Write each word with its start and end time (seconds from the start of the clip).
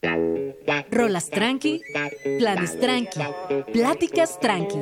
Rolas 0.00 1.28
tranqui, 1.28 1.82
planes 2.38 2.78
tranqui, 2.78 3.18
pláticas 3.72 4.38
tranqui. 4.38 4.78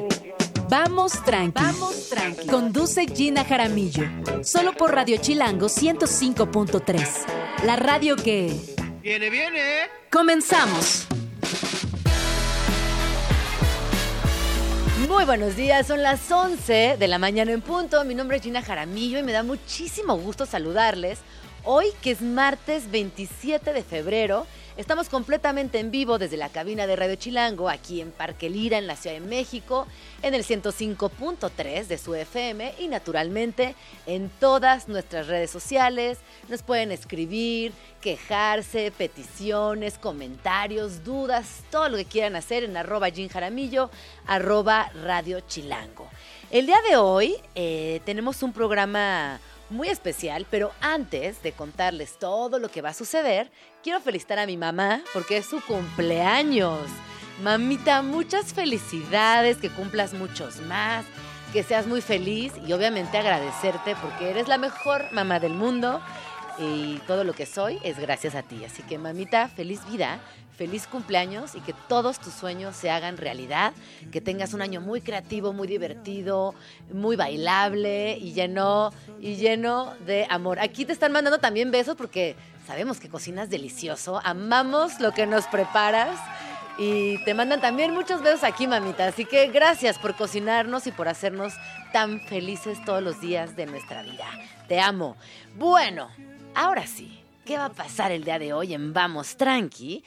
Vamos 0.68 1.12
tranqui. 1.24 1.62
Vamos 1.62 2.10
tranqui. 2.10 2.46
Conduce 2.46 3.06
Gina 3.06 3.42
Jaramillo. 3.42 4.04
Solo 4.42 4.74
por 4.74 4.94
Radio 4.94 5.16
Chilango 5.16 5.68
105.3. 5.68 7.64
La 7.64 7.76
radio 7.76 8.16
que. 8.16 8.54
Viene, 9.00 9.30
viene. 9.30 9.88
Comenzamos. 10.10 11.06
Muy 15.08 15.24
buenos 15.24 15.56
días, 15.56 15.86
son 15.86 16.02
las 16.02 16.30
11 16.30 16.96
de 16.98 17.08
la 17.08 17.18
mañana 17.18 17.52
en 17.52 17.62
punto. 17.62 18.04
Mi 18.04 18.14
nombre 18.14 18.36
es 18.36 18.42
Gina 18.42 18.60
Jaramillo 18.60 19.18
y 19.18 19.22
me 19.22 19.32
da 19.32 19.42
muchísimo 19.42 20.18
gusto 20.18 20.44
saludarles. 20.44 21.20
Hoy, 21.64 21.86
que 22.02 22.10
es 22.10 22.20
martes 22.20 22.90
27 22.90 23.72
de 23.72 23.82
febrero, 23.82 24.46
estamos 24.76 25.08
completamente 25.08 25.78
en 25.78 25.90
vivo 25.90 26.18
desde 26.18 26.36
la 26.36 26.48
cabina 26.48 26.86
de 26.86 26.96
Radio 26.96 27.14
Chilango, 27.16 27.68
aquí 27.68 28.00
en 28.00 28.12
Parque 28.12 28.50
Lira, 28.50 28.78
en 28.78 28.86
la 28.86 28.96
Ciudad 28.96 29.16
de 29.16 29.26
México, 29.26 29.86
en 30.22 30.34
el 30.34 30.44
105.3 30.44 31.86
de 31.86 31.98
su 31.98 32.14
FM 32.14 32.74
y 32.78 32.88
naturalmente 32.88 33.74
en 34.06 34.28
todas 34.40 34.88
nuestras 34.88 35.26
redes 35.26 35.50
sociales. 35.50 36.18
Nos 36.48 36.62
pueden 36.62 36.92
escribir, 36.92 37.72
quejarse, 38.00 38.92
peticiones, 38.96 39.98
comentarios, 39.98 41.04
dudas, 41.04 41.62
todo 41.70 41.88
lo 41.88 41.96
que 41.96 42.04
quieran 42.04 42.36
hacer 42.36 42.64
en 42.64 42.76
arroba 42.76 43.10
Gin 43.10 43.28
Jaramillo, 43.28 43.90
arroba 44.26 44.90
Radio 45.02 45.40
Chilango. 45.40 46.08
El 46.50 46.66
día 46.66 46.78
de 46.88 46.96
hoy 46.96 47.34
eh, 47.54 48.00
tenemos 48.04 48.42
un 48.42 48.52
programa 48.52 49.40
muy 49.70 49.88
especial, 49.88 50.46
pero 50.50 50.72
antes 50.80 51.42
de 51.42 51.52
contarles 51.52 52.18
todo 52.18 52.58
lo 52.58 52.70
que 52.70 52.82
va 52.82 52.90
a 52.90 52.94
suceder, 52.94 53.50
quiero 53.82 54.00
felicitar 54.00 54.38
a 54.38 54.46
mi 54.46 54.56
mamá 54.56 55.02
porque 55.12 55.38
es 55.38 55.46
su 55.46 55.60
cumpleaños. 55.60 56.88
Mamita, 57.42 58.02
muchas 58.02 58.54
felicidades, 58.54 59.58
que 59.58 59.70
cumplas 59.70 60.14
muchos 60.14 60.60
más, 60.62 61.04
que 61.52 61.62
seas 61.62 61.86
muy 61.86 62.00
feliz 62.00 62.52
y 62.66 62.72
obviamente 62.72 63.18
agradecerte 63.18 63.94
porque 64.00 64.30
eres 64.30 64.48
la 64.48 64.58
mejor 64.58 65.12
mamá 65.12 65.38
del 65.40 65.52
mundo 65.52 66.00
y 66.58 66.98
todo 67.06 67.24
lo 67.24 67.32
que 67.32 67.46
soy 67.46 67.78
es 67.82 67.98
gracias 67.98 68.34
a 68.34 68.42
ti. 68.42 68.64
Así 68.64 68.82
que 68.82 68.98
mamita, 68.98 69.48
feliz 69.48 69.80
vida, 69.90 70.20
feliz 70.56 70.86
cumpleaños 70.86 71.54
y 71.54 71.60
que 71.60 71.74
todos 71.88 72.18
tus 72.18 72.32
sueños 72.32 72.74
se 72.76 72.90
hagan 72.90 73.16
realidad, 73.16 73.72
que 74.10 74.20
tengas 74.20 74.54
un 74.54 74.62
año 74.62 74.80
muy 74.80 75.00
creativo, 75.00 75.52
muy 75.52 75.68
divertido, 75.68 76.54
muy 76.92 77.16
bailable 77.16 78.16
y 78.16 78.32
lleno, 78.32 78.92
y 79.20 79.36
lleno 79.36 79.94
de 80.06 80.26
amor. 80.30 80.58
Aquí 80.58 80.84
te 80.84 80.92
están 80.92 81.12
mandando 81.12 81.38
también 81.38 81.70
besos 81.70 81.96
porque 81.96 82.36
sabemos 82.66 82.98
que 82.98 83.08
cocinas 83.08 83.50
delicioso, 83.50 84.20
amamos 84.24 84.98
lo 85.00 85.12
que 85.12 85.26
nos 85.26 85.46
preparas. 85.46 86.18
Y 86.78 87.24
te 87.24 87.32
mandan 87.32 87.62
también 87.62 87.94
muchos 87.94 88.20
besos 88.20 88.44
aquí, 88.44 88.66
mamita. 88.66 89.06
Así 89.06 89.24
que 89.24 89.46
gracias 89.46 89.98
por 89.98 90.14
cocinarnos 90.14 90.86
y 90.86 90.92
por 90.92 91.08
hacernos 91.08 91.54
tan 91.90 92.20
felices 92.20 92.84
todos 92.84 93.02
los 93.02 93.18
días 93.18 93.56
de 93.56 93.64
nuestra 93.64 94.02
vida. 94.02 94.26
Te 94.68 94.78
amo. 94.78 95.16
Bueno, 95.54 96.10
ahora 96.56 96.86
sí, 96.86 97.20
¿qué 97.44 97.58
va 97.58 97.66
a 97.66 97.72
pasar 97.72 98.10
el 98.10 98.24
día 98.24 98.38
de 98.38 98.52
hoy 98.52 98.74
en 98.74 98.92
Vamos 98.92 99.36
Tranqui? 99.36 100.02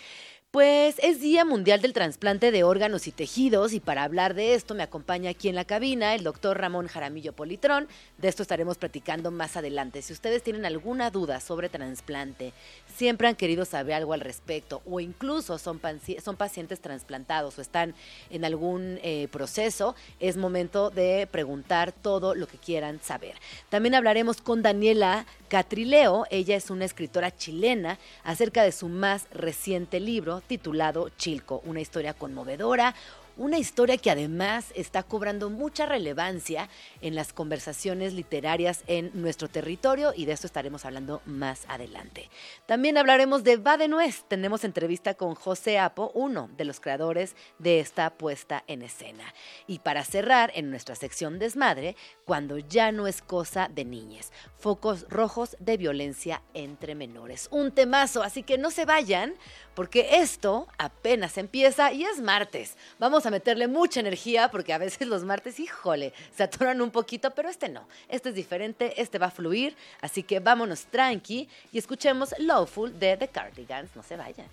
Pues 0.51 0.95
es 1.03 1.21
Día 1.21 1.45
Mundial 1.45 1.79
del 1.79 1.93
Trasplante 1.93 2.49
de 2.49 2.63
Órganos 2.63 3.05
y 3.05 3.11
Tejidos 3.11 3.71
y 3.71 3.79
para 3.79 4.01
hablar 4.01 4.33
de 4.33 4.55
esto 4.55 4.73
me 4.73 4.81
acompaña 4.81 5.29
aquí 5.29 5.47
en 5.47 5.53
la 5.53 5.63
cabina 5.63 6.15
el 6.15 6.23
doctor 6.23 6.57
Ramón 6.57 6.87
Jaramillo 6.87 7.33
Politrón. 7.33 7.87
De 8.17 8.29
esto 8.29 8.41
estaremos 8.41 8.79
platicando 8.79 9.29
más 9.29 9.57
adelante. 9.57 10.01
Si 10.01 10.11
ustedes 10.11 10.41
tienen 10.41 10.65
alguna 10.65 11.11
duda 11.11 11.39
sobre 11.39 11.69
trasplante, 11.69 12.51
siempre 12.95 13.27
han 13.27 13.35
querido 13.35 13.63
saber 13.63 13.93
algo 13.93 14.13
al 14.13 14.21
respecto 14.21 14.81
o 14.89 14.99
incluso 14.99 15.59
son, 15.59 15.79
son 16.19 16.35
pacientes 16.35 16.79
trasplantados 16.79 17.59
o 17.59 17.61
están 17.61 17.93
en 18.31 18.43
algún 18.43 18.97
eh, 19.03 19.27
proceso, 19.31 19.95
es 20.19 20.35
momento 20.35 20.89
de 20.89 21.27
preguntar 21.29 21.91
todo 21.91 22.33
lo 22.33 22.47
que 22.47 22.57
quieran 22.57 22.99
saber. 23.03 23.35
También 23.69 23.93
hablaremos 23.93 24.41
con 24.41 24.63
Daniela 24.63 25.27
Catrileo, 25.49 26.27
ella 26.29 26.55
es 26.55 26.69
una 26.69 26.85
escritora 26.85 27.35
chilena 27.35 27.97
acerca 28.23 28.61
de 28.61 28.71
su 28.71 28.87
más 28.87 29.25
reciente 29.31 29.99
libro 29.99 30.41
titulado 30.41 31.09
Chilco, 31.17 31.63
una 31.65 31.81
historia 31.81 32.13
conmovedora, 32.13 32.93
una 33.39 33.57
historia 33.57 33.97
que 33.97 34.11
además 34.11 34.73
está 34.75 35.01
cobrando 35.01 35.49
mucha 35.49 35.85
relevancia 35.85 36.67
en 36.99 37.15
las 37.15 37.31
conversaciones 37.31 38.13
literarias 38.13 38.83
en 38.85 39.11
nuestro 39.13 39.47
territorio 39.47 40.11
y 40.13 40.25
de 40.25 40.33
esto 40.33 40.45
estaremos 40.45 40.83
hablando 40.83 41.21
más 41.25 41.63
adelante. 41.69 42.29
También 42.65 42.97
hablaremos 42.97 43.45
de 43.45 43.55
Va 43.55 43.77
de 43.77 43.87
Nuez. 43.87 44.25
Tenemos 44.27 44.65
entrevista 44.65 45.13
con 45.13 45.35
José 45.35 45.79
Apo, 45.79 46.11
uno 46.13 46.49
de 46.57 46.65
los 46.65 46.81
creadores 46.81 47.33
de 47.59 47.79
esta 47.79 48.09
puesta 48.09 48.65
en 48.67 48.81
escena. 48.81 49.23
Y 49.67 49.79
para 49.79 50.03
cerrar 50.03 50.51
en 50.53 50.69
nuestra 50.69 50.95
sección 50.95 51.39
Desmadre, 51.39 51.95
cuando 52.25 52.57
ya 52.57 52.91
no 52.91 53.07
es 53.07 53.21
cosa 53.21 53.69
de 53.73 53.85
niñes, 53.85 54.33
focos 54.57 55.05
rojos 55.09 55.55
de 55.59 55.77
violencia 55.77 56.41
entre 56.53 56.93
menores. 56.93 57.47
Un 57.51 57.71
temazo, 57.71 58.21
así 58.21 58.43
que 58.43 58.57
no 58.57 58.69
se 58.69 58.83
vayan 58.83 59.35
porque 59.75 60.17
esto 60.17 60.67
apenas 60.77 61.37
empieza 61.37 61.93
y 61.93 62.03
es 62.03 62.19
martes. 62.19 62.75
Vamos 62.99 63.25
a 63.25 63.28
meterle 63.29 63.67
mucha 63.67 63.99
energía 63.99 64.49
porque 64.49 64.73
a 64.73 64.77
veces 64.77 65.07
los 65.07 65.23
martes, 65.23 65.59
híjole, 65.59 66.13
se 66.35 66.43
atoran 66.43 66.81
un 66.81 66.91
poquito, 66.91 67.31
pero 67.31 67.49
este 67.49 67.69
no. 67.69 67.87
Este 68.07 68.29
es 68.29 68.35
diferente, 68.35 69.01
este 69.01 69.17
va 69.17 69.27
a 69.27 69.31
fluir, 69.31 69.75
así 70.01 70.23
que 70.23 70.39
vámonos 70.39 70.85
tranqui 70.85 71.47
y 71.71 71.77
escuchemos 71.77 72.33
Lawful 72.37 72.97
de 72.99 73.17
The 73.17 73.27
Cardigans. 73.27 73.95
No 73.95 74.03
se 74.03 74.15
vayan. 74.15 74.47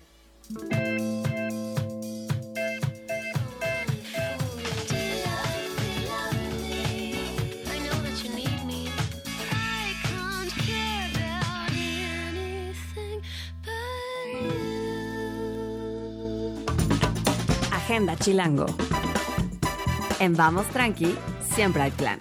Agenda 17.87 18.17
Chilango. 18.17 18.65
En 20.19 20.35
Vamos 20.35 20.67
Tranqui, 20.73 21.17
siempre 21.55 21.83
hay 21.83 21.91
plan. 21.91 22.19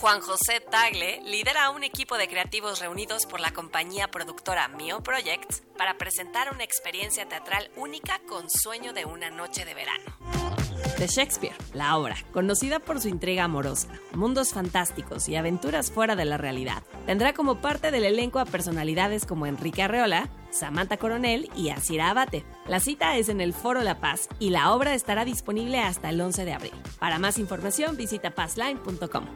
Juan 0.00 0.20
José 0.20 0.58
Tagle 0.68 1.22
lidera 1.24 1.70
un 1.70 1.84
equipo 1.84 2.18
de 2.18 2.26
creativos 2.26 2.80
reunidos 2.80 3.24
por 3.26 3.38
la 3.38 3.52
compañía 3.52 4.08
productora 4.08 4.66
Mio 4.66 5.00
Projects 5.00 5.62
para 5.76 5.96
presentar 5.96 6.52
una 6.52 6.64
experiencia 6.64 7.28
teatral 7.28 7.70
única 7.76 8.18
con 8.28 8.50
sueño 8.50 8.92
de 8.92 9.04
una 9.04 9.30
noche 9.30 9.64
de 9.64 9.74
verano. 9.74 10.57
De 10.98 11.06
Shakespeare, 11.06 11.54
la 11.74 11.96
obra, 11.96 12.16
conocida 12.32 12.80
por 12.80 13.00
su 13.00 13.08
intriga 13.08 13.44
amorosa, 13.44 13.88
mundos 14.14 14.52
fantásticos 14.52 15.28
y 15.28 15.36
aventuras 15.36 15.92
fuera 15.92 16.16
de 16.16 16.24
la 16.24 16.38
realidad, 16.38 16.82
tendrá 17.06 17.34
como 17.34 17.60
parte 17.60 17.92
del 17.92 18.04
elenco 18.04 18.40
a 18.40 18.44
personalidades 18.44 19.24
como 19.24 19.46
Enrique 19.46 19.84
Arreola, 19.84 20.28
Samantha 20.50 20.96
Coronel 20.96 21.48
y 21.54 21.68
Asira 21.68 22.10
Abate. 22.10 22.44
La 22.66 22.80
cita 22.80 23.16
es 23.16 23.28
en 23.28 23.40
el 23.40 23.52
Foro 23.52 23.82
La 23.82 24.00
Paz 24.00 24.28
y 24.40 24.50
la 24.50 24.72
obra 24.72 24.94
estará 24.94 25.24
disponible 25.24 25.78
hasta 25.78 26.10
el 26.10 26.20
11 26.20 26.44
de 26.44 26.52
abril. 26.52 26.74
Para 26.98 27.20
más 27.20 27.38
información 27.38 27.96
visita 27.96 28.32
pazline.com. 28.32 29.26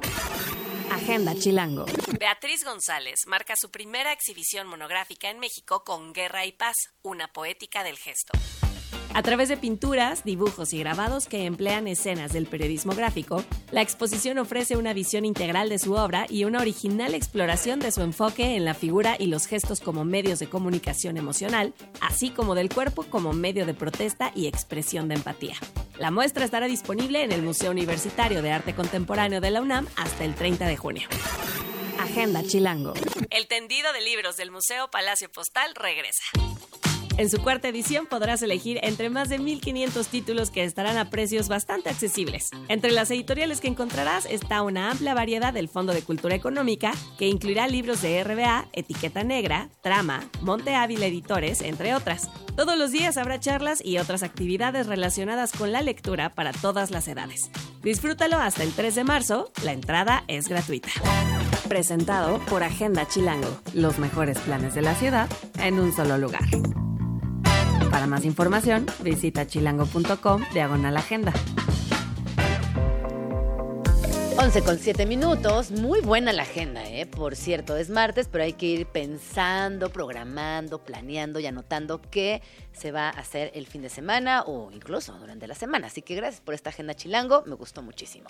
Agenda 0.90 1.32
Chilango. 1.36 1.86
Beatriz 2.18 2.64
González 2.64 3.20
marca 3.28 3.54
su 3.56 3.70
primera 3.70 4.12
exhibición 4.12 4.66
monográfica 4.66 5.30
en 5.30 5.38
México 5.38 5.84
con 5.84 6.12
Guerra 6.12 6.44
y 6.44 6.50
Paz, 6.50 6.74
una 7.02 7.28
poética 7.28 7.84
del 7.84 7.98
gesto. 7.98 8.32
A 9.14 9.22
través 9.22 9.50
de 9.50 9.58
pinturas, 9.58 10.24
dibujos 10.24 10.72
y 10.72 10.78
grabados 10.78 11.26
que 11.26 11.44
emplean 11.44 11.86
escenas 11.86 12.32
del 12.32 12.46
periodismo 12.46 12.94
gráfico, 12.94 13.44
la 13.70 13.82
exposición 13.82 14.38
ofrece 14.38 14.76
una 14.76 14.94
visión 14.94 15.26
integral 15.26 15.68
de 15.68 15.78
su 15.78 15.92
obra 15.92 16.24
y 16.30 16.44
una 16.44 16.60
original 16.60 17.14
exploración 17.14 17.78
de 17.78 17.92
su 17.92 18.00
enfoque 18.00 18.56
en 18.56 18.64
la 18.64 18.72
figura 18.72 19.16
y 19.18 19.26
los 19.26 19.46
gestos 19.46 19.80
como 19.80 20.06
medios 20.06 20.38
de 20.38 20.48
comunicación 20.48 21.18
emocional, 21.18 21.74
así 22.00 22.30
como 22.30 22.54
del 22.54 22.72
cuerpo 22.72 23.02
como 23.04 23.34
medio 23.34 23.66
de 23.66 23.74
protesta 23.74 24.32
y 24.34 24.46
expresión 24.46 25.08
de 25.08 25.16
empatía. 25.16 25.56
La 25.98 26.10
muestra 26.10 26.46
estará 26.46 26.66
disponible 26.66 27.22
en 27.22 27.32
el 27.32 27.42
Museo 27.42 27.70
Universitario 27.70 28.40
de 28.40 28.50
Arte 28.50 28.74
Contemporáneo 28.74 29.42
de 29.42 29.50
la 29.50 29.60
UNAM 29.60 29.86
hasta 29.96 30.24
el 30.24 30.34
30 30.34 30.66
de 30.66 30.76
junio. 30.78 31.08
Agenda 31.98 32.42
Chilango. 32.42 32.94
El 33.28 33.46
tendido 33.46 33.92
de 33.92 34.00
libros 34.00 34.38
del 34.38 34.50
Museo 34.50 34.90
Palacio 34.90 35.30
Postal 35.30 35.74
regresa. 35.74 36.24
En 37.22 37.30
su 37.30 37.40
cuarta 37.40 37.68
edición 37.68 38.06
podrás 38.06 38.42
elegir 38.42 38.80
entre 38.82 39.08
más 39.08 39.28
de 39.28 39.38
1500 39.38 40.08
títulos 40.08 40.50
que 40.50 40.64
estarán 40.64 40.96
a 40.98 41.08
precios 41.08 41.46
bastante 41.46 41.88
accesibles. 41.88 42.50
Entre 42.66 42.90
las 42.90 43.12
editoriales 43.12 43.60
que 43.60 43.68
encontrarás 43.68 44.26
está 44.26 44.60
una 44.62 44.90
amplia 44.90 45.14
variedad 45.14 45.54
del 45.54 45.68
Fondo 45.68 45.92
de 45.92 46.02
Cultura 46.02 46.34
Económica, 46.34 46.90
que 47.18 47.28
incluirá 47.28 47.68
libros 47.68 48.02
de 48.02 48.24
RBA, 48.24 48.66
Etiqueta 48.72 49.22
Negra, 49.22 49.68
Trama, 49.84 50.24
Monte 50.40 50.74
Ávila 50.74 51.06
Editores, 51.06 51.60
entre 51.60 51.94
otras. 51.94 52.28
Todos 52.56 52.76
los 52.76 52.90
días 52.90 53.16
habrá 53.16 53.38
charlas 53.38 53.80
y 53.84 53.98
otras 53.98 54.24
actividades 54.24 54.88
relacionadas 54.88 55.52
con 55.52 55.70
la 55.70 55.80
lectura 55.80 56.30
para 56.30 56.50
todas 56.50 56.90
las 56.90 57.06
edades. 57.06 57.52
Disfrútalo 57.84 58.38
hasta 58.38 58.64
el 58.64 58.72
3 58.72 58.96
de 58.96 59.04
marzo, 59.04 59.52
la 59.62 59.70
entrada 59.70 60.24
es 60.26 60.48
gratuita. 60.48 60.90
Presentado 61.68 62.40
por 62.46 62.64
Agenda 62.64 63.06
Chilango, 63.06 63.60
los 63.74 64.00
mejores 64.00 64.40
planes 64.40 64.74
de 64.74 64.82
la 64.82 64.96
ciudad 64.96 65.28
en 65.60 65.78
un 65.78 65.92
solo 65.92 66.18
lugar. 66.18 66.42
Para 67.92 68.06
más 68.06 68.24
información, 68.24 68.86
visita 69.02 69.46
chilango.com 69.46 70.42
diagonal 70.54 70.96
agenda. 70.96 71.30
11 74.38 74.62
con 74.62 74.78
7 74.78 75.04
minutos, 75.04 75.70
muy 75.70 76.00
buena 76.00 76.32
la 76.32 76.42
agenda, 76.42 76.84
¿eh? 76.88 77.04
Por 77.06 77.36
cierto, 77.36 77.76
es 77.76 77.90
martes, 77.90 78.28
pero 78.32 78.44
hay 78.44 78.54
que 78.54 78.66
ir 78.66 78.86
pensando, 78.86 79.90
programando, 79.90 80.78
planeando 80.78 81.38
y 81.38 81.46
anotando 81.46 82.00
qué 82.00 82.42
se 82.72 82.92
va 82.92 83.08
a 83.08 83.10
hacer 83.10 83.52
el 83.54 83.66
fin 83.66 83.82
de 83.82 83.90
semana 83.90 84.42
o 84.42 84.70
incluso 84.72 85.12
durante 85.18 85.46
la 85.46 85.54
semana. 85.54 85.88
Así 85.88 86.00
que 86.00 86.14
gracias 86.14 86.40
por 86.40 86.54
esta 86.54 86.70
agenda 86.70 86.94
chilango, 86.94 87.44
me 87.46 87.54
gustó 87.54 87.82
muchísimo. 87.82 88.26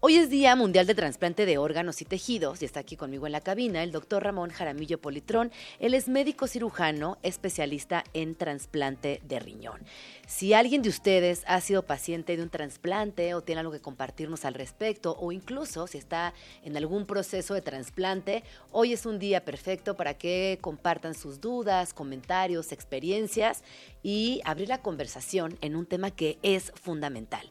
Hoy 0.00 0.16
es 0.16 0.28
Día 0.28 0.54
Mundial 0.56 0.86
de 0.86 0.94
Trasplante 0.94 1.46
de 1.46 1.56
Órganos 1.56 2.02
y 2.02 2.04
Tejidos 2.04 2.60
y 2.60 2.66
está 2.66 2.80
aquí 2.80 2.96
conmigo 2.96 3.24
en 3.24 3.32
la 3.32 3.40
cabina 3.40 3.82
el 3.82 3.92
doctor 3.92 4.22
Ramón 4.22 4.50
Jaramillo 4.50 5.00
Politrón. 5.00 5.50
Él 5.80 5.94
es 5.94 6.06
médico 6.06 6.46
cirujano, 6.46 7.16
especialista 7.22 8.04
en 8.12 8.34
trasplante 8.34 9.22
de 9.26 9.38
riñón. 9.40 9.80
Si 10.26 10.52
alguien 10.52 10.82
de 10.82 10.90
ustedes 10.90 11.44
ha 11.46 11.62
sido 11.62 11.82
paciente 11.82 12.36
de 12.36 12.42
un 12.42 12.50
trasplante 12.50 13.32
o 13.32 13.40
tiene 13.40 13.60
algo 13.60 13.72
que 13.72 13.80
compartirnos 13.80 14.44
al 14.44 14.52
respecto 14.52 15.16
o 15.18 15.32
incluso 15.32 15.86
si 15.86 15.96
está 15.96 16.34
en 16.62 16.76
algún 16.76 17.06
proceso 17.06 17.54
de 17.54 17.62
trasplante, 17.62 18.44
hoy 18.72 18.92
es 18.92 19.06
un 19.06 19.18
día 19.18 19.46
perfecto 19.46 19.96
para 19.96 20.12
que 20.12 20.58
compartan 20.60 21.14
sus 21.14 21.40
dudas, 21.40 21.94
comentarios, 21.94 22.70
experiencias 22.70 23.64
y 24.02 24.42
abrir 24.44 24.68
la 24.68 24.82
conversación 24.82 25.56
en 25.62 25.74
un 25.74 25.86
tema 25.86 26.10
que 26.10 26.38
es 26.42 26.70
fundamental. 26.74 27.50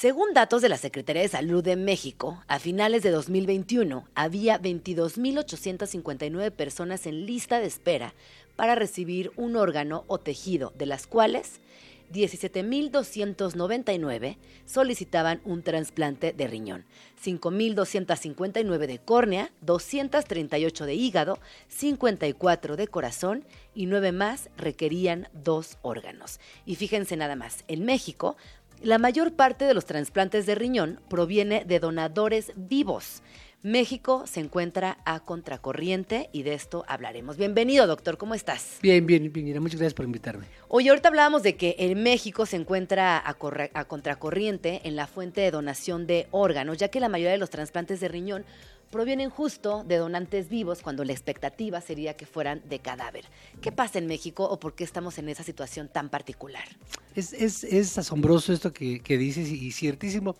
Según 0.00 0.32
datos 0.32 0.62
de 0.62 0.70
la 0.70 0.78
Secretaría 0.78 1.20
de 1.20 1.28
Salud 1.28 1.62
de 1.62 1.76
México, 1.76 2.42
a 2.48 2.58
finales 2.58 3.02
de 3.02 3.10
2021 3.10 4.08
había 4.14 4.58
22.859 4.58 6.50
personas 6.52 7.04
en 7.04 7.26
lista 7.26 7.60
de 7.60 7.66
espera 7.66 8.14
para 8.56 8.74
recibir 8.74 9.30
un 9.36 9.56
órgano 9.56 10.04
o 10.06 10.16
tejido, 10.16 10.72
de 10.78 10.86
las 10.86 11.06
cuales 11.06 11.60
17.299 12.12 14.36
solicitaban 14.64 15.40
un 15.44 15.62
trasplante 15.62 16.32
de 16.32 16.46
riñón, 16.46 16.86
5.259 17.22 18.86
de 18.86 18.98
córnea, 18.98 19.52
238 19.60 20.86
de 20.86 20.94
hígado, 20.94 21.38
54 21.68 22.76
de 22.76 22.88
corazón 22.88 23.44
y 23.74 23.84
9 23.86 24.12
más 24.12 24.48
requerían 24.56 25.28
dos 25.32 25.76
órganos. 25.82 26.38
Y 26.66 26.76
fíjense 26.76 27.16
nada 27.16 27.34
más, 27.36 27.64
en 27.68 27.84
México 27.84 28.36
la 28.82 28.98
mayor 28.98 29.32
parte 29.32 29.64
de 29.66 29.74
los 29.74 29.84
trasplantes 29.84 30.46
de 30.46 30.54
riñón 30.54 31.00
proviene 31.08 31.64
de 31.64 31.80
donadores 31.80 32.52
vivos. 32.56 33.22
México 33.62 34.24
se 34.26 34.40
encuentra 34.40 34.96
a 35.04 35.20
contracorriente 35.20 36.30
y 36.32 36.44
de 36.44 36.54
esto 36.54 36.82
hablaremos. 36.88 37.36
Bienvenido, 37.36 37.86
doctor, 37.86 38.16
¿cómo 38.16 38.34
estás? 38.34 38.78
Bien, 38.80 39.06
bien, 39.06 39.30
bien, 39.30 39.60
muchas 39.60 39.78
gracias 39.78 39.92
por 39.92 40.06
invitarme. 40.06 40.46
Hoy 40.68 40.88
ahorita 40.88 41.08
hablábamos 41.08 41.42
de 41.42 41.56
que 41.56 41.76
en 41.78 42.02
México 42.02 42.46
se 42.46 42.56
encuentra 42.56 43.18
a, 43.18 43.36
a, 43.74 43.84
contracorriente 43.84 44.80
en 44.84 44.96
la 44.96 45.06
fuente 45.06 45.42
de 45.42 45.50
donación 45.50 46.06
de 46.06 46.26
órganos, 46.30 46.78
ya 46.78 46.88
que 46.88 47.00
la 47.00 47.10
mayoría 47.10 47.32
de 47.32 47.38
los 47.38 47.50
trasplantes 47.50 48.00
de 48.00 48.08
riñón 48.08 48.46
provienen 48.90 49.30
justo 49.30 49.84
de 49.84 49.96
donantes 49.96 50.48
vivos 50.48 50.82
cuando 50.82 51.04
la 51.04 51.12
expectativa 51.12 51.80
sería 51.80 52.14
que 52.14 52.26
fueran 52.26 52.62
de 52.68 52.80
cadáver. 52.80 53.24
¿Qué 53.60 53.72
pasa 53.72 53.98
en 53.98 54.06
México 54.06 54.44
o 54.44 54.58
por 54.58 54.74
qué 54.74 54.84
estamos 54.84 55.18
en 55.18 55.28
esa 55.28 55.44
situación 55.44 55.88
tan 55.88 56.08
particular? 56.08 56.64
Es, 57.14 57.32
es, 57.32 57.64
es 57.64 57.96
asombroso 57.98 58.52
esto 58.52 58.72
que, 58.72 59.00
que, 59.00 59.16
dices 59.16 59.48
y 59.48 59.72
ciertísimo. 59.72 60.36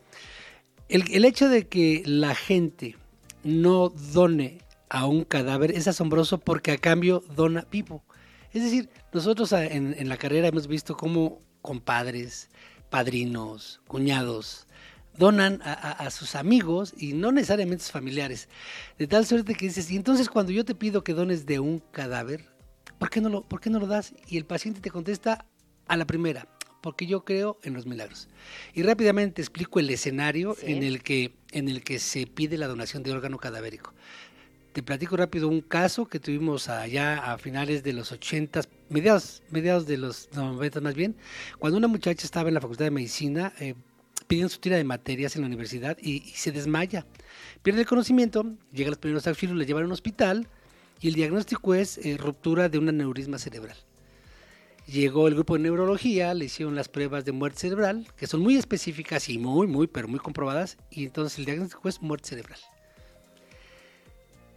El, 0.88 1.04
el 1.12 1.24
hecho 1.24 1.48
de 1.48 1.68
que 1.68 2.02
la 2.04 2.34
gente 2.34 2.96
no 3.44 3.88
done 3.88 4.58
a 4.88 5.06
un 5.06 5.24
cadáver 5.24 5.70
es 5.70 5.86
asombroso 5.86 6.38
porque 6.38 6.72
a 6.72 6.78
cambio 6.78 7.22
dona 7.34 7.66
vivo. 7.70 8.02
Es 8.52 8.64
decir, 8.64 8.90
nosotros 9.12 9.52
en, 9.52 9.94
en 9.96 10.08
la 10.08 10.16
carrera 10.16 10.48
hemos 10.48 10.66
visto 10.66 10.96
cómo 10.96 11.40
compadres, 11.62 12.50
padrinos, 12.90 13.80
cuñados, 13.86 14.66
donan 15.20 15.60
a, 15.62 16.10
sus 16.10 16.34
amigos 16.34 16.94
y 16.96 17.12
no 17.12 17.30
necesariamente 17.30 17.84
sus 17.84 17.92
familiares. 17.92 18.48
De 18.98 19.06
tal 19.06 19.26
suerte 19.26 19.54
que 19.54 19.66
dices, 19.66 19.90
y 19.90 19.96
entonces 19.96 20.30
cuando 20.30 20.50
yo 20.50 20.64
te 20.64 20.74
pido 20.74 21.04
que 21.04 21.12
dones 21.12 21.44
de 21.44 21.60
un 21.60 21.80
cadáver, 21.92 22.46
¿por 22.98 23.10
qué 23.10 23.20
no 23.20 23.28
lo, 23.28 23.42
por 23.42 23.60
qué 23.60 23.68
no 23.68 23.78
lo 23.78 23.86
das? 23.86 24.14
Y 24.28 24.38
el 24.38 24.46
paciente 24.46 24.80
te 24.80 24.90
contesta 24.90 25.44
a 25.86 25.96
la 25.98 26.06
primera, 26.06 26.48
porque 26.80 27.06
yo 27.06 27.22
creo 27.22 27.58
en 27.62 27.74
los 27.74 27.84
milagros. 27.84 28.28
Y 28.72 28.82
rápidamente 28.82 29.42
explico 29.42 29.78
el 29.78 29.90
escenario 29.90 30.56
en, 30.62 30.82
el 30.82 31.02
que, 31.02 31.36
en 31.52 31.68
el 31.68 31.84
que 31.84 31.98
se 31.98 32.26
pide 32.26 32.56
la 32.56 32.66
donación 32.66 33.02
de 33.02 33.12
órgano 33.12 33.36
cadavérico. 33.36 33.92
Te 34.72 34.82
platico 34.82 35.18
rápido 35.18 35.48
un 35.48 35.60
caso 35.60 36.06
que 36.06 36.18
tuvimos 36.18 36.70
allá 36.70 37.30
a 37.30 37.36
finales 37.36 37.82
de 37.82 37.92
los 37.92 38.10
80, 38.10 38.62
mediados, 38.88 39.42
mediados 39.50 39.86
de 39.86 39.98
los 39.98 40.30
90 40.32 40.80
más 40.80 40.94
bien, 40.94 41.14
cuando 41.58 41.76
una 41.76 41.88
muchacha 41.88 42.24
estaba 42.24 42.48
en 42.48 42.54
la 42.54 42.62
Facultad 42.62 42.86
de 42.86 42.92
Medicina, 42.92 43.52
eh, 43.60 43.74
piden 44.30 44.48
su 44.48 44.60
tira 44.60 44.76
de 44.76 44.84
materias 44.84 45.34
en 45.34 45.42
la 45.42 45.48
universidad 45.48 45.98
y, 46.00 46.20
se 46.20 46.52
desmaya. 46.52 47.04
Pierde 47.64 47.80
el 47.80 47.86
conocimiento, 47.86 48.46
llega 48.72 48.90
los 48.90 48.98
primeros 48.98 49.26
auxilios, 49.26 49.58
le 49.58 49.66
llevan 49.66 49.82
a 49.82 49.86
un 49.86 49.92
hospital 49.92 50.46
y 51.00 51.08
el 51.08 51.14
diagnóstico 51.14 51.74
es 51.74 51.98
eh, 51.98 52.16
ruptura 52.16 52.68
de 52.68 52.78
un 52.78 52.88
aneurisma 52.88 53.38
cerebral. 53.38 53.76
Llegó 54.86 55.26
el 55.26 55.34
grupo 55.34 55.54
de 55.54 55.64
neurología, 55.64 56.32
le 56.32 56.44
hicieron 56.44 56.76
las 56.76 56.88
pruebas 56.88 57.24
de 57.24 57.32
muerte 57.32 57.58
cerebral, 57.58 58.06
que 58.16 58.28
son 58.28 58.40
muy 58.40 58.54
específicas 58.54 59.28
y 59.28 59.36
muy, 59.36 59.66
muy, 59.66 59.88
pero 59.88 60.06
muy 60.06 60.20
comprobadas, 60.20 60.78
y 60.92 61.06
entonces 61.06 61.36
el 61.40 61.46
diagnóstico 61.46 61.88
es 61.88 62.00
muerte 62.00 62.28
cerebral. 62.28 62.60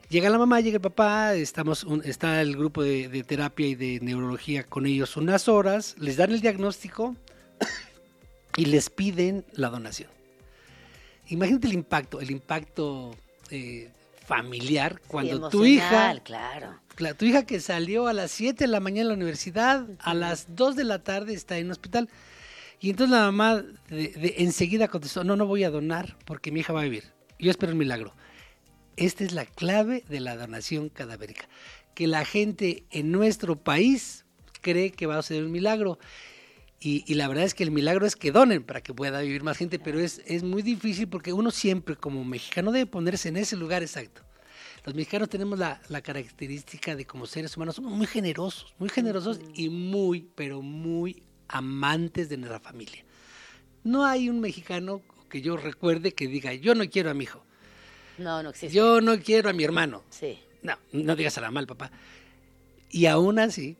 Llega 0.09 0.29
la 0.29 0.37
mamá, 0.37 0.59
llega 0.59 0.75
el 0.75 0.81
papá, 0.81 1.33
estamos 1.33 1.83
está 2.03 2.43
el 2.43 2.55
grupo 2.55 2.83
de, 2.83 3.23
terapia 3.23 3.65
y 3.65 3.73
de 3.73 3.99
neurología 4.03 4.65
con 4.65 4.85
ellos 4.85 5.17
unas 5.17 5.47
horas, 5.47 5.95
les 5.97 6.17
dan 6.17 6.29
el 6.29 6.41
diagnóstico 6.41 7.15
y 8.57 8.65
les 8.65 8.89
piden 8.89 9.45
la 9.53 9.69
donación. 9.69 10.09
Imagínate 11.27 11.67
el 11.67 11.73
impacto, 11.73 12.19
el 12.19 12.31
impacto 12.31 13.15
eh, 13.49 13.89
familiar 14.25 15.01
cuando 15.07 15.49
tu 15.49 15.65
hija, 15.65 16.19
claro. 16.23 16.79
tu 17.17 17.25
hija 17.25 17.45
que 17.45 17.59
salió 17.59 18.07
a 18.07 18.13
las 18.13 18.31
7 18.31 18.63
de 18.63 18.67
la 18.67 18.79
mañana 18.79 19.07
a 19.07 19.09
la 19.09 19.15
universidad, 19.15 19.85
a 19.99 20.13
las 20.13 20.55
2 20.55 20.75
de 20.75 20.83
la 20.83 21.03
tarde 21.03 21.33
está 21.33 21.57
en 21.57 21.65
un 21.65 21.71
hospital. 21.71 22.09
Y 22.79 22.89
entonces 22.89 23.11
la 23.11 23.31
mamá 23.31 23.63
de, 23.89 24.35
enseguida 24.39 24.89
contestó, 24.89 25.23
no, 25.23 25.35
no 25.35 25.45
voy 25.45 25.63
a 25.63 25.69
donar 25.69 26.17
porque 26.25 26.51
mi 26.51 26.59
hija 26.59 26.73
va 26.73 26.81
a 26.81 26.83
vivir. 26.83 27.05
Yo 27.39 27.49
espero 27.49 27.71
el 27.71 27.77
milagro. 27.77 28.13
Esta 28.97 29.23
es 29.23 29.31
la 29.31 29.45
clave 29.45 30.03
de 30.09 30.19
la 30.19 30.35
donación 30.35 30.89
cadavérica. 30.89 31.47
Que 31.95 32.07
la 32.07 32.25
gente 32.25 32.83
en 32.91 33.11
nuestro 33.11 33.55
país 33.55 34.25
cree 34.61 34.91
que 34.91 35.05
va 35.05 35.17
a 35.17 35.21
ser 35.21 35.43
un 35.43 35.51
milagro. 35.51 35.97
Y, 36.85 37.13
la 37.13 37.29
verdad 37.29 37.45
es 37.45 37.53
que 37.53 37.63
el 37.63 37.71
milagro 37.71 38.05
es 38.05 38.17
que 38.17 38.33
donen 38.33 38.61
para 38.61 38.83
que 38.83 38.93
pueda 38.93 39.21
vivir 39.21 39.41
más 39.41 39.55
gente, 39.55 39.79
pero 39.79 40.01
es, 40.01 40.21
es 40.25 40.43
muy 40.43 40.61
difícil 40.61 41.07
porque 41.07 41.31
uno 41.31 41.49
siempre 41.49 41.95
como 41.95 42.25
mexicano 42.25 42.73
debe 42.73 42.85
ponerse 42.85 43.29
en 43.29 43.37
ese 43.37 43.55
lugar 43.55 43.83
exacto. 43.83 44.21
Los 44.83 44.93
mexicanos 44.93 45.29
tenemos 45.29 45.57
la, 45.57 45.81
la 45.87 46.01
característica 46.01 46.93
de 46.93 47.05
como 47.05 47.25
seres 47.25 47.55
humanos, 47.55 47.75
somos 47.75 47.93
muy 47.93 48.05
generosos, 48.05 48.73
muy 48.79 48.89
generosos 48.89 49.39
y 49.53 49.69
muy, 49.69 50.27
pero 50.35 50.61
muy 50.61 51.23
amantes 51.47 52.27
de 52.27 52.35
nuestra 52.35 52.59
familia. 52.59 53.05
No 53.85 54.05
hay 54.05 54.27
un 54.27 54.41
mexicano 54.41 55.01
que 55.29 55.41
yo 55.41 55.55
recuerde 55.55 56.11
que 56.11 56.27
diga, 56.27 56.53
yo 56.53 56.75
no 56.75 56.89
quiero 56.89 57.09
a 57.09 57.13
mi 57.13 57.23
hijo. 57.23 57.45
No, 58.17 58.43
no 58.43 58.49
existe. 58.49 58.75
Yo 58.75 58.99
no 58.99 59.17
quiero 59.19 59.49
a 59.49 59.53
mi 59.53 59.63
hermano. 59.63 60.03
Sí. 60.09 60.37
No, 60.61 60.77
no 60.91 61.15
digas 61.15 61.37
a 61.37 61.41
la 61.41 61.49
mal, 61.49 61.65
papá. 61.65 61.91
Y 62.89 63.05
aún 63.05 63.39
así, 63.39 63.77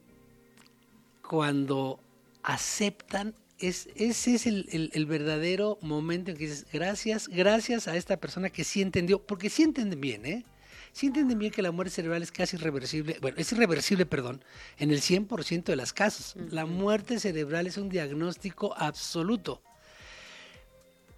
cuando 1.22 2.00
aceptan, 2.44 3.36
es, 3.60 3.88
ese 3.96 4.36
es 4.36 4.46
el, 4.46 5.06
verdadero 5.08 5.78
momento 5.82 6.32
en 6.32 6.38
que 6.38 6.48
dices, 6.48 6.66
gracias, 6.72 7.28
gracias 7.28 7.88
a 7.88 7.96
esta 7.96 8.18
persona 8.18 8.50
que 8.50 8.64
sí 8.64 8.82
entendió, 8.82 9.26
porque 9.26 9.50
sí 9.50 9.64
entienden 9.64 10.02
bien, 10.02 10.26
¿eh? 10.26 10.46
Sí 10.92 11.08
entienden 11.08 11.40
bien 11.40 11.52
que 11.52 11.64
la 11.64 11.72
muerte 11.72 11.92
cerebral 11.92 12.22
es 12.22 12.32
casi 12.32 12.56
irreversible, 12.56 13.18
bueno, 13.20 13.38
es 13.40 13.52
irreversible, 13.52 14.06
perdón, 14.06 14.44
en 14.78 14.92
el 14.92 15.02
100% 15.02 15.64
de 15.64 15.76
los 15.76 15.92
casos. 15.92 16.36
La 16.52 16.68
muerte 16.68 17.20
cerebral 17.20 17.66
es 17.66 17.78
un 17.78 17.90
diagnóstico 17.90 18.76
absoluto. 18.78 19.64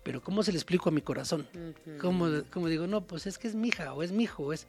Pero 0.04 0.22
¿cómo 0.22 0.44
se 0.44 0.54
le 0.54 0.60
explico 0.60 0.88
a 0.88 0.92
mi 0.94 1.02
corazón? 1.02 1.46
¿Cómo, 2.00 2.30
¿Cómo, 2.52 2.70
digo, 2.70 2.88
no, 2.88 3.06
pues 3.06 3.26
es 3.28 3.38
que 3.38 3.50
es 3.50 3.56
mi 3.56 3.68
hija 3.68 3.94
o 3.94 4.02
es 4.02 4.14
mi 4.14 4.24
hijo, 4.24 4.54
es 4.54 4.66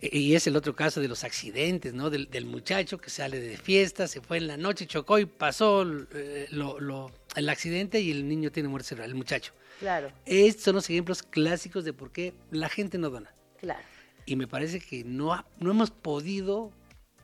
y 0.00 0.34
es 0.34 0.46
el 0.46 0.56
otro 0.56 0.76
caso 0.76 1.00
de 1.00 1.08
los 1.08 1.24
accidentes, 1.24 1.92
¿no? 1.92 2.08
Del, 2.10 2.46
muchacho 2.46 2.98
que 2.98 3.10
sale 3.10 3.40
de 3.40 3.56
fiesta, 3.56 4.06
se 4.06 4.20
fue 4.20 4.36
en 4.38 4.46
la 4.46 4.56
noche, 4.56 4.86
chocó 4.86 5.18
y 5.18 5.26
pasó 5.26 5.84
eh, 6.14 6.46
lo, 6.50 7.10
el 7.34 7.48
accidente 7.48 8.00
y 8.00 8.12
el 8.12 8.28
niño 8.28 8.52
tiene 8.52 8.68
muerte 8.68 8.90
cerebral, 8.90 9.10
el 9.10 9.16
muchacho. 9.16 9.52
Claro. 9.80 10.12
Estos 10.24 10.64
son 10.64 10.76
los 10.76 10.88
ejemplos 10.88 11.22
clásicos 11.22 11.84
de 11.84 11.92
por 11.92 12.12
qué 12.12 12.32
la 12.50 12.68
gente 12.68 12.96
no 12.98 13.10
dona. 13.10 13.32
Claro. 13.58 13.82
Y 14.24 14.36
me 14.36 14.46
parece 14.46 14.78
que 14.78 15.02
no, 15.04 15.44
no 15.58 15.70
hemos 15.70 15.90
podido 15.90 16.72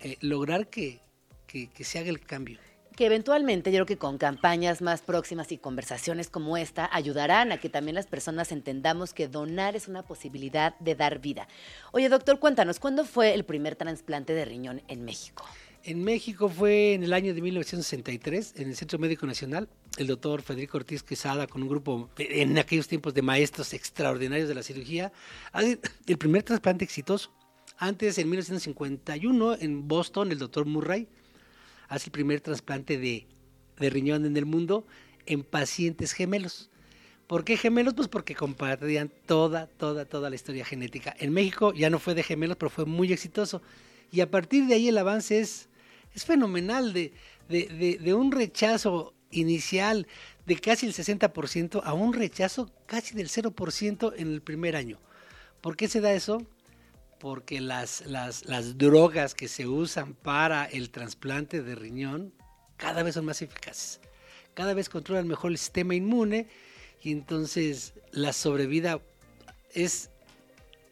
eh, 0.01 0.17
lograr 0.21 0.69
que, 0.69 1.01
que, 1.47 1.85
se 1.85 1.99
haga 2.01 2.11
el 2.11 2.21
cambio. 2.21 2.59
Que 2.97 3.07
eventualmente 3.07 3.73
yo 3.73 3.79
creo 3.79 3.87
que 3.87 3.99
con 3.99 4.19
campañas 4.19 4.81
más 4.81 5.03
próximas 5.03 5.51
y 5.53 5.59
conversaciones 5.59 6.31
como 6.31 6.57
esta 6.57 6.89
ayudarán 6.93 7.53
a 7.53 7.59
que 7.59 7.69
también 7.69 7.95
las 7.97 8.07
personas 8.07 8.53
entendamos 8.53 9.13
que 9.13 9.29
donar 9.29 9.77
es 9.77 9.89
una 9.89 10.03
posibilidad 10.03 10.79
de 10.79 10.95
dar 10.95 11.21
vida. 11.21 11.49
Oye, 11.93 12.09
doctor, 12.09 12.39
cuéntanos, 12.39 12.79
¿cuándo 12.79 13.05
fue 13.05 13.35
el 13.35 13.45
primer 13.45 13.77
trasplante 13.77 14.33
de 14.33 14.45
riñón 14.45 14.83
en 14.89 15.05
México? 15.05 15.45
En 15.83 16.03
México 16.03 16.49
fue 16.49 16.95
en 16.95 17.03
el 17.03 17.13
año 17.13 17.35
de 17.35 17.43
1963, 17.43 18.55
en 18.57 18.69
el 18.69 18.77
Centro 18.77 18.99
Médico 18.99 19.27
Nacional, 19.27 19.69
el 19.99 20.07
doctor 20.07 20.41
Federico 20.41 20.79
Ortiz 20.79 21.03
Quesada, 21.03 21.47
con 21.47 21.63
un 21.63 21.69
grupo 21.69 22.09
en 22.17 22.57
aquellos 22.57 22.89
tiempos 22.89 23.13
de 23.13 23.21
maestros 23.21 23.75
extraordinarios 23.75 24.49
de 24.49 24.55
la 24.55 24.63
cirugía, 24.63 25.13
hace 25.53 25.79
el 26.07 26.17
primer 26.17 26.43
trasplante 26.43 26.85
exitoso. 26.85 27.35
Antes, 27.77 28.17
en 28.17 28.31
1951, 28.31 29.57
en 29.61 29.87
Boston, 29.87 30.33
el 30.33 30.39
doctor 30.39 30.65
Murray 30.65 31.07
hace 31.89 32.07
el 32.07 32.13
primer 32.13 32.41
trasplante 32.41 32.99
de, 32.99 33.27
riñón 33.79 34.25
en 34.25 34.37
el 34.37 34.47
mundo 34.47 34.87
en 35.27 35.43
pacientes 35.43 36.13
gemelos. 36.13 36.71
¿Por 37.27 37.45
qué 37.45 37.57
gemelos? 37.57 37.95
Pues 37.95 38.09
porque 38.09 38.35
compartían 38.35 39.11
toda, 39.27 39.67
toda, 39.67 40.05
toda 40.05 40.29
la 40.29 40.37
historia 40.37 40.65
genética. 40.65 41.15
En 41.19 41.33
México 41.33 41.73
ya 41.73 41.91
no 41.91 41.99
fue 41.99 42.15
de 42.15 42.23
gemelos, 42.23 42.57
pero 42.57 42.71
fue 42.71 42.85
muy 42.85 43.13
exitoso. 43.13 43.63
Y 44.13 44.21
a 44.21 44.31
partir 44.31 44.67
de 44.67 44.75
ahí 44.75 44.89
el 44.89 44.99
avance 44.99 45.41
es 45.41 45.69
fenomenal 46.15 46.93
de, 46.93 47.13
de, 47.49 47.99
de, 48.01 48.15
un 48.15 48.33
rechazo 48.33 49.15
inicial 49.31 50.07
de 50.47 50.57
casi 50.57 50.87
el 50.87 50.95
60% 50.95 51.83
a 51.85 51.95
un 51.95 52.13
rechazo 52.13 52.71
casi 52.87 53.15
del 53.15 53.29
0% 53.29 54.15
en 54.17 54.33
el 54.33 54.43
primer 54.43 54.77
año. 54.77 54.99
¿Por 55.61 55.77
qué 55.77 55.89
se 55.89 56.01
da 56.01 56.13
eso? 56.13 56.47
Porque 57.19 57.61
las, 57.61 58.07
las, 58.07 58.45
las 58.45 58.77
drogas 58.77 59.35
que 59.35 59.49
se 59.49 59.67
usan 59.67 60.15
para 60.15 60.65
el 60.67 60.91
trasplante 60.91 61.63
de 61.63 61.75
riñón 61.75 62.33
cada 62.77 63.03
vez 63.03 63.15
son 63.15 63.25
más 63.25 63.41
eficaces. 63.41 64.01
Cada 64.55 64.75
vez 64.75 64.89
controlan 64.89 65.27
mejor 65.27 65.53
el 65.53 65.59
sistema 65.59 65.95
inmune 65.95 66.49
y 67.03 67.13
entonces 67.13 67.95
la 68.13 68.33
sobrevida 68.33 69.01
es 69.73 70.11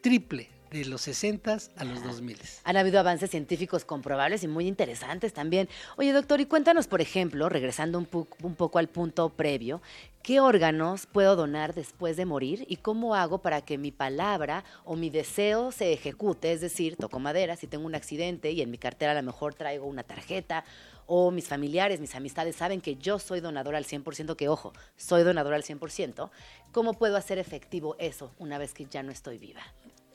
triple 0.01 0.52
de 0.73 0.85
los 0.85 1.01
60 1.01 1.57
a 1.77 1.83
los 1.85 2.03
2000. 2.03 2.37
Han 2.63 2.77
habido 2.77 2.99
avances 2.99 3.29
científicos 3.29 3.85
comprobables 3.85 4.43
y 4.43 4.47
muy 4.47 4.67
interesantes 4.67 5.31
también. 5.31 5.69
Oye, 5.97 6.11
doctor, 6.11 6.41
y 6.41 6.47
cuéntanos, 6.47 6.87
por 6.87 6.99
ejemplo, 6.99 7.47
regresando 7.47 7.99
un, 7.99 8.07
un 8.41 8.55
poco 8.55 8.79
al 8.79 8.89
punto 8.89 9.29
previo, 9.29 9.83
¿qué 10.23 10.39
órganos 10.39 11.05
puedo 11.05 11.35
donar 11.35 11.75
después 11.75 12.17
de 12.17 12.25
morir 12.25 12.65
y 12.67 12.77
cómo 12.77 13.13
hago 13.13 13.37
para 13.37 13.61
que 13.61 13.77
mi 13.77 13.91
palabra 13.91 14.63
o 14.83 14.95
mi 14.95 15.11
deseo 15.11 15.71
se 15.71 15.93
ejecute? 15.93 16.51
Es 16.51 16.61
decir, 16.61 16.95
toco 16.97 17.19
madera, 17.19 17.55
si 17.55 17.67
tengo 17.67 17.85
un 17.85 17.93
accidente 17.93 18.49
y 18.49 18.61
en 18.61 18.71
mi 18.71 18.79
cartera 18.79 19.11
a 19.11 19.15
lo 19.15 19.23
mejor 19.23 19.53
traigo 19.53 19.85
una 19.85 20.01
tarjeta 20.01 20.65
o 21.05 21.29
mis 21.29 21.47
familiares, 21.47 21.99
mis 21.99 22.15
amistades 22.15 22.55
saben 22.55 22.81
que 22.81 22.95
yo 22.95 23.19
soy 23.19 23.41
donador 23.41 23.75
al 23.75 23.85
100%, 23.85 24.35
que 24.35 24.49
ojo, 24.49 24.73
soy 24.95 25.21
donador 25.21 25.53
al 25.53 25.63
100%, 25.63 26.31
¿cómo 26.71 26.95
puedo 26.95 27.15
hacer 27.15 27.37
efectivo 27.37 27.95
eso 27.99 28.31
una 28.39 28.57
vez 28.57 28.73
que 28.73 28.85
ya 28.85 29.03
no 29.03 29.11
estoy 29.11 29.37
viva? 29.37 29.61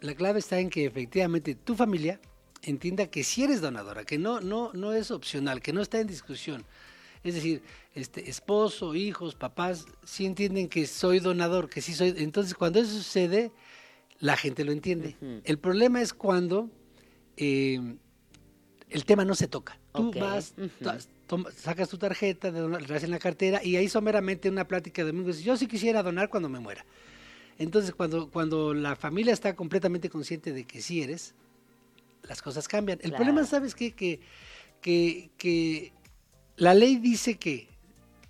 La 0.01 0.15
clave 0.15 0.39
está 0.39 0.59
en 0.61 0.71
que 0.71 0.85
efectivamente 0.85 1.55
tu 1.55 1.75
familia 1.75 2.21
entienda 2.63 3.07
que 3.07 3.25
si 3.25 3.45
eres 3.45 3.61
donadora, 3.61 4.05
que 4.05 4.19
no, 4.19 4.41
no, 4.41 4.73
no 4.73 4.93
es 4.93 5.11
opcional, 5.11 5.61
que 5.61 5.73
no 5.73 5.81
está 5.81 6.01
en 6.01 6.07
discusión. 6.07 6.65
Es 7.25 7.35
decir, 7.35 7.63
este, 7.95 8.31
esposo, 8.31 8.95
hijos, 8.95 9.35
papás, 9.35 9.87
sí 10.05 10.25
entienden 10.25 10.69
que 10.69 10.87
soy 10.87 11.19
donador, 11.19 11.69
que 11.69 11.81
sí 11.81 11.93
soy. 11.95 12.15
Entonces, 12.17 12.55
cuando 12.55 12.79
eso 12.79 12.93
sucede, 12.93 13.53
la 14.21 14.37
gente 14.37 14.65
lo 14.65 14.73
entiende. 14.73 15.17
El 15.45 15.59
problema 15.59 16.01
es 16.01 16.15
cuando 16.15 16.71
eh, 17.37 17.97
el 18.89 19.05
tema 19.05 19.25
no 19.25 19.35
se 19.35 19.49
toca. 19.49 19.79
Tú 19.93 20.13
vas, 20.13 20.55
sacas 21.57 21.89
tu 21.89 21.99
tarjeta, 21.99 22.51
de 22.53 22.61
donar, 22.61 22.83
en 22.91 23.11
la 23.11 23.19
cartera 23.19 23.63
y 23.65 23.77
ahí 23.77 23.89
someramente 23.89 24.49
una 24.49 24.67
plática 24.67 25.03
de 25.03 25.13
domingo. 25.13 25.31
Yo 25.31 25.57
sí 25.57 25.67
quisiera 25.67 26.03
donar 26.03 26.29
cuando 26.29 26.49
me 26.49 26.61
muera. 26.61 26.85
Entonces, 27.59 27.93
cuando, 27.95 28.31
cuando 28.31 28.73
la 28.73 28.97
familia 28.97 29.33
está 29.33 29.55
completamente 29.57 30.09
consciente 30.09 30.53
de 30.53 30.65
que 30.65 30.81
sí 30.81 31.03
eres, 31.03 31.35
las 32.23 32.41
cosas 32.41 32.69
cambian. 32.69 32.99
El 33.03 33.13
problema, 33.13 33.45
¿sabes 33.45 33.75
qué? 33.75 33.93
Que, 33.93 34.21
que, 34.81 35.31
que 35.37 35.93
la 36.57 36.75
ley 36.75 36.97
dice 36.97 37.37
que 37.39 37.69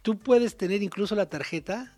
tú 0.03 0.19
puedes 0.19 0.57
tener 0.57 0.83
incluso 0.83 1.15
la 1.15 1.29
tarjeta 1.29 1.95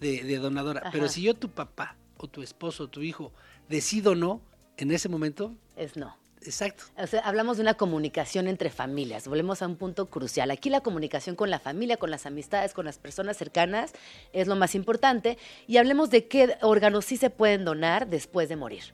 de, 0.00 0.38
donadora, 0.38 0.90
pero 0.92 1.08
si 1.08 1.22
yo, 1.22 1.34
tu 1.34 1.50
papá, 1.50 1.96
o 2.16 2.26
tu 2.26 2.42
esposo, 2.42 2.84
o 2.84 2.88
tu 2.88 3.02
hijo, 3.02 3.32
decido 3.68 4.14
no, 4.14 4.40
en 4.76 4.90
ese 4.90 5.08
momento... 5.08 5.54
Es 5.76 5.96
no. 5.96 6.16
Exacto. 6.42 6.84
O 6.96 7.06
sea, 7.06 7.20
hablamos 7.20 7.58
de 7.58 7.62
una 7.62 7.74
comunicación 7.74 8.48
entre 8.48 8.70
familias. 8.70 9.28
Volvemos 9.28 9.62
a 9.62 9.66
un 9.66 9.76
punto 9.76 10.06
crucial. 10.06 10.50
Aquí 10.50 10.70
la 10.70 10.80
comunicación 10.80 11.36
con 11.36 11.50
la 11.50 11.58
familia, 11.58 11.98
con 11.98 12.10
las 12.10 12.24
amistades, 12.26 12.72
con 12.72 12.86
las 12.86 12.98
personas 12.98 13.36
cercanas 13.36 13.92
es 14.32 14.46
lo 14.46 14.56
más 14.56 14.74
importante. 14.74 15.36
Y 15.66 15.76
hablemos 15.76 16.10
de 16.10 16.26
qué 16.26 16.56
órganos 16.62 17.04
sí 17.04 17.16
se 17.16 17.30
pueden 17.30 17.64
donar 17.64 18.08
después 18.08 18.48
de 18.48 18.56
morir. 18.56 18.84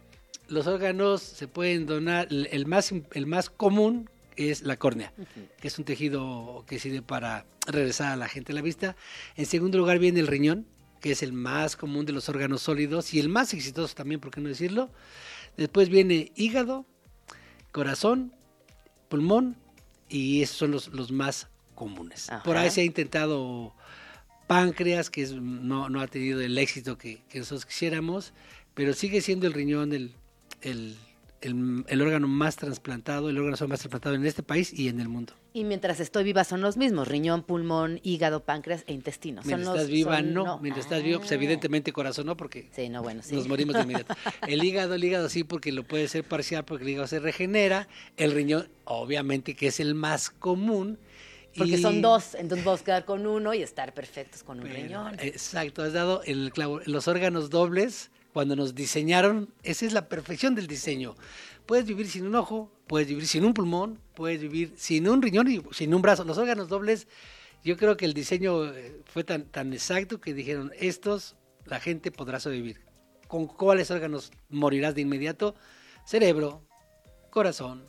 Los 0.49 0.67
órganos 0.67 1.23
se 1.23 1.49
pueden 1.49 1.87
donar, 1.87 2.29
el 2.31 2.67
más, 2.67 2.93
el 3.13 3.27
más 3.27 3.51
común 3.51 4.09
es 4.37 4.63
la 4.63 4.77
córnea, 4.77 5.13
que 5.61 5.69
es 5.69 5.79
un 5.79 5.85
tejido 5.85 6.65
que 6.69 6.79
sirve 6.79 7.03
para 7.03 7.47
regresar 7.67 8.13
a 8.13 8.17
la 8.17 8.29
gente 8.29 8.53
a 8.53 8.55
la 8.55 8.63
vista. 8.63 8.97
En 9.37 9.47
segundo 9.47 9.79
lugar 9.79 9.99
viene 9.99 10.21
el 10.21 10.27
riñón, 10.27 10.67
que 11.01 11.13
es 11.13 11.23
el 11.23 11.33
más 11.33 11.77
común 11.77 12.07
de 12.07 12.13
los 12.13 12.29
órganos 12.29 12.63
sólidos 12.63 13.13
y 13.15 13.21
el 13.21 13.29
más 13.29 13.55
exitoso 13.55 13.95
también, 13.95 14.21
por 14.21 14.31
qué 14.31 14.41
no 14.41 14.49
decirlo. 14.49 14.91
Después 15.57 15.89
viene 15.89 16.33
hígado, 16.37 16.85
corazón, 17.77 18.33
pulmón 19.11 19.55
y 20.09 20.41
esos 20.41 20.57
son 20.57 20.71
los, 20.71 20.89
los 20.89 21.13
más 21.13 21.49
comunes. 21.75 22.29
Por 22.43 22.57
ahí 22.57 22.71
se 22.71 22.81
ha 22.81 22.85
intentado 22.85 23.75
páncreas, 24.47 25.11
que 25.11 25.27
no, 25.27 25.91
no, 25.91 26.01
ha 26.01 26.07
tenido 26.07 26.41
el 26.41 26.57
éxito 26.57 26.97
que, 26.97 27.21
que, 27.29 27.41
nosotros 27.41 27.67
quisiéramos, 27.67 28.33
pero 28.73 28.95
sigue 28.95 29.21
siendo 29.21 29.47
el 29.47 29.53
riñón 29.53 29.93
el, 29.93 30.15
el, 30.63 30.97
el, 31.43 32.01
órgano 32.01 32.29
más 32.29 32.57
trasplantado, 32.57 33.29
el 33.29 33.37
órgano 33.37 33.59
más 33.69 33.81
trasplantado 33.81 34.15
en 34.15 34.25
este 34.25 34.43
país 34.43 34.73
y 34.73 34.89
en 34.89 34.99
el 34.99 35.11
mundo. 35.11 35.35
Y 35.57 35.65
mientras 35.65 36.01
estoy 36.01 36.23
viva 36.23 36.45
son 36.45 36.61
los 36.61 36.77
mismos, 36.77 37.09
riñón, 37.09 37.43
pulmón, 37.43 37.99
hígado, 38.03 38.45
páncreas 38.45 38.85
e 38.87 38.93
intestino. 38.93 39.41
Mientras 39.43 39.75
estás 39.75 39.89
viva, 39.89 40.21
no. 40.21 40.59
Mientras 40.59 40.85
estás 40.85 41.03
viva, 41.03 41.19
pues 41.19 41.33
ah. 41.33 41.37
evidentemente 41.37 41.95
corazón 41.95 42.27
no, 42.27 42.37
porque 42.37 42.69
sí, 42.73 42.91
no, 42.91 43.03
bueno, 43.03 43.23
sí. 43.23 43.35
nos 43.35 43.49
morimos 43.49 43.75
de 43.75 43.81
inmediato. 43.81 44.15
El 44.47 44.63
hígado, 44.63 44.93
el 44.93 45.03
hígado 45.03 45.31
sí, 45.31 45.45
porque 45.45 45.73
lo 45.73 45.83
puede 45.83 46.09
ser 46.09 46.25
parcial, 46.25 46.67
porque 46.67 46.85
el 46.85 46.91
hígado 46.91 47.07
se 47.07 47.21
regenera. 47.21 47.89
El 48.19 48.33
riñón, 48.33 48.69
obviamente, 48.85 49.55
que 49.55 49.69
es 49.69 49.81
el 49.81 49.95
más 49.95 50.29
común. 50.29 50.99
Porque 51.57 51.79
son 51.79 52.03
dos, 52.03 52.35
entonces 52.35 52.63
vamos 52.63 52.83
a 52.83 52.85
quedar 52.85 53.05
con 53.07 53.27
uno 53.27 53.55
y 53.55 53.63
estar 53.63 53.95
perfectos 53.95 54.43
con 54.43 54.61
un 54.61 54.67
riñón. 54.67 55.17
Exacto, 55.21 55.83
has 55.83 55.95
dado 55.95 56.21
el 56.25 56.53
clavo. 56.53 56.83
Los 56.85 57.09
órganos 57.09 57.49
dobles, 57.49 58.11
cuando 58.35 58.57
nos 58.57 58.75
diseñaron, 58.75 59.49
esa 59.63 59.87
es 59.87 59.95
la 59.95 60.11
perfección 60.11 60.55
del 60.55 60.67
diseño 60.67 61.15
puedes 61.67 61.87
vivir 61.87 62.09
sin 62.09 62.27
un 62.27 62.35
ojo, 62.35 62.73
puedes 62.87 63.09
vivir 63.09 63.27
sin 63.27 63.45
un 63.45 63.53
pulmón, 63.53 64.01
puedes 64.15 64.41
vivir 64.41 64.73
sin 64.77 65.09
un 65.09 65.21
riñón 65.21 65.51
y 65.51 65.61
sin 65.73 65.93
un 65.93 66.03
brazo. 66.03 66.25
Los 66.25 66.39
órganos 66.39 66.69
dobles, 66.69 67.09
yo 67.65 67.77
creo 67.77 67.97
que 67.97 68.05
el 68.05 68.15
diseño 68.15 68.73
eh, 68.73 69.03
fue 69.05 69.25
tan, 69.25 69.45
tan 69.45 69.73
exacto 69.73 70.21
que 70.21 70.33
dijeron, 70.33 70.73
estos 70.79 71.37
la 71.67 71.81
gente 71.81 72.11
podrá 72.11 72.41
sobrevivir. 72.41 72.81
¿Con 73.27 73.47
cuáles 73.49 73.91
órganos 73.91 74.31
morirás 74.49 74.95
de 74.95 75.01
inmediato? 75.01 75.57
Cerebro, 76.07 76.63
corazón, 77.31 77.85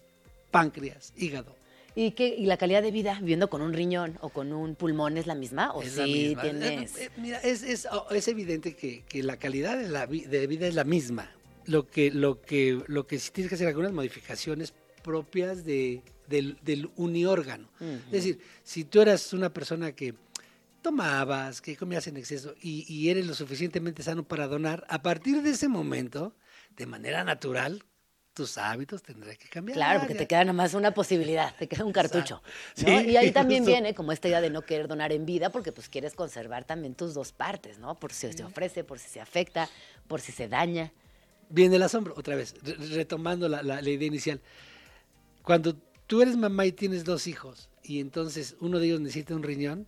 páncreas, 0.50 1.14
hígado. 1.16 1.56
¿Y, 1.94 2.12
qué, 2.12 2.28
¿Y 2.28 2.46
la 2.46 2.58
calidad 2.58 2.82
de 2.82 2.92
vida 2.92 3.18
viviendo 3.20 3.50
con 3.50 3.62
un 3.62 3.74
riñón 3.74 4.18
o 4.22 4.30
con 4.30 4.54
un 4.54 4.76
pulmón 4.76 5.18
es 5.18 5.26
la 5.26 5.36
misma? 5.36 5.72
¿O 5.74 5.82
es 5.82 5.94
sí 5.94 6.36
tienes...? 6.42 6.96
Eh, 6.98 7.10
mira, 7.18 7.40
es, 7.40 7.64
es, 7.64 7.88
oh, 7.92 8.08
es 8.12 8.28
evidente 8.28 8.76
que, 8.76 9.04
que, 9.04 9.24
la 9.24 9.38
calidad 9.38 9.78
de, 9.78 9.90
la, 9.90 10.06
de 10.06 10.48
vida 10.48 10.68
es 10.68 10.76
la 10.76 10.84
misma 10.84 11.37
lo 11.68 11.88
que, 11.88 12.12
lo 12.12 12.42
que, 12.42 12.82
lo 12.88 13.06
que 13.06 13.20
sí 13.20 13.32
tienes 13.32 13.50
que 13.50 13.56
hacer 13.56 13.68
algunas 13.68 13.92
modificaciones 13.92 14.74
propias 15.04 15.64
de, 15.64 16.02
del, 16.28 16.58
del 16.64 16.90
uniórgano. 16.96 17.70
Es 18.08 18.12
decir, 18.12 18.40
si 18.64 18.84
tú 18.84 19.02
eras 19.02 19.34
una 19.34 19.54
persona 19.54 19.92
que 19.92 20.16
tomabas, 20.82 21.62
que 21.62 21.76
comías 21.76 22.08
en 22.08 22.18
exceso 22.18 22.56
y, 22.62 22.86
y, 22.92 23.10
eres 23.10 23.28
lo 23.28 23.34
suficientemente 23.34 24.04
sano 24.04 24.24
para 24.24 24.48
donar, 24.48 24.86
a 24.90 25.02
partir 25.02 25.42
de 25.42 25.52
ese 25.52 25.68
momento, 25.68 26.34
de 26.78 26.86
manera 26.86 27.24
natural, 27.24 27.84
tus 28.34 28.58
hábitos 28.58 29.02
tendrán 29.02 29.36
que 29.36 29.50
cambiar. 29.50 29.76
Claro, 29.76 30.00
porque 30.00 30.16
te 30.16 30.28
queda 30.28 30.46
nomás 30.46 30.76
una 30.76 30.92
posibilidad, 30.92 31.56
te 31.56 31.68
queda 31.68 31.84
un 31.84 31.92
cartucho. 31.92 32.42
y 32.76 33.16
ahí 33.16 33.32
también 33.32 33.66
viene 33.66 33.96
como 33.96 34.12
esta 34.12 34.28
idea 34.28 34.42
de 34.42 34.50
no 34.50 34.62
querer 34.62 34.88
donar 34.88 35.12
en 35.12 35.26
vida, 35.26 35.50
porque 35.50 35.72
pues 35.72 35.90
quieres 35.90 36.14
conservar 36.14 36.64
también 36.64 36.94
tus 36.94 37.14
dos 37.14 37.32
partes, 37.32 37.80
¿no? 37.80 37.96
Por 37.96 38.14
si 38.14 38.32
se 38.32 38.44
ofrece, 38.44 38.84
por 38.84 39.00
si 39.00 39.10
se 39.10 39.20
afecta, 39.20 39.68
por 40.08 40.22
si 40.22 40.32
se 40.32 40.48
daña 40.48 40.92
viene 41.50 41.76
el 41.78 41.84
asombro, 41.84 42.14
otra 42.18 42.36
vez, 42.36 42.56
retomando 42.92 43.48
la, 43.50 43.64
la, 43.64 43.82
idea 43.82 44.08
inicial. 44.08 44.42
Cuando 45.44 45.76
tú 46.08 46.22
eres 46.22 46.36
mamá 46.38 46.66
y 46.66 46.72
tienes 46.72 47.04
dos 47.04 47.28
hijos 47.28 47.70
y 47.84 48.00
entonces 48.00 48.56
uno 48.60 48.80
de 48.80 48.88
ellos 48.88 49.02
necesita 49.02 49.36
un 49.36 49.44
riñón, 49.44 49.88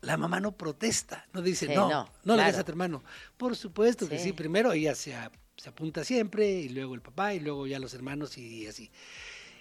la 0.00 0.16
mamá 0.16 0.40
no 0.40 0.52
protesta, 0.52 1.26
no 1.32 1.40
dice, 1.42 1.74
no, 1.74 1.88
no, 1.88 2.08
no 2.24 2.36
le 2.36 2.44
des 2.44 2.56
a 2.58 2.64
tu 2.64 2.72
hermano. 2.72 3.02
Por 3.36 3.56
supuesto 3.56 4.08
que 4.08 4.18
sí, 4.18 4.32
primero 4.32 4.72
ella 4.72 4.94
se, 4.94 5.14
se, 5.56 5.68
apunta 5.68 6.04
siempre 6.04 6.50
y 6.50 6.68
luego 6.68 6.94
el 6.94 7.00
papá 7.00 7.32
y 7.34 7.40
luego 7.40 7.66
ya 7.66 7.78
los 7.78 7.94
hermanos 7.94 8.36
y, 8.36 8.66
así. 8.66 8.90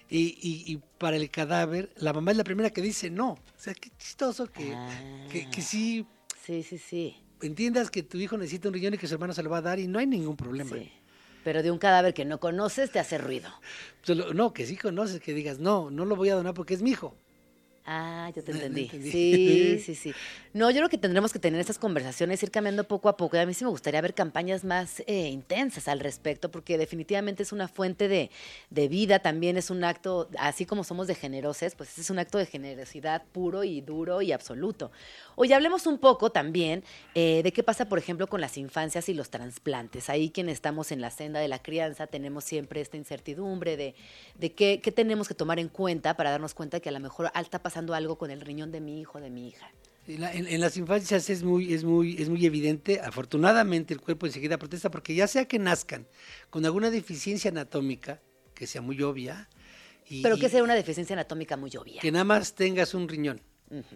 Y, 0.10 0.38
y- 0.42 0.72
y 0.74 0.82
para 0.98 1.16
el 1.16 1.30
cadáver, 1.30 1.92
la 1.96 2.12
mamá 2.14 2.32
es 2.32 2.38
la 2.38 2.44
primera 2.44 2.70
que 2.72 2.82
dice 2.82 3.10
no. 3.10 3.32
O 3.32 3.40
sea, 3.58 3.74
qué 3.74 3.90
chistoso 3.98 4.48
que, 4.48 4.76
que, 5.32 5.50
que 5.50 5.62
Ah. 5.62 5.64
sí 5.64 6.06
Sí, 6.46 6.62
sí, 6.62 6.78
sí. 6.78 7.16
entiendas 7.42 7.90
que 7.90 8.04
tu 8.04 8.18
hijo 8.18 8.38
necesita 8.38 8.68
un 8.68 8.74
riñón 8.74 8.94
y 8.94 8.98
que 8.98 9.08
su 9.08 9.14
hermano 9.14 9.34
se 9.34 9.42
lo 9.44 9.50
va 9.50 9.60
a 9.60 9.62
dar 9.62 9.80
y 9.80 9.88
no 9.88 9.98
hay 10.00 10.08
ningún 10.08 10.36
problema. 10.36 10.76
sí. 10.76 10.92
Pero 11.44 11.62
de 11.64 11.72
un 11.72 11.78
cadáver 11.78 12.14
que 12.14 12.26
no 12.26 12.40
conoces 12.40 12.92
te 12.92 13.00
hace 13.00 13.18
ruido. 13.18 13.50
Solo- 14.02 14.34
no, 14.34 14.54
que 14.54 14.66
sí 14.66 14.78
conoces, 14.78 15.20
que 15.22 15.34
digas, 15.34 15.60
no, 15.60 15.90
no 15.92 16.06
lo 16.06 16.16
voy 16.16 16.30
a 16.30 16.36
donar 16.36 16.54
porque 16.54 16.74
es 16.74 16.82
mi 16.82 16.92
hijo. 16.92 17.16
Ah, 17.86 18.32
yo 18.34 18.44
te 18.44 18.52
entendí. 18.52 18.84
entendí. 18.84 19.12
Sí, 19.12 19.80
sí, 19.86 19.96
sí. 19.96 20.14
No, 20.54 20.70
yo 20.70 20.78
creo 20.78 20.90
que 20.90 20.98
tendremos 20.98 21.34
que 21.34 21.40
tener 21.40 21.60
estas 21.60 21.78
conversaciones, 21.78 22.42
ir 22.42 22.50
cambiando 22.52 22.86
poco 22.86 23.10
a 23.10 23.18
poco. 23.18 23.36
Y 23.36 23.40
a 23.40 23.46
mí 23.46 23.54
sí 23.54 23.66
me 23.66 23.70
gustaría 23.72 24.00
ver 24.00 24.14
campañas 24.14 24.64
más 24.64 25.02
eh, 25.06 25.28
intensas 25.30 25.88
al 25.88 26.00
respecto, 26.00 26.50
porque 26.50 26.78
definitivamente 26.78 27.44
es 27.44 27.52
una 27.52 27.68
fuente 27.68 28.08
de, 28.08 28.30
de 28.70 28.88
vida, 28.88 29.20
también 29.20 29.58
es 29.58 29.70
un 29.70 29.84
acto, 29.84 30.30
así 30.38 30.66
como 30.66 30.84
somos 30.84 31.08
de 31.08 31.16
generosos, 31.16 31.76
pues 31.76 31.98
es 31.98 32.10
un 32.10 32.20
acto 32.20 32.38
de 32.38 32.46
generosidad 32.46 33.24
puro 33.34 33.64
y 33.66 33.82
duro 33.82 34.22
y 34.22 34.32
absoluto. 34.32 34.92
Oye, 35.36 35.54
hablemos 35.54 35.86
un 35.86 35.98
poco 35.98 36.32
también 36.32 36.84
eh, 37.16 37.42
de 37.44 37.52
qué 37.52 37.64
pasa, 37.64 37.90
por 37.90 38.00
ejemplo, 38.00 38.28
con 38.28 38.40
las 38.40 38.58
infancias 38.58 39.10
y 39.10 39.14
los 39.14 39.30
trasplantes. 39.30 40.10
Ahí 40.10 40.30
quienes 40.30 40.54
estamos 40.54 40.92
en 40.92 41.02
la 41.02 41.10
senda 41.10 41.40
de 41.42 41.48
la 41.50 41.60
crianza 41.62 42.08
tenemos 42.08 42.46
siempre 42.46 42.80
esta 42.80 42.96
incertidumbre 42.96 43.76
de, 43.76 43.96
de 44.36 44.54
qué, 44.54 44.80
qué 44.82 44.92
tenemos 44.92 45.28
que 45.28 45.34
tomar 45.34 45.60
en 45.60 45.68
cuenta 45.68 46.16
para 46.16 46.32
darnos 46.32 46.54
cuenta 46.54 46.80
que 46.80 46.90
a 46.90 46.92
lo 46.92 47.00
mejor 47.00 47.32
está 47.36 47.60
pasando 47.74 47.96
algo 47.96 48.20
con 48.20 48.30
el 48.30 48.40
riñón 48.42 48.72
de 48.72 48.80
mi 48.80 49.02
hijo, 49.02 49.20
de 49.20 49.32
mi 49.32 49.48
hija. 49.48 49.68
En, 50.08 50.22
la- 50.22 50.32
en- 50.32 50.46
en 50.48 50.62
las 50.62 50.78
infancias 50.78 51.28
es 51.32 51.42
muy, 51.42 51.74
es, 51.74 51.84
muy, 51.84 52.22
es 52.22 52.30
muy 52.30 52.46
evidente, 52.46 53.00
afortunadamente 53.02 53.96
el 53.96 54.00
cuerpo 54.00 54.28
enseguida 54.28 54.60
protesta 54.60 54.92
porque 54.92 55.16
ya 55.16 55.26
sea 55.28 55.46
que 55.48 55.58
nazcan 55.58 56.06
con 56.52 56.64
alguna 56.68 56.92
deficiencia 56.92 57.50
anatómica, 57.50 58.22
que 58.54 58.68
sea 58.68 58.82
muy 58.84 59.02
obvia, 59.02 59.50
y, 60.08 60.22
Pero 60.22 60.38
que 60.38 60.50
sea 60.50 60.62
una 60.62 60.76
deficiencia 60.76 61.16
anatómica 61.16 61.58
muy 61.58 61.72
obvia. 61.76 62.00
que 62.00 62.12
nada 62.12 62.26
más 62.26 62.54
tengas 62.54 62.94
un 62.94 63.10
riñón. 63.10 63.42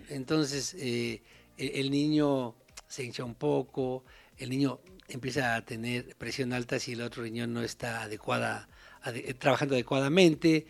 Entonces 0.10 0.74
eh, 0.80 1.22
el, 1.58 1.70
el 1.76 1.92
niño 1.92 2.56
se 2.88 3.04
hincha 3.04 3.24
un 3.24 3.36
poco, 3.36 4.04
el 4.40 4.50
niño 4.50 4.80
empieza 5.08 5.54
a 5.56 5.64
tener 5.64 6.16
presión 6.16 6.52
alta 6.52 6.80
si 6.80 6.94
el 6.94 7.02
otro 7.04 7.22
riñón 7.22 7.54
no 7.54 7.62
está 7.62 8.02
adecuada, 8.02 8.70
ade- 9.04 9.38
trabajando 9.38 9.76
adecuadamente, 9.76 10.66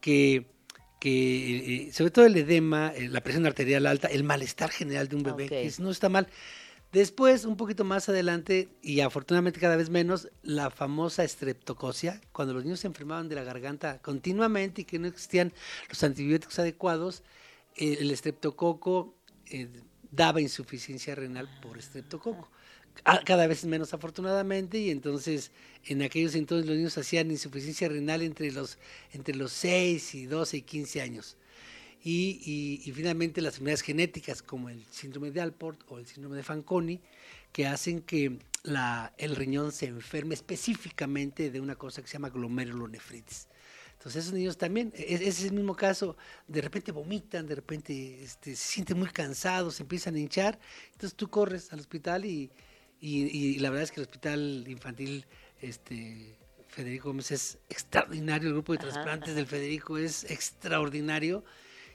que, 0.00 0.46
que 0.98 1.86
eh, 1.88 1.92
sobre 1.92 2.10
todo 2.10 2.26
el 2.26 2.36
edema, 2.36 2.92
eh, 2.94 3.08
la 3.08 3.20
presión 3.22 3.46
arterial 3.46 3.86
alta, 3.86 4.08
el 4.08 4.24
malestar 4.24 4.70
general 4.70 5.08
de 5.08 5.16
un 5.16 5.22
bebé, 5.22 5.44
Ok. 5.44 5.50
que 5.50 5.72
no 5.78 5.90
está 5.90 6.08
mal. 6.08 6.28
Después, 6.92 7.44
un 7.44 7.56
poquito 7.58 7.84
más 7.84 8.08
adelante, 8.08 8.68
y 8.80 9.00
afortunadamente 9.00 9.60
cada 9.60 9.76
vez 9.76 9.90
menos, 9.90 10.28
la 10.42 10.70
famosa 10.70 11.22
estreptococia, 11.22 12.20
cuando 12.32 12.54
los 12.54 12.64
niños 12.64 12.80
se 12.80 12.86
enfermaban 12.86 13.28
de 13.28 13.34
la 13.34 13.44
garganta 13.44 13.98
continuamente 14.00 14.82
y 14.82 14.84
que 14.84 14.98
no 14.98 15.06
existían 15.06 15.52
los 15.90 16.02
antibióticos 16.02 16.58
adecuados, 16.58 17.22
eh, 17.76 17.98
el 18.00 18.10
estreptococo 18.10 19.14
eh, 19.50 19.68
daba 20.10 20.40
insuficiencia 20.40 21.14
renal 21.14 21.48
por 21.60 21.76
estreptococo. 21.76 22.48
A- 23.04 23.22
Cada 23.24 23.46
vez 23.46 23.64
menos 23.64 23.94
afortunadamente, 23.94 24.78
y 24.78 24.90
entonces 24.90 25.50
en 25.86 26.02
aquellos 26.02 26.34
entonces 26.34 26.66
los 26.66 26.76
niños 26.76 26.98
hacían 26.98 27.30
insuficiencia 27.30 27.88
renal 27.88 28.22
entre 28.22 28.50
los, 28.52 28.78
entre 29.12 29.34
los 29.34 29.52
6 29.52 30.14
y 30.14 30.26
12 30.26 30.58
y 30.58 30.62
15 30.62 31.00
años. 31.00 31.36
Y, 32.04 32.90
finalmente 32.94 33.40
las 33.42 33.54
enfermedades 33.54 33.82
genéticas 33.82 34.42
como 34.42 34.68
el 34.70 34.84
síndrome 34.90 35.30
de 35.30 35.40
Alport 35.40 35.80
o 35.88 35.98
el 35.98 36.06
síndrome 36.06 36.36
de 36.36 36.42
Fanconi, 36.42 37.00
que 37.52 37.66
hacen 37.66 38.02
que 38.02 38.38
la, 38.62 39.12
el 39.18 39.36
riñón 39.36 39.72
se 39.72 39.86
enferme 39.86 40.34
específicamente 40.34 41.50
de 41.50 41.60
una 41.60 41.76
cosa 41.76 42.02
que 42.02 42.08
se 42.08 42.14
llama 42.14 42.30
glomerulonefritis. 42.30 43.48
Entonces 43.94 44.24
esos 44.24 44.34
niños 44.34 44.56
también, 44.58 44.92
e- 44.96 45.14
ese 45.14 45.28
es 45.28 45.44
el 45.44 45.52
mismo 45.52 45.74
caso, 45.76 46.16
de 46.46 46.60
repente 46.60 46.92
vomitan, 46.92 47.46
de 47.46 47.54
repente 47.56 48.22
este, 48.22 48.54
se 48.56 48.72
sienten 48.74 48.98
muy 48.98 49.08
cansados, 49.10 49.76
se 49.76 49.82
empiezan 49.82 50.14
a 50.14 50.18
hinchar, 50.20 50.58
entonces 50.92 51.16
tú 51.16 51.28
corres 51.28 51.72
al 51.72 51.80
hospital 51.80 52.24
y, 52.24 52.50
y- 53.00 53.26
y 53.26 53.58
la 53.58 53.70
verdad 53.70 53.84
es 53.84 53.92
que 53.92 54.00
el 54.00 54.06
hospital 54.06 54.64
infantil 54.68 55.26
este, 55.60 56.36
Federico 56.68 57.08
Gómez 57.08 57.30
es 57.32 57.58
extraordinario, 57.68 58.48
el 58.48 58.54
grupo 58.54 58.72
de 58.72 58.78
Ajá, 58.78 58.90
trasplantes 58.90 59.34
del 59.34 59.46
Federico 59.46 59.98
es 59.98 60.24
extraordinario 60.30 61.44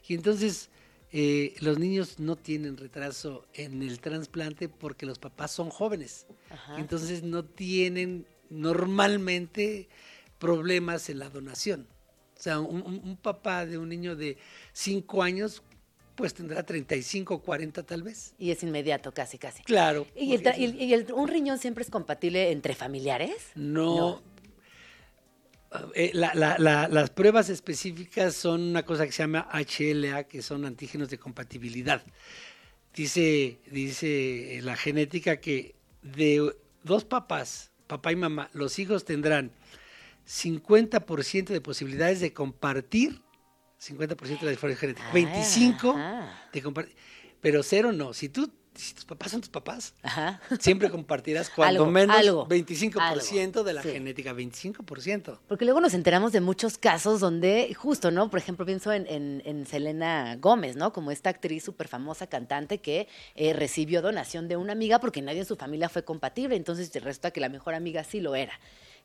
y 0.07 0.13
entonces 0.15 0.69
eh, 1.12 1.55
los 1.60 1.77
niños 1.77 2.19
no 2.19 2.36
tienen 2.36 2.75
retraso 2.75 3.45
en 3.53 3.83
el 3.83 4.00
trasplante 4.00 4.67
porque 4.67 5.06
los 5.06 5.19
papás 5.19 5.51
son 5.51 5.69
jóvenes, 5.69 6.25
Ajá. 6.49 6.78
entonces 6.80 7.23
no 7.23 7.45
tienen 7.45 8.25
normalmente 8.49 9.88
problemas 10.39 11.10
en 11.10 11.19
la 11.19 11.30
donación. 11.30 11.88
O 12.38 12.41
sea, 12.41 12.60
un, 12.60 12.82
un- 12.82 13.01
un 13.04 13.17
papá 13.17 13.65
de 13.65 13.78
un 13.78 13.89
niño 13.89 14.15
de 14.15 14.38
5 14.73 15.21
años, 15.23 15.62
pues 16.15 16.34
tendrá 16.34 16.63
35 16.63 17.34
o 17.36 17.41
40 17.41 17.84
tal 17.84 18.04
vez. 18.04 18.34
Y 18.38 18.52
es 18.52 18.62
inmediato, 18.63 19.13
casi, 19.13 19.38
casi. 19.38 19.63
Claro. 19.63 20.06
¿Y, 20.15 20.34
el 20.36 20.47
el- 20.93 21.13
un 21.13 21.28
riñón 21.28 21.58
siempre 21.60 21.84
es 21.84 21.89
compatible 21.89 22.52
entre 22.52 22.76
familiares? 22.76 23.36
No. 23.56 24.21
Eh, 25.95 26.12
la- 26.13 26.36
la- 26.36 26.58
la- 26.60 26.88
las 26.88 27.10
pruebas 27.10 27.49
específicas 27.49 28.36
son 28.36 28.62
una 28.62 28.84
cosa 28.84 29.06
que 29.08 29.12
se 29.12 29.23
llama 29.23 29.47
HLA, 29.52 30.26
que 30.26 30.43
son 30.43 30.65
antígenos 30.65 31.10
de 31.10 31.17
compatibilidad. 31.17 32.04
Dice, 32.95 33.58
dice 33.71 34.60
la 34.62 34.76
genética 34.76 35.38
que 35.41 35.73
de 36.04 36.54
dos 36.84 37.06
papás, 37.06 37.71
papá 37.88 38.12
y 38.12 38.15
mamá, 38.15 38.52
los 38.54 38.78
hijos 38.78 39.04
tendrán 39.04 39.52
50% 40.28 41.54
de 41.54 41.62
posibilidades 41.62 42.19
de 42.19 42.34
compartir, 42.34 43.21
50% 43.88 44.39
de 44.39 44.46
la 44.46 44.52
diferencia 44.52 44.80
genética, 44.80 45.08
Ah, 45.10 45.13
25 45.13 45.89
ajá. 45.91 46.41
de 46.52 46.62
compartir, 46.62 46.96
pero 47.41 47.63
cero 47.63 47.91
no. 47.91 48.13
Si 48.13 48.30
tú, 48.30 48.50
si 48.76 48.93
tus 48.96 49.06
papás 49.06 49.32
son 49.32 49.41
tus 49.41 49.50
papás, 49.50 49.93
Ajá. 50.02 50.39
siempre 50.60 50.89
compartirás 50.89 51.50
cuando 51.50 51.82
Algo, 51.84 51.91
menos 51.91 52.15
algo, 52.17 52.48
25% 52.48 53.63
de 53.63 53.74
la 53.74 53.84
sí. 53.84 53.89
genética, 53.91 54.34
25%. 54.34 55.39
Porque 55.48 55.65
luego 55.65 55.80
nos 55.82 55.93
enteramos 55.93 56.32
de 56.32 56.41
muchos 56.41 56.78
casos 56.78 57.19
donde, 57.19 57.74
justo, 57.76 58.10
¿no? 58.12 58.30
Por 58.30 58.39
ejemplo, 58.39 58.65
pienso 58.65 58.91
en, 58.93 59.06
en- 59.08 59.41
en 59.46 59.65
Selena 59.65 60.38
Gómez, 60.38 60.76
¿no? 60.76 60.93
Como 60.93 61.12
esta 61.12 61.30
actriz 61.30 61.63
súper 61.63 61.88
famosa 61.88 62.28
cantante 62.28 62.80
que 62.80 63.08
eh, 63.36 63.54
recibió 63.54 64.02
donación 64.02 64.48
de 64.48 64.58
una 64.58 64.72
amiga 64.74 65.00
porque 65.00 65.22
nadie 65.22 65.39
en 65.39 65.46
su 65.46 65.56
familia 65.56 65.89
fue 65.89 66.04
compatible. 66.04 66.56
Entonces 66.56 66.91
resulta 67.04 67.32
que 67.32 67.41
la 67.41 67.50
mejor 67.50 67.74
amiga 67.76 68.04
sí 68.04 68.22
lo 68.22 68.36
era. 68.36 68.60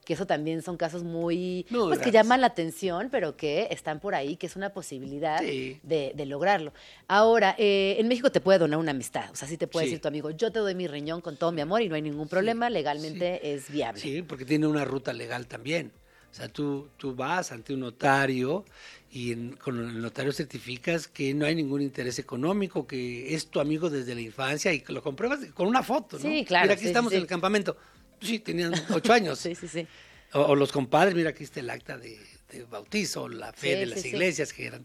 Que 0.09 0.15
eso 0.15 0.27
también 0.27 0.63
son 0.63 0.79
casos 0.79 1.05
muy, 1.05 1.67
Muy 1.69 1.89
pues 1.89 1.99
que 1.99 2.11
llaman 2.11 2.41
la 2.41 2.47
atención, 2.47 3.09
pero 3.11 3.37
que 3.37 3.69
están 3.71 4.01
por 4.01 4.15
ahí, 4.15 4.37
que 4.37 4.47
es 4.47 4.57
una 4.57 4.71
posibilidad 4.71 5.39
Sí. 5.43 5.79
de, 5.83 6.13
de 6.15 6.25
lograrlo. 6.25 6.73
Ahora, 7.09 7.55
eh, 7.59 7.97
en 7.99 8.09
México 8.09 8.33
te 8.33 8.41
puede 8.41 8.59
donar 8.59 8.79
una 8.79 8.93
amistad. 8.93 9.31
O 9.31 9.37
sea, 9.37 9.47
sí 9.47 9.59
te 9.59 9.67
puede 9.67 9.85
Sí. 9.85 9.91
decir 9.91 10.01
tu 10.01 10.09
amigo, 10.09 10.31
yo 10.31 10.51
te 10.51 10.61
doy 10.61 10.75
mi 10.75 10.87
riñón 10.87 11.21
con 11.21 11.37
todo 11.37 11.53
mi 11.53 11.61
amor 11.61 11.83
y 11.83 11.91
no 11.91 11.95
hay 11.95 12.01
ningún 12.01 12.27
problema, 12.27 12.71
legalmente 12.71 13.53
es 13.53 13.71
viable. 13.71 14.01
Sí, 14.01 14.23
porque 14.23 14.47
tiene 14.47 14.67
una 14.67 14.87
ruta 14.87 15.13
legal 15.13 15.47
también. 15.47 15.93
O 16.31 16.35
sea, 16.35 16.49
tú, 16.49 16.89
tú 16.97 17.15
vas 17.15 17.53
ante 17.53 17.75
un 17.75 17.81
notario 17.81 18.65
y 19.13 19.33
en- 19.33 19.57
con 19.57 19.79
el 19.79 20.01
notario 20.01 20.33
certificas 20.33 21.07
que 21.07 21.35
no 21.35 21.45
hay 21.45 21.55
ningún 21.55 21.83
interés 21.83 22.19
económico, 22.19 22.87
que 22.87 23.35
es 23.35 23.49
tu 23.49 23.61
amigo 23.61 23.91
desde 23.91 24.15
la 24.15 24.23
infancia 24.23 24.73
y 24.73 24.81
que 24.81 24.95
lo 24.95 25.03
compruebas 25.03 25.41
con 25.53 25.67
una 25.69 25.83
foto, 25.83 26.17
¿no? 26.19 26.23
Sí, 26.31 26.47
claro, 26.47 26.65
Mira, 26.65 26.75
aquí 26.75 26.83
sí, 26.85 26.89
estamos 26.89 27.11
sí, 27.11 27.17
en 27.17 27.23
el 27.23 27.29
campamento. 27.29 27.77
Sí, 28.21 28.39
tenían 28.41 28.73
ocho 28.91 29.13
años. 29.13 29.39
Sí, 29.43 29.55
sí, 29.55 29.69
sí. 29.69 29.87
O, 30.33 30.41
o 30.41 30.55
los 30.57 30.73
compadres, 30.73 31.15
mira, 31.15 31.31
aquí 31.31 31.45
está 31.45 31.61
el 31.61 31.71
acta 31.71 31.97
de, 31.97 32.19
de 32.53 32.65
bautizo, 32.65 33.29
la 33.29 33.53
fe 33.53 33.75
Sí, 33.75 33.81
de 33.81 33.87
las 33.87 34.01
sí, 34.01 34.03
sí. 34.03 34.09
iglesias 34.09 34.53
que 34.53 34.67
eran. 34.67 34.83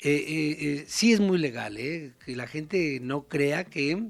Eh, 0.00 0.10
eh, 0.10 0.56
eh, 0.60 0.84
sí 0.88 1.12
es 1.12 1.20
muy 1.20 1.38
legal, 1.38 1.76
¿eh? 1.78 2.12
Que 2.24 2.34
la 2.34 2.46
gente 2.46 2.98
no 3.00 3.24
crea 3.28 3.64
que 3.64 4.02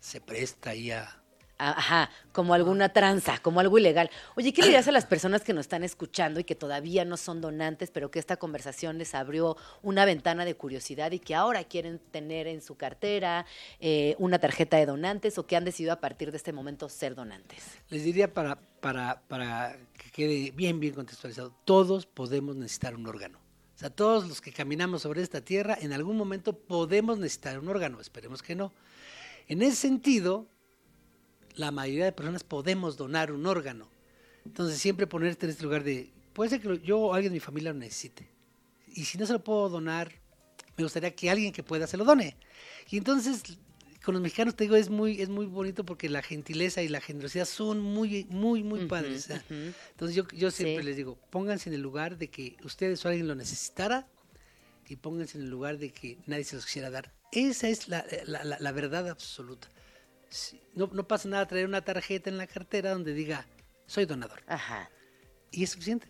se 0.00 0.20
presta 0.20 0.70
ahí 0.70 0.90
a... 0.90 1.19
Ajá, 1.60 2.10
como 2.32 2.54
alguna 2.54 2.88
tranza, 2.88 3.38
como 3.38 3.60
algo 3.60 3.76
ilegal. 3.76 4.10
Oye, 4.34 4.52
¿qué 4.54 4.62
le 4.62 4.68
dirías 4.68 4.88
a 4.88 4.92
las 4.92 5.04
personas 5.04 5.42
que 5.42 5.52
nos 5.52 5.62
están 5.62 5.84
escuchando 5.84 6.40
y 6.40 6.44
que 6.44 6.54
todavía 6.54 7.04
no 7.04 7.18
son 7.18 7.42
donantes, 7.42 7.90
pero 7.90 8.10
que 8.10 8.18
esta 8.18 8.38
conversación 8.38 8.96
les 8.96 9.14
abrió 9.14 9.58
una 9.82 10.06
ventana 10.06 10.46
de 10.46 10.54
curiosidad 10.54 11.12
y 11.12 11.18
que 11.18 11.34
ahora 11.34 11.64
quieren 11.64 11.98
tener 12.10 12.46
en 12.46 12.62
su 12.62 12.76
cartera 12.76 13.44
eh, 13.78 14.16
una 14.18 14.38
tarjeta 14.38 14.78
de 14.78 14.86
donantes 14.86 15.36
o 15.36 15.46
que 15.46 15.54
han 15.54 15.66
decidido 15.66 15.92
a 15.92 16.00
partir 16.00 16.30
de 16.30 16.38
este 16.38 16.54
momento 16.54 16.88
ser 16.88 17.14
donantes? 17.14 17.62
Les 17.90 18.04
diría 18.04 18.32
para, 18.32 18.56
para, 18.80 19.20
para 19.28 19.76
que 19.98 20.10
quede 20.10 20.52
bien, 20.52 20.80
bien 20.80 20.94
contextualizado, 20.94 21.54
todos 21.66 22.06
podemos 22.06 22.56
necesitar 22.56 22.94
un 22.94 23.06
órgano. 23.06 23.38
O 23.76 23.78
sea, 23.78 23.90
todos 23.90 24.26
los 24.28 24.40
que 24.40 24.52
caminamos 24.52 25.02
sobre 25.02 25.22
esta 25.22 25.40
tierra, 25.42 25.76
en 25.80 25.92
algún 25.92 26.16
momento 26.16 26.54
podemos 26.54 27.18
necesitar 27.18 27.58
un 27.58 27.68
órgano, 27.68 28.00
esperemos 28.00 28.42
que 28.42 28.54
no. 28.54 28.72
En 29.48 29.62
ese 29.62 29.76
sentido, 29.76 30.46
la 31.56 31.70
mayoría 31.70 32.04
de 32.06 32.12
personas 32.12 32.44
podemos 32.44 32.96
donar 32.96 33.32
un 33.32 33.46
órgano. 33.46 33.88
Entonces, 34.44 34.78
siempre 34.78 35.06
ponerte 35.06 35.46
en 35.46 35.50
este 35.50 35.64
lugar 35.64 35.84
de, 35.84 36.10
puede 36.32 36.50
ser 36.50 36.60
que 36.60 36.78
yo 36.84 36.98
o 36.98 37.14
alguien 37.14 37.32
de 37.32 37.36
mi 37.36 37.40
familia 37.40 37.72
lo 37.72 37.78
necesite. 37.78 38.28
Y 38.94 39.04
si 39.04 39.18
no 39.18 39.26
se 39.26 39.32
lo 39.34 39.44
puedo 39.44 39.68
donar, 39.68 40.12
me 40.76 40.84
gustaría 40.84 41.14
que 41.14 41.30
alguien 41.30 41.52
que 41.52 41.62
pueda 41.62 41.86
se 41.86 41.96
lo 41.96 42.04
done. 42.04 42.36
Y 42.90 42.96
entonces, 42.96 43.42
con 44.04 44.14
los 44.14 44.22
mexicanos 44.22 44.56
te 44.56 44.64
digo 44.64 44.76
es 44.76 44.88
muy 44.88 45.20
es 45.20 45.28
muy 45.28 45.44
bonito 45.44 45.84
porque 45.84 46.08
la 46.08 46.22
gentileza 46.22 46.82
y 46.82 46.88
la 46.88 47.00
generosidad 47.02 47.44
son 47.44 47.80
muy 47.80 48.24
muy 48.30 48.62
muy 48.62 48.86
padres. 48.86 49.28
Entonces 49.50 50.16
yo, 50.16 50.26
yo 50.34 50.50
siempre 50.50 50.82
Sí. 50.82 50.86
les 50.88 50.96
digo, 50.96 51.18
pónganse 51.28 51.68
en 51.68 51.74
el 51.74 51.82
lugar 51.82 52.16
de 52.16 52.28
que 52.30 52.56
ustedes 52.64 53.04
o 53.04 53.08
alguien 53.08 53.28
lo 53.28 53.34
necesitara 53.34 54.08
y 54.88 54.96
pónganse 54.96 55.36
en 55.36 55.44
el 55.44 55.50
lugar 55.50 55.76
de 55.78 55.90
que 55.92 56.16
nadie 56.26 56.44
se 56.44 56.56
los 56.56 56.64
quisiera 56.64 56.88
dar. 56.90 57.12
Esa 57.30 57.68
es 57.68 57.88
la, 57.88 58.04
la- 58.24 58.42
la- 58.44 58.58
la 58.58 58.72
verdad 58.72 59.06
absoluta. 59.08 59.68
No, 60.74 60.88
no 60.92 61.06
pasa 61.06 61.28
nada 61.28 61.46
traer 61.46 61.66
una 61.66 61.82
tarjeta 61.82 62.30
en 62.30 62.38
la 62.38 62.46
cartera 62.46 62.92
donde 62.92 63.12
diga 63.12 63.46
soy 63.86 64.06
donador. 64.06 64.40
Ajá. 64.46 64.88
Y 65.50 65.64
es 65.64 65.70
suficiente. 65.70 66.06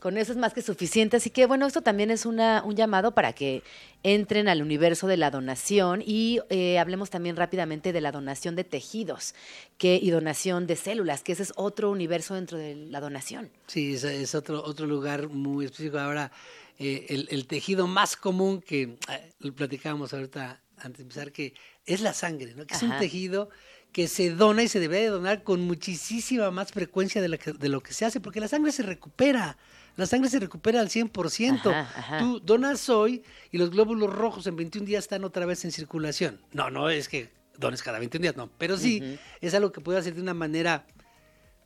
Con 0.00 0.16
eso 0.16 0.32
es 0.32 0.38
más 0.38 0.54
que 0.54 0.62
suficiente. 0.62 1.18
Así 1.18 1.28
que, 1.28 1.44
bueno, 1.44 1.66
esto 1.66 1.82
también 1.82 2.10
es 2.10 2.24
una, 2.24 2.62
un 2.64 2.74
llamado 2.74 3.14
para 3.14 3.34
que 3.34 3.62
entren 4.02 4.48
al 4.48 4.62
universo 4.62 5.06
de 5.06 5.18
la 5.18 5.30
donación 5.30 6.02
y 6.04 6.40
eh, 6.48 6.78
hablemos 6.78 7.10
también 7.10 7.36
rápidamente 7.36 7.92
de 7.92 8.00
la 8.00 8.10
donación 8.10 8.56
de 8.56 8.64
tejidos 8.64 9.34
que, 9.76 10.00
y 10.02 10.10
donación 10.10 10.66
de 10.66 10.76
células, 10.76 11.22
que 11.22 11.32
ese 11.32 11.42
es 11.42 11.52
otro 11.54 11.90
universo 11.90 12.34
dentro 12.34 12.56
de 12.56 12.74
la 12.74 12.98
donación. 12.98 13.50
Sí, 13.66 13.94
es, 13.94 14.04
es 14.04 14.34
otro, 14.34 14.64
otro 14.64 14.86
lugar 14.86 15.28
muy 15.28 15.66
específico. 15.66 15.98
Ahora, 15.98 16.32
eh, 16.78 17.04
el, 17.10 17.28
el 17.30 17.46
tejido 17.46 17.86
más 17.86 18.16
común 18.16 18.62
que 18.62 18.96
eh, 19.08 19.32
lo 19.38 19.54
platicábamos 19.54 20.14
ahorita 20.14 20.62
antes 20.78 20.98
de 20.98 21.02
empezar, 21.02 21.30
que 21.30 21.52
es 21.94 22.00
la 22.00 22.12
sangre, 22.14 22.54
¿no? 22.54 22.66
que 22.66 22.74
es 22.74 22.82
un 22.82 22.90
tejido 22.98 23.48
que 23.92 24.06
se 24.06 24.30
dona 24.30 24.62
y 24.62 24.68
se 24.68 24.78
debe 24.78 24.98
de 25.00 25.08
donar 25.08 25.42
con 25.42 25.60
muchísima 25.62 26.50
más 26.52 26.70
frecuencia 26.72 27.20
de, 27.20 27.28
la 27.28 27.38
que- 27.38 27.52
de 27.52 27.68
lo 27.68 27.80
que 27.82 27.92
se 27.92 28.04
hace, 28.04 28.20
porque 28.20 28.38
la 28.40 28.46
sangre 28.48 28.70
se 28.72 28.82
recupera. 28.84 29.56
La 29.96 30.06
sangre 30.06 30.30
se 30.30 30.38
recupera 30.38 30.80
al 30.80 30.88
100%. 30.88 31.70
Ajá, 31.72 31.98
ajá. 31.98 32.18
Tú 32.20 32.38
donas 32.40 32.88
hoy 32.88 33.22
y 33.50 33.58
los 33.58 33.70
glóbulos 33.70 34.12
rojos 34.12 34.46
en 34.46 34.54
21 34.56 34.86
días 34.86 35.04
están 35.04 35.24
otra 35.24 35.44
vez 35.46 35.64
en 35.64 35.72
circulación. 35.72 36.40
No, 36.52 36.70
no 36.70 36.88
es 36.88 37.08
que 37.08 37.30
dones 37.58 37.82
cada 37.82 37.98
21 37.98 38.22
días, 38.22 38.36
no. 38.36 38.48
Pero 38.58 38.76
sí, 38.78 39.18
es 39.40 39.54
algo 39.54 39.72
que 39.72 39.80
puede 39.80 39.98
hacer 39.98 40.14
de 40.14 40.22
una 40.22 40.34
manera 40.34 40.86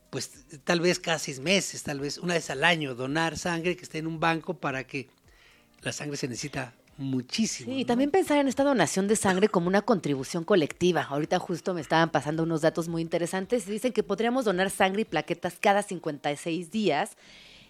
pues 0.09 0.31
tal 0.63 0.79
vez 0.79 0.99
cada 0.99 1.19
seis 1.19 1.39
meses, 1.39 1.83
tal 1.83 1.99
vez 1.99 2.17
una 2.17 2.35
vez 2.35 2.49
al 2.49 2.63
año, 2.63 2.95
donar 2.95 3.37
sangre 3.37 3.75
que 3.75 3.83
esté 3.83 3.97
en 3.97 4.07
un 4.07 4.19
banco 4.19 4.57
para 4.57 4.85
que 4.85 5.09
la 5.81 5.91
sangre 5.91 6.15
se 6.17 6.27
necesita 6.27 6.73
muchísimo. 6.97 7.71
Sí, 7.71 7.79
y 7.79 7.81
¿no? 7.81 7.87
también 7.87 8.11
pensar 8.11 8.37
en 8.37 8.47
esta 8.47 8.63
donación 8.63 9.07
de 9.07 9.15
sangre 9.15 9.49
como 9.49 9.67
una 9.67 9.81
contribución 9.81 10.43
colectiva. 10.43 11.03
Ahorita 11.03 11.39
justo 11.39 11.73
me 11.73 11.81
estaban 11.81 12.09
pasando 12.09 12.43
unos 12.43 12.61
datos 12.61 12.87
muy 12.87 13.01
interesantes. 13.01 13.65
Dicen 13.65 13.93
que 13.93 14.03
podríamos 14.03 14.45
donar 14.45 14.69
sangre 14.69 15.01
y 15.01 15.05
plaquetas 15.05 15.57
cada 15.59 15.83
56 15.83 16.71
días. 16.71 17.17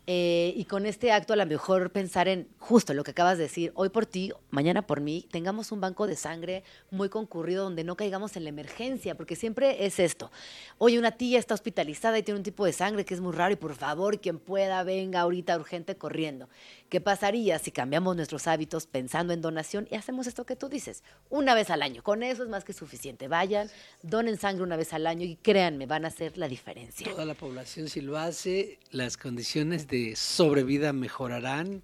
Eh, 0.08 0.54
y 0.56 0.66
con 0.66 0.86
este 0.86 1.12
acto 1.12 1.34
a 1.34 1.36
lo 1.36 1.46
mejor 1.46 1.92
pensar 1.92 2.28
en 2.28 2.48
justo 2.60 2.94
lo 2.94 3.04
que 3.04 3.12
acabas 3.12 3.38
de 3.38 3.44
decir, 3.44 3.72
hoy 3.76 3.90
por 3.90 4.06
ti, 4.06 4.32
mañana 4.52 4.86
por 4.86 5.02
mí, 5.02 5.28
tengamos 5.32 5.72
un 5.72 5.82
banco 5.82 6.06
de 6.06 6.16
sangre 6.16 6.64
muy 6.92 7.10
concurrido 7.10 7.64
donde 7.64 7.84
no 7.84 7.96
caigamos 7.96 8.36
en 8.36 8.44
la 8.44 8.50
emergencia, 8.50 9.16
porque 9.16 9.36
siempre 9.36 9.86
es 9.86 10.00
esto. 10.00 10.32
Oye, 10.78 11.00
una 11.00 11.12
tía 11.12 11.40
está 11.40 11.54
hospitalizada 11.54 12.20
y 12.20 12.24
tiene 12.24 12.40
un 12.40 12.44
tipo 12.44 12.66
de 12.66 12.74
sangre 12.74 13.06
que 13.06 13.14
es 13.14 13.22
muy 13.22 13.34
raro 13.34 13.54
y 13.54 13.58
por 13.58 13.76
favor, 13.76 14.20
quien 14.20 14.38
pueda, 14.38 14.84
venga 14.84 15.22
ahorita 15.22 15.58
urgente 15.58 15.96
corriendo. 15.96 16.50
¿Qué 16.90 17.02
pasaría 17.02 17.58
si 17.58 17.72
cambiamos 17.72 18.16
nuestros 18.16 18.48
hábitos 18.48 18.86
pensando 18.86 19.34
en 19.34 19.42
donación 19.42 19.88
y 19.90 19.96
hacemos 19.96 20.28
esto 20.28 20.46
que 20.46 20.56
tú 20.56 20.70
dices? 20.70 21.04
Una 21.30 21.56
vez 21.56 21.72
al 21.72 21.82
año. 21.82 22.04
Con 22.04 22.22
eso 22.22 22.44
es 22.44 22.50
más 22.50 22.64
que 22.64 22.74
suficiente. 22.74 23.28
Vayan, 23.28 23.70
donen 24.04 24.38
sangre 24.38 24.64
una 24.64 24.78
vez 24.78 24.94
al 24.94 25.08
año 25.08 25.26
y 25.26 25.36
créanme, 25.36 25.88
van 25.88 26.06
a 26.06 26.10
hacer 26.10 26.38
la 26.38 26.48
diferencia. 26.48 27.10
Toda 27.10 27.26
la 27.26 27.34
población 27.34 27.90
si 27.90 28.02
lo 28.02 28.18
hace, 28.18 28.80
las 28.92 29.18
condiciones 29.18 29.88
de 29.88 29.95
sobrevida 30.16 30.94
mejorarán, 30.94 31.82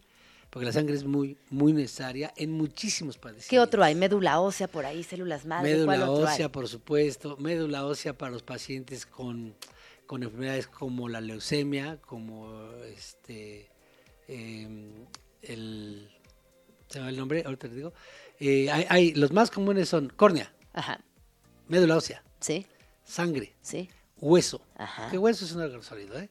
porque 0.50 0.66
la 0.66 0.72
sangre 0.74 0.96
es 0.96 1.04
muy, 1.06 1.38
muy 1.50 1.72
necesaria 1.74 2.34
en 2.36 2.52
muchísimos 2.52 3.18
padecimientos. 3.18 3.50
¿Qué 3.50 3.60
otro 3.60 3.84
hay? 3.84 3.96
Médula 3.96 4.40
ósea 4.42 4.68
por 4.68 4.86
ahí, 4.86 5.04
células 5.04 5.46
madre. 5.46 5.76
¿cuál 5.86 6.00
Médula 6.00 6.06
hay? 6.06 6.34
ósea, 6.34 6.52
por 6.52 6.68
supuesto, 6.68 7.38
médula 7.38 7.86
ósea 7.86 8.18
para 8.18 8.32
los 8.32 8.44
pacientes 8.44 9.06
con, 9.06 9.56
con 10.08 10.24
enfermedades 10.24 10.68
como 10.68 11.08
la 11.08 11.22
leucemia, 11.22 12.00
como 12.02 12.70
este 12.96 13.70
em, 14.28 15.06
el 15.42 16.10
se 16.90 17.00
me 17.00 17.04
va 17.06 17.10
el 17.10 17.18
nombre, 17.18 17.44
ahorita 17.46 17.70
te 17.70 17.76
digo. 17.76 17.94
Eh, 18.40 18.70
hay, 18.70 18.86
hay- 18.90 19.14
los 19.14 19.32
más 19.32 19.50
comunes 19.52 19.88
son 19.88 20.10
córnea, 20.10 20.52
Ajá. 20.74 21.00
médula 21.70 21.96
ósea, 21.96 22.22
Sí, 22.42 22.66
sangre, 23.06 23.54
sí. 23.62 23.90
hueso. 24.20 24.62
Ajá. 24.76 25.10
Que 25.10 25.18
hueso 25.18 25.46
es 25.46 25.54
un 25.54 25.62
órgano 25.62 25.82
sólido, 25.84 26.20
¿eh? 26.20 26.30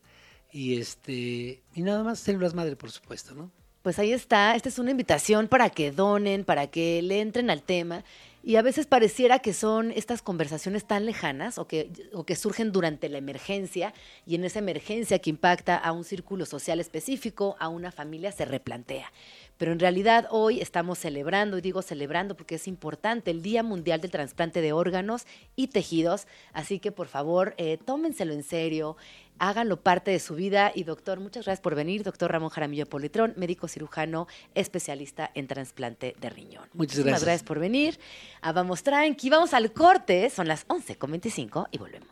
Y 0.53 0.81
este 0.81 1.63
y 1.75 1.83
nada 1.83 2.03
más 2.03 2.21
células 2.21 2.55
madre, 2.55 2.77
por 2.77 2.91
supuesto, 2.91 3.35
¿no? 3.35 3.51
Pues 3.83 3.99
ahí 3.99 4.13
está, 4.13 4.55
esta 4.57 4.69
es 4.69 4.79
una 4.79 4.91
invitación 4.91 5.49
para 5.49 5.71
que 5.71 5.91
donen, 5.91 6.45
para 6.45 6.67
que 6.67 7.01
le 7.01 7.21
entren 7.21 7.49
al 7.49 7.63
tema. 7.63 8.05
Y 8.43 8.57
a 8.57 8.63
veces 8.63 8.87
pareciera 8.87 9.39
que 9.39 9.53
son 9.53 9.91
estas 9.91 10.23
conversaciones 10.23 10.87
tan 10.87 11.05
lejanas 11.07 11.59
o 11.59 11.67
que, 11.67 11.91
o 12.13 12.25
que 12.25 12.37
surgen 12.37 12.73
durante 12.73 13.09
la 13.09 13.19
emergencia 13.19 13.93
y 14.27 14.35
en 14.35 14.45
esa 14.45 14.59
emergencia 14.59 15.19
que 15.19 15.31
impacta 15.31 15.77
a 15.77 15.93
un 15.93 16.05
círculo 16.05 16.47
social 16.47 16.81
específico, 16.81 17.57
a 17.59 17.69
una 17.69 17.93
familia, 17.93 18.33
se 18.33 18.47
replantea. 18.47 19.13
Pero 19.61 19.73
en 19.73 19.79
realidad 19.79 20.27
hoy 20.31 20.63
estamos 20.63 20.99
celebrando, 20.99 21.59
y 21.59 21.61
digo 21.61 21.83
celebrando 21.83 22.35
porque 22.35 22.55
es 22.55 22.67
importante, 22.67 23.31
el 23.31 23.43
Día 23.43 23.63
Mundial 23.63 24.01
del 24.01 24.11
Trasplante 24.11 24.63
de 24.63 24.73
Órganos 24.73 25.27
y 25.55 25.67
Tejidos. 25.67 26.27
Así 26.55 26.79
que 26.79 26.93
por 26.93 27.09
favor, 27.09 27.53
eh, 27.59 27.77
tómenselo 27.85 28.33
en 28.33 28.43
serio, 28.43 28.97
háganlo 29.39 29.83
parte 29.83 30.13
de 30.13 30.19
su 30.19 30.35
vida. 30.35 30.73
Y 30.75 30.85
doctor, 30.85 31.21
muchas 31.21 31.45
gracias 31.45 31.61
por 31.61 31.75
venir, 31.75 32.05
doctor 32.05 32.33
Ramón 32.33 32.49
Jaramillo 32.49 32.87
Politrón, 32.87 33.35
médico 33.37 33.69
cirujano, 33.69 34.29
especialista 34.55 35.31
en 35.35 35.47
trasplante 35.47 36.17
de 36.19 36.31
riñón. 36.31 36.63
Muchas 36.73 36.77
Muchísimas 36.77 37.05
gracias. 37.05 37.25
gracias 37.27 37.47
por 37.47 37.59
venir. 37.59 38.01
Ah, 38.41 38.53
vamos 38.53 38.83
tranqui, 38.83 39.29
vamos 39.29 39.53
al 39.53 39.75
corte, 39.75 40.31
son 40.31 40.49
las 40.49 40.67
11.25 40.69 41.69
y 41.71 41.77
volvemos. 41.77 42.09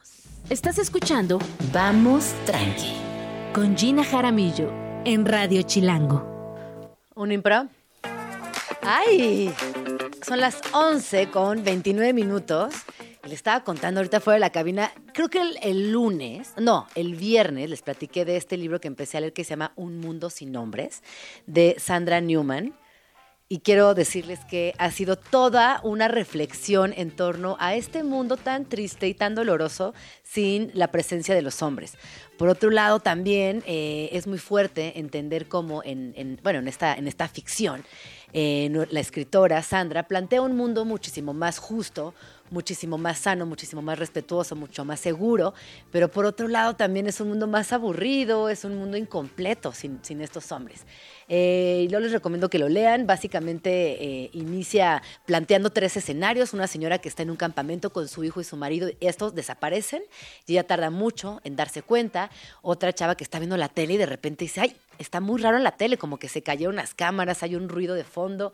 Estás 0.50 0.76
escuchando 0.76 1.38
Vamos 1.72 2.34
Tranqui 2.44 2.92
con 3.54 3.74
Gina 3.74 4.04
Jaramillo 4.04 4.70
en 5.06 5.24
Radio 5.24 5.62
Chilango. 5.62 6.37
¿Un 7.18 7.32
impro? 7.32 7.66
¡Ay! 8.80 9.52
Son 10.24 10.38
las 10.38 10.60
11 10.72 11.30
con 11.32 11.64
29 11.64 12.12
minutos. 12.12 12.72
Le 13.26 13.34
estaba 13.34 13.64
contando 13.64 13.98
ahorita 13.98 14.20
fuera 14.20 14.36
de 14.36 14.40
la 14.40 14.50
cabina, 14.50 14.92
creo 15.14 15.28
que 15.28 15.40
el, 15.40 15.58
el 15.62 15.90
lunes, 15.90 16.52
no, 16.58 16.86
el 16.94 17.16
viernes 17.16 17.68
les 17.70 17.82
platiqué 17.82 18.24
de 18.24 18.36
este 18.36 18.56
libro 18.56 18.80
que 18.80 18.86
empecé 18.86 19.16
a 19.16 19.20
leer 19.20 19.32
que 19.32 19.42
se 19.42 19.50
llama 19.50 19.72
Un 19.74 19.98
Mundo 19.98 20.30
Sin 20.30 20.52
Nombres, 20.52 21.02
de 21.48 21.74
Sandra 21.80 22.20
Newman. 22.20 22.72
Y 23.50 23.60
quiero 23.60 23.94
decirles 23.94 24.40
que 24.44 24.74
ha 24.76 24.90
sido 24.90 25.16
toda 25.16 25.80
una 25.82 26.06
reflexión 26.06 26.92
en 26.94 27.10
torno 27.10 27.56
a 27.58 27.76
este 27.76 28.02
mundo 28.02 28.36
tan 28.36 28.66
triste 28.66 29.08
y 29.08 29.14
tan 29.14 29.34
doloroso 29.34 29.94
sin 30.22 30.70
la 30.74 30.88
presencia 30.88 31.34
de 31.34 31.40
los 31.40 31.62
hombres. 31.62 31.94
Por 32.36 32.50
otro 32.50 32.68
lado, 32.70 33.00
también 33.00 33.64
eh, 33.66 34.10
es 34.12 34.26
muy 34.26 34.36
fuerte 34.36 34.98
entender 34.98 35.48
cómo 35.48 35.82
en, 35.82 36.12
en- 36.16 36.38
bueno, 36.42 36.58
en 36.58 36.68
esta, 36.68 36.94
en 36.94 37.08
esta 37.08 37.26
ficción, 37.26 37.82
eh, 38.34 38.70
la 38.90 39.00
escritora 39.00 39.62
Sandra 39.62 40.02
plantea 40.02 40.42
un 40.42 40.54
mundo 40.54 40.84
muchísimo 40.84 41.32
más 41.32 41.58
justo, 41.58 42.12
muchísimo 42.50 42.98
más 42.98 43.18
sano, 43.18 43.46
muchísimo 43.46 43.80
más 43.80 43.98
respetuoso, 43.98 44.56
mucho 44.56 44.84
más 44.84 45.00
seguro, 45.00 45.54
pero 45.90 46.10
por 46.10 46.26
otro 46.26 46.48
lado 46.48 46.76
también 46.76 47.06
es 47.06 47.18
un 47.20 47.28
mundo 47.28 47.46
más 47.46 47.72
aburrido, 47.72 48.50
es 48.50 48.64
un 48.64 48.76
mundo 48.76 48.98
incompleto 48.98 49.72
sin 49.72 50.20
estos 50.20 50.52
hombres. 50.52 50.84
Eh, 51.28 51.86
yo 51.90 52.00
les 52.00 52.12
recomiendo 52.12 52.48
que 52.48 52.58
lo 52.58 52.68
lean. 52.68 53.06
Básicamente 53.06 53.70
eh, 54.02 54.30
inicia 54.32 55.02
planteando 55.26 55.70
tres 55.70 55.96
escenarios. 55.96 56.52
Una 56.52 56.66
señora 56.66 56.98
que 56.98 57.08
está 57.08 57.22
en 57.22 57.30
un 57.30 57.36
campamento 57.36 57.90
con 57.90 58.08
su 58.08 58.24
hijo 58.24 58.40
y 58.40 58.44
su 58.44 58.56
marido. 58.56 58.88
Estos 59.00 59.34
desaparecen 59.34 60.02
y 60.46 60.52
ella 60.52 60.64
tarda 60.64 60.90
mucho 60.90 61.40
en 61.44 61.56
darse 61.56 61.82
cuenta. 61.82 62.30
Otra 62.62 62.92
chava 62.92 63.16
que 63.16 63.24
está 63.24 63.38
viendo 63.38 63.56
la 63.56 63.68
tele 63.68 63.94
y 63.94 63.98
de 63.98 64.06
repente 64.06 64.44
dice, 64.44 64.60
ay, 64.60 64.76
está 64.98 65.20
muy 65.20 65.40
raro 65.40 65.56
en 65.56 65.64
la 65.64 65.72
tele, 65.72 65.96
como 65.96 66.18
que 66.18 66.28
se 66.28 66.42
cayeron 66.42 66.76
las 66.76 66.94
cámaras, 66.94 67.42
hay 67.42 67.54
un 67.54 67.68
ruido 67.68 67.94
de 67.94 68.04
fondo. 68.04 68.52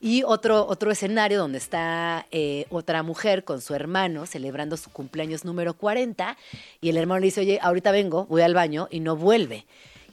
Y 0.00 0.22
otro, 0.24 0.66
otro 0.66 0.90
escenario 0.90 1.38
donde 1.38 1.58
está 1.58 2.26
eh, 2.30 2.66
otra 2.70 3.02
mujer 3.02 3.44
con 3.44 3.60
su 3.60 3.74
hermano 3.74 4.26
celebrando 4.26 4.76
su 4.76 4.90
cumpleaños 4.90 5.44
número 5.44 5.74
40 5.74 6.36
y 6.80 6.90
el 6.90 6.96
hermano 6.96 7.20
le 7.20 7.26
dice, 7.26 7.40
oye, 7.40 7.58
ahorita 7.62 7.90
vengo, 7.90 8.26
voy 8.26 8.42
al 8.42 8.54
baño 8.54 8.88
y 8.90 9.00
no 9.00 9.16
vuelve. 9.16 9.64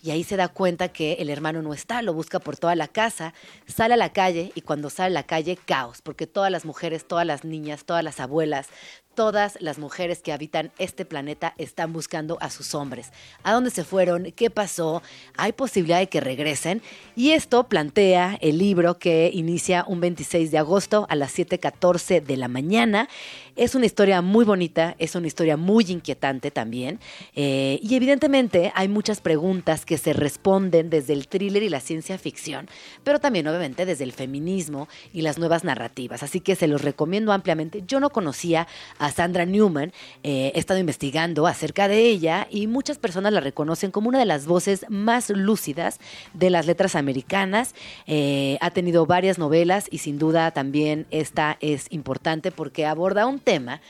Y 0.03 0.11
ahí 0.11 0.23
se 0.23 0.35
da 0.35 0.47
cuenta 0.47 0.89
que 0.89 1.13
el 1.13 1.29
hermano 1.29 1.61
no 1.61 1.73
está, 1.73 2.01
lo 2.01 2.13
busca 2.13 2.39
por 2.39 2.57
toda 2.57 2.75
la 2.75 2.87
casa, 2.87 3.33
sale 3.67 3.93
a 3.93 3.97
la 3.97 4.13
calle 4.13 4.51
y 4.55 4.61
cuando 4.61 4.89
sale 4.89 5.07
a 5.07 5.21
la 5.21 5.23
calle, 5.23 5.57
caos, 5.57 6.01
porque 6.01 6.27
todas 6.27 6.51
las 6.51 6.65
mujeres, 6.65 7.07
todas 7.07 7.25
las 7.25 7.43
niñas, 7.43 7.85
todas 7.85 8.03
las 8.03 8.19
abuelas, 8.19 8.69
todas 9.15 9.57
las 9.61 9.77
mujeres 9.77 10.21
que 10.21 10.31
habitan 10.31 10.71
este 10.77 11.05
planeta 11.05 11.53
están 11.57 11.93
buscando 11.93 12.37
a 12.41 12.49
sus 12.49 12.73
hombres. 12.73 13.11
¿A 13.43 13.53
dónde 13.53 13.69
se 13.69 13.83
fueron? 13.83 14.31
¿Qué 14.31 14.49
pasó? 14.49 15.01
¿Hay 15.37 15.51
posibilidad 15.51 15.99
de 15.99 16.07
que 16.07 16.21
regresen? 16.21 16.81
Y 17.15 17.31
esto 17.31 17.67
plantea 17.67 18.37
el 18.41 18.57
libro 18.57 18.99
que 18.99 19.29
inicia 19.33 19.85
un 19.87 19.99
26 19.99 20.51
de 20.51 20.57
agosto 20.57 21.05
a 21.09 21.15
las 21.15 21.37
7.14 21.37 22.23
de 22.23 22.37
la 22.37 22.47
mañana. 22.47 23.09
Es 23.55 23.75
una 23.75 23.85
historia 23.85 24.21
muy 24.21 24.45
bonita, 24.45 24.95
es 24.97 25.15
una 25.15 25.27
historia 25.27 25.57
muy 25.57 25.85
inquietante 25.89 26.51
también. 26.51 26.99
eh, 27.35 27.79
y 27.81 27.95
evidentemente 27.95 28.71
hay 28.75 28.87
muchas 28.87 29.21
preguntas 29.21 29.85
que 29.85 29.97
se 29.97 30.13
responden 30.13 30.89
desde 30.89 31.13
el 31.13 31.27
thriller 31.27 31.63
y 31.63 31.69
la 31.69 31.79
ciencia 31.79 32.17
ficción, 32.17 32.67
pero 33.03 33.19
también 33.19 33.47
obviamente 33.47 33.85
desde 33.85 34.03
el 34.03 34.13
feminismo 34.13 34.87
y 35.13 35.21
las 35.21 35.37
nuevas 35.37 35.63
narrativas. 35.63 36.23
Así 36.23 36.39
que 36.39 36.55
se 36.55 36.67
los 36.67 36.81
recomiendo 36.81 37.33
ampliamente. 37.33 37.83
Yo 37.85 37.99
no 37.99 38.09
conocía 38.09 38.67
a 38.99 39.11
Sandra 39.11 39.45
Newman, 39.45 39.91
eh, 40.23 40.51
he 40.55 40.59
estado 40.59 40.79
investigando 40.79 41.47
acerca 41.47 41.87
de 41.87 42.05
ella 42.05 42.47
y 42.49 42.67
muchas 42.67 42.97
personas 42.97 43.33
la 43.33 43.41
reconocen 43.41 43.91
como 43.91 44.09
una 44.09 44.19
de 44.19 44.25
las 44.25 44.45
voces 44.45 44.85
más 44.89 45.29
lúcidas 45.29 45.99
de 46.33 46.49
las 46.49 46.65
letras 46.67 46.95
americanas. 46.95 47.75
Eh, 48.07 48.57
ha 48.61 48.71
tenido 48.71 49.05
varias 49.05 49.37
novelas 49.37 49.87
y 49.91 49.97
sin 49.97 50.17
duda 50.17 50.51
también 50.51 51.05
esta 51.11 51.57
es 51.59 51.87
importante 51.89 52.51
porque 52.51 52.85
aborda 52.85 53.25
un 53.25 53.39
tema 53.41 53.81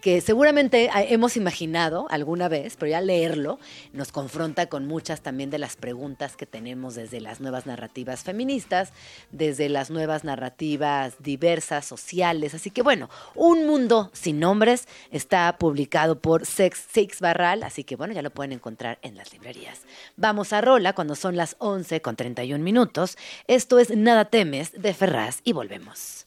que 0.00 0.20
seguramente 0.20 0.90
hemos 1.12 1.36
imaginado 1.36 2.06
alguna 2.10 2.48
vez, 2.48 2.76
pero 2.76 2.90
ya 2.90 3.00
leerlo 3.00 3.58
nos 3.92 4.12
confronta 4.12 4.66
con 4.66 4.86
muchas 4.86 5.20
también 5.20 5.50
de 5.50 5.58
las 5.58 5.76
preguntas 5.76 6.36
que 6.36 6.46
tenemos 6.46 6.94
desde 6.94 7.20
las 7.20 7.40
nuevas 7.40 7.66
narrativas 7.66 8.24
feministas, 8.24 8.92
desde 9.30 9.68
las 9.68 9.90
nuevas 9.90 10.24
narrativas 10.24 11.14
diversas, 11.20 11.84
sociales. 11.84 12.54
Así 12.54 12.70
que 12.70 12.82
bueno, 12.82 13.10
Un 13.34 13.66
Mundo 13.66 14.10
Sin 14.12 14.40
Nombres 14.40 14.88
está 15.10 15.56
publicado 15.58 16.20
por 16.20 16.46
Sex 16.46 16.86
Six 16.92 17.20
Barral, 17.20 17.62
así 17.62 17.84
que 17.84 17.96
bueno, 17.96 18.14
ya 18.14 18.22
lo 18.22 18.30
pueden 18.30 18.52
encontrar 18.52 18.98
en 19.02 19.16
las 19.16 19.32
librerías. 19.32 19.82
Vamos 20.16 20.52
a 20.52 20.60
Rola 20.60 20.94
cuando 20.94 21.14
son 21.14 21.36
las 21.36 21.56
11 21.58 22.00
con 22.00 22.16
31 22.16 22.62
minutos. 22.62 23.18
Esto 23.46 23.78
es 23.78 23.94
Nada 23.94 24.24
Temes 24.24 24.72
de 24.80 24.94
Ferraz 24.94 25.40
y 25.44 25.52
volvemos. 25.52 26.26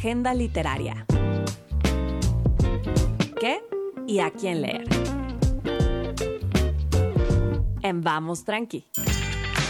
Agenda 0.00 0.32
literaria. 0.32 1.04
¿Qué 3.38 3.60
y 4.06 4.20
a 4.20 4.30
quién 4.30 4.62
leer? 4.62 4.88
En 7.82 8.00
Vamos 8.00 8.46
Tranqui. 8.46 8.86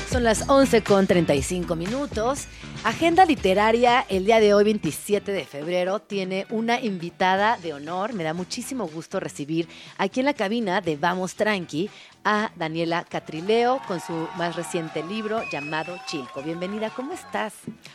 Son 0.09 0.23
las 0.23 0.49
11 0.49 0.85
con 0.85 1.09
35 1.09 1.75
minutos. 1.75 2.47
Agenda 2.83 3.27
literaria, 3.27 4.07
el 4.09 4.25
día 4.25 4.41
de 4.41 4.55
hoy, 4.55 4.65
27 4.65 5.33
de 5.33 5.45
febrero, 5.45 6.01
tiene 6.01 6.47
una 6.49 6.81
invitada 6.81 7.59
de 7.59 7.75
honor. 7.75 8.15
Me 8.15 8.25
da 8.25 8.33
muchísimo 8.33 8.89
gusto 8.89 9.21
recibir 9.21 9.69
aquí 9.99 10.21
en 10.21 10.27
la 10.27 10.33
cabina 10.33 10.81
de 10.81 10.97
Vamos 10.97 11.35
Tranqui 11.35 11.91
a 12.23 12.51
Daniela 12.57 13.05
Catrileo 13.05 13.81
con 13.89 13.99
su 14.01 14.13
más 14.37 14.55
reciente 14.55 15.03
libro 15.03 15.43
llamado 15.51 15.97
Chilco. 16.07 16.43
Bienvenida, 16.43 16.91
¿cómo 16.91 17.13
estás? 17.15 17.55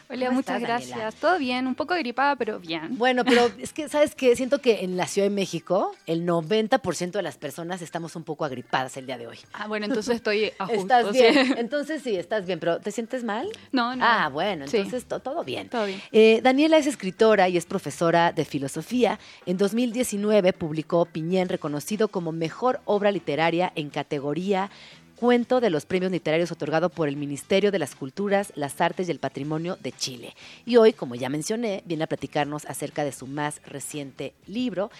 Hola, 0.09 0.27
¿Cómo 0.27 0.37
muchas 0.37 0.55
estás, 0.55 0.61
gracias. 0.61 0.89
Daniela? 0.91 1.11
Todo 1.11 1.37
bien, 1.37 1.67
un 1.67 1.75
poco 1.75 1.93
gripada, 1.95 2.35
pero 2.35 2.59
bien. 2.59 2.97
Bueno, 2.97 3.23
pero 3.23 3.51
es 3.59 3.71
que, 3.73 3.87
¿sabes 3.89 4.15
qué? 4.15 4.35
Siento 4.35 4.61
que 4.61 4.83
en 4.83 4.97
la 4.97 5.05
Ciudad 5.07 5.27
de 5.27 5.33
México, 5.35 5.95
el 6.07 6.25
90% 6.27 7.11
de 7.11 7.21
las 7.21 7.37
personas 7.37 7.81
estamos 7.83 8.15
un 8.15 8.23
poco 8.23 8.45
agripadas 8.45 8.97
el 8.97 9.05
día 9.05 9.17
de 9.19 9.27
hoy. 9.27 9.37
Ah, 9.53 9.67
bueno, 9.67 9.85
entonces 9.85 10.15
estoy 10.15 10.51
a 10.57 10.65
justo, 10.67 10.81
Estás 10.81 11.05
sí. 11.11 11.21
bien. 11.21 11.55
Entonces 11.57 12.01
sí, 12.03 12.15
estás 12.15 12.45
bien, 12.47 12.59
pero 12.59 12.79
¿te 12.79 12.91
sientes 12.91 13.23
mal? 13.23 13.47
No, 13.71 13.95
no. 13.95 14.03
Ah, 14.07 14.29
bueno, 14.29 14.65
Sí. 14.67 14.74
Entonces 14.77 15.05
to- 15.05 15.19
todo 15.19 15.43
bien. 15.43 15.69
Todo 15.69 15.85
bien. 15.85 16.01
Eh, 16.11 16.39
Daniela 16.43 16.77
es 16.77 16.87
escritora 16.87 17.49
y 17.49 17.57
es 17.57 17.65
profesora 17.65 18.31
de 18.31 18.45
filosofía. 18.45 19.19
En 19.45 19.57
2019 19.57 20.53
publicó 20.53 21.05
Piñén, 21.05 21.49
reconocido 21.49 22.07
como 22.07 22.31
mejor 22.31 22.79
obra 22.85 23.11
literaria 23.11 23.71
en 23.75 23.89
categoría 23.89 24.69
cuento 25.15 25.61
de 25.61 25.69
los 25.69 25.85
premios 25.85 26.11
literarios 26.11 26.51
otorgado 26.51 26.89
por 26.89 27.07
el 27.07 27.15
Ministerio 27.15 27.71
de 27.71 27.79
las 27.79 27.95
Culturas, 27.95 28.51
las 28.55 28.81
Artes 28.81 29.07
y 29.07 29.11
el 29.11 29.19
Patrimonio 29.19 29.77
de 29.81 29.93
Chile. 29.93 30.35
Y 30.65 30.75
hoy, 30.75 30.91
como 30.91 31.15
ya 31.15 31.29
mencioné, 31.29 31.83
viene 31.85 32.03
a 32.03 32.07
platicarnos 32.07 32.65
acerca 32.65 33.05
de 33.05 33.13
su 33.13 33.25
más 33.25 33.61
reciente 33.65 34.33
libro. 34.45 34.91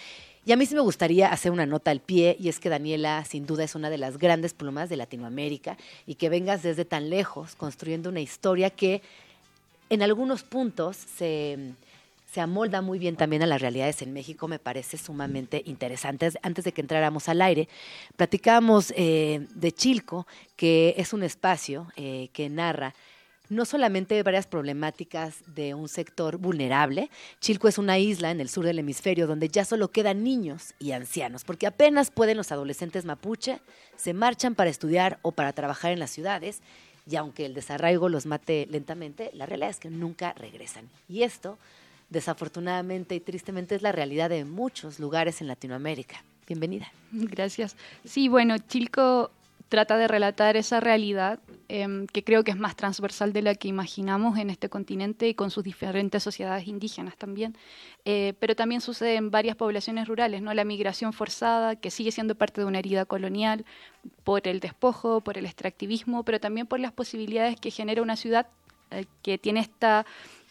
Y 0.46 0.52
a 0.52 0.56
mí 0.56 0.64
sí 0.64 0.74
me 0.74 0.80
gustaría 0.80 1.28
hacer 1.28 1.52
una 1.52 1.66
nota 1.66 1.90
al 1.90 2.00
pie, 2.00 2.34
y 2.40 2.48
es 2.48 2.60
que 2.60 2.70
Daniela 2.70 3.22
sin 3.26 3.44
duda 3.46 3.64
es 3.64 3.74
una 3.74 3.90
de 3.90 3.98
las 3.98 4.16
grandes 4.16 4.54
plumas 4.54 4.88
de 4.88 4.96
Latinoamérica, 4.96 5.76
y 6.06 6.14
que 6.14 6.30
vengas 6.30 6.62
desde 6.62 6.86
tan 6.86 7.10
lejos 7.10 7.54
construyendo 7.54 8.08
una 8.08 8.20
historia 8.20 8.70
que 8.70 9.02
en 9.90 10.02
algunos 10.02 10.42
puntos 10.42 10.96
se, 10.96 11.74
se 12.32 12.40
amolda 12.40 12.82
muy 12.82 12.98
bien 12.98 13.16
también 13.16 13.42
a 13.42 13.46
las 13.46 13.60
realidades 13.60 14.02
en 14.02 14.12
México, 14.12 14.48
me 14.48 14.58
parece 14.58 14.98
sumamente 14.98 15.62
interesante. 15.66 16.30
Antes 16.42 16.64
de 16.64 16.72
que 16.72 16.80
entráramos 16.80 17.28
al 17.28 17.40
aire, 17.40 17.68
platicábamos 18.16 18.92
eh, 18.96 19.46
de 19.54 19.72
Chilco, 19.72 20.26
que 20.56 20.94
es 20.98 21.12
un 21.12 21.22
espacio 21.22 21.86
eh, 21.96 22.28
que 22.32 22.48
narra 22.48 22.94
no 23.48 23.64
solamente 23.64 24.22
varias 24.22 24.46
problemáticas 24.46 25.36
de 25.46 25.74
un 25.74 25.88
sector 25.88 26.36
vulnerable, 26.38 27.10
Chilco 27.40 27.68
es 27.68 27.78
una 27.78 27.98
isla 27.98 28.30
en 28.30 28.40
el 28.40 28.48
sur 28.48 28.64
del 28.64 28.78
hemisferio 28.78 29.26
donde 29.26 29.48
ya 29.48 29.64
solo 29.64 29.88
quedan 29.88 30.24
niños 30.24 30.74
y 30.78 30.92
ancianos, 30.92 31.44
porque 31.44 31.66
apenas 31.66 32.10
pueden 32.10 32.36
los 32.36 32.52
adolescentes 32.52 33.04
mapuche, 33.04 33.60
se 33.96 34.14
marchan 34.14 34.54
para 34.54 34.70
estudiar 34.70 35.18
o 35.22 35.32
para 35.32 35.52
trabajar 35.52 35.92
en 35.92 36.00
las 36.00 36.10
ciudades, 36.10 36.60
y 37.08 37.16
aunque 37.16 37.46
el 37.46 37.54
desarraigo 37.54 38.08
los 38.08 38.26
mate 38.26 38.66
lentamente, 38.70 39.30
la 39.32 39.46
realidad 39.46 39.70
es 39.70 39.78
que 39.78 39.90
nunca 39.90 40.32
regresan. 40.34 40.88
Y 41.08 41.22
esto, 41.22 41.58
desafortunadamente 42.10 43.14
y 43.14 43.20
tristemente, 43.20 43.74
es 43.76 43.82
la 43.82 43.92
realidad 43.92 44.30
de 44.30 44.44
muchos 44.44 44.98
lugares 44.98 45.40
en 45.40 45.46
Latinoamérica. 45.46 46.24
Bienvenida. 46.46 46.90
Gracias. 47.12 47.76
Sí, 48.04 48.28
bueno, 48.28 48.58
Chilco 48.58 49.30
trata 49.68 49.96
de 49.96 50.08
relatar 50.08 50.56
esa 50.56 50.80
realidad 50.80 51.40
em, 51.68 52.06
que 52.06 52.22
creo 52.22 52.44
que 52.44 52.52
es 52.52 52.56
más 52.56 52.76
transversal 52.76 53.32
de 53.32 53.42
la 53.42 53.54
que 53.54 53.68
imaginamos 53.68 54.38
en 54.38 54.50
este 54.50 54.68
continente 54.68 55.28
y 55.28 55.34
con 55.34 55.50
sus 55.50 55.64
diferentes 55.64 56.22
sociedades 56.22 56.68
indígenas 56.68 57.16
también. 57.16 57.56
Eh, 58.04 58.34
pero 58.38 58.54
también 58.54 58.80
sucede 58.80 59.16
en 59.16 59.30
varias 59.30 59.56
poblaciones 59.56 60.06
rurales, 60.06 60.42
¿no? 60.42 60.54
La 60.54 60.64
migración 60.64 61.12
forzada, 61.12 61.76
que 61.76 61.90
sigue 61.90 62.12
siendo 62.12 62.36
parte 62.36 62.60
de 62.60 62.66
una 62.66 62.78
herida 62.78 63.04
colonial, 63.04 63.64
por 64.22 64.46
el 64.46 64.60
despojo, 64.60 65.20
por 65.20 65.38
el 65.38 65.46
extractivismo, 65.46 66.22
pero 66.22 66.38
también 66.38 66.66
por 66.66 66.78
las 66.78 66.92
posibilidades 66.92 67.58
que 67.58 67.72
genera 67.72 68.02
una 68.02 68.16
ciudad 68.16 68.46
eh, 68.92 69.06
que 69.22 69.36
tiene 69.36 69.60
esta 69.60 70.06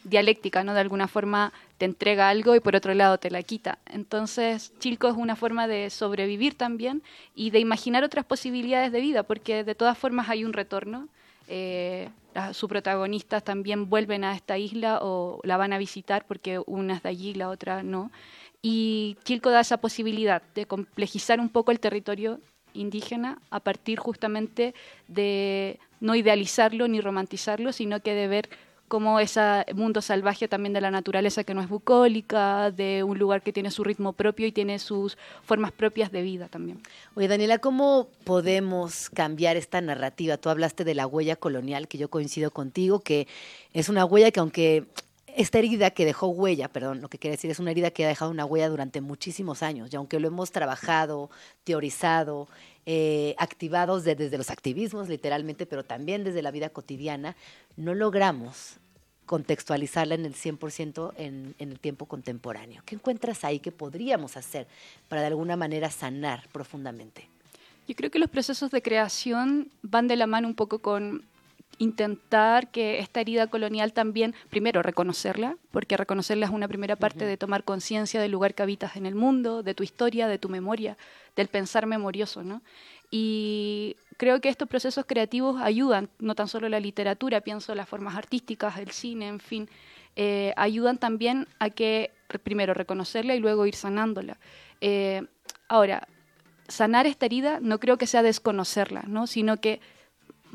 dialéctica, 0.06 0.63
¿no? 0.63 0.74
De 0.74 0.80
alguna 0.80 1.08
forma 1.08 1.52
te 1.78 1.86
entrega 1.86 2.30
algo 2.30 2.56
y 2.56 2.60
por 2.62 2.76
otro 2.76 2.94
lado 2.94 3.18
te 3.18 3.30
la 3.30 3.44
quita. 3.44 3.80
Entonces, 3.88 4.72
Chilco 4.80 5.10
es 5.10 5.15
una 5.15 5.36
forma 5.36 5.68
de 5.68 5.89
sobrevivir 5.89 6.56
también 6.56 7.04
y 7.36 7.50
de 7.50 7.60
imaginar 7.60 8.04
otras 8.04 8.24
posibilidades 8.24 8.91
de 8.91 9.02
vida, 9.02 9.24
porque 9.24 9.63
de 9.63 9.76
todas 9.76 9.98
formas 9.98 10.30
hay 10.30 10.46
un 10.46 10.54
retorno. 10.54 11.10
Eh, 11.48 12.10
sus 12.54 12.70
protagonistas 12.70 13.44
también 13.44 13.89
vuelven 13.89 14.24
a 14.24 14.36
esta 14.36 14.58
isla 14.58 15.00
o 15.02 15.39
la 15.44 15.58
van 15.58 15.74
a 15.74 15.78
visitar 15.78 16.26
porque 16.28 16.60
una 16.65 16.96
es 16.96 17.04
de 17.04 17.10
allí, 17.10 17.34
la 17.34 17.50
otra 17.50 17.84
no. 17.84 18.12
Y 18.62 19.18
Chilco 19.24 19.52
da 19.52 19.62
esa 19.62 19.78
posibilidad 19.78 20.41
de 20.54 20.65
complejizar 20.65 21.39
un 21.39 21.50
poco 21.50 21.72
el 21.72 21.80
territorio 21.80 22.39
indígena 22.74 23.39
a 23.50 23.60
partir 23.60 24.00
justamente 24.00 24.74
de 25.08 25.80
no 26.00 26.15
idealizarlo 26.15 26.88
ni 26.88 27.00
romantizarlo, 27.00 27.72
sino 27.72 28.02
que 28.02 28.13
de 28.13 28.28
ver 28.28 28.50
como 28.88 29.19
ese 29.19 29.65
mundo 29.74 30.02
salvaje 30.02 30.48
también 30.48 30.74
de 30.74 30.82
la 30.82 30.91
naturaleza 30.91 31.43
que 31.43 31.54
no 31.54 31.62
es 31.62 31.69
bucólica, 31.69 32.71
de 32.71 33.04
un 33.04 33.17
lugar 33.17 33.41
que 33.41 33.52
tiene 33.52 33.71
su 33.71 33.84
ritmo 33.84 34.13
propio 34.13 34.45
y 34.48 34.52
tiene 34.52 34.80
sus 34.80 35.17
formas 35.43 35.71
propias 35.71 36.12
de 36.12 36.21
vida 36.21 36.48
también. 36.48 36.82
Oye, 37.15 37.28
Daniela, 37.28 37.58
¿cómo 37.58 38.08
podemos 38.24 39.10
cambiar 39.10 39.58
esta 39.58 39.82
narrativa? 39.82 40.38
Tú 40.38 40.50
hablaste 40.50 40.84
de 40.84 40.95
la 40.95 41.08
huella 41.08 41.36
colonial, 41.36 41.88
que 41.88 41.98
yo 41.98 42.10
coincido 42.10 42.52
contigo, 42.52 43.00
que 43.00 43.28
es 43.74 43.89
una 43.89 44.06
huella 44.06 44.32
que 44.32 44.39
aunque 44.39 44.86
esta 45.36 45.60
herida 45.60 45.89
que 45.91 46.06
dejó 46.06 46.28
huella, 46.28 46.69
perdón, 46.69 47.02
lo 47.02 47.10
que 47.10 47.17
quiere 47.17 47.36
decir 47.36 47.52
es 47.52 47.60
una 47.60 47.71
herida 47.71 47.91
que 47.91 48.06
ha 48.06 48.08
dejado 48.08 48.32
una 48.32 48.45
huella 48.45 48.69
durante 48.69 49.02
muchísimos 49.02 49.63
años, 49.63 49.89
y 49.91 49.95
aunque 49.95 50.19
lo 50.19 50.28
hemos 50.30 50.52
trabajado, 50.52 51.30
teorizado, 51.63 52.48
eh, 52.86 53.36
activados 53.38 54.04
de- 54.04 54.15
desde 54.15 54.38
los 54.38 54.50
activismos 54.52 55.10
literalmente, 55.10 55.65
pero 55.65 55.84
también 55.84 56.24
desde 56.24 56.41
la 56.41 56.52
vida 56.52 56.69
cotidiana, 56.69 57.36
no 57.78 57.93
logramos 57.95 58.78
contextualizarla 59.26 60.13
en 60.15 60.26
el 60.26 60.36
100% 60.36 61.13
en, 61.17 61.56
en 61.58 61.71
el 61.71 61.80
tiempo 61.80 62.06
contemporáneo. 62.06 62.84
¿Qué 62.86 62.93
encuentras 62.95 63.43
ahí 63.43 63.60
que 63.60 63.71
podríamos 63.71 64.38
hacer 64.38 64.67
para 65.10 65.21
de 65.21 65.28
alguna 65.28 65.56
manera 65.56 65.89
sanar 65.89 66.48
profundamente? 66.52 67.28
Yo 67.88 67.95
creo 67.95 68.12
que 68.12 68.19
los 68.19 68.30
procesos 68.30 68.69
de 68.71 68.82
creación 68.84 69.69
van 69.82 70.08
de 70.08 70.15
la 70.15 70.28
mano 70.28 70.48
un 70.48 70.54
poco 70.56 70.80
con 70.80 71.24
intentar 71.78 72.72
que 72.72 73.00
esta 73.00 73.22
herida 73.22 73.48
colonial 73.48 73.94
también, 73.94 74.36
primero, 74.50 74.82
reconocerla, 74.82 75.58
porque 75.72 75.98
reconocerla 75.98 76.46
es 76.46 76.52
una 76.52 76.68
primera 76.68 76.96
parte 76.96 77.26
de 77.26 77.38
tomar 77.38 77.64
conciencia 77.64 78.22
del 78.22 78.32
lugar 78.32 78.54
que 78.54 78.64
habitas 78.64 78.96
en 78.96 79.06
el 79.06 79.16
mundo, 79.16 79.64
de 79.64 79.74
tu 79.74 79.84
historia, 79.84 80.28
de 80.28 80.38
tu 80.38 80.50
memoria, 80.50 80.98
del 81.36 81.48
pensar 81.48 81.86
memorioso, 81.86 82.44
¿no? 82.44 82.62
Y 83.12 83.96
creo 84.18 84.42
que 84.42 84.50
estos 84.50 84.68
procesos 84.68 85.06
creativos 85.06 85.62
ayudan, 85.62 86.10
no 86.20 86.36
tan 86.36 86.48
solo 86.48 86.70
la 86.70 86.80
literatura, 86.80 87.42
pienso 87.42 87.72
en 87.72 87.78
las 87.78 87.90
formas 87.90 88.16
artísticas, 88.16 88.78
el 88.78 88.92
cine, 88.92 89.28
en 89.28 89.40
fin, 89.40 89.70
eh, 90.16 90.54
ayudan 90.58 90.98
también 90.98 91.48
a 91.60 91.70
que, 91.70 92.12
primero, 92.44 92.74
reconocerla 92.74 93.36
y 93.36 93.40
luego 93.40 93.66
ir 93.66 93.76
sanándola. 93.76 94.38
Eh, 94.82 95.24
ahora, 95.68 96.08
sanar 96.68 97.06
esta 97.06 97.26
herida 97.26 97.60
no 97.62 97.80
creo 97.80 97.98
que 97.98 98.08
sea 98.08 98.24
desconocerla, 98.24 99.04
¿no? 99.08 99.28
sino 99.28 99.58
que 99.58 99.82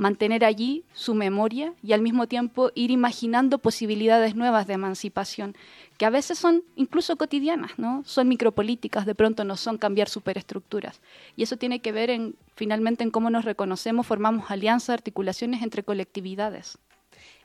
mantener 0.00 0.46
allí 0.46 0.82
su 0.94 1.14
memoria 1.14 1.74
y 1.82 1.92
al 1.92 2.00
mismo 2.00 2.26
tiempo 2.26 2.70
ir 2.74 2.90
imaginando 2.90 3.58
posibilidades 3.58 4.34
nuevas 4.34 4.66
de 4.66 4.72
emancipación, 4.72 5.54
que 5.98 6.06
a 6.06 6.10
veces 6.10 6.38
son 6.38 6.64
incluso 6.74 7.16
cotidianas, 7.16 7.78
¿no? 7.78 8.02
Son 8.06 8.26
micropolíticas, 8.26 9.04
de 9.04 9.14
pronto 9.14 9.44
no 9.44 9.58
son 9.58 9.76
cambiar 9.76 10.08
superestructuras. 10.08 11.02
Y 11.36 11.42
eso 11.42 11.58
tiene 11.58 11.80
que 11.80 11.92
ver 11.92 12.08
en 12.08 12.34
finalmente 12.54 13.04
en 13.04 13.10
cómo 13.10 13.28
nos 13.28 13.44
reconocemos, 13.44 14.06
formamos 14.06 14.50
alianzas, 14.50 14.94
articulaciones 14.94 15.62
entre 15.62 15.82
colectividades. 15.82 16.78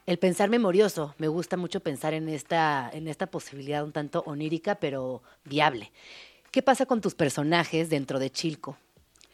El 0.05 0.17
pensar 0.17 0.49
memorioso, 0.49 1.13
me 1.17 1.27
gusta 1.27 1.57
mucho 1.57 1.81
pensar 1.81 2.13
en 2.13 2.29
esta, 2.29 2.89
en 2.93 3.09
esta 3.09 3.27
posibilidad 3.27 3.83
un 3.83 3.91
tanto 3.91 4.23
onírica, 4.25 4.75
pero 4.75 5.21
viable. 5.43 5.91
¿Qué 6.51 6.61
pasa 6.61 6.85
con 6.85 7.01
tus 7.01 7.15
personajes 7.15 7.89
dentro 7.89 8.17
de 8.17 8.29
Chilco? 8.29 8.77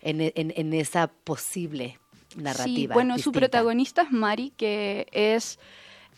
En, 0.01 0.19
en 0.33 0.73
esa 0.73 1.05
posible 1.05 1.99
narrativa. 2.37 2.75
Sí, 2.75 2.87
bueno, 2.87 3.17
su 3.17 3.31
protagonista 3.31 4.03
es 4.03 4.11
Mari, 4.11 4.51
que 4.55 5.07
es, 5.11 5.59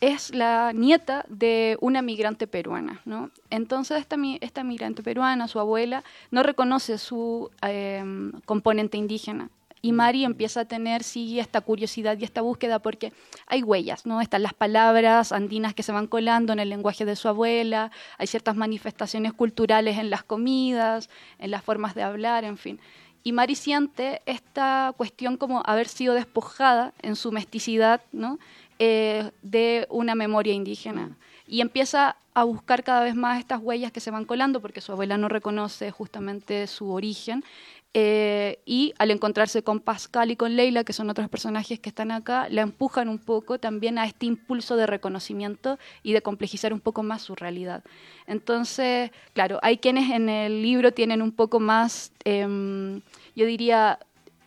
es 0.00 0.34
la 0.34 0.72
nieta 0.72 1.24
de 1.28 1.76
una 1.80 2.02
migrante 2.02 2.46
peruana, 2.46 3.00
¿no? 3.04 3.30
Entonces 3.50 3.98
esta, 3.98 4.16
esta 4.40 4.64
migrante 4.64 5.02
peruana, 5.02 5.48
su 5.48 5.58
abuela, 5.58 6.04
no 6.30 6.42
reconoce 6.42 6.98
su 6.98 7.50
em, 7.62 8.32
componente 8.44 8.96
indígena. 8.96 9.50
Y 9.84 9.92
Mari 9.92 10.24
empieza 10.24 10.60
a 10.60 10.64
tener, 10.64 11.02
sí, 11.02 11.38
esta 11.38 11.60
curiosidad 11.60 12.16
y 12.18 12.24
esta 12.24 12.40
búsqueda 12.40 12.78
porque 12.78 13.12
hay 13.46 13.62
huellas, 13.62 14.06
¿no? 14.06 14.22
Están 14.22 14.42
las 14.42 14.54
palabras 14.54 15.30
andinas 15.30 15.74
que 15.74 15.82
se 15.82 15.92
van 15.92 16.06
colando 16.06 16.54
en 16.54 16.58
el 16.58 16.70
lenguaje 16.70 17.04
de 17.04 17.16
su 17.16 17.28
abuela, 17.28 17.90
hay 18.16 18.26
ciertas 18.26 18.56
manifestaciones 18.56 19.34
culturales 19.34 19.98
en 19.98 20.08
las 20.08 20.24
comidas, 20.24 21.10
en 21.38 21.50
las 21.50 21.62
formas 21.62 21.94
de 21.94 22.02
hablar, 22.02 22.44
en 22.44 22.56
fin. 22.56 22.80
Y 23.24 23.32
Mari 23.32 23.54
siente 23.54 24.20
esta 24.26 24.92
cuestión 24.96 25.38
como 25.38 25.62
haber 25.64 25.88
sido 25.88 26.12
despojada 26.12 26.92
en 27.00 27.16
su 27.16 27.32
mesticidad 27.32 28.02
¿no? 28.12 28.38
Eh, 28.78 29.30
de 29.42 29.86
una 29.88 30.14
memoria 30.14 30.52
indígena. 30.52 31.16
Y 31.48 31.62
empieza 31.62 32.16
a 32.34 32.44
buscar 32.44 32.84
cada 32.84 33.02
vez 33.02 33.14
más 33.14 33.38
estas 33.38 33.60
huellas 33.62 33.92
que 33.92 34.00
se 34.00 34.10
van 34.10 34.26
colando 34.26 34.60
porque 34.60 34.82
su 34.82 34.92
abuela 34.92 35.16
no 35.16 35.28
reconoce 35.28 35.90
justamente 35.90 36.66
su 36.66 36.90
origen 36.90 37.44
eh, 37.96 38.58
y 38.66 38.92
al 38.98 39.12
encontrarse 39.12 39.62
con 39.62 39.78
Pascal 39.78 40.32
y 40.32 40.36
con 40.36 40.56
Leila, 40.56 40.82
que 40.82 40.92
son 40.92 41.10
otros 41.10 41.28
personajes 41.28 41.78
que 41.78 41.90
están 41.90 42.10
acá, 42.10 42.48
la 42.50 42.62
empujan 42.62 43.08
un 43.08 43.20
poco 43.20 43.60
también 43.60 43.98
a 43.98 44.06
este 44.06 44.26
impulso 44.26 44.74
de 44.76 44.88
reconocimiento 44.88 45.78
y 46.02 46.12
de 46.12 46.20
complejizar 46.20 46.72
un 46.72 46.80
poco 46.80 47.04
más 47.04 47.22
su 47.22 47.36
realidad. 47.36 47.84
Entonces, 48.26 49.12
claro, 49.32 49.60
hay 49.62 49.78
quienes 49.78 50.10
en 50.10 50.28
el 50.28 50.60
libro 50.60 50.92
tienen 50.92 51.22
un 51.22 51.30
poco 51.30 51.60
más, 51.60 52.10
em, 52.24 53.00
yo 53.36 53.46
diría, 53.46 54.00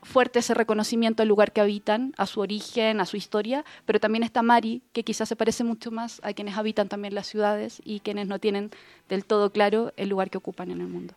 fuerte 0.03 0.39
ese 0.39 0.53
reconocimiento 0.53 1.23
al 1.23 1.29
lugar 1.29 1.53
que 1.53 1.61
habitan, 1.61 2.13
a 2.17 2.25
su 2.25 2.41
origen, 2.41 2.99
a 2.99 3.05
su 3.05 3.15
historia, 3.15 3.63
pero 3.85 4.01
también 4.01 4.23
está 4.23 4.41
Mari, 4.41 4.81
que 4.91 5.03
quizás 5.03 5.29
se 5.29 5.37
parece 5.37 5.63
mucho 5.63 5.89
más 5.89 6.19
a 6.23 6.33
quienes 6.33 6.57
habitan 6.57 6.89
también 6.89 7.15
las 7.15 7.27
ciudades 7.27 7.81
y 7.85 8.01
quienes 8.01 8.27
no 8.27 8.39
tienen 8.39 8.71
del 9.07 9.23
todo 9.23 9.51
claro 9.51 9.93
el 9.95 10.09
lugar 10.09 10.29
que 10.29 10.37
ocupan 10.37 10.71
en 10.71 10.81
el 10.81 10.87
mundo. 10.87 11.13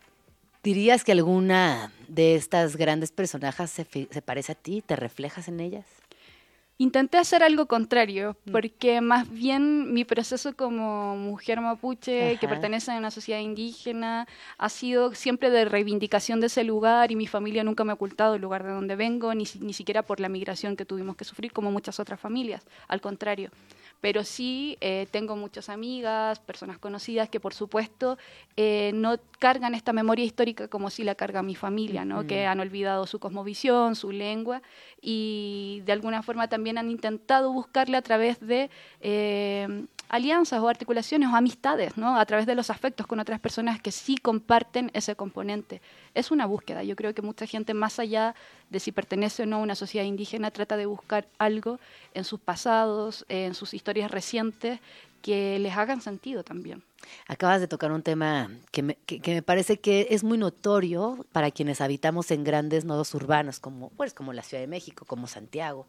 ¿Dirías 0.63 1.03
que 1.03 1.11
alguna 1.11 1.91
de 2.07 2.35
estas 2.35 2.75
grandes 2.75 3.11
personajes 3.11 3.71
se, 3.71 3.87
se, 4.11 4.21
parece 4.21 4.51
a 4.51 4.55
ti? 4.55 4.83
¿Te 4.85 4.95
reflejas 4.95 5.47
en 5.47 5.59
ellas? 5.59 5.85
Intenté 6.77 7.17
hacer 7.17 7.41
algo 7.41 7.65
contrario, 7.67 8.37
mm. 8.45 8.51
porque 8.51 9.01
más 9.01 9.27
bien 9.29 9.91
mi 9.91 10.05
proceso 10.05 10.55
como 10.55 11.15
mujer 11.15 11.61
mapuche 11.61 12.37
que 12.37 12.47
pertenece 12.47 12.91
a 12.91 12.97
una 12.97 13.09
sociedad 13.09 13.39
indígena 13.39 14.27
ha 14.59 14.69
sido 14.69 15.15
siempre 15.15 15.49
de 15.49 15.65
reivindicación 15.65 16.39
de 16.39 16.47
ese 16.47 16.63
lugar 16.63 17.11
y 17.11 17.15
mi 17.15 17.25
familia 17.25 17.63
nunca 17.63 17.83
me 17.83 17.91
ha 17.91 17.95
ocultado 17.95 18.35
el 18.35 18.41
lugar 18.41 18.63
de 18.63 18.71
donde 18.71 18.95
vengo, 18.95 19.33
ni, 19.33 19.45
ni 19.59 19.73
siquiera 19.73 20.03
por 20.03 20.19
la 20.19 20.29
migración 20.29 20.75
que 20.75 20.85
tuvimos 20.85 21.15
que 21.15 21.25
sufrir 21.25 21.53
como 21.53 21.71
muchas 21.71 21.99
otras 21.99 22.19
familias, 22.19 22.63
al 22.87 23.01
contrario 23.01 23.49
pero 24.01 24.23
sí 24.23 24.77
eh, 24.81 25.07
tengo 25.11 25.35
muchas 25.35 25.69
amigas, 25.69 26.39
personas 26.39 26.79
conocidas 26.79 27.29
que 27.29 27.39
por 27.39 27.53
supuesto 27.53 28.17
eh, 28.57 28.91
no 28.95 29.17
cargan 29.39 29.75
esta 29.75 29.93
memoria 29.93 30.25
histórica 30.25 30.67
como 30.67 30.89
si 30.89 31.03
la 31.03 31.15
carga 31.15 31.43
mi 31.43 31.55
familia, 31.55 32.03
¿no? 32.03 32.25
que 32.25 32.45
han 32.45 32.59
olvidado 32.59 33.05
su 33.05 33.19
cosmovisión, 33.19 33.95
su 33.95 34.11
lengua 34.11 34.61
y 35.01 35.83
de 35.85 35.91
alguna 35.93 36.23
forma 36.23 36.47
también 36.47 36.77
han 36.77 36.89
intentado 36.89 37.53
buscarle 37.53 37.97
a 37.97 38.01
través 38.01 38.39
de 38.39 38.69
eh, 39.01 39.85
alianzas 40.11 40.59
o 40.59 40.67
articulaciones 40.67 41.29
o 41.29 41.35
amistades, 41.35 41.95
¿no? 41.95 42.19
A 42.19 42.25
través 42.25 42.45
de 42.45 42.53
los 42.53 42.69
afectos 42.69 43.07
con 43.07 43.19
otras 43.21 43.39
personas 43.39 43.81
que 43.81 43.93
sí 43.93 44.17
comparten 44.17 44.91
ese 44.93 45.15
componente. 45.15 45.81
Es 46.13 46.31
una 46.31 46.45
búsqueda. 46.45 46.83
Yo 46.83 46.97
creo 46.97 47.13
que 47.13 47.21
mucha 47.21 47.47
gente, 47.47 47.73
más 47.73 47.97
allá 47.97 48.35
de 48.69 48.81
si 48.81 48.91
pertenece 48.91 49.43
o 49.43 49.45
no 49.45 49.55
a 49.55 49.59
una 49.59 49.73
sociedad 49.75 50.05
indígena, 50.05 50.51
trata 50.51 50.75
de 50.75 50.85
buscar 50.85 51.27
algo 51.39 51.79
en 52.13 52.25
sus 52.25 52.41
pasados, 52.41 53.25
en 53.29 53.55
sus 53.55 53.73
historias 53.73 54.11
recientes, 54.11 54.81
que 55.21 55.57
les 55.59 55.77
hagan 55.77 56.01
sentido 56.01 56.43
también. 56.43 56.83
Acabas 57.27 57.61
de 57.61 57.67
tocar 57.69 57.93
un 57.93 58.03
tema 58.03 58.49
que 58.71 58.83
me, 58.83 58.95
que, 59.05 59.21
me, 59.33 59.41
parece 59.41 59.79
que 59.79 60.07
es 60.09 60.25
muy 60.25 60.37
notorio 60.37 61.25
para 61.31 61.51
quienes 61.51 61.79
habitamos 61.79 62.31
en 62.31 62.43
grandes 62.43 62.83
nodos 62.83 63.13
urbanos, 63.13 63.59
como, 63.59 63.91
pues, 63.91 64.13
como 64.13 64.33
la 64.33 64.43
Ciudad 64.43 64.61
de 64.61 64.67
México, 64.67 65.05
como 65.05 65.27
Santiago. 65.27 65.87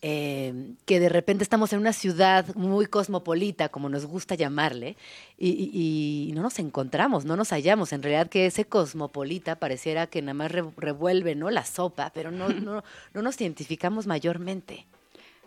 Eh, 0.00 0.74
que 0.86 1.00
de 1.00 1.08
repente 1.08 1.42
estamos 1.42 1.72
en 1.72 1.80
una 1.80 1.92
ciudad 1.92 2.54
muy 2.54 2.86
cosmopolita, 2.86 3.68
como 3.68 3.88
nos 3.88 4.06
gusta 4.06 4.36
llamarle, 4.36 4.96
y, 5.36 6.30
no 6.34 6.42
nos 6.42 6.60
encontramos, 6.60 7.24
no 7.24 7.36
nos 7.36 7.50
hallamos. 7.50 7.92
En 7.92 8.02
realidad 8.02 8.28
que 8.28 8.46
ese 8.46 8.64
cosmopolita 8.64 9.56
pareciera 9.56 10.06
que 10.06 10.22
nada 10.22 10.34
más 10.34 10.52
revuelve 10.52 11.34
¿no? 11.34 11.50
la 11.50 11.64
sopa, 11.64 12.12
pero 12.14 12.30
no, 12.30 12.48
no, 12.48 12.84
no 13.14 13.22
nos 13.22 13.40
identificamos 13.40 14.06
mayormente. 14.06 14.86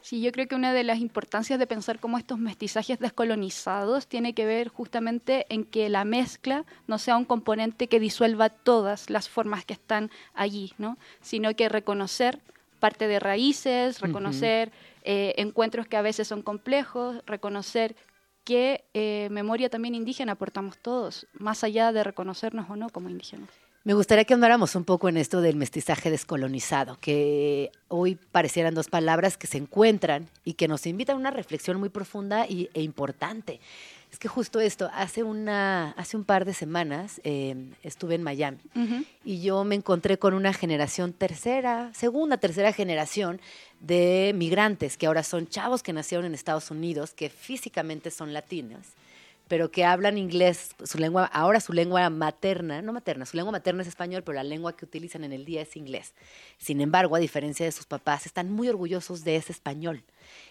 Sí, 0.01 0.19
yo 0.19 0.31
creo 0.31 0.47
que 0.47 0.55
una 0.55 0.73
de 0.73 0.83
las 0.83 0.97
importancias 0.97 1.59
de 1.59 1.67
pensar 1.67 1.99
cómo 1.99 2.17
estos 2.17 2.39
mestizajes 2.39 2.97
descolonizados 2.99 4.07
tiene 4.07 4.33
que 4.33 4.47
ver 4.47 4.67
justamente 4.67 5.45
en 5.49 5.63
que 5.63 5.89
la 5.89 6.05
mezcla 6.05 6.65
no 6.87 6.97
sea 6.97 7.17
un 7.17 7.25
componente 7.25 7.87
que 7.87 7.99
disuelva 7.99 8.49
todas 8.49 9.11
las 9.11 9.29
formas 9.29 9.63
que 9.63 9.73
están 9.73 10.09
allí, 10.33 10.73
¿no? 10.79 10.97
sino 11.21 11.55
que 11.55 11.69
reconocer 11.69 12.41
parte 12.81 13.07
de 13.07 13.21
raíces, 13.21 14.01
reconocer 14.01 14.73
eh, 15.03 15.35
encuentros 15.37 15.87
que 15.87 15.95
a 15.95 16.01
veces 16.01 16.27
son 16.27 16.41
complejos, 16.41 17.21
reconocer 17.25 17.95
qué 18.43 18.83
eh, 18.93 19.29
memoria 19.31 19.69
también 19.69 19.95
indígena 19.95 20.33
aportamos 20.33 20.77
todos, 20.79 21.27
más 21.33 21.63
allá 21.63 21.93
de 21.93 22.03
reconocernos 22.03 22.69
o 22.69 22.75
no 22.75 22.89
como 22.89 23.09
indígenas. 23.09 23.49
Me 23.83 23.93
gustaría 23.95 24.25
que 24.25 24.35
andáramos 24.35 24.75
un 24.75 24.83
poco 24.83 25.09
en 25.09 25.17
esto 25.17 25.41
del 25.41 25.55
mestizaje 25.55 26.11
descolonizado, 26.11 26.97
que 27.01 27.71
hoy 27.87 28.15
parecieran 28.31 28.75
dos 28.75 28.89
palabras 28.89 29.37
que 29.37 29.47
se 29.47 29.57
encuentran 29.57 30.29
y 30.43 30.53
que 30.53 30.67
nos 30.67 30.85
invitan 30.85 31.15
a 31.15 31.19
una 31.19 31.31
reflexión 31.31 31.79
muy 31.79 31.89
profunda 31.89 32.45
y, 32.47 32.69
e 32.75 32.83
importante. 32.83 33.59
Es 34.11 34.19
que 34.19 34.27
justo 34.27 34.59
esto, 34.59 34.89
hace, 34.93 35.23
una, 35.23 35.91
hace 35.91 36.17
un 36.17 36.25
par 36.25 36.43
de 36.43 36.53
semanas 36.53 37.21
em, 37.23 37.71
estuve 37.81 38.15
en 38.15 38.23
Miami 38.23 38.59
y 39.23 39.41
yo 39.41 39.63
me 39.63 39.75
encontré 39.75 40.19
con 40.19 40.33
una 40.33 40.51
generación 40.51 41.13
tercera, 41.13 41.91
segunda, 41.93 42.37
tercera 42.37 42.73
generación 42.73 43.39
de 43.79 44.33
migrantes 44.35 44.97
que 44.97 45.07
ahora 45.07 45.23
son 45.23 45.47
chavos 45.47 45.81
que 45.81 45.93
nacieron 45.93 46.25
en 46.25 46.33
Estados 46.33 46.71
Unidos, 46.71 47.13
que 47.13 47.29
físicamente 47.29 48.11
son 48.11 48.33
latinos 48.33 48.87
pero 49.51 49.69
que 49.69 49.83
hablan 49.83 50.17
inglés, 50.17 50.73
su 50.81 50.97
lengua, 50.97 51.25
ahora 51.25 51.59
su 51.59 51.73
lengua 51.73 52.09
materna, 52.09 52.81
no 52.81 52.93
materna, 52.93 53.25
su 53.25 53.35
lengua 53.35 53.51
materna 53.51 53.81
es 53.81 53.89
español, 53.89 54.23
pero 54.23 54.37
la 54.37 54.45
lengua 54.45 54.77
que 54.77 54.85
utilizan 54.85 55.25
en 55.25 55.33
el 55.33 55.43
día 55.43 55.61
es 55.61 55.75
inglés. 55.75 56.13
Sin 56.57 56.79
embargo, 56.79 57.17
a 57.17 57.19
diferencia 57.19 57.65
de 57.65 57.73
sus 57.73 57.85
papás, 57.85 58.25
están 58.25 58.49
muy 58.49 58.69
orgullosos 58.69 59.25
de 59.25 59.35
ese 59.35 59.51
español 59.51 60.03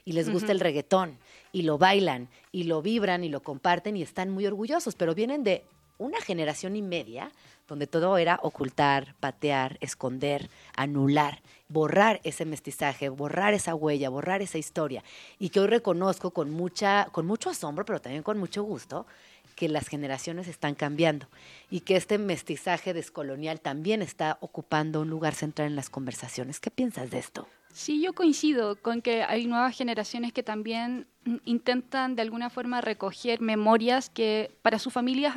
y 0.05 0.13
les 0.13 0.29
gusta 0.29 0.53
el 0.53 0.61
reggaetón 0.61 1.17
y 1.51 1.63
lo 1.63 1.79
bailan 1.79 2.29
y 2.53 2.65
lo 2.65 2.83
vibran 2.83 3.25
y 3.25 3.31
lo 3.31 3.43
comparten 3.43 3.97
y 3.97 4.03
están 4.03 4.29
muy 4.29 4.45
orgullosos, 4.45 4.95
pero 4.97 5.15
vienen 5.15 5.45
de 5.45 5.65
una 5.97 6.21
generación 6.21 6.77
y 6.77 6.83
media 6.83 7.33
donde 7.71 7.87
todo 7.87 8.19
era 8.19 8.41
ocultar, 8.43 9.15
patear, 9.21 9.79
esconder, 9.81 10.51
anular, 10.77 11.41
borrar 11.69 12.21
ese 12.25 12.45
mestizaje, 12.45 13.09
borrar 13.09 13.55
esa 13.55 13.77
huella, 13.77 14.11
borrar 14.11 14.43
esa 14.43 14.59
historia. 14.59 15.05
Y 15.39 15.51
que 15.51 15.61
hoy 15.61 15.69
reconozco 15.69 16.33
con, 16.33 16.51
mucha, 16.51 17.07
con 17.13 17.27
mucho 17.27 17.49
asombro, 17.49 17.85
pero 17.85 18.01
también 18.01 18.25
con 18.25 18.39
mucho 18.39 18.65
gusto, 18.65 19.07
que 19.55 19.69
las 19.69 19.87
generaciones 19.87 20.49
están 20.49 20.75
cambiando 20.75 21.29
y 21.71 21.83
que 21.83 21.95
este 21.95 22.19
mestizaje 22.19 22.93
descolonial 22.93 23.61
también 23.61 24.03
está 24.03 24.37
ocupando 24.41 25.03
un 25.03 25.11
lugar 25.11 25.37
central 25.37 25.69
en 25.69 25.77
las 25.77 25.91
conversaciones. 25.91 26.59
¿Qué 26.59 26.73
piensas 26.73 27.11
de 27.11 27.21
esto? 27.21 27.47
Sí, 27.73 28.03
yo 28.03 28.15
coincido 28.15 28.75
con 28.83 29.01
que 29.01 29.23
hay 29.23 29.47
nuevas 29.47 29.77
generaciones 29.77 30.33
que 30.33 30.43
también 30.43 31.07
mm, 31.25 31.37
intentan 31.45 32.17
de 32.17 32.23
alguna 32.23 32.51
forma 32.51 32.81
recoger 32.81 33.41
memorias 33.41 34.11
que 34.11 34.51
para 34.63 34.81
sus 34.81 34.93
familias 34.93 35.37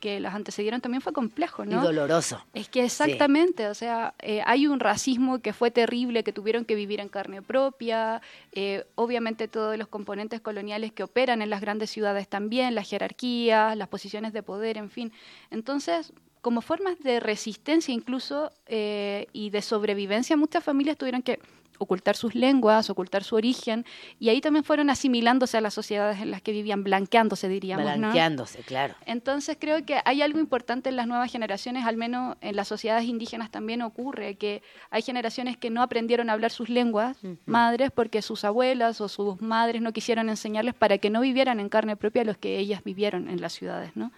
que 0.00 0.18
las 0.18 0.34
antecedieron 0.34 0.80
también 0.80 1.00
fue 1.00 1.12
complejo, 1.12 1.64
¿no? 1.64 1.80
Y 1.80 1.84
doloroso. 1.84 2.44
Es 2.54 2.68
que 2.68 2.84
exactamente, 2.84 3.68
o 3.68 3.74
sea, 3.74 4.14
eh, 4.18 4.42
hay 4.44 4.66
un 4.66 4.80
racismo 4.80 5.38
que 5.40 5.52
fue 5.52 5.70
terrible, 5.70 6.24
que 6.24 6.32
tuvieron 6.32 6.64
que 6.64 6.74
vivir 6.74 6.98
en 6.98 7.08
carne 7.08 7.42
propia, 7.42 8.20
eh, 8.52 8.84
obviamente 8.96 9.46
todos 9.46 9.78
los 9.78 9.86
componentes 9.86 10.40
coloniales 10.40 10.92
que 10.92 11.04
operan 11.04 11.42
en 11.42 11.50
las 11.50 11.60
grandes 11.60 11.90
ciudades 11.90 12.26
también, 12.26 12.74
las 12.74 12.88
jerarquías, 12.88 13.76
las 13.76 13.88
posiciones 13.88 14.32
de 14.32 14.42
poder, 14.42 14.76
en 14.76 14.90
fin. 14.90 15.12
Entonces, 15.50 16.12
como 16.40 16.62
formas 16.62 16.98
de 17.00 17.20
resistencia 17.20 17.92
incluso 17.92 18.50
eh, 18.66 19.26
y 19.32 19.50
de 19.50 19.62
sobrevivencia, 19.62 20.36
muchas 20.36 20.64
familias 20.64 20.96
tuvieron 20.96 21.22
que 21.22 21.38
ocultar 21.80 22.14
sus 22.14 22.34
lenguas, 22.34 22.90
ocultar 22.90 23.24
su 23.24 23.36
origen, 23.36 23.86
y 24.18 24.28
ahí 24.28 24.42
también 24.42 24.64
fueron 24.64 24.90
asimilándose 24.90 25.56
a 25.56 25.62
las 25.62 25.72
sociedades 25.72 26.20
en 26.20 26.30
las 26.30 26.42
que 26.42 26.52
vivían, 26.52 26.84
blanqueándose, 26.84 27.48
diríamos. 27.48 27.86
¿no? 27.86 27.96
Blanqueándose, 27.96 28.62
claro. 28.62 28.94
Entonces 29.06 29.56
creo 29.58 29.82
que 29.86 30.00
hay 30.04 30.20
algo 30.20 30.38
importante 30.38 30.90
en 30.90 30.96
las 30.96 31.06
nuevas 31.06 31.32
generaciones, 31.32 31.86
al 31.86 31.96
menos 31.96 32.36
en 32.42 32.54
las 32.54 32.68
sociedades 32.68 33.06
indígenas 33.06 33.50
también 33.50 33.80
ocurre, 33.80 34.34
que 34.34 34.62
hay 34.90 35.00
generaciones 35.00 35.56
que 35.56 35.70
no 35.70 35.82
aprendieron 35.82 36.28
a 36.28 36.34
hablar 36.34 36.50
sus 36.50 36.68
lenguas 36.68 37.16
madres 37.46 37.90
porque 37.90 38.20
sus 38.20 38.44
abuelas 38.44 39.00
o 39.00 39.08
sus 39.08 39.40
madres 39.40 39.80
no 39.80 39.92
quisieron 39.92 40.28
enseñarles 40.28 40.74
para 40.74 40.98
que 40.98 41.08
no 41.08 41.22
vivieran 41.22 41.60
en 41.60 41.70
carne 41.70 41.96
propia 41.96 42.24
los 42.24 42.36
que 42.36 42.58
ellas 42.58 42.84
vivieron 42.84 43.28
en 43.28 43.40
las 43.40 43.54
ciudades, 43.54 43.96
¿no? 43.96 44.12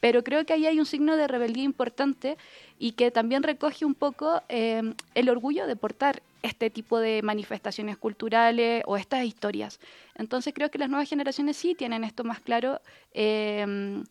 Pero 0.00 0.22
creo 0.22 0.44
que 0.44 0.52
ahí 0.52 0.66
hay 0.66 0.78
un 0.78 0.86
signo 0.86 1.16
de 1.16 1.26
rebeldía 1.26 1.64
importante 1.64 2.36
y 2.78 2.92
que 2.92 3.10
también 3.10 3.42
recoge 3.42 3.84
un 3.84 3.94
poco 3.94 4.42
eh, 4.48 4.94
el 5.14 5.28
orgullo 5.28 5.66
de 5.66 5.76
portar 5.76 6.22
este 6.46 6.70
tipo 6.70 6.98
de 6.98 7.22
manifestaciones 7.22 7.96
culturales 7.96 8.82
o 8.86 8.96
estas 8.96 9.24
historias. 9.24 9.80
Entonces 10.14 10.54
creo 10.54 10.70
que 10.70 10.78
las 10.78 10.88
nuevas 10.88 11.08
generaciones 11.08 11.56
sí 11.56 11.74
tienen 11.74 12.04
esto 12.04 12.24
más 12.24 12.40
claro 12.40 12.80
eh, 13.12 14.02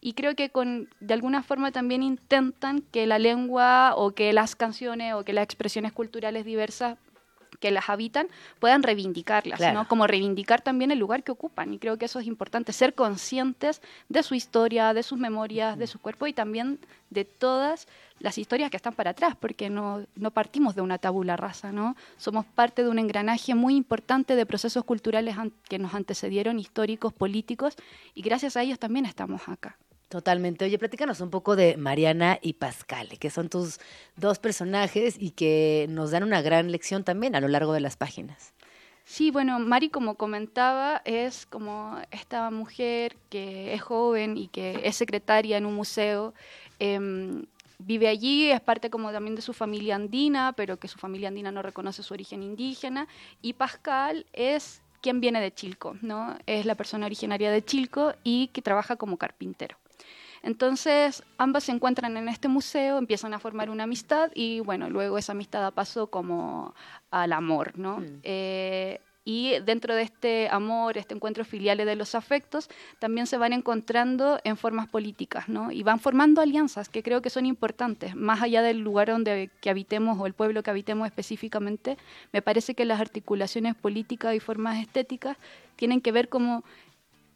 y 0.00 0.12
creo 0.12 0.36
que 0.36 0.50
con 0.50 0.88
de 1.00 1.14
alguna 1.14 1.42
forma 1.42 1.72
también 1.72 2.02
intentan 2.02 2.80
que 2.80 3.06
la 3.06 3.18
lengua 3.18 3.94
o 3.96 4.12
que 4.12 4.32
las 4.32 4.54
canciones 4.54 5.14
o 5.14 5.24
que 5.24 5.32
las 5.32 5.44
expresiones 5.44 5.92
culturales 5.92 6.44
diversas 6.44 6.98
que 7.58 7.70
las 7.70 7.88
habitan 7.88 8.28
puedan 8.58 8.82
reivindicarlas, 8.82 9.58
Claro. 9.58 9.80
¿no? 9.80 9.88
Como 9.88 10.06
reivindicar 10.06 10.60
también 10.60 10.90
el 10.90 10.98
lugar 10.98 11.22
que 11.22 11.32
ocupan. 11.32 11.72
Y 11.74 11.78
creo 11.78 11.96
que 11.98 12.04
eso 12.06 12.18
es 12.18 12.26
importante, 12.26 12.72
ser 12.72 12.94
conscientes 12.94 13.82
de 14.08 14.22
su 14.22 14.34
historia, 14.34 14.94
de 14.94 15.02
sus 15.02 15.18
memorias, 15.18 15.78
de 15.78 15.86
su 15.86 15.98
cuerpo 15.98 16.26
y 16.26 16.32
también 16.32 16.78
de 17.10 17.24
todas 17.24 17.86
las 18.18 18.38
historias 18.38 18.70
que 18.70 18.76
están 18.76 18.94
para 18.94 19.10
atrás, 19.10 19.36
porque 19.38 19.68
no, 19.70 20.04
no 20.16 20.30
partimos 20.30 20.74
de 20.74 20.80
una 20.80 20.98
tabula 20.98 21.36
rasa, 21.36 21.70
¿no? 21.70 21.96
Somos 22.16 22.46
parte 22.46 22.82
de 22.82 22.88
un 22.88 22.98
engranaje 22.98 23.54
muy 23.54 23.76
importante 23.76 24.36
de 24.36 24.46
procesos 24.46 24.84
culturales 24.84 25.36
que 25.68 25.78
nos 25.78 25.94
antecedieron, 25.94 26.58
históricos, 26.58 27.12
políticos, 27.12 27.76
y 28.14 28.22
gracias 28.22 28.56
a 28.56 28.62
ellos 28.62 28.78
también 28.78 29.04
estamos 29.06 29.48
acá. 29.48 29.76
Totalmente. 30.08 30.64
Oye, 30.64 30.78
platícanos 30.78 31.20
un 31.20 31.30
poco 31.30 31.56
de 31.56 31.76
Mariana 31.76 32.38
y 32.40 32.54
Pascal, 32.54 33.18
que 33.18 33.28
son 33.28 33.48
tus 33.48 33.80
dos 34.16 34.38
personajes 34.38 35.16
y 35.18 35.32
que 35.32 35.86
nos 35.88 36.12
dan 36.12 36.22
una 36.22 36.42
gran 36.42 36.70
lección 36.70 37.02
también 37.02 37.34
a 37.34 37.40
lo 37.40 37.48
largo 37.48 37.72
de 37.72 37.80
las 37.80 37.96
páginas. 37.96 38.54
Sí, 39.04 39.30
bueno, 39.30 39.58
Mari, 39.58 39.88
como 39.88 40.16
comentaba, 40.16 41.02
es 41.04 41.46
como 41.46 41.96
esta 42.10 42.50
mujer 42.50 43.16
que 43.30 43.72
es 43.74 43.80
joven 43.80 44.36
y 44.36 44.48
que 44.48 44.80
es 44.84 44.96
secretaria 44.96 45.56
en 45.56 45.66
un 45.66 45.74
museo. 45.74 46.34
em, 46.78 47.44
vive 47.78 48.08
allí, 48.08 48.50
es 48.50 48.60
parte 48.60 48.90
como 48.90 49.12
también 49.12 49.34
de 49.34 49.42
su 49.42 49.52
familia 49.52 49.96
andina, 49.96 50.52
pero 50.56 50.78
que 50.78 50.88
su 50.88 50.98
familia 50.98 51.28
andina 51.28 51.52
no 51.52 51.62
reconoce 51.62 52.02
su 52.02 52.14
origen 52.14 52.42
indígena. 52.42 53.06
Y 53.42 53.54
Pascal 53.54 54.26
es 54.32 54.82
quien 55.00 55.20
viene 55.20 55.40
de 55.40 55.52
Chilco, 55.52 55.96
¿no? 56.02 56.36
Es 56.46 56.66
la 56.66 56.74
persona 56.74 57.06
originaria 57.06 57.50
de 57.50 57.64
Chilco 57.64 58.14
y 58.24 58.48
que 58.48 58.62
trabaja 58.62 58.96
como 58.96 59.16
carpintero. 59.16 59.76
Entonces, 60.46 61.24
ambas 61.38 61.64
se 61.64 61.72
encuentran 61.72 62.16
en 62.16 62.28
este 62.28 62.46
museo, 62.46 62.98
empiezan 62.98 63.34
a 63.34 63.40
formar 63.40 63.68
una 63.68 63.82
amistad 63.82 64.30
y 64.32 64.60
bueno, 64.60 64.88
luego 64.88 65.18
esa 65.18 65.32
amistad 65.32 65.72
pasó 65.74 66.06
como 66.06 66.72
al 67.10 67.32
amor, 67.32 67.76
¿no? 67.76 68.00
Eh, 68.22 69.00
y 69.24 69.58
dentro 69.64 69.96
de 69.96 70.02
este 70.02 70.48
amor, 70.48 70.98
este 70.98 71.14
encuentro 71.14 71.44
filial 71.44 71.78
de 71.78 71.96
los 71.96 72.14
afectos, 72.14 72.70
también 73.00 73.26
se 73.26 73.38
van 73.38 73.52
encontrando 73.52 74.38
en 74.44 74.56
formas 74.56 74.86
políticas, 74.86 75.48
¿no? 75.48 75.72
Y 75.72 75.82
van 75.82 75.98
formando 75.98 76.40
alianzas 76.40 76.88
que 76.88 77.02
creo 77.02 77.20
que 77.22 77.28
son 77.28 77.44
importantes, 77.44 78.14
más 78.14 78.40
allá 78.40 78.62
del 78.62 78.78
lugar 78.78 79.08
donde 79.08 79.50
que 79.60 79.68
habitemos 79.68 80.16
o 80.20 80.26
el 80.28 80.32
pueblo 80.32 80.62
que 80.62 80.70
habitemos 80.70 81.08
específicamente, 81.08 81.98
me 82.32 82.40
parece 82.40 82.76
que 82.76 82.84
las 82.84 83.00
articulaciones 83.00 83.74
políticas 83.74 84.32
y 84.36 84.38
formas 84.38 84.78
estéticas 84.78 85.36
tienen 85.74 86.00
que 86.00 86.12
ver 86.12 86.28
como 86.28 86.62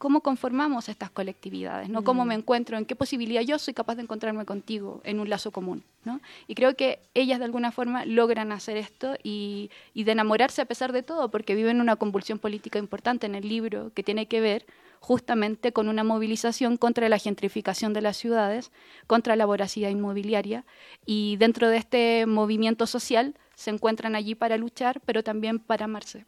cómo 0.01 0.21
conformamos 0.21 0.89
estas 0.89 1.11
colectividades, 1.11 1.87
¿no? 1.87 2.03
Cómo 2.03 2.25
me 2.25 2.33
encuentro, 2.33 2.75
en 2.75 2.85
qué 2.85 2.95
posibilidad 2.95 3.43
yo 3.43 3.59
soy 3.59 3.75
capaz 3.75 3.93
de 3.93 4.01
encontrarme 4.01 4.45
contigo 4.45 4.99
en 5.03 5.19
un 5.19 5.29
lazo 5.29 5.51
común, 5.51 5.83
¿no? 6.05 6.19
Y 6.47 6.55
creo 6.55 6.75
que 6.75 6.97
ellas 7.13 7.37
de 7.37 7.45
alguna 7.45 7.71
forma 7.71 8.03
logran 8.05 8.51
hacer 8.51 8.77
esto 8.77 9.13
y, 9.21 9.69
y 9.93 10.03
de 10.03 10.13
enamorarse 10.13 10.63
a 10.63 10.65
pesar 10.65 10.91
de 10.91 11.03
todo, 11.03 11.29
porque 11.29 11.53
viven 11.53 11.79
una 11.79 11.97
convulsión 11.97 12.39
política 12.39 12.79
importante 12.79 13.27
en 13.27 13.35
el 13.35 13.47
libro 13.47 13.91
que 13.93 14.01
tiene 14.01 14.25
que 14.25 14.41
ver 14.41 14.65
justamente 15.01 15.71
con 15.71 15.87
una 15.87 16.03
movilización 16.03 16.77
contra 16.77 17.07
la 17.07 17.19
gentrificación 17.19 17.93
de 17.93 18.01
las 18.01 18.17
ciudades, 18.17 18.71
contra 19.05 19.35
la 19.35 19.45
voracidad 19.45 19.91
inmobiliaria 19.91 20.65
y 21.05 21.35
dentro 21.37 21.69
de 21.69 21.77
este 21.77 22.25
movimiento 22.25 22.87
social 22.87 23.35
se 23.53 23.69
encuentran 23.69 24.15
allí 24.15 24.33
para 24.33 24.57
luchar, 24.57 24.99
pero 25.05 25.23
también 25.23 25.59
para 25.59 25.85
amarse. 25.85 26.25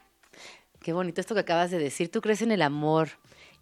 Qué 0.80 0.94
bonito 0.94 1.22
esto 1.22 1.34
que 1.34 1.40
acabas 1.40 1.72
de 1.72 1.80
decir. 1.80 2.12
¿Tú 2.12 2.22
crees 2.22 2.44
en 2.44 2.52
el 2.52 2.62
amor 2.62 3.10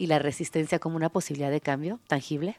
y 0.02 0.08
la 0.08 0.18
resistencia 0.20 0.80
como 0.80 0.96
una 0.96 1.10
posibilidad 1.10 1.52
de 1.52 1.62
cambio 1.62 2.00
tangible? 2.08 2.56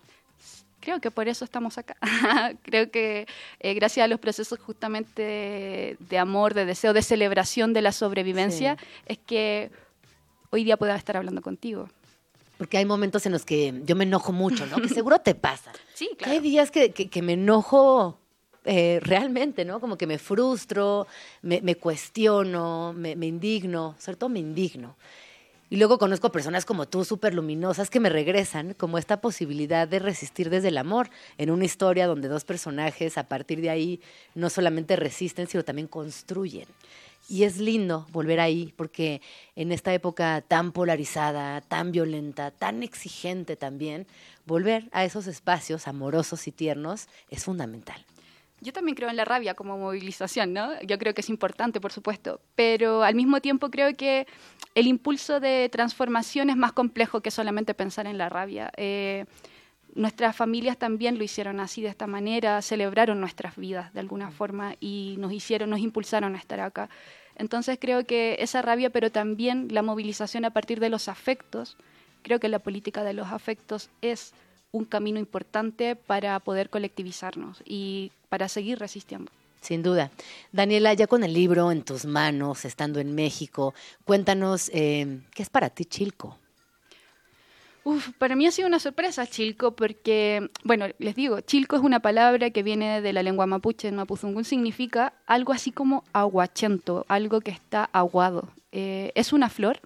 Creo 0.80 1.00
que 1.00 1.10
por 1.10 1.26
eso 1.28 1.44
estamos 1.44 1.76
acá. 1.78 1.96
Creo 2.62 2.90
que 2.90 3.26
eh, 3.60 3.74
gracias 3.74 4.04
a 4.04 4.08
los 4.08 4.20
procesos 4.20 4.58
justamente 4.60 5.22
de, 5.22 5.96
de 5.98 6.18
amor, 6.18 6.54
de 6.54 6.64
deseo, 6.64 6.92
de 6.92 7.02
celebración 7.02 7.72
de 7.72 7.82
la 7.82 7.92
sobrevivencia, 7.92 8.76
es 9.06 9.18
que 9.18 9.70
hoy 10.50 10.64
día 10.64 10.76
pueda 10.76 10.94
estar 10.96 11.16
hablando 11.16 11.40
contigo. 11.42 11.88
Porque 12.58 12.78
hay 12.78 12.84
momentos 12.84 13.26
en 13.26 13.32
los 13.32 13.44
que 13.44 13.80
yo 13.84 13.96
me 13.96 14.04
enojo 14.04 14.32
mucho, 14.32 14.66
¿no? 14.66 14.76
Que 14.80 14.88
seguro 15.00 15.18
te 15.20 15.34
pasa. 15.34 15.72
Sí, 15.94 16.10
Que 16.16 16.30
hay 16.30 16.38
días 16.40 16.70
que, 16.70 16.90
que- 16.92 17.08
que 17.08 17.22
me 17.22 17.32
enojo 17.32 18.18
eh, 18.64 19.00
realmente, 19.02 19.64
¿no? 19.64 19.80
Como 19.80 19.96
que 19.98 20.06
me 20.06 20.18
frustro, 20.18 21.06
me, 21.42 21.60
me 21.62 21.74
cuestiono, 21.76 22.92
me, 22.92 23.16
me 23.16 23.26
indigno, 23.26 23.96
sobre 23.98 24.16
todo 24.16 24.30
me 24.30 24.38
indigno. 24.38 24.94
Y 25.72 25.78
luego 25.78 25.96
conozco 25.96 26.30
personas 26.30 26.66
como 26.66 26.86
tú, 26.86 27.02
súper 27.02 27.32
luminosas, 27.32 27.88
que 27.88 27.98
me 27.98 28.10
regresan 28.10 28.74
como 28.74 28.98
esta 28.98 29.22
posibilidad 29.22 29.88
de 29.88 30.00
resistir 30.00 30.50
desde 30.50 30.68
el 30.68 30.76
amor 30.76 31.08
en 31.38 31.50
una 31.50 31.64
historia 31.64 32.06
donde 32.06 32.28
dos 32.28 32.44
personajes 32.44 33.16
a 33.16 33.26
partir 33.26 33.62
de 33.62 33.70
ahí 33.70 33.98
no 34.34 34.50
solamente 34.50 34.96
resisten, 34.96 35.46
sino 35.46 35.64
también 35.64 35.88
construyen. 35.88 36.68
Y 37.26 37.44
es 37.44 37.56
lindo 37.56 38.06
volver 38.12 38.38
ahí 38.38 38.74
porque 38.76 39.22
en 39.56 39.72
esta 39.72 39.94
época 39.94 40.44
tan 40.46 40.72
polarizada, 40.72 41.62
tan 41.62 41.90
violenta, 41.90 42.50
tan 42.50 42.82
exigente 42.82 43.56
también, 43.56 44.06
volver 44.44 44.90
a 44.92 45.06
esos 45.06 45.26
espacios 45.26 45.88
amorosos 45.88 46.46
y 46.48 46.52
tiernos 46.52 47.08
es 47.30 47.44
fundamental. 47.44 48.04
Yo 48.62 48.72
también 48.72 48.94
creo 48.94 49.10
en 49.10 49.16
la 49.16 49.24
rabia 49.24 49.54
como 49.54 49.76
movilización, 49.76 50.52
¿no? 50.52 50.80
Yo 50.82 50.96
creo 50.96 51.14
que 51.14 51.20
es 51.20 51.28
importante, 51.28 51.80
por 51.80 51.90
supuesto, 51.90 52.40
pero 52.54 53.02
al 53.02 53.16
mismo 53.16 53.40
tiempo 53.40 53.72
creo 53.72 53.96
que 53.96 54.28
el 54.76 54.86
impulso 54.86 55.40
de 55.40 55.68
transformación 55.68 56.48
es 56.48 56.56
más 56.56 56.72
complejo 56.72 57.20
que 57.22 57.32
solamente 57.32 57.74
pensar 57.74 58.06
en 58.06 58.18
la 58.18 58.28
rabia. 58.28 58.70
Eh, 58.76 59.24
nuestras 59.96 60.36
familias 60.36 60.78
también 60.78 61.18
lo 61.18 61.24
hicieron 61.24 61.58
así, 61.58 61.82
de 61.82 61.88
esta 61.88 62.06
manera, 62.06 62.62
celebraron 62.62 63.20
nuestras 63.20 63.56
vidas 63.56 63.92
de 63.94 64.00
alguna 64.00 64.30
forma 64.30 64.76
y 64.78 65.16
nos 65.18 65.32
hicieron, 65.32 65.68
nos 65.68 65.80
impulsaron 65.80 66.36
a 66.36 66.38
estar 66.38 66.60
acá. 66.60 66.88
Entonces 67.34 67.78
creo 67.80 68.06
que 68.06 68.36
esa 68.38 68.62
rabia, 68.62 68.90
pero 68.90 69.10
también 69.10 69.68
la 69.72 69.82
movilización 69.82 70.44
a 70.44 70.50
partir 70.50 70.78
de 70.78 70.88
los 70.88 71.08
afectos, 71.08 71.76
creo 72.22 72.38
que 72.38 72.48
la 72.48 72.60
política 72.60 73.02
de 73.02 73.12
los 73.12 73.26
afectos 73.32 73.90
es 74.02 74.34
un 74.72 74.84
camino 74.84 75.18
importante 75.18 75.94
para 75.94 76.38
poder 76.40 76.70
colectivizarnos 76.70 77.62
y 77.64 78.10
para 78.28 78.48
seguir 78.48 78.78
resistiendo. 78.78 79.30
Sin 79.60 79.82
duda. 79.82 80.10
Daniela, 80.50 80.92
ya 80.94 81.06
con 81.06 81.22
el 81.22 81.32
libro 81.32 81.70
en 81.70 81.82
tus 81.82 82.04
manos, 82.04 82.64
estando 82.64 82.98
en 82.98 83.14
México, 83.14 83.74
cuéntanos 84.04 84.70
eh, 84.74 85.20
qué 85.34 85.42
es 85.44 85.50
para 85.50 85.70
ti 85.70 85.84
Chilco. 85.84 86.36
Uf, 87.84 88.10
para 88.18 88.36
mí 88.36 88.46
ha 88.46 88.52
sido 88.52 88.68
una 88.68 88.78
sorpresa 88.78 89.26
Chilco 89.26 89.72
porque, 89.72 90.50
bueno, 90.64 90.86
les 90.98 91.14
digo, 91.14 91.40
Chilco 91.40 91.76
es 91.76 91.82
una 91.82 92.00
palabra 92.00 92.50
que 92.50 92.62
viene 92.62 93.00
de 93.00 93.12
la 93.12 93.22
lengua 93.22 93.46
mapuche, 93.46 93.88
en 93.88 93.96
Mapuzungún 93.96 94.44
significa 94.44 95.14
algo 95.26 95.52
así 95.52 95.72
como 95.72 96.04
aguachento, 96.12 97.04
algo 97.08 97.40
que 97.40 97.50
está 97.50 97.84
aguado. 97.92 98.48
Eh, 98.70 99.12
es 99.14 99.32
una 99.32 99.48
flor 99.48 99.80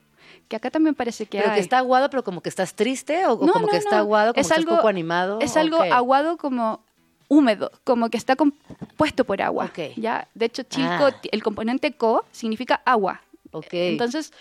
que 0.49 0.57
acá 0.57 0.71
también 0.71 0.95
parece 0.95 1.27
que 1.27 1.39
Pero 1.39 1.51
hay. 1.51 1.57
que 1.57 1.61
está 1.61 1.79
aguado, 1.79 2.11
pero 2.11 2.23
como 2.25 2.41
que 2.41 2.49
estás 2.49 2.75
triste 2.75 3.27
o, 3.27 3.33
o 3.35 3.47
No, 3.47 3.53
como 3.53 3.67
no, 3.67 3.73
que 3.73 3.77
está 3.79 3.99
aguado, 3.99 4.33
como 4.33 4.41
Es 4.41 4.47
estás 4.47 4.59
algo- 4.59 4.77
poco 4.77 4.89
animado. 4.89 5.39
Es 5.41 5.57
¿o 5.57 5.61
algo 5.61 5.79
aguado 5.81 6.37
como 6.37 6.81
húmedo, 7.29 7.73
como 7.85 8.09
que 8.11 8.17
está 8.17 8.37
compuesto 8.37 9.25
por 9.25 9.43
agua. 9.43 9.71
¿ya? 9.97 10.29
De 10.35 10.47
hecho, 10.47 10.63
Chilco, 10.63 11.07
Ah. 11.07 11.21
el 11.33 11.43
componente 11.43 11.93
co 11.93 12.25
significa 12.31 12.81
agua. 12.85 13.21
Ok. 13.53 13.69
Entonces, 13.73 14.33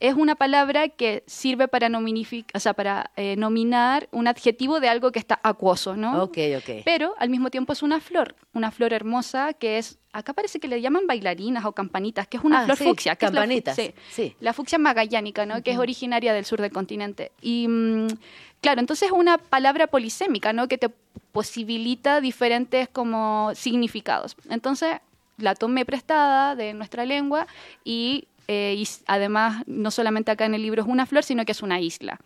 es 0.00 0.14
una 0.14 0.34
palabra 0.34 0.88
que 0.88 1.22
sirve 1.26 1.68
para, 1.68 1.88
o 1.88 2.58
sea, 2.60 2.74
para 2.74 3.10
eh, 3.16 3.36
nominar 3.36 4.08
un 4.10 4.26
adjetivo 4.26 4.80
de 4.80 4.88
algo 4.88 5.12
que 5.12 5.18
está 5.20 5.38
acuoso, 5.42 5.96
¿no? 5.96 6.22
Ok, 6.24 6.36
ok. 6.58 6.82
Pero 6.84 7.14
al 7.18 7.30
mismo 7.30 7.50
tiempo 7.50 7.72
es 7.72 7.82
una 7.82 8.00
flor, 8.00 8.34
una 8.52 8.70
flor 8.72 8.92
hermosa 8.92 9.52
que 9.54 9.78
es, 9.78 9.98
acá 10.14 10.32
parece 10.32 10.60
que 10.60 10.68
le 10.68 10.80
llaman 10.80 11.06
bailarinas 11.06 11.64
o 11.64 11.72
campanitas, 11.72 12.26
que 12.28 12.36
es 12.36 12.44
una 12.44 12.60
Ah, 12.60 12.64
flor 12.64 12.76
sí, 12.78 12.84
fucsia. 12.84 13.16
Que 13.16 13.26
es 13.26 13.32
la 13.32 13.40
fu- 13.42 13.42
campanitas, 13.42 13.76
sí, 14.10 14.34
la 14.40 14.52
fucsia 14.52 14.78
magallánica, 14.78 15.44
¿no? 15.44 15.62
Que 15.62 15.72
es 15.72 15.78
originaria 15.78 16.32
del 16.32 16.44
sur 16.44 16.60
del 16.60 16.70
continente. 16.70 17.32
Y 17.42 17.66
mm, 17.68 18.06
claro, 18.60 18.80
entonces 18.80 19.06
es 19.08 19.12
una 19.12 19.38
palabra 19.38 19.88
polisémica, 19.88 20.52
¿no? 20.52 20.68
Que 20.68 20.78
te 20.78 20.88
posibilita 21.32 22.20
diferentes 22.20 22.88
como 22.88 23.50
significados. 23.54 24.36
Entonces 24.48 24.98
la 25.36 25.54
tomé 25.56 25.84
prestada 25.84 26.54
de 26.54 26.74
nuestra 26.74 27.04
lengua 27.04 27.46
y, 27.82 28.28
eh, 28.46 28.74
y 28.78 28.88
además 29.06 29.64
no 29.66 29.90
solamente 29.90 30.30
acá 30.30 30.46
en 30.46 30.54
el 30.54 30.62
libro 30.62 30.82
es 30.82 30.88
una 30.88 31.06
flor, 31.06 31.24
sino 31.24 31.44
que 31.44 31.50
es 31.52 31.60
una 31.62 31.80
isla. 31.80 32.20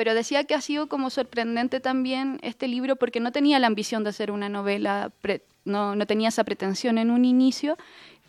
Pero 0.00 0.14
decía 0.14 0.44
que 0.44 0.54
ha 0.54 0.62
sido 0.62 0.88
como 0.88 1.10
sorprendente 1.10 1.78
también 1.78 2.38
este 2.40 2.68
libro 2.68 2.96
porque 2.96 3.20
no 3.20 3.32
tenía 3.32 3.58
la 3.58 3.66
ambición 3.66 4.02
de 4.02 4.08
hacer 4.08 4.30
una 4.30 4.48
novela, 4.48 5.12
pre- 5.20 5.42
no, 5.66 5.94
no 5.94 6.06
tenía 6.06 6.30
esa 6.30 6.42
pretensión 6.42 6.96
en 6.96 7.10
un 7.10 7.26
inicio 7.26 7.76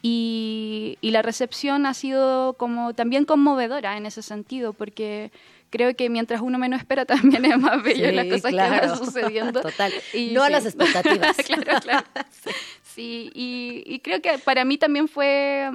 y, 0.02 0.98
y 1.00 1.12
la 1.12 1.22
recepción 1.22 1.86
ha 1.86 1.94
sido 1.94 2.56
como 2.58 2.94
también 2.94 3.24
conmovedora 3.24 3.96
en 3.96 4.06
ese 4.06 4.22
sentido 4.22 4.74
porque 4.74 5.32
creo 5.70 5.96
que 5.96 6.10
mientras 6.10 6.42
uno 6.42 6.58
menos 6.58 6.82
espera 6.82 7.06
también 7.16 7.46
es 7.46 7.58
más 7.58 7.82
bello 7.82 8.10
Sí, 8.10 8.16
las 8.16 8.26
cosas 8.26 8.42
que 8.44 8.50
claro. 8.50 8.88
van 8.90 8.98
sucediendo. 8.98 9.62
Total. 9.70 9.94
Y 10.14 10.32
No 10.34 10.44
a 10.44 10.48
sí. 10.48 10.52
las 10.52 10.66
expectativas. 10.66 11.38
claro, 11.46 11.80
claro. 11.82 12.06
Sí, 12.84 13.32
y, 13.34 13.84
y 13.86 14.00
creo 14.00 14.22
que 14.22 14.38
para 14.40 14.66
mí 14.66 14.78
también 14.78 15.08
fue, 15.08 15.70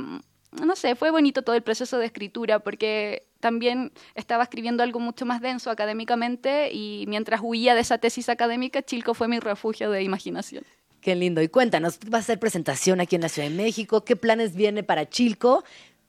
no 0.63 0.77
sé, 0.77 0.95
fue 0.95 1.11
bonito 1.11 1.41
todo 1.41 1.57
el 1.57 1.63
proceso 1.63 1.97
de 1.97 2.05
escritura, 2.05 2.59
porque 2.59 3.23
también 3.47 3.93
estaba 4.17 4.43
escribiendo 4.43 4.83
algo 4.83 4.99
mucho 4.99 5.25
más 5.25 5.41
denso 5.41 5.71
académicamente 5.71 6.73
y 6.73 7.05
mientras 7.07 7.41
huía 7.45 7.77
de 7.77 7.81
esa 7.81 7.99
tesis 7.99 8.29
académica, 8.29 8.83
Chilco 8.83 9.15
fue 9.15 9.29
mi 9.29 9.39
refugio 9.39 9.89
de 9.89 10.03
imaginación. 10.03 10.65
Qué 11.01 11.15
lindo. 11.15 11.41
Y 11.43 11.47
cuéntanos, 11.47 12.01
¿vas 12.11 12.15
a 12.15 12.19
hacer 12.25 12.41
presentación 12.41 13.01
aquí 13.01 13.15
en 13.15 13.23
la 13.23 13.29
Ciudad 13.29 13.49
de 13.49 13.55
México? 13.55 14.05
¿Qué 14.05 14.17
planes 14.17 14.57
viene 14.57 14.83
para 14.83 15.09
Chilco 15.09 15.63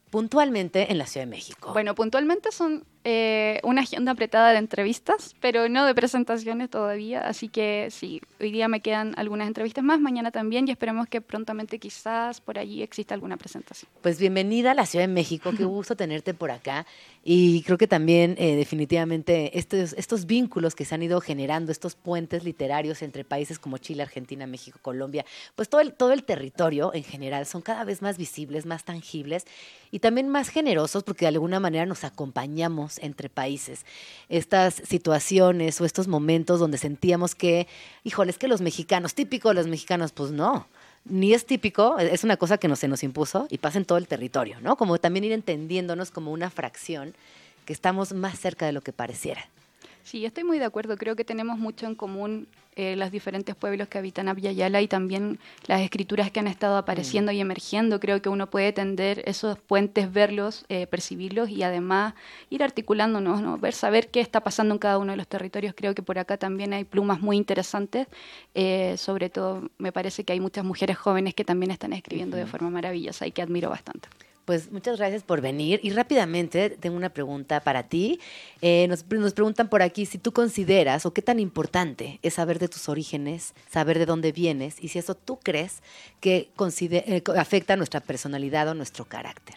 puntualmente 0.10 0.92
en 0.92 0.98
la 0.98 1.06
Ciudad 1.06 1.28
de 1.28 1.30
México? 1.30 1.74
Bueno, 1.74 1.94
puntualmente 1.94 2.52
son 2.52 2.84
eh, 3.10 3.62
una 3.64 3.84
agenda 3.84 4.12
apretada 4.12 4.52
de 4.52 4.58
entrevistas, 4.58 5.34
pero 5.40 5.70
no 5.70 5.86
de 5.86 5.96
presentaciones 5.96 6.70
todavía, 6.70 7.22
así 7.22 7.48
que 7.48 7.88
sí, 7.90 8.22
hoy 8.42 8.52
día 8.52 8.68
me 8.68 8.82
quedan 8.82 9.14
algunas 9.16 9.48
entrevistas 9.48 9.82
más, 9.82 10.02
mañana 10.02 10.30
también 10.30 10.68
y 10.68 10.72
esperemos 10.72 11.08
que 11.08 11.22
prontamente 11.22 11.80
quizás 11.80 12.42
por 12.42 12.60
allí 12.60 12.84
exista 12.84 13.14
alguna 13.14 13.38
presentación. 13.38 13.90
Pues 14.02 14.20
bienvenida 14.20 14.72
a 14.72 14.74
la 14.74 14.86
Ciudad 14.86 15.08
de 15.08 15.14
México, 15.14 15.52
qué 15.58 15.64
gusto 15.64 15.96
tenerte 15.96 16.34
por 16.34 16.52
acá. 16.52 16.86
Y 17.24 17.62
creo 17.64 17.78
que 17.78 17.88
también 17.88 18.36
eh, 18.38 18.58
definitivamente 18.58 19.58
estos, 19.58 19.94
estos 19.94 20.26
vínculos 20.26 20.76
que 20.76 20.84
se 20.84 20.96
han 20.96 21.04
ido 21.04 21.22
generando, 21.22 21.72
estos 21.72 21.96
puentes 21.96 22.44
literarios 22.44 23.02
entre 23.02 23.24
países 23.24 23.58
como 23.58 23.78
Chile, 23.78 24.04
Argentina, 24.04 24.48
México, 24.48 24.80
Colombia, 24.82 25.26
pues 25.56 25.70
todo 25.70 25.80
el, 25.80 25.94
todo 25.94 26.12
el 26.12 26.26
territorio 26.26 26.94
en 26.94 27.04
general 27.06 27.46
son 27.46 27.62
cada 27.62 27.86
vez 27.86 28.02
más 28.02 28.18
visibles, 28.18 28.66
más 28.66 28.84
tangibles 28.84 29.46
y 29.92 30.00
también 30.00 30.28
más 30.28 30.50
generosos 30.50 31.04
porque 31.04 31.24
de 31.24 31.30
alguna 31.30 31.62
manera 31.62 31.86
nos 31.86 32.04
acompañamos 32.04 32.97
entre 33.02 33.30
países. 33.30 33.86
Estas 34.30 34.76
situaciones 34.76 35.80
o 35.82 35.86
estos 35.86 36.08
momentos 36.08 36.60
donde 36.60 36.78
sentíamos 36.78 37.36
que, 37.36 37.68
híjole, 38.04 38.32
es 38.32 38.38
que 38.38 38.48
los 38.48 38.62
mexicanos, 38.62 39.14
típico 39.14 39.50
de 39.50 39.56
los 39.56 39.68
mexicanos, 39.68 40.12
pues 40.12 40.32
no 40.32 40.68
ni 41.10 41.34
es 41.34 41.46
típico, 41.46 41.98
es 42.00 42.24
una 42.24 42.38
cosa 42.38 42.58
que 42.58 42.68
no 42.68 42.76
se 42.76 42.88
nos 42.88 43.04
impuso 43.04 43.48
y 43.50 43.58
pasa 43.58 43.78
en 43.78 43.86
todo 43.86 43.98
el 43.98 44.08
territorio, 44.08 44.60
¿no? 44.62 44.76
Como 44.76 44.98
también 44.98 45.24
ir 45.24 45.32
entendiéndonos 45.32 46.12
como 46.12 46.32
una 46.32 46.50
fracción 46.50 47.14
que 47.66 47.74
estamos 47.74 48.14
más 48.14 48.40
cerca 48.40 48.66
de 48.66 48.72
lo 48.72 48.82
que 48.82 48.94
pareciera. 48.94 49.48
Sí, 50.08 50.24
estoy 50.24 50.46
muy 50.46 50.58
de 50.58 50.64
acuerdo. 50.64 50.96
Creo 50.96 51.18
que 51.18 51.26
tenemos 51.26 51.60
mucho 51.60 51.86
en 51.86 51.94
común 51.94 52.48
eh, 52.78 52.96
los 52.96 53.12
diferentes 53.12 53.56
pueblos 53.58 53.90
que 53.90 53.98
habitan 53.98 54.30
Abya 54.30 54.54
Yala 54.54 54.80
y 54.80 54.88
también 54.88 55.38
las 55.66 55.82
escrituras 55.82 56.32
que 56.32 56.40
han 56.40 56.48
estado 56.48 56.78
apareciendo 56.78 57.34
y 57.34 57.42
emergiendo. 57.42 58.00
Creo 58.00 58.22
que 58.22 58.30
uno 58.30 58.50
puede 58.50 58.72
tender 58.72 59.22
esos 59.26 59.60
puentes, 59.60 60.14
verlos, 60.14 60.64
eh, 60.70 60.88
percibirlos 60.88 61.50
y 61.50 61.62
además 61.62 62.14
ir 62.50 62.64
articulándonos, 62.64 63.42
¿no? 63.42 63.58
ver, 63.58 63.74
saber 63.74 64.08
qué 64.08 64.22
está 64.22 64.40
pasando 64.40 64.76
en 64.76 64.80
cada 64.80 64.98
uno 64.98 65.12
de 65.12 65.18
los 65.18 65.28
territorios. 65.28 65.74
Creo 65.76 65.94
que 65.94 66.02
por 66.02 66.20
acá 66.20 66.38
también 66.38 66.72
hay 66.72 66.86
plumas 66.86 67.20
muy 67.20 67.36
interesantes. 67.36 68.08
Eh, 68.56 68.96
sobre 68.96 69.30
todo, 69.30 69.70
me 69.78 69.92
parece 69.92 70.24
que 70.24 70.32
hay 70.32 70.40
muchas 70.40 70.64
mujeres 70.64 70.98
jóvenes 70.98 71.34
que 71.34 71.44
también 71.44 71.72
están 71.72 71.92
escribiendo 71.92 72.38
de 72.38 72.46
forma 72.46 72.70
maravillosa 72.70 73.28
y 73.28 73.34
que 73.34 73.42
admiro 73.42 73.70
bastante. 73.70 74.08
Pues 74.48 74.72
muchas 74.72 74.98
gracias 74.98 75.24
por 75.24 75.42
venir. 75.42 75.82
Y 75.84 75.90
rápidamente 75.90 76.70
tengo 76.70 76.96
una 76.96 77.10
pregunta 77.10 77.60
para 77.60 77.84
ti. 77.84 78.22
Eh, 78.62 78.88
nos, 78.88 79.06
nos 79.06 79.34
preguntan 79.34 79.68
por 79.68 79.82
aquí 79.82 80.06
si 80.06 80.20
tú 80.20 80.32
consideras 80.32 81.06
o 81.06 81.12
qué 81.12 81.22
tan 81.22 81.42
importante 81.42 82.22
es 82.22 82.36
saber 82.36 82.58
de 82.58 82.70
tus 82.70 82.88
orígenes, 82.88 83.54
saber 83.70 84.00
de 84.00 84.06
dónde 84.06 84.32
vienes 84.32 84.78
y 84.82 84.88
si 84.88 85.00
eso 85.00 85.16
tú 85.16 85.38
crees 85.44 85.84
que 86.22 86.50
eh, 86.58 87.24
afecta 87.36 87.76
nuestra 87.76 88.00
personalidad 88.00 88.70
o 88.70 88.74
nuestro 88.74 89.04
carácter. 89.04 89.56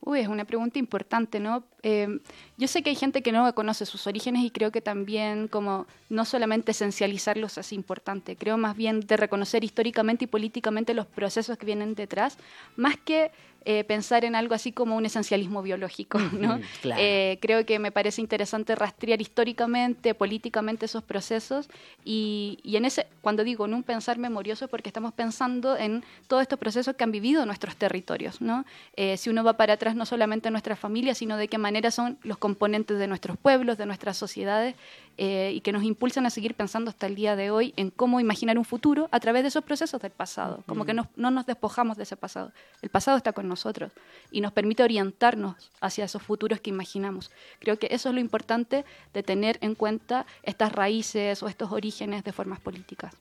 Uy, 0.00 0.20
es 0.20 0.28
una 0.28 0.44
pregunta 0.44 0.78
importante, 0.78 1.40
¿no? 1.40 1.64
Eh, 1.82 2.20
yo 2.56 2.68
sé 2.68 2.82
que 2.82 2.90
hay 2.90 2.96
gente 2.96 3.22
que 3.22 3.32
no 3.32 3.52
conoce 3.54 3.84
sus 3.84 4.06
orígenes 4.06 4.44
y 4.44 4.50
creo 4.50 4.70
que 4.70 4.80
también 4.80 5.48
como 5.48 5.86
no 6.08 6.24
solamente 6.24 6.70
esencializarlos 6.70 7.58
es 7.58 7.72
importante, 7.72 8.36
creo 8.36 8.58
más 8.58 8.76
bien 8.76 9.00
de 9.00 9.16
reconocer 9.16 9.64
históricamente 9.64 10.24
y 10.24 10.28
políticamente 10.28 10.94
los 10.94 11.06
procesos 11.06 11.58
que 11.58 11.66
vienen 11.66 11.96
detrás, 11.96 12.38
más 12.76 12.96
que 12.96 13.32
eh, 13.70 13.84
pensar 13.84 14.24
en 14.24 14.34
algo 14.34 14.54
así 14.54 14.72
como 14.72 14.96
un 14.96 15.04
esencialismo 15.04 15.60
biológico, 15.62 16.18
¿no? 16.32 16.58
Claro. 16.80 17.02
Eh, 17.04 17.38
creo 17.42 17.66
que 17.66 17.78
me 17.78 17.92
parece 17.92 18.22
interesante 18.22 18.74
rastrear 18.74 19.20
históricamente, 19.20 20.14
políticamente 20.14 20.86
esos 20.86 21.02
procesos 21.02 21.68
y, 22.02 22.60
y 22.62 22.76
en 22.76 22.86
ese, 22.86 23.06
cuando 23.20 23.44
digo 23.44 23.66
en 23.66 23.74
un 23.74 23.82
pensar 23.82 24.16
memorioso, 24.16 24.68
porque 24.68 24.88
estamos 24.88 25.12
pensando 25.12 25.76
en 25.76 26.02
todos 26.28 26.40
estos 26.40 26.58
procesos 26.58 26.96
que 26.96 27.04
han 27.04 27.12
vivido 27.12 27.44
nuestros 27.44 27.76
territorios, 27.76 28.40
¿no? 28.40 28.64
Eh, 28.96 29.18
si 29.18 29.28
uno 29.28 29.44
va 29.44 29.58
para 29.58 29.74
atrás, 29.74 29.94
no 29.94 30.06
solamente 30.06 30.48
en 30.48 30.52
nuestra 30.52 30.74
familia, 30.74 31.14
sino 31.14 31.36
de 31.36 31.48
qué 31.48 31.58
manera 31.58 31.90
son 31.90 32.16
los 32.22 32.38
componentes 32.38 32.98
de 32.98 33.06
nuestros 33.06 33.36
pueblos, 33.36 33.76
de 33.76 33.84
nuestras 33.84 34.16
sociedades, 34.16 34.76
eh, 35.20 35.50
y 35.52 35.62
que 35.62 35.72
nos 35.72 35.82
impulsan 35.82 36.26
a 36.26 36.30
seguir 36.30 36.54
pensando 36.54 36.90
hasta 36.90 37.08
el 37.08 37.16
día 37.16 37.34
de 37.34 37.50
hoy 37.50 37.74
en 37.76 37.90
cómo 37.90 38.20
imaginar 38.20 38.56
un 38.56 38.64
futuro 38.64 39.08
a 39.10 39.18
través 39.18 39.42
de 39.42 39.48
esos 39.48 39.64
procesos 39.64 40.00
del 40.00 40.12
pasado, 40.12 40.62
como 40.66 40.84
que 40.84 40.94
no, 40.94 41.08
no 41.16 41.32
nos 41.32 41.44
despojamos 41.44 41.96
de 41.96 42.04
ese 42.04 42.16
pasado. 42.16 42.52
El 42.82 42.88
pasado 42.88 43.16
está 43.16 43.32
con 43.32 43.48
nosotros 43.48 43.90
y 44.30 44.40
nos 44.40 44.52
permite 44.52 44.84
orientarnos 44.84 45.72
hacia 45.80 46.04
esos 46.04 46.22
futuros 46.22 46.60
que 46.60 46.70
imaginamos. 46.70 47.32
Creo 47.58 47.80
que 47.80 47.88
eso 47.90 48.10
es 48.10 48.14
lo 48.14 48.20
importante 48.20 48.84
de 49.12 49.22
tener 49.24 49.58
en 49.60 49.74
cuenta 49.74 50.24
estas 50.44 50.70
raíces 50.70 51.42
o 51.42 51.48
estos 51.48 51.72
orígenes 51.72 52.22
de 52.22 52.32
formas 52.32 52.60
políticas. 52.60 53.12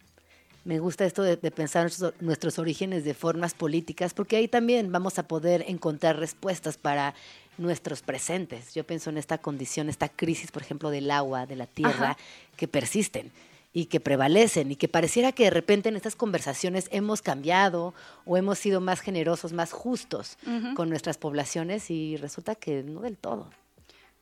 Me 0.65 0.79
gusta 0.79 1.05
esto 1.05 1.23
de, 1.23 1.37
de 1.37 1.49
pensar 1.49 1.83
nuestros, 1.83 2.13
nuestros 2.19 2.59
orígenes 2.59 3.05
de 3.05 3.15
formas 3.15 3.55
políticas, 3.55 4.13
porque 4.13 4.35
ahí 4.35 4.47
también 4.47 4.91
vamos 4.91 5.17
a 5.17 5.27
poder 5.27 5.63
encontrar 5.67 6.19
respuestas 6.19 6.77
para 6.77 7.15
nuestros 7.57 8.01
presentes. 8.01 8.73
Yo 8.73 8.85
pienso 8.85 9.09
en 9.09 9.17
esta 9.17 9.37
condición, 9.37 9.89
esta 9.89 10.09
crisis, 10.09 10.51
por 10.51 10.61
ejemplo, 10.61 10.89
del 10.89 11.11
agua, 11.11 11.45
de 11.45 11.55
la 11.55 11.67
tierra, 11.67 12.11
Ajá. 12.11 12.17
que 12.55 12.67
persisten 12.67 13.31
y 13.73 13.85
que 13.85 13.99
prevalecen 13.99 14.71
y 14.71 14.75
que 14.75 14.87
pareciera 14.87 15.31
que 15.31 15.43
de 15.43 15.49
repente 15.49 15.89
en 15.89 15.95
estas 15.95 16.15
conversaciones 16.15 16.87
hemos 16.91 17.21
cambiado 17.21 17.93
o 18.25 18.37
hemos 18.37 18.57
sido 18.57 18.81
más 18.81 19.01
generosos, 19.01 19.53
más 19.53 19.71
justos 19.71 20.37
con 20.75 20.89
nuestras 20.89 21.17
poblaciones 21.17 21.91
y 21.91 22.17
resulta 22.17 22.55
que 22.55 22.83
no 22.83 23.01
del 23.01 23.17
todo. 23.17 23.49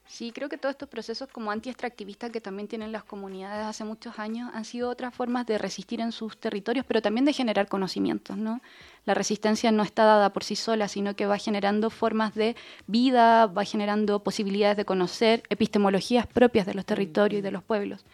Sí, 0.07 0.31
creo 0.31 0.49
que 0.49 0.57
todos 0.57 0.73
estos 0.73 0.87
procesos 0.87 1.27
como 1.29 1.49
anti-extractivistas 1.49 2.29
que 2.29 2.39
también 2.39 2.67
tienen 2.67 2.91
las 2.91 3.03
comunidades 3.03 3.65
hace 3.65 3.83
muchos 3.83 4.19
años 4.19 4.51
han 4.53 4.63
sido 4.63 4.89
otras 4.89 5.13
formas 5.15 5.47
de 5.47 5.57
resistir 5.57 5.99
en 5.99 6.11
sus 6.11 6.37
territorios, 6.37 6.85
pero 6.87 7.01
también 7.01 7.25
de 7.25 7.33
generar 7.33 7.67
conocimientos, 7.67 8.37
¿no? 8.37 8.61
La 9.05 9.15
resistencia 9.15 9.71
no 9.71 9.81
está 9.81 10.05
dada 10.05 10.31
por 10.31 10.43
sí 10.43 10.55
sola, 10.55 10.87
sino 10.87 11.15
que 11.15 11.25
va 11.25 11.39
generando 11.39 11.89
formas 11.89 12.35
de 12.35 12.55
vida, 12.85 13.47
va 13.47 13.65
generando 13.65 14.19
posibilidades 14.19 14.77
de 14.77 14.85
conocer 14.85 15.43
epistemologías 15.49 16.27
propias 16.27 16.67
de 16.67 16.75
los 16.75 16.85
territorios 16.85 17.39
y 17.39 17.41
de 17.41 17.51
los 17.51 17.63
pueblos. 17.63 18.05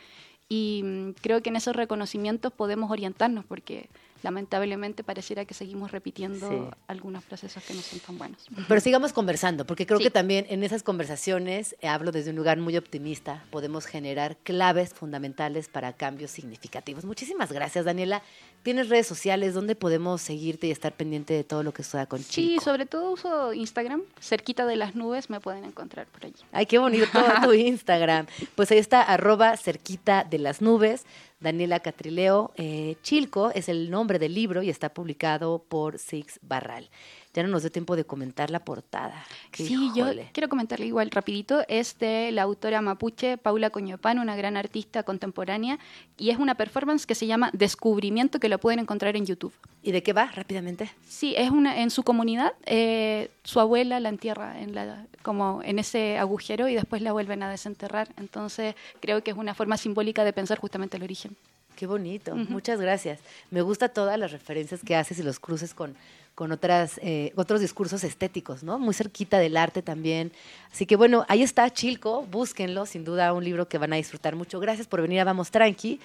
Y 0.48 0.82
mm, 0.84 1.12
creo 1.22 1.42
que 1.42 1.50
en 1.50 1.58
esos 1.58 1.76
reconocimientos 1.76 2.54
podemos 2.54 2.90
orientarnos, 2.90 3.46
porque 3.46 3.90
lamentablemente 4.24 5.04
pareciera 5.04 5.46
que 5.46 5.54
seguimos 5.54 5.92
repitiendo 5.92 6.48
Sí. 6.50 6.78
algunos 6.88 7.24
procesos 7.24 7.64
que 7.64 7.74
no 7.74 7.82
son 7.82 8.00
tan 8.00 8.18
buenos. 8.18 8.48
Pero 8.68 8.80
sigamos 8.82 9.14
conversando, 9.14 9.66
porque 9.66 9.86
creo 9.86 9.98
Sí. 10.00 10.06
que 10.06 10.12
también 10.12 10.46
en 10.50 10.64
esas 10.64 10.84
conversaciones, 10.84 11.76
eh, 11.82 11.88
hablo 11.88 12.12
desde 12.12 12.30
un 12.32 12.36
lugar 12.36 12.58
muy 12.60 12.78
optimista, 12.78 13.44
podemos 13.52 13.86
generar 13.86 14.38
claves 14.38 14.94
fundamentales 14.94 15.68
para 15.70 15.94
cambios 15.94 16.32
significativos. 16.32 17.06
Muchísimas 17.06 17.52
gracias, 17.52 17.86
Daniela. 17.86 18.22
¿Tienes 18.64 18.90
redes 18.90 19.08
sociales 19.08 19.54
donde 19.56 19.76
podemos 19.76 20.22
seguirte 20.22 20.68
y 20.68 20.72
estar 20.72 20.94
pendiente 20.94 21.34
de 21.34 21.44
todo 21.44 21.64
lo 21.64 21.74
que 21.74 21.82
suceda 21.84 22.06
con 22.06 22.20
Sí, 22.20 22.50
Chico? 22.50 22.64
sobre 22.64 22.86
todo 22.86 23.12
uso 23.12 23.54
Instagram, 23.54 24.04
cerquita 24.20 24.66
de 24.68 24.76
las 24.76 24.94
nubes 24.96 25.30
me 25.32 25.40
pueden 25.40 25.66
encontrar 25.66 26.06
por 26.08 26.26
allí. 26.26 26.36
Ay, 26.52 26.68
qué 26.68 26.78
bonito 26.78 27.06
todo 27.12 27.26
tu 27.44 27.54
Instagram. 27.54 28.28
Pues 28.56 28.72
ahí 28.72 28.78
está, 28.78 29.02
arroba 29.02 29.58
cerquita 29.58 30.24
de 30.24 30.38
las 30.38 30.62
nubes, 30.62 31.06
Daniela 31.40 31.80
Catrileo. 31.80 32.52
Eh, 32.56 32.98
Chilco 33.02 33.50
es 33.52 33.68
el 33.68 33.90
nombre 33.90 34.20
del 34.20 34.36
libro 34.36 34.62
y 34.62 34.70
está 34.70 34.94
publicado 34.94 35.64
por 35.68 35.98
Six 35.98 36.40
Barral. 36.44 36.90
Ya 37.34 37.44
no 37.44 37.50
nos 37.50 37.62
dio 37.64 37.72
tiempo 37.72 37.96
de 37.96 38.04
comentar 38.04 38.50
la 38.50 38.60
portada. 38.60 39.26
Sí, 39.54 39.92
yo 39.96 40.08
quiero 40.34 40.50
comentarle 40.50 40.86
igual 40.86 41.12
rapidito. 41.12 41.64
Es 41.68 41.98
de 42.00 42.32
la 42.32 42.44
autora 42.44 42.82
mapuche 42.82 43.38
Paula 43.38 43.70
Coñopan, 43.70 44.20
una 44.20 44.36
gran 44.36 44.58
artista 44.58 45.04
contemporánea, 45.04 45.80
y 46.18 46.30
es 46.30 46.38
una 46.38 46.56
performance 46.56 47.06
que 47.06 47.16
se 47.16 47.28
llama 47.28 47.50
Descubrimiento, 47.54 48.40
que 48.40 48.50
lo 48.50 48.60
pueden 48.60 48.80
encontrar 48.80 49.16
en 49.16 49.26
YouTube. 49.26 49.54
¿Y 49.84 49.92
de 49.92 50.04
qué 50.04 50.14
va 50.14 50.26
rápidamente? 50.28 50.92
Sí, 51.08 51.34
es 51.38 51.50
una 51.50 51.82
en 51.82 51.90
su 51.90 52.04
comunidad. 52.04 52.54
eh, 52.66 53.30
su 53.44 53.60
abuela 53.60 54.00
la 54.00 54.10
entierra 54.10 54.62
en 54.62 54.76
la, 54.76 55.06
como 55.24 55.62
en 55.64 55.80
ese 55.80 56.18
agujero 56.18 56.68
y 56.68 56.76
después 56.76 57.02
la 57.02 57.12
vuelven 57.12 57.44
a 57.44 57.50
desenterrar. 57.50 58.10
Entonces 58.18 58.76
creo 59.00 59.24
que 59.24 59.32
es 59.32 59.38
una 59.38 59.56
forma 59.56 59.78
simbólica 59.78 60.24
de 60.24 60.34
pensar 60.34 60.60
justamente 60.60 60.98
el 60.98 61.04
origen. 61.04 61.36
Qué 61.76 61.88
bonito, 61.88 62.36
muchas 62.36 62.80
gracias. 62.80 63.20
Me 63.50 63.62
gusta 63.62 63.90
todas 63.90 64.20
las 64.20 64.32
referencias 64.32 64.82
que 64.86 64.96
haces 64.96 65.18
y 65.18 65.24
los 65.24 65.40
cruces 65.40 65.74
con, 65.74 65.96
con 66.42 66.52
otras, 66.52 67.00
eh, 67.04 67.34
otros 67.36 67.62
discursos 67.62 68.04
estéticos, 68.04 68.64
¿no? 68.64 68.80
Muy 68.80 68.96
cerquita 68.96 69.38
del 69.38 69.56
arte 69.56 69.84
también. 69.84 70.32
Así 70.72 70.88
que 70.88 70.96
bueno, 70.96 71.24
ahí 71.28 71.44
está 71.44 71.70
Chilco, 71.70 72.24
búsquenlo, 72.24 72.88
sin 72.88 73.06
duda 73.06 73.32
un 73.34 73.44
libro 73.46 73.68
que 73.68 73.78
van 73.78 73.94
a 73.94 73.98
disfrutar 73.98 74.36
mucho. 74.36 74.60
Gracias 74.60 74.88
por 74.88 75.04
venir 75.04 75.20
a 75.20 75.24
Vamos 75.24 75.52
Tranqui. 75.52 76.00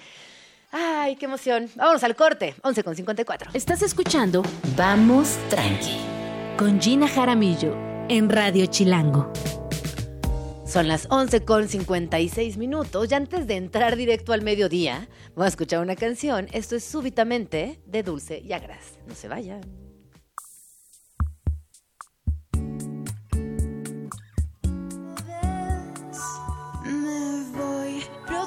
Ay, 0.71 1.15
qué 1.15 1.25
emoción. 1.25 1.71
Vámonos 1.75 2.03
al 2.03 2.15
corte, 2.15 2.53
11 2.61 2.83
con 2.83 2.95
54. 2.95 3.49
Estás 3.55 3.81
escuchando 3.81 4.43
Vamos 4.75 5.39
Tranqui 5.49 5.97
con 6.55 6.79
Gina 6.79 7.07
Jaramillo 7.07 7.75
en 8.07 8.29
Radio 8.29 8.67
Chilango. 8.67 9.33
Son 10.67 10.87
las 10.87 11.07
11 11.09 11.45
con 11.45 11.67
56 11.67 12.57
minutos 12.57 13.09
y 13.09 13.15
antes 13.15 13.47
de 13.47 13.55
entrar 13.55 13.95
directo 13.95 14.33
al 14.33 14.43
mediodía, 14.43 15.09
voy 15.33 15.45
a 15.45 15.47
escuchar 15.47 15.79
una 15.79 15.95
canción. 15.95 16.47
Esto 16.51 16.75
es 16.75 16.83
Súbitamente 16.83 17.79
de 17.87 18.03
Dulce 18.03 18.39
y 18.45 18.53
Agras. 18.53 18.99
No 19.07 19.15
se 19.15 19.27
vayan. 19.27 19.86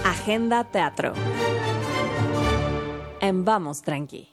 Agenda 0.04 0.64
Teatro. 0.64 1.12
En 3.20 3.44
Vamos 3.44 3.82
Tranqui. 3.82 4.28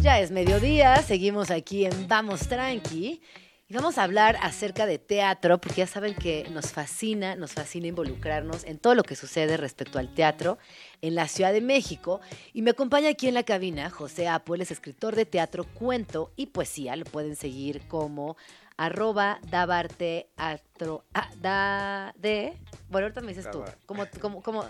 Ya 0.00 0.20
es 0.20 0.30
mediodía, 0.30 1.02
seguimos 1.02 1.50
aquí 1.50 1.84
en 1.84 2.06
Vamos 2.06 2.46
Tranqui 2.48 3.20
y 3.68 3.74
vamos 3.74 3.98
a 3.98 4.04
hablar 4.04 4.36
acerca 4.42 4.86
de 4.86 4.98
teatro, 4.98 5.60
porque 5.60 5.78
ya 5.78 5.86
saben 5.88 6.14
que 6.14 6.48
nos 6.50 6.70
fascina, 6.70 7.34
nos 7.34 7.52
fascina 7.52 7.88
involucrarnos 7.88 8.62
en 8.62 8.78
todo 8.78 8.94
lo 8.94 9.02
que 9.02 9.16
sucede 9.16 9.56
respecto 9.56 9.98
al 9.98 10.14
teatro 10.14 10.58
en 11.02 11.16
la 11.16 11.26
Ciudad 11.26 11.52
de 11.52 11.60
México. 11.60 12.20
Y 12.52 12.62
me 12.62 12.70
acompaña 12.70 13.08
aquí 13.08 13.26
en 13.26 13.34
la 13.34 13.42
cabina 13.42 13.90
José 13.90 14.28
Apo, 14.28 14.54
él 14.54 14.60
es 14.60 14.70
escritor 14.70 15.16
de 15.16 15.26
teatro, 15.26 15.64
cuento 15.64 16.32
y 16.36 16.46
poesía. 16.46 16.94
Lo 16.94 17.04
pueden 17.04 17.34
seguir 17.34 17.82
como 17.88 18.36
arroba 18.76 19.40
dabarteatro, 19.50 21.04
ah, 21.12 21.30
da, 21.40 22.14
de, 22.18 22.52
bueno, 22.88 23.06
ahorita 23.06 23.20
me 23.20 23.34
dices 23.34 23.50
tú, 23.50 23.64
como, 23.86 24.04
como, 24.20 24.42
como 24.42 24.64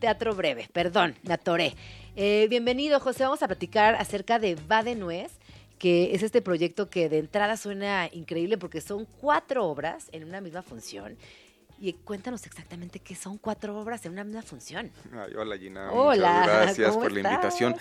teatro 0.00 0.34
breve, 0.34 0.68
perdón, 0.72 1.14
me 1.22 1.34
atoré. 1.34 1.76
Eh, 2.16 2.48
bienvenido, 2.50 2.98
José. 2.98 3.22
Vamos 3.22 3.42
a 3.44 3.46
platicar 3.46 3.94
acerca 3.94 4.40
de 4.40 4.56
Va 4.56 4.82
de 4.82 4.96
Nuez, 4.96 5.38
que 5.82 6.14
es 6.14 6.22
este 6.22 6.42
proyecto 6.42 6.88
que 6.88 7.08
de 7.08 7.18
entrada 7.18 7.56
suena 7.56 8.08
increíble 8.12 8.56
porque 8.56 8.80
son 8.80 9.04
cuatro 9.04 9.66
obras 9.66 10.06
en 10.12 10.22
una 10.22 10.40
misma 10.40 10.62
función. 10.62 11.16
Y 11.80 11.94
cuéntanos 11.94 12.46
exactamente 12.46 13.00
qué 13.00 13.16
son 13.16 13.36
cuatro 13.36 13.76
obras 13.76 14.06
en 14.06 14.12
una 14.12 14.22
misma 14.22 14.42
función. 14.42 14.92
Ay, 15.12 15.34
hola 15.34 15.58
Gina, 15.58 15.90
Hola, 15.90 16.38
muchas 16.38 16.62
gracias 16.62 16.90
¿cómo 16.90 17.02
por 17.02 17.10
la 17.10 17.20
invitación. 17.28 17.74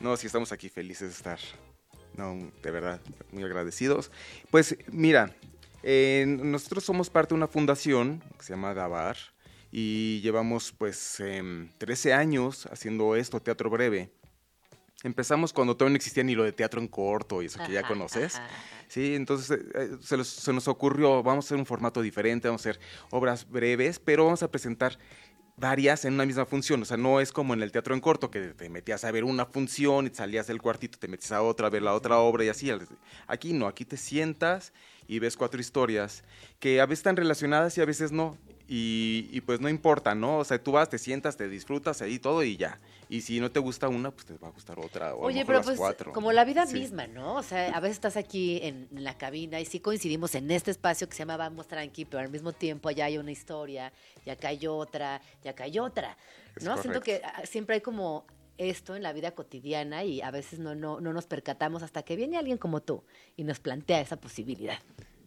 No, 0.00 0.14
sí 0.18 0.26
estamos 0.26 0.52
aquí 0.52 0.68
felices 0.68 1.08
de 1.08 1.14
estar. 1.14 1.38
No, 2.14 2.36
de 2.62 2.70
verdad, 2.70 3.00
muy 3.32 3.42
agradecidos. 3.42 4.10
Pues 4.50 4.76
mira, 4.88 5.34
eh, 5.82 6.26
nosotros 6.26 6.84
somos 6.84 7.08
parte 7.08 7.30
de 7.30 7.36
una 7.36 7.48
fundación 7.48 8.22
que 8.36 8.44
se 8.44 8.52
llama 8.52 8.74
Dabar 8.74 9.16
y 9.72 10.20
llevamos 10.20 10.74
pues 10.76 11.20
em, 11.20 11.70
13 11.78 12.12
años 12.12 12.66
haciendo 12.70 13.16
esto, 13.16 13.40
teatro 13.40 13.70
breve. 13.70 14.10
Empezamos 15.02 15.52
cuando 15.52 15.76
todavía 15.76 15.92
no 15.92 15.96
existía 15.96 16.24
ni 16.24 16.34
lo 16.34 16.42
de 16.44 16.52
teatro 16.52 16.80
en 16.80 16.88
corto 16.88 17.42
y 17.42 17.46
eso 17.46 17.58
que 17.66 17.72
ya 17.72 17.82
conoces. 17.86 18.36
ajá. 18.36 18.48
Sí, 18.88 19.14
entonces 19.14 19.50
eh, 19.58 19.64
eh, 19.74 19.90
se, 20.00 20.16
los- 20.16 20.28
se 20.28 20.52
nos 20.52 20.68
ocurrió, 20.68 21.22
vamos 21.22 21.44
a 21.44 21.48
hacer 21.48 21.58
un 21.58 21.66
formato 21.66 22.00
diferente, 22.00 22.48
vamos 22.48 22.64
a 22.64 22.70
hacer 22.70 22.80
obras 23.10 23.48
breves, 23.48 23.98
pero 23.98 24.24
vamos 24.24 24.42
a 24.42 24.50
presentar 24.50 24.98
varias 25.56 26.04
en 26.04 26.14
una 26.14 26.24
misma 26.24 26.46
función. 26.46 26.82
O 26.82 26.84
sea, 26.84 26.96
no 26.96 27.20
es 27.20 27.30
como 27.32 27.52
en 27.54 27.62
el 27.62 27.72
teatro 27.72 27.94
en 27.94 28.00
corto, 28.00 28.30
que 28.30 28.48
te 28.54 28.68
metías 28.68 29.04
a 29.04 29.10
ver 29.10 29.24
una 29.24 29.44
función 29.46 30.06
y 30.06 30.14
salías 30.14 30.46
del 30.46 30.62
cuartito, 30.62 30.98
te 30.98 31.08
metías 31.08 31.32
a 31.32 31.42
otra, 31.42 31.66
a 31.66 31.70
ver 31.70 31.82
la 31.82 31.94
otra 31.94 32.18
obra 32.18 32.44
y 32.44 32.48
así. 32.48 32.70
Aquí 33.26 33.52
no, 33.52 33.66
aquí 33.66 33.84
te 33.84 33.96
sientas 33.96 34.72
y 35.08 35.18
ves 35.18 35.36
cuatro 35.36 35.60
historias 35.60 36.24
que 36.58 36.80
a 36.80 36.86
veces 36.86 37.00
están 37.00 37.16
relacionadas 37.16 37.76
y 37.76 37.80
a 37.80 37.84
veces 37.84 38.12
no. 38.12 38.36
Y, 38.68 39.28
y 39.30 39.40
pues 39.42 39.60
no 39.60 39.68
importa, 39.68 40.14
¿no? 40.16 40.38
O 40.38 40.44
sea, 40.44 40.60
tú 40.60 40.72
vas, 40.72 40.88
te 40.88 40.98
sientas, 40.98 41.36
te 41.36 41.48
disfrutas 41.48 42.02
ahí 42.02 42.18
todo 42.18 42.42
y 42.42 42.56
ya. 42.56 42.80
Y 43.08 43.20
si 43.20 43.38
no 43.38 43.48
te 43.52 43.60
gusta 43.60 43.88
una, 43.88 44.10
pues 44.10 44.26
te 44.26 44.36
va 44.38 44.48
a 44.48 44.50
gustar 44.50 44.80
otra. 44.80 45.14
O 45.14 45.18
a 45.18 45.20
lo 45.20 45.26
Oye, 45.26 45.34
mejor 45.36 45.46
pero 45.46 45.58
las 45.58 45.66
pues 45.66 45.78
cuatro. 45.78 46.12
como 46.12 46.32
la 46.32 46.44
vida 46.44 46.66
Sí. 46.66 46.74
misma, 46.80 47.06
¿no? 47.06 47.36
O 47.36 47.42
sea, 47.44 47.68
a 47.76 47.78
veces 47.78 47.98
estás 47.98 48.16
aquí 48.16 48.58
en 48.62 48.88
la 48.90 49.16
cabina 49.16 49.60
y 49.60 49.66
sí 49.66 49.78
coincidimos 49.78 50.34
en 50.34 50.50
este 50.50 50.72
espacio 50.72 51.08
que 51.08 51.14
se 51.14 51.20
llama 51.20 51.36
Vamos 51.36 51.68
Tranqui, 51.68 52.06
pero 52.06 52.20
al 52.24 52.28
mismo 52.30 52.52
tiempo 52.52 52.88
allá 52.88 53.04
hay 53.04 53.18
una 53.18 53.30
historia, 53.30 53.92
y 54.24 54.30
acá 54.30 54.48
hay 54.48 54.66
otra, 54.66 55.20
y 55.44 55.48
acá 55.48 55.62
hay 55.64 55.78
otra, 55.78 56.16
Es 56.56 56.64
¿no? 56.64 56.76
Siento 56.82 57.00
que 57.00 57.22
ah, 57.24 57.42
siempre 57.46 57.76
hay 57.76 57.80
como 57.82 58.26
esto 58.58 58.96
en 58.96 59.02
la 59.04 59.12
vida 59.12 59.30
cotidiana 59.32 60.02
y 60.02 60.22
a 60.22 60.32
veces 60.32 60.58
no, 60.58 60.74
no, 60.74 61.00
no 61.00 61.12
nos 61.12 61.26
percatamos 61.26 61.84
hasta 61.84 62.02
que 62.02 62.16
viene 62.16 62.36
alguien 62.38 62.58
como 62.58 62.80
tú 62.82 63.04
y 63.36 63.44
nos 63.44 63.60
plantea 63.60 64.00
esa 64.00 64.16
posibilidad. 64.16 64.78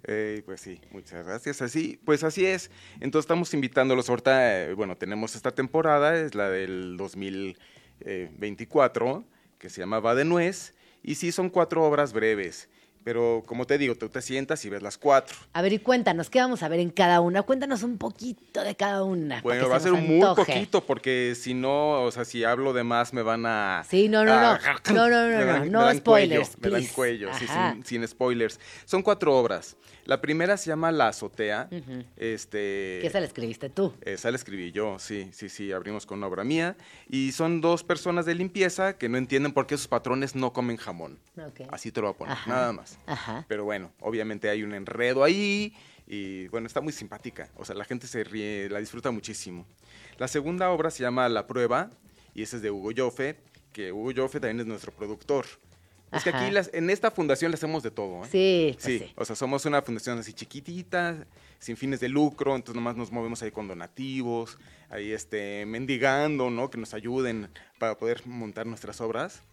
Eh, 0.05 0.43
pues 0.45 0.61
sí, 0.61 0.79
muchas 0.91 1.25
gracias. 1.25 1.61
Así, 1.61 1.99
pues 2.05 2.23
así 2.23 2.45
es. 2.45 2.71
Entonces 2.95 3.25
estamos 3.25 3.53
invitándolos 3.53 4.09
ahorita, 4.09 4.63
eh, 4.63 4.73
bueno, 4.73 4.97
tenemos 4.97 5.35
esta 5.35 5.51
temporada, 5.51 6.19
es 6.19 6.35
la 6.35 6.49
del 6.49 6.97
2024, 6.97 9.25
que 9.57 9.69
se 9.69 9.81
llama 9.81 9.99
Va 9.99 10.15
de 10.15 10.25
Nuez, 10.25 10.73
y 11.03 11.15
sí 11.15 11.31
son 11.31 11.49
cuatro 11.49 11.83
obras 11.83 12.13
breves, 12.13 12.69
pero 13.03 13.43
como 13.45 13.65
te 13.65 13.77
digo, 13.77 13.95
tú 13.95 14.09
te 14.09 14.21
sientas 14.21 14.63
y 14.65 14.69
ves 14.69 14.81
las 14.81 14.97
cuatro. 14.97 15.35
A 15.53 15.61
ver, 15.61 15.73
y 15.73 15.79
cuéntanos, 15.79 16.29
¿qué 16.29 16.39
vamos 16.39 16.63
a 16.63 16.67
ver 16.67 16.79
en 16.79 16.89
cada 16.91 17.21
una? 17.21 17.41
Cuéntanos 17.43 17.83
un 17.83 17.97
poquito 17.97 18.61
de 18.63 18.75
cada 18.75 19.03
una. 19.03 19.41
Bueno, 19.41 19.67
va 19.69 19.77
a 19.77 19.79
se 19.79 19.89
ser 19.89 19.93
muy 20.01 20.19
poquito, 20.35 20.85
porque 20.85 21.33
si 21.35 21.53
no, 21.53 22.03
o 22.03 22.11
sea, 22.11 22.25
si 22.25 22.43
hablo 22.43 22.73
de 22.73 22.83
más 22.83 23.13
me 23.13 23.21
van 23.21 23.45
a... 23.45 23.83
Sí, 23.87 24.09
no, 24.09 24.23
no, 24.25 24.39
no. 24.39 24.47
a- 24.51 24.59
No, 24.93 25.09
no, 25.09 25.29
no, 25.29 25.37
me 25.37 25.45
no, 25.45 25.45
dan- 25.45 25.71
no 25.71 25.93
spoilers, 25.93 26.49
Cuello, 26.55 26.59
me 26.61 26.69
dan 26.69 26.93
cuello, 26.93 27.29
sí, 27.39 27.45
sin, 27.47 27.85
sin 27.85 28.07
spoilers. 28.07 28.59
Son 28.85 29.01
cuatro 29.01 29.37
obras. 29.37 29.75
La 30.05 30.21
primera 30.21 30.57
se 30.57 30.69
llama 30.69 30.91
La 30.91 31.09
Azotea. 31.09 31.67
Ujú. 31.71 32.03
este, 32.17 32.97
Que 33.01 33.07
esa 33.07 33.19
la 33.19 33.27
escribiste 33.27 33.69
tú. 33.69 33.93
Esa 34.01 34.31
la 34.31 34.37
escribí 34.37 34.71
yo, 34.71 34.97
sí, 34.99 35.29
sí, 35.33 35.49
sí, 35.49 35.71
abrimos 35.71 36.05
con 36.05 36.17
una 36.17 36.27
obra 36.27 36.43
mía. 36.43 36.75
Y 37.09 37.31
son 37.31 37.61
dos 37.61 37.83
personas 37.83 38.25
de 38.25 38.33
limpieza 38.35 38.97
que 38.97 39.07
no 39.09 39.17
entienden 39.17 39.51
por 39.53 39.67
qué 39.67 39.77
sus 39.77 39.87
patrones 39.87 40.35
no 40.35 40.51
comen 40.51 40.77
jamón. 40.77 41.19
Ok. 41.37 41.61
Así 41.71 41.91
te 41.91 42.01
lo 42.01 42.07
voy 42.07 42.15
a 42.15 42.17
poner, 42.17 42.33
Ajá. 42.33 42.49
nada 42.49 42.73
más. 42.73 42.88
Ajá. 43.05 43.45
Pero 43.47 43.63
bueno, 43.65 43.91
obviamente 43.99 44.49
hay 44.49 44.63
un 44.63 44.73
enredo 44.73 45.23
ahí 45.23 45.73
y 46.07 46.47
bueno, 46.47 46.67
está 46.67 46.81
muy 46.81 46.93
simpática. 46.93 47.49
O 47.57 47.65
sea, 47.65 47.75
la 47.75 47.85
gente 47.85 48.07
se 48.07 48.23
ríe, 48.23 48.67
la 48.69 48.79
disfruta 48.79 49.11
muchísimo. 49.11 49.65
La 50.17 50.27
segunda 50.27 50.69
obra 50.71 50.89
se 50.91 51.03
llama 51.03 51.29
La 51.29 51.47
Prueba 51.47 51.89
y 52.33 52.41
esa 52.43 52.55
es 52.57 52.61
de 52.61 52.71
Hugo 52.71 52.91
Joffe, 52.95 53.37
que 53.73 53.91
Hugo 53.91 54.11
Joffe 54.15 54.39
también 54.39 54.59
es 54.61 54.65
nuestro 54.65 54.91
productor. 54.91 55.45
Es 56.11 56.23
que 56.23 56.31
Ajá. 56.31 56.41
aquí 56.43 56.51
las- 56.51 56.71
en 56.73 56.89
esta 56.89 57.11
fundación 57.11 57.51
le 57.51 57.55
hacemos 57.55 57.83
de 57.83 57.91
todo. 57.91 58.23
¿eh? 58.25 58.27
Sí, 58.31 58.71
pues 58.73 58.83
Sí, 58.83 58.99
sí. 58.99 59.13
o 59.15 59.23
sea, 59.25 59.35
somos 59.35 59.63
una 59.65 59.79
fundación 59.83 60.17
así 60.17 60.33
chiquitita, 60.33 61.27
sin 61.59 61.77
fines 61.77 61.99
de 61.99 62.09
lucro, 62.09 62.55
entonces 62.55 62.73
nomás 62.75 62.95
nos 62.95 63.11
movemos 63.11 63.43
ahí 63.43 63.51
con 63.51 63.67
donativos, 63.67 64.57
ahí 64.89 65.11
este, 65.11 65.67
mendigando, 65.67 66.49
¿no? 66.49 66.71
Que 66.71 66.79
nos 66.79 66.95
ayuden 66.95 67.49
para 67.77 67.95
poder 67.95 68.25
montar 68.25 68.65
nuestras 68.65 69.01
obras. 69.01 69.43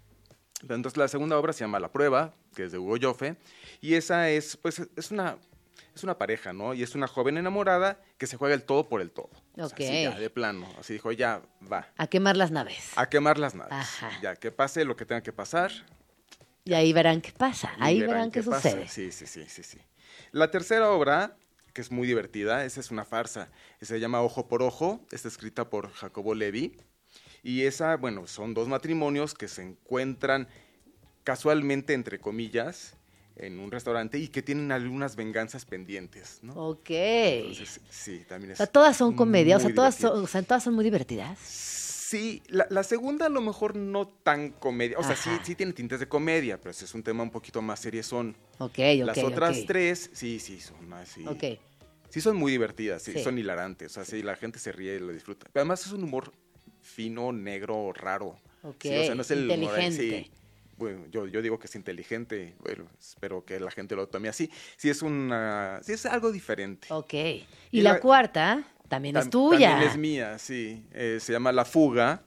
Entonces 0.62 0.96
la 0.96 1.08
segunda 1.08 1.38
obra 1.38 1.52
se 1.52 1.60
llama 1.60 1.78
La 1.80 1.92
Prueba, 1.92 2.34
que 2.54 2.64
es 2.64 2.72
de 2.72 2.78
Hugo 2.78 2.96
Joffe, 3.00 3.36
y 3.80 3.94
esa 3.94 4.30
es, 4.30 4.56
pues, 4.56 4.80
es 4.96 5.10
una, 5.10 5.36
es 5.94 6.02
una 6.02 6.16
pareja, 6.18 6.52
¿no? 6.52 6.72
Y 6.74 6.82
es 6.82 6.94
una 6.94 7.06
joven 7.06 7.36
enamorada 7.36 8.00
que 8.18 8.26
se 8.26 8.36
juega 8.36 8.54
el 8.54 8.64
todo 8.64 8.88
por 8.88 9.00
el 9.00 9.10
todo. 9.10 9.30
O 9.58 9.68
sea, 9.68 9.76
así 9.76 9.84
Ok. 10.06 10.12
ya, 10.14 10.18
de 10.18 10.30
plano. 10.30 10.66
Así 10.78 10.94
dijo, 10.94 11.12
ya, 11.12 11.42
va. 11.70 11.88
A 11.96 12.06
quemar 12.06 12.36
las 12.36 12.50
naves. 12.50 12.92
A 12.96 13.08
quemar 13.08 13.38
las 13.38 13.54
naves. 13.54 13.72
Ajá. 13.72 14.10
Ya, 14.22 14.36
que 14.36 14.50
pase 14.50 14.84
lo 14.84 14.96
que 14.96 15.04
tenga 15.04 15.22
que 15.22 15.32
pasar, 15.32 15.70
Y 16.64 16.74
ahí 16.74 16.92
verán 16.92 17.20
qué 17.20 17.32
pasa. 17.32 17.72
y 17.78 17.82
Ahí 17.82 18.00
verán, 18.00 18.30
qué, 18.30 18.42
pasa. 18.42 18.70
sucede. 18.70 18.88
Sí, 18.88 19.12
sí, 19.12 19.26
sí, 19.26 19.44
sí, 19.48 19.62
sí. 19.62 19.78
La 20.32 20.50
tercera 20.50 20.90
obra, 20.90 21.36
que 21.72 21.80
es 21.82 21.90
muy 21.92 22.08
divertida, 22.08 22.64
esa 22.64 22.80
es 22.80 22.90
una 22.90 23.04
farsa, 23.04 23.50
se 23.80 24.00
llama 24.00 24.20
Ojo 24.22 24.48
por 24.48 24.62
Ojo, 24.62 25.00
está 25.12 25.28
escrita 25.28 25.68
por 25.70 25.92
Jacobo 25.92 26.34
Levi. 26.34 26.76
Y 27.46 27.62
esa, 27.62 27.96
bueno, 27.96 28.26
son 28.26 28.54
dos 28.54 28.66
matrimonios 28.66 29.32
que 29.32 29.46
se 29.46 29.62
encuentran 29.62 30.48
casualmente, 31.22 31.92
entre 31.94 32.18
comillas, 32.18 32.96
en 33.36 33.60
un 33.60 33.70
restaurante 33.70 34.18
y 34.18 34.26
que 34.26 34.42
tienen 34.42 34.72
algunas 34.72 35.14
venganzas 35.14 35.64
pendientes, 35.64 36.40
¿no? 36.42 36.54
Ok. 36.54 36.90
Entonces, 36.90 37.80
sí, 37.88 38.24
también 38.28 38.50
o 38.50 38.52
es 38.54 38.56
sea, 38.58 38.66
todas 38.66 38.96
son 38.96 39.14
comedia, 39.14 39.58
o 39.58 39.60
sea, 39.60 39.72
todas 39.72 39.94
son, 39.94 40.24
o 40.24 40.26
sea, 40.26 40.42
todas 40.42 40.64
son 40.64 40.74
muy 40.74 40.82
divertidas. 40.82 41.38
Sí, 41.38 42.42
la, 42.48 42.66
la 42.68 42.82
segunda 42.82 43.26
a 43.26 43.28
lo 43.28 43.40
mejor 43.40 43.76
no 43.76 44.08
tan 44.08 44.50
comedia, 44.50 44.98
o 44.98 45.04
sea, 45.04 45.14
sí, 45.14 45.30
sí 45.44 45.54
tiene 45.54 45.72
tintes 45.72 46.00
de 46.00 46.08
comedia, 46.08 46.58
pero 46.58 46.72
ese 46.72 46.84
es 46.84 46.94
un 46.94 47.04
tema 47.04 47.22
un 47.22 47.30
poquito 47.30 47.62
más 47.62 47.78
seriezón. 47.78 48.36
Ok, 48.58 48.70
ok. 48.80 49.06
Las 49.06 49.18
otras 49.18 49.64
tres, 49.68 50.10
sí, 50.12 50.40
sí, 50.40 50.58
son 50.58 50.92
así. 50.94 51.24
Ok. 51.24 51.60
Sí 52.10 52.20
son 52.20 52.36
muy 52.38 52.50
divertidas, 52.50 53.02
sí, 53.02 53.12
Sí. 53.12 53.22
son 53.22 53.38
hilarantes, 53.38 53.92
o 53.92 53.94
sea, 53.94 54.04
sí, 54.04 54.20
la 54.24 54.34
gente 54.34 54.58
se 54.58 54.72
ríe 54.72 54.96
y 54.96 54.98
lo 54.98 55.12
disfruta. 55.12 55.46
Pero 55.52 55.62
además 55.62 55.86
es 55.86 55.92
un 55.92 56.02
humor 56.02 56.32
fino, 56.86 57.32
negro, 57.32 57.92
raro. 57.92 58.36
Sí, 58.80 58.88
o 58.96 59.04
sea, 59.04 59.14
no 59.14 59.22
es 59.22 59.30
el 59.30 59.42
inteligente. 59.50 59.90
sí. 60.24 60.30
Bueno, 60.78 61.06
yo, 61.10 61.26
yo 61.26 61.40
digo 61.40 61.58
que 61.58 61.68
es 61.68 61.74
inteligente, 61.74 62.54
bueno, 62.60 62.84
espero 63.00 63.42
que 63.46 63.58
la 63.58 63.70
gente 63.70 63.96
lo 63.96 64.08
tome 64.08 64.28
así. 64.28 64.50
Sí 64.76 64.90
es 64.90 65.00
una, 65.00 65.80
sí 65.82 65.92
es 65.94 66.04
algo 66.04 66.30
diferente. 66.30 66.88
Ok. 66.90 67.14
Y, 67.14 67.46
Y 67.70 67.80
la, 67.80 67.94
la- 67.94 68.00
cuarta 68.00 68.62
también 68.88 69.16
es 69.16 69.30
tuya. 69.30 69.70
También 69.70 69.90
es 69.90 69.96
mía, 69.96 70.38
sí. 70.38 70.84
Eh, 70.92 71.16
se 71.20 71.32
llama 71.32 71.50
La 71.52 71.64
Fuga. 71.64 72.22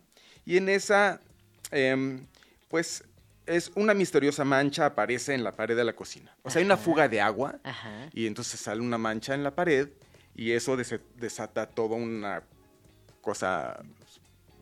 Y 0.45 0.57
en 0.57 0.67
esa, 0.69 1.21
em, 1.69 2.25
pues, 2.69 3.03
es 3.45 3.71
una 3.75 3.93
misteriosa 3.93 4.43
mancha 4.43 4.87
aparece 4.87 5.35
en 5.35 5.43
la 5.43 5.51
pared 5.55 5.75
de 5.77 5.83
la 5.83 5.93
cocina. 5.95 6.35
O 6.41 6.49
sea, 6.49 6.59
hay 6.59 6.65
una 6.65 6.77
fuga 6.77 7.07
de 7.07 7.21
agua 7.21 7.59
Ajá. 7.63 8.09
y 8.13 8.25
entonces 8.25 8.59
sale 8.59 8.81
una 8.81 8.97
mancha 8.97 9.35
en 9.35 9.43
la 9.43 9.53
pared 9.53 9.89
y 10.35 10.51
eso 10.53 10.75
dese- 10.75 11.01
desata 11.17 11.67
toda 11.67 11.95
una 11.97 12.41
cosa 13.21 13.79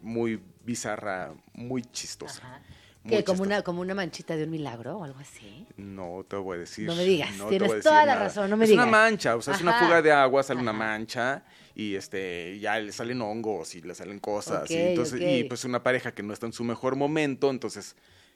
muy 0.01 0.41
bizarra, 0.63 1.33
muy 1.53 1.81
chistosa. 1.83 2.41
Ajá. 2.45 2.61
Que 3.07 3.23
como 3.23 3.43
una, 3.43 3.61
como 3.61 3.79
una 3.79 3.95
manchita 3.95 4.35
de 4.35 4.43
un 4.43 4.49
milagro 4.49 4.97
o 4.97 5.03
algo 5.05 5.17
así. 5.19 5.65
No 5.77 6.25
te 6.27 6.35
voy 6.35 6.57
a 6.57 6.59
decir. 6.59 6.87
No 6.87 6.95
me 6.95 7.05
digas, 7.05 7.29
te 7.37 7.45
tienes 7.57 7.81
toda 7.81 8.05
la 8.05 8.15
nada. 8.15 8.25
razón, 8.25 8.49
no 8.49 8.57
me 8.57 8.65
es 8.65 8.69
digas. 8.71 8.83
una 8.85 8.91
mancha, 8.91 9.35
o 9.37 9.41
sea, 9.41 9.53
es 9.55 9.61
una 9.61 9.79
fuga 9.79 10.01
de 10.01 10.11
agua, 10.11 10.43
sale 10.43 10.59
una 10.59 10.73
mancha 10.73 11.45
y 11.73 11.95
este 11.95 12.59
ya 12.59 12.77
le 12.79 12.91
salen 12.91 13.21
hongos 13.21 13.75
y 13.75 13.81
le 13.81 13.95
salen 13.95 14.19
cosas. 14.19 14.69
Y, 14.69 14.75
entonces, 14.75 15.21
y 15.21 15.45
pues 15.45 15.63
una 15.63 15.81
pareja 15.81 16.11
que 16.13 16.21
no 16.21 16.33
está 16.33 16.47
en 16.47 16.53
su 16.53 16.65
mejor 16.65 16.97
momento, 16.97 17.49
entonces 17.49 17.95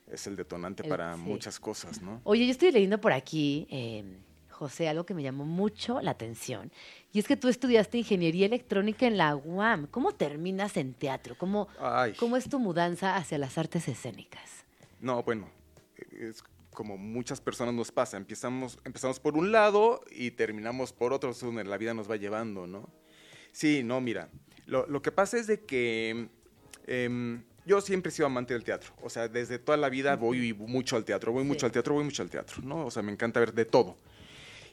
es 0.10 0.26
el 0.28 0.38
detonante 0.38 0.84
El- 0.84 0.90
para 0.90 1.16
sí. 1.16 1.20
muchas 1.22 1.60
cosas, 1.60 2.02
¿no? 2.02 2.22
Oye, 2.24 2.46
yo 2.46 2.52
estoy 2.52 2.72
leyendo 2.72 3.02
por 3.02 3.12
aquí, 3.12 3.68
eh, 3.70 4.06
José, 4.50 4.88
algo 4.88 5.06
que 5.06 5.14
me 5.14 5.24
llamó 5.24 5.44
mucho 5.44 6.00
la 6.02 6.12
atención. 6.12 6.72
Y 7.14 7.20
es 7.20 7.28
que 7.28 7.36
tú 7.36 7.50
estudiaste 7.50 7.98
ingeniería 7.98 8.46
electrónica 8.46 9.06
en 9.06 9.18
la 9.18 9.36
UAM. 9.36 9.88
¿Cómo 9.88 10.14
terminas 10.14 10.78
en 10.78 10.94
teatro? 10.94 11.36
¿Cómo, 11.38 11.68
Ay. 11.80 12.14
cómo 12.14 12.38
es 12.38 12.48
tu 12.50 12.58
mudanza 12.60 13.18
hacia 13.18 13.38
las 13.38 13.58
artes 13.58 13.88
escénicas? 13.88 14.50
No, 15.02 15.22
bueno, 15.24 15.50
es 16.12 16.42
como 16.72 16.98
muchas 16.98 17.42
personas 17.42 17.74
nos 17.74 17.92
pasa. 17.92 18.16
Empezamos, 18.16 18.80
empezamos 18.86 19.20
por 19.20 19.36
un 19.36 19.52
lado 19.52 20.02
y 20.10 20.32
terminamos 20.32 20.94
por 20.94 21.12
otro, 21.12 21.32
es 21.32 21.40
donde 21.42 21.66
la 21.66 21.78
vida 21.78 21.94
nos 21.94 22.10
va 22.10 22.16
llevando, 22.16 22.66
¿no? 22.66 22.90
Sí, 23.52 23.84
no, 23.84 24.00
mira, 24.00 24.30
lo, 24.66 24.88
lo 24.88 25.02
que 25.02 25.12
pasa 25.12 25.38
es 25.38 25.48
de 25.48 25.66
que 25.66 26.30
em, 26.88 27.44
yo 27.66 27.82
siempre 27.82 28.10
he 28.10 28.14
sido 28.14 28.28
amante 28.28 28.54
del 28.54 28.64
teatro. 28.64 28.94
O 29.04 29.10
sea, 29.10 29.28
desde 29.28 29.60
toda 29.60 29.78
la 29.78 29.90
vida 29.90 30.16
voy 30.16 30.54
mucho 30.54 30.96
al 30.96 31.04
teatro, 31.04 31.34
voy 31.34 31.44
Sí. 31.44 31.48
mucho 31.50 31.66
al 31.66 31.74
teatro, 31.74 31.94
voy 31.96 32.06
mucho 32.06 32.24
al 32.24 32.30
teatro, 32.30 32.62
¿no? 32.64 32.86
O 32.86 32.92
sea, 32.92 33.04
me 33.04 33.12
encanta 33.12 33.42
ver 33.42 33.54
de 33.54 33.66
todo. 33.66 33.98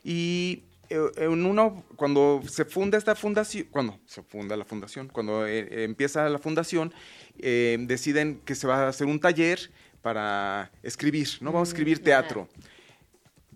Y 0.04 0.62
en 0.90 1.46
uno, 1.46 1.84
cuando 1.96 2.42
se 2.46 2.64
funda 2.64 2.98
esta 2.98 3.14
fundación, 3.14 3.66
cuando 3.70 3.98
se 4.06 4.22
funda 4.22 4.56
la 4.56 4.64
fundación, 4.64 5.08
cuando 5.08 5.46
eh, 5.46 5.84
empieza 5.84 6.28
la 6.28 6.38
fundación, 6.38 6.92
eh, 7.38 7.76
deciden 7.80 8.40
que 8.44 8.54
se 8.54 8.66
va 8.66 8.86
a 8.86 8.88
hacer 8.88 9.06
un 9.06 9.20
taller 9.20 9.70
para 10.02 10.70
escribir, 10.82 11.28
¿no? 11.40 11.52
Vamos 11.52 11.68
a 11.68 11.72
escribir 11.72 12.00
Mm, 12.00 12.04
teatro. 12.04 12.48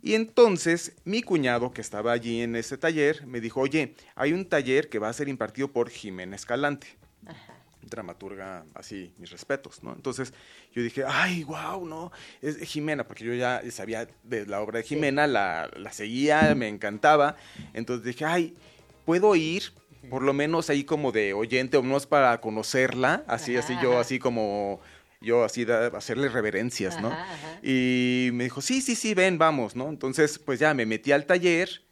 Y 0.02 0.14
entonces 0.14 0.92
mi 1.04 1.22
cuñado, 1.22 1.72
que 1.72 1.80
estaba 1.80 2.12
allí 2.12 2.42
en 2.42 2.56
ese 2.56 2.76
taller, 2.76 3.26
me 3.26 3.40
dijo, 3.40 3.60
oye, 3.60 3.94
hay 4.16 4.32
un 4.32 4.44
taller 4.46 4.88
que 4.88 4.98
va 4.98 5.08
a 5.08 5.12
ser 5.12 5.28
impartido 5.28 5.68
por 5.68 5.90
Jimena 5.90 6.34
Escalante 6.34 7.01
dramaturga, 7.88 8.64
así, 8.74 9.12
mis 9.18 9.30
respetos, 9.30 9.82
¿no? 9.82 9.92
Entonces 9.94 10.32
yo 10.72 10.82
dije, 10.82 11.04
ay, 11.06 11.44
wow, 11.44 11.86
¿no? 11.86 12.12
Es 12.40 12.56
Jimena, 12.58 13.06
porque 13.06 13.24
yo 13.24 13.34
ya 13.34 13.62
sabía 13.70 14.08
de 14.22 14.46
la 14.46 14.60
obra 14.60 14.78
de 14.78 14.84
Jimena, 14.84 15.26
la, 15.26 15.70
la 15.76 15.92
seguía, 15.92 16.54
me 16.54 16.68
encantaba. 16.68 17.36
Entonces 17.74 18.04
dije, 18.04 18.24
ay, 18.24 18.54
¿puedo 19.04 19.34
ir? 19.34 19.72
Por 20.10 20.22
lo 20.22 20.32
menos 20.32 20.68
ahí 20.70 20.84
como 20.84 21.12
de 21.12 21.32
oyente, 21.32 21.76
o 21.76 21.82
menos 21.82 22.06
para 22.06 22.40
conocerla, 22.40 23.24
así, 23.26 23.56
así 23.56 23.72
Ajá, 23.74 23.82
yo, 23.82 23.98
así 24.00 24.18
como 24.18 24.80
yo, 25.20 25.44
así, 25.44 25.64
da- 25.64 25.86
hacerle 25.88 26.28
reverencias, 26.28 27.00
¿no? 27.00 27.08
Ajá. 27.08 27.60
Y 27.62 28.30
me 28.32 28.44
dijo, 28.44 28.60
sí, 28.60 28.80
sí, 28.80 28.96
sí, 28.96 29.14
ven, 29.14 29.38
vamos, 29.38 29.76
¿no? 29.76 29.88
Entonces, 29.88 30.38
pues 30.38 30.58
ya 30.58 30.74
me 30.74 30.86
metí 30.86 31.12
al 31.12 31.24
taller. 31.26 31.82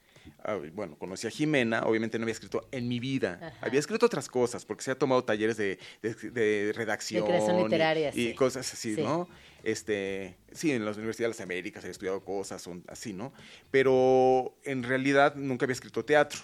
Ah, 0.44 0.58
Bueno, 0.72 0.96
conocí 0.98 1.26
a 1.26 1.30
Jimena, 1.30 1.82
obviamente 1.84 2.18
no 2.18 2.24
había 2.24 2.32
escrito 2.32 2.66
en 2.72 2.88
mi 2.88 3.00
vida. 3.00 3.38
Ajá. 3.42 3.58
Había 3.66 3.80
escrito 3.80 4.06
otras 4.06 4.28
cosas, 4.28 4.64
porque 4.64 4.82
se 4.82 4.90
ha 4.90 4.94
tomado 4.94 5.24
talleres 5.24 5.56
de, 5.56 5.78
de- 6.02 6.14
de 6.30 6.72
redacción. 6.74 7.26
creación 7.26 7.58
y- 7.60 7.62
literaria, 7.64 8.10
y, 8.10 8.28
sí. 8.28 8.34
cosas 8.34 8.72
así, 8.72 8.94
Sí. 8.94 9.02
¿no? 9.02 9.28
Este, 9.62 10.36
sí, 10.52 10.72
en 10.72 10.84
las 10.86 10.96
universidades 10.96 11.36
de 11.36 11.40
las 11.40 11.44
Américas 11.44 11.84
he 11.84 11.90
estudiado 11.90 12.24
cosas 12.24 12.62
son 12.62 12.82
así, 12.88 13.12
¿no? 13.12 13.32
Pero 13.70 14.54
en 14.64 14.82
realidad 14.82 15.34
nunca 15.36 15.64
había 15.66 15.74
escrito 15.74 16.04
teatro. 16.04 16.40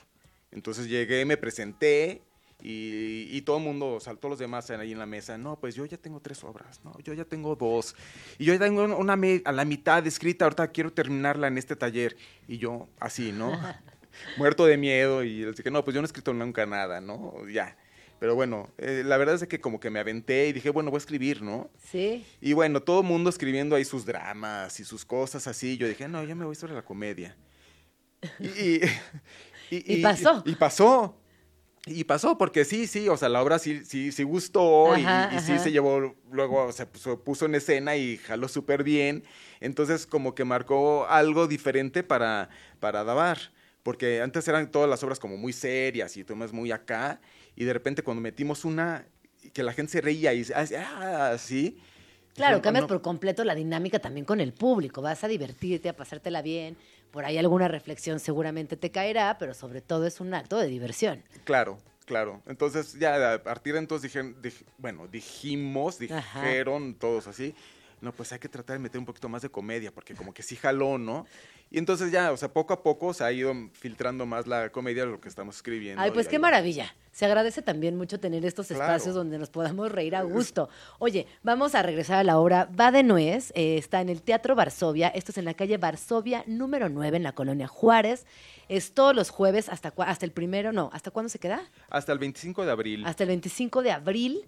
Entonces 0.53 0.89
llegué, 0.89 1.25
me 1.25 1.37
presenté 1.37 2.23
y, 2.63 3.29
y 3.31 3.43
todo 3.43 3.59
el 3.59 3.65
mundo, 3.65 3.95
o 3.95 4.01
sea, 4.01 4.15
todos 4.15 4.31
los 4.31 4.39
demás 4.39 4.71
ahí 4.71 4.93
en 4.93 4.99
la 4.99 5.07
mesa, 5.07 5.37
no, 5.37 5.59
pues 5.59 5.75
yo 5.75 5.85
ya 5.85 5.97
tengo 5.97 6.21
tres 6.21 6.43
obras, 6.43 6.81
no, 6.85 6.93
yo 7.03 7.13
ya 7.13 7.25
tengo 7.25 7.55
dos. 7.55 7.95
Y 8.39 8.45
yo 8.45 8.55
ya 8.55 8.61
tengo 8.61 8.85
una, 8.85 9.19
a 9.45 9.53
la 9.53 9.65
mitad 9.65 10.07
escrita, 10.07 10.47
ahorita 10.47 10.69
quiero 10.69 10.93
terminarla 10.93 11.49
en 11.49 11.59
este 11.59 11.77
taller. 11.77 12.17
Y 12.49 12.59
yo, 12.59 12.89
así, 12.99 13.33
¿no? 13.33 13.53
Muerto 14.39 14.65
de 14.65 14.79
miedo 14.79 15.23
y 15.23 15.45
les 15.45 15.57
dije, 15.57 15.71
no, 15.71 15.85
pues 15.85 15.95
yo 15.95 16.01
no 16.01 16.07
he 16.07 16.09
escrito 16.09 16.33
nunca 16.33 16.65
nada, 16.65 17.01
¿no? 17.01 17.47
Ya. 17.49 17.77
Pero 18.19 18.35
bueno, 18.35 18.71
eh, 18.79 19.03
la 19.05 19.19
verdad 19.19 19.35
es 19.35 19.47
que 19.47 19.61
como 19.61 19.79
que 19.79 19.91
me 19.91 20.01
aventé 20.01 20.49
y 20.49 20.55
dije, 20.55 20.71
bueno, 20.71 20.91
voy 20.91 20.97
a 20.97 20.99
escribir, 20.99 21.43
¿no? 21.43 21.69
Sí. 21.79 22.25
Y 22.41 22.55
bueno, 22.55 22.83
todo 22.83 23.03
el 23.03 23.07
mundo 23.07 23.29
escribiendo 23.29 23.77
ahí 23.77 23.85
sus 23.85 24.07
dramas 24.07 24.81
y 24.81 24.85
sus 24.85 25.05
cosas 25.05 25.47
así. 25.47 25.77
Yo 25.77 25.87
dije, 25.87 26.09
no, 26.09 26.25
yo 26.25 26.35
me 26.35 26.47
voy 26.47 26.55
sobre 26.55 26.73
la 26.73 26.83
comedia. 26.83 27.37
Y, 28.41 28.47
y, 28.47 28.81
Y 29.71 30.03
pasó. 30.03 30.43
Y, 30.47 30.55
pasó. 30.55 31.19
Y 31.89 32.03
pasó, 32.03 32.37
porque 32.37 32.65
sí, 32.65 32.89
sí, 32.89 33.09
o 33.09 33.17
sea, 33.17 33.29
la 33.29 33.41
obra 33.41 33.61
sí, 33.61 33.85
sí, 33.85 34.11
sí 34.11 34.25
gustó 34.25 34.97
y- 34.99 35.03
Ajá, 35.05 35.29
y, 35.33 35.39
sí 35.39 35.53
ajá. 35.53 35.63
se 35.63 35.71
llevó, 35.71 36.17
luego 36.33 36.73
se 36.73 36.85
puso, 36.85 37.23
puso 37.23 37.47
en 37.47 37.55
escena 37.55 37.95
y 37.95 38.17
jaló 38.17 38.49
súper 38.49 38.83
bien. 38.83 39.23
Entonces, 39.61 40.05
como 40.05 40.35
que 40.35 40.45
marcó 40.45 41.07
algo 41.07 41.47
diferente 41.47 42.03
para, 42.03 42.49
para 42.81 43.05
Dabar. 43.05 43.39
Porque 43.85 44.21
antes 44.21 44.49
eran 44.49 44.73
todas 44.73 44.91
las 44.91 45.05
obras 45.05 45.21
como 45.21 45.37
muy 45.37 45.53
serias 45.53 46.17
y 46.17 46.25
temas 46.25 46.53
muy 46.53 46.73
acá. 46.73 47.21
Y 47.55 47.65
de 47.65 47.73
repente 47.73 48.03
cuando 48.03 48.21
metimos 48.21 48.65
una 48.65 49.07
que 49.53 49.63
la 49.63 49.73
gente 49.73 49.93
se 49.93 50.01
reía 50.01 50.35
y 50.35 50.45
ah, 50.55 51.31
así. 51.33 51.79
Claro, 52.37 52.57
dije, 52.57 52.63
cambias 52.65 52.83
"No, 52.83 52.89
por 52.89 53.03
completo 53.03 53.43
la 53.45 53.55
dinámica 53.55 53.99
también 53.99 54.25
con 54.27 54.41
el 54.41 54.53
público. 54.53 55.03
Vas 55.03 55.25
a 55.25 55.29
divertirte, 55.29 55.89
a 55.89 55.97
pasártela 55.97 56.43
bien. 56.43 56.77
Por 57.11 57.25
ahí 57.25 57.39
alguna 57.39 57.67
reflexión 57.69 58.21
seguramente 58.21 58.77
te 58.77 58.91
caerá, 58.91 59.37
pero 59.39 59.55
sobre 59.55 59.81
todo 59.81 60.07
es 60.07 60.21
un 60.21 60.35
acto 60.35 60.59
de 60.59 60.67
diversión. 60.67 61.23
Claro, 61.45 61.79
claro. 62.05 62.43
Entonces, 62.47 62.95
ya 62.99 63.35
a 63.35 63.43
partir 63.43 63.73
de 63.73 63.79
entonces 63.81 64.13
dije, 64.13 64.23
dij- 64.35 64.65
bueno, 64.79 65.07
dijimos, 65.09 65.99
Ajá. 66.11 66.41
dijeron 66.43 66.95
todos 66.95 67.27
así, 67.27 67.55
no, 68.01 68.13
pues 68.13 68.33
hay 68.33 68.39
que 68.39 68.49
tratar 68.49 68.77
de 68.77 68.81
meter 68.83 68.99
un 68.99 69.07
poquito 69.07 69.29
más 69.29 69.43
de 69.43 69.49
comedia, 69.49 69.91
porque 69.93 70.15
como 70.15 70.33
que 70.35 70.43
sí 70.43 70.57
jaló, 70.57 70.99
¿no? 70.99 71.27
Y 71.71 71.79
entonces 71.79 72.13
ya, 72.13 72.31
o 72.31 72.37
sea, 72.37 72.53
poco 72.53 72.73
a 72.75 72.83
poco 72.83 73.13
se 73.13 73.25
ha 73.25 73.33
ido 73.33 73.53
filtrando 73.73 74.25
más 74.27 74.47
la 74.47 74.71
comedia 74.71 75.05
de 75.05 75.11
lo 75.11 75.21
que 75.21 75.29
estamos 75.29 75.57
escribiendo. 75.57 76.01
Ay, 76.01 76.11
pues 76.13 76.29
qué 76.29 76.37
ahí 76.37 76.43
maravilla. 76.43 76.95
Se 77.11 77.25
agradece 77.25 77.63
también 77.63 77.97
mucho 77.97 78.21
tener 78.21 78.45
estos 78.45 78.69
Claro. 78.69 78.83
espacios 78.85 79.15
donde 79.15 79.39
nos 79.39 79.49
podamos 79.49 79.91
reír 79.91 80.15
a 80.15 80.23
gusto. 80.23 80.69
Oye, 80.99 81.27
vamos 81.43 81.75
a 81.75 81.83
regresar 81.83 82.19
a 82.19 82.25
la 82.25 82.39
obra 82.39 82.69
Va 82.79 82.93
de 82.93 83.03
Nuez. 83.03 83.51
eh, 83.57 83.79
está 83.79 84.01
en 84.03 84.11
el 84.11 84.23
Teatro 84.23 84.55
Varsovia. 84.55 85.09
Esto 85.09 85.33
es 85.33 85.39
en 85.39 85.47
la 85.47 85.55
calle 85.55 85.79
Varsovia 85.79 86.45
número 86.47 86.89
9 86.91 87.17
en 87.17 87.23
la 87.23 87.33
colonia 87.33 87.67
Juárez. 87.67 88.27
Es 88.69 88.93
todos 88.93 89.17
los 89.17 89.31
jueves 89.31 89.69
hasta, 89.71 89.93
hasta 89.97 90.25
el 90.27 90.33
primero, 90.33 90.73
no, 90.73 90.91
¿hasta 90.93 91.11
cuándo 91.11 91.31
se 91.31 91.39
queda? 91.39 91.63
Hasta 91.89 92.13
el 92.13 92.19
25 92.19 92.65
de 92.67 92.71
abril. 92.71 93.07
Hasta 93.07 93.25
el 93.25 93.29
25 93.29 93.83
de 93.83 93.91
abril. 93.93 94.45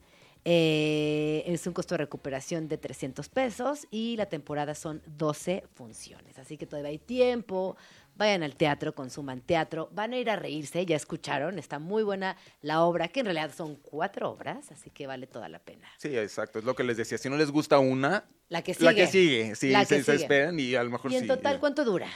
Eh, 0.50 1.42
es 1.46 1.66
un 1.66 1.74
costo 1.74 1.92
de 1.94 1.98
recuperación 1.98 2.68
de 2.68 2.78
300 2.78 3.28
pesos 3.28 3.86
y 3.90 4.16
la 4.16 4.24
temporada 4.26 4.74
son 4.74 5.02
12 5.04 5.64
funciones. 5.74 6.38
Así 6.38 6.56
que 6.56 6.64
todavía 6.66 6.88
hay 6.90 6.98
tiempo. 6.98 7.76
Vayan 8.16 8.42
al 8.42 8.56
teatro, 8.56 8.94
consuman 8.94 9.42
teatro. 9.42 9.90
Van 9.92 10.14
a 10.14 10.16
ir 10.16 10.30
a 10.30 10.36
reírse, 10.36 10.86
ya 10.86 10.96
escucharon. 10.96 11.58
Está 11.58 11.78
muy 11.78 12.02
buena 12.02 12.34
la 12.62 12.82
obra, 12.82 13.08
que 13.08 13.20
en 13.20 13.26
realidad 13.26 13.50
son 13.54 13.76
cuatro 13.76 14.30
obras, 14.30 14.72
así 14.72 14.88
que 14.88 15.06
vale 15.06 15.26
toda 15.26 15.50
la 15.50 15.58
pena. 15.58 15.86
Sí, 15.98 16.16
exacto, 16.16 16.58
es 16.58 16.64
lo 16.64 16.74
que 16.74 16.82
les 16.82 16.96
decía. 16.96 17.18
Si 17.18 17.28
no 17.28 17.36
les 17.36 17.50
gusta 17.50 17.78
una, 17.78 18.24
La 18.48 18.62
que 18.62 18.72
sigue. 18.72 18.84
la 18.86 18.94
que 18.94 19.06
sigue, 19.06 19.54
sí, 19.54 19.68
La 19.70 19.84
se, 19.84 19.98
que 19.98 20.02
se 20.02 20.12
sigue. 20.12 20.22
esperan 20.24 20.58
y 20.58 20.74
a 20.74 20.82
lo 20.82 20.88
mejor 20.90 21.12
¿Y 21.12 21.16
en 21.16 21.22
sí. 21.22 21.28
total 21.28 21.60
cuánto 21.60 21.84
dura? 21.84 22.08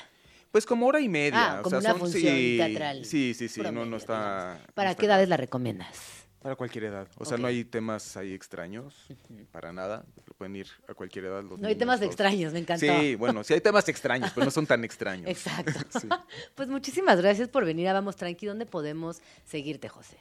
Pues 0.51 0.65
como 0.65 0.87
hora 0.87 1.01
y 1.01 1.09
media. 1.09 1.57
Ah, 1.57 1.61
o 1.61 1.63
como 1.65 1.81
sea, 1.83 1.91
una 1.93 2.01
son- 2.01 2.11
función 2.11 2.35
sí, 2.35 2.57
teatral 2.59 3.05
Sí, 3.05 3.35
sí, 3.35 3.49
sí, 3.49 3.61
no, 3.61 3.85
no 3.85 3.97
está... 3.99 4.59
¿Para 4.75 4.91
no 4.93 4.97
qué 4.97 5.05
edades 5.07 5.29
la 5.29 5.37
recomiendas? 5.37 6.22
Para 6.43 6.57
cualquier 6.57 6.85
edad. 6.85 7.07
O 7.19 7.25
sea, 7.25 7.39
no 7.39 7.47
hay 7.47 7.65
temas 7.65 8.17
ahí 8.17 8.33
extraños, 8.33 9.07
para 9.53 9.73
nada. 9.73 10.05
Pueden 10.37 10.57
ir 10.57 10.67
a 10.89 10.95
cualquier 10.95 11.27
edad. 11.27 11.45
Los 11.45 11.61
no 11.61 11.69
hay 11.69 11.77
temas 11.77 12.03
extraños, 12.03 12.53
me 12.53 12.59
encantó. 12.59 12.85
Sí, 12.85 13.15
bueno, 13.15 13.45
sí 13.45 13.55
hay 13.55 13.61
temas 13.61 13.89
extraños, 13.89 14.33
pero 14.35 14.47
no 14.47 14.51
son 14.51 14.67
tan 14.67 14.85
extraños. 14.85 15.29
Exacto. 15.29 15.73
Sí. 16.01 16.09
Pues 16.55 16.69
muchísimas 16.69 17.21
gracias 17.21 17.49
por 17.49 17.65
venir 17.65 17.89
a 17.89 17.93
Vamos 17.93 18.17
Tranqui. 18.17 18.47
¿Dónde 18.47 18.67
podemos 18.67 19.21
seguirte, 19.45 19.89
José? 19.89 20.19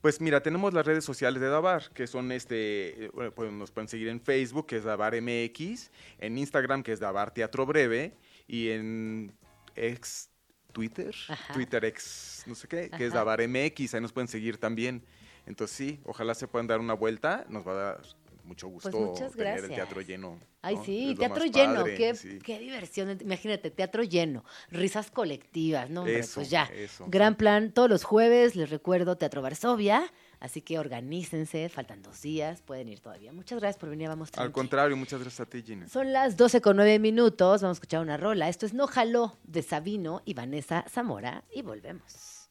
Pues 0.00 0.20
mira, 0.20 0.42
tenemos 0.42 0.74
las 0.74 0.84
redes 0.84 1.04
sociales 1.04 1.40
de 1.40 1.48
Dabar, 1.48 1.90
que 1.94 2.06
son 2.06 2.30
este, 2.30 3.06
eh, 3.06 3.10
bueno, 3.12 3.32
pues 3.32 3.50
nos 3.50 3.70
pueden 3.70 3.88
seguir 3.88 4.08
en 4.08 4.20
Facebook, 4.20 4.66
que 4.66 4.76
es 4.76 4.84
Dabar 4.84 5.14
MX, 5.20 5.90
en 6.18 6.38
Instagram, 6.38 6.82
que 6.82 6.92
es 6.92 7.00
Dabar 7.00 7.32
Teatro 7.32 7.66
Breve, 7.66 8.12
y 8.46 8.68
en 8.70 9.32
ex 9.74 10.28
Twitter, 10.72 11.14
Ajá. 11.28 11.54
Twitter 11.54 11.84
ex, 11.84 12.44
no 12.46 12.54
sé 12.54 12.68
qué, 12.68 12.90
que 12.90 13.06
es. 13.06 13.12
Dabar 13.12 13.40
MX, 13.46 13.94
ahí 13.94 14.00
nos 14.00 14.12
pueden 14.12 14.28
seguir 14.28 14.58
también. 14.58 15.02
Entonces 15.48 15.76
sí, 15.76 16.00
ojalá 16.04 16.34
se 16.34 16.46
puedan 16.46 16.66
dar 16.66 16.78
una 16.78 16.94
vuelta, 16.94 17.44
nos 17.48 17.66
va 17.66 17.72
a 17.72 17.74
dar 17.74 18.00
mucho 18.44 18.68
gusto 18.68 18.90
Pues 18.90 19.32
tener 19.32 19.64
el 19.64 19.68
teatro 19.68 20.00
lleno. 20.00 20.38
Ay, 20.62 20.78
sí, 20.84 21.10
Es 21.12 21.18
teatro 21.18 21.44
lleno, 21.44 21.80
padre, 21.80 21.94
qué, 21.96 22.14
sí. 22.14 22.38
qué 22.42 22.58
diversión. 22.58 23.16
Imagínate, 23.20 23.70
teatro 23.70 24.02
lleno, 24.02 24.44
risas 24.70 25.10
colectivas, 25.10 25.90
¿no? 25.90 26.00
Hombre, 26.00 26.20
Eso, 26.20 26.36
pues 26.36 26.50
ya. 26.50 26.64
eso. 26.64 27.04
Gran 27.08 27.36
plan, 27.36 27.72
todos 27.72 27.90
los 27.90 28.04
jueves, 28.04 28.56
les 28.56 28.70
recuerdo, 28.70 29.16
Teatro 29.16 29.42
Varsovia, 29.42 30.10
así 30.40 30.62
que 30.62 30.78
organícense, 30.78 31.68
faltan 31.68 32.02
dos 32.02 32.22
días, 32.22 32.62
pueden 32.62 32.88
ir 32.88 33.00
todavía. 33.00 33.32
Muchas 33.32 33.60
gracias 33.60 33.78
por 33.78 33.90
venir 33.90 34.06
a 34.06 34.10
Vamos 34.10 34.28
Al 34.28 34.32
Tranqui. 34.32 34.52
contrario, 34.52 34.96
muchas 34.96 35.20
gracias 35.20 35.46
a 35.46 35.50
ti, 35.50 35.62
Gina. 35.62 35.86
Son 35.88 36.12
las 36.12 36.36
12 36.36 36.60
con 36.62 36.76
9 36.76 36.98
minutos, 36.98 37.62
vamos 37.62 37.76
a 37.76 37.78
escuchar 37.78 38.00
una 38.00 38.16
rola. 38.16 38.48
Esto 38.48 38.64
es 38.66 38.72
No 38.72 38.86
Jaló 38.86 39.36
de 39.44 39.62
Sabino 39.62 40.22
y 40.24 40.32
Vanessa 40.34 40.84
Zamora 40.88 41.44
y 41.54 41.62
volvemos. 41.62 42.48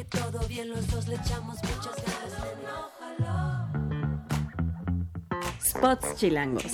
Que 0.00 0.18
todo 0.18 0.46
bien, 0.48 0.70
los 0.70 0.90
dos 0.90 1.08
le 1.08 1.16
echamos 1.16 1.56
muchas 1.56 1.94
ganas 1.96 2.32
Spots 5.62 6.16
chilangos. 6.16 6.72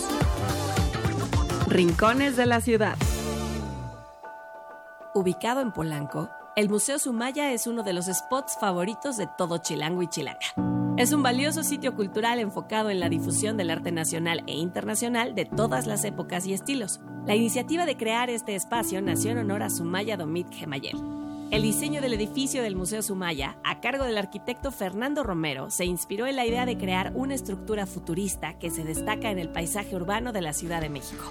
Rincones 1.68 2.36
de 2.36 2.46
la 2.46 2.60
ciudad. 2.60 2.96
Ubicado 5.14 5.60
en 5.60 5.72
Polanco, 5.72 6.30
el 6.54 6.68
Museo 6.68 6.98
Sumaya 6.98 7.52
es 7.52 7.66
uno 7.66 7.82
de 7.82 7.92
los 7.92 8.06
spots 8.06 8.58
favoritos 8.60 9.16
de 9.16 9.28
todo 9.36 9.58
chilango 9.58 10.02
y 10.02 10.08
chilanga. 10.08 10.46
Es 10.96 11.12
un 11.12 11.22
valioso 11.22 11.62
sitio 11.64 11.94
cultural 11.94 12.38
enfocado 12.38 12.90
en 12.90 13.00
la 13.00 13.08
difusión 13.08 13.56
del 13.56 13.70
arte 13.70 13.92
nacional 13.92 14.44
e 14.46 14.54
internacional 14.54 15.34
de 15.34 15.46
todas 15.46 15.86
las 15.86 16.04
épocas 16.04 16.46
y 16.46 16.54
estilos. 16.54 17.00
La 17.26 17.34
iniciativa 17.34 17.86
de 17.86 17.96
crear 17.96 18.30
este 18.30 18.54
espacio 18.54 19.02
nació 19.02 19.32
en 19.32 19.38
honor 19.38 19.64
a 19.64 19.70
Sumaya 19.70 20.16
Domit 20.16 20.48
Gemayel. 20.52 21.25
El 21.52 21.62
diseño 21.62 22.00
del 22.00 22.12
edificio 22.12 22.60
del 22.60 22.74
Museo 22.74 23.02
Sumaya, 23.02 23.56
a 23.62 23.80
cargo 23.80 24.04
del 24.04 24.18
arquitecto 24.18 24.72
Fernando 24.72 25.22
Romero, 25.22 25.70
se 25.70 25.84
inspiró 25.84 26.26
en 26.26 26.34
la 26.34 26.44
idea 26.44 26.66
de 26.66 26.76
crear 26.76 27.12
una 27.14 27.34
estructura 27.34 27.86
futurista 27.86 28.58
que 28.58 28.68
se 28.68 28.82
destaca 28.82 29.30
en 29.30 29.38
el 29.38 29.48
paisaje 29.48 29.94
urbano 29.94 30.32
de 30.32 30.42
la 30.42 30.52
Ciudad 30.52 30.80
de 30.80 30.88
México. 30.88 31.24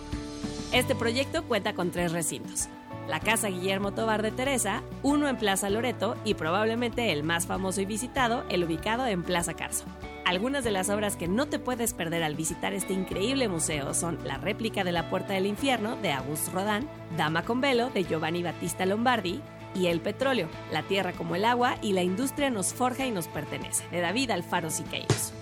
Este 0.72 0.96
proyecto 0.96 1.44
cuenta 1.44 1.74
con 1.74 1.92
tres 1.92 2.14
recintos. 2.14 2.70
La 3.10 3.20
Casa 3.20 3.50
Guillermo 3.50 3.92
Tobar 3.92 4.24
de 4.24 4.32
Teresa, 4.32 4.84
uno 5.04 5.28
en 5.28 5.36
Plaza 5.36 5.70
Loreto 5.70 6.16
y 6.24 6.34
probablemente 6.34 7.12
el 7.12 7.24
más 7.24 7.46
famoso 7.46 7.82
y 7.82 7.86
visitado, 7.86 8.46
el 8.50 8.64
ubicado 8.64 9.06
en 9.06 9.22
Plaza 9.22 9.54
Carso. 9.54 9.84
Algunas 10.26 10.64
de 10.64 10.72
las 10.72 10.90
obras 10.90 11.18
que 11.18 11.28
no 11.28 11.46
te 11.46 11.60
puedes 11.60 11.94
perder 11.94 12.24
al 12.24 12.36
visitar 12.36 12.74
este 12.74 12.94
increíble 12.94 13.48
museo 13.48 13.94
son 13.94 14.18
la 14.24 14.38
réplica 14.38 14.84
de 14.84 14.92
la 14.92 15.10
Puerta 15.10 15.34
del 15.34 15.46
Infierno 15.46 15.98
de 15.98 16.14
Auguste 16.14 16.52
Rodin, 16.52 16.88
Dama 17.16 17.44
con 17.44 17.62
velo 17.62 17.92
de 17.92 18.06
Giovanni 18.06 18.42
Battista 18.42 18.88
Lombardi 18.88 19.42
y 19.76 19.88
El 19.88 20.02
petróleo, 20.02 20.50
la 20.72 20.84
tierra 20.84 21.14
como 21.14 21.36
el 21.36 21.46
agua 21.46 21.78
y 21.82 21.94
la 21.94 22.02
industria 22.02 22.50
nos 22.50 22.74
forja 22.74 23.06
y 23.06 23.12
nos 23.12 23.28
pertenece, 23.28 23.88
de 23.90 24.00
David 24.00 24.32
Alfaro 24.32 24.72
Siqueiros. 24.72 25.34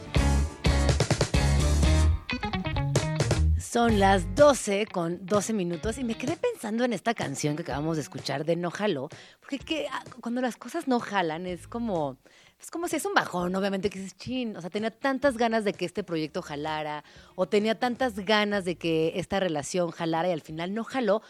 Son 3.73 3.99
las 3.99 4.35
12 4.35 4.85
con 4.85 5.25
12 5.25 5.53
minutos 5.53 5.97
y 5.97 6.03
me 6.03 6.15
quedé 6.15 6.37
pensando 6.37 6.83
en 6.83 6.93
esta 6.93 7.15
canción 7.15 7.55
que 7.55 7.63
acabamos 7.63 7.95
de 7.97 8.03
escuchar 8.03 8.45
de 8.45 8.55
No 8.55 8.69
Jaló, 8.69 9.09
porque 9.39 9.57
que, 9.57 9.87
ah, 9.91 10.03
cuando 10.21 10.41
las 10.41 10.57
cosas 10.57 10.87
no 10.87 10.99
jalan 10.99 11.47
es 11.47 11.67
como, 11.67 12.17
es 12.61 12.69
como 12.69 12.87
si 12.87 12.97
es 12.97 13.05
un 13.05 13.15
bajón, 13.15 13.55
obviamente 13.55 13.89
que 13.89 13.97
dices, 13.97 14.15
chin, 14.15 14.55
o 14.55 14.61
sea, 14.61 14.69
tenía 14.69 14.91
tantas 14.91 15.37
ganas 15.37 15.63
de 15.63 15.73
que 15.73 15.85
este 15.85 16.03
proyecto 16.03 16.43
jalara, 16.43 17.03
o 17.35 17.47
tenía 17.47 17.79
tantas 17.79 18.13
ganas 18.19 18.63
de 18.63 18.75
que 18.75 19.13
esta 19.15 19.39
relación 19.39 19.89
jalara 19.89 20.29
y 20.29 20.33
al 20.33 20.41
final 20.41 20.75
no 20.75 20.83
jaló. 20.83 21.23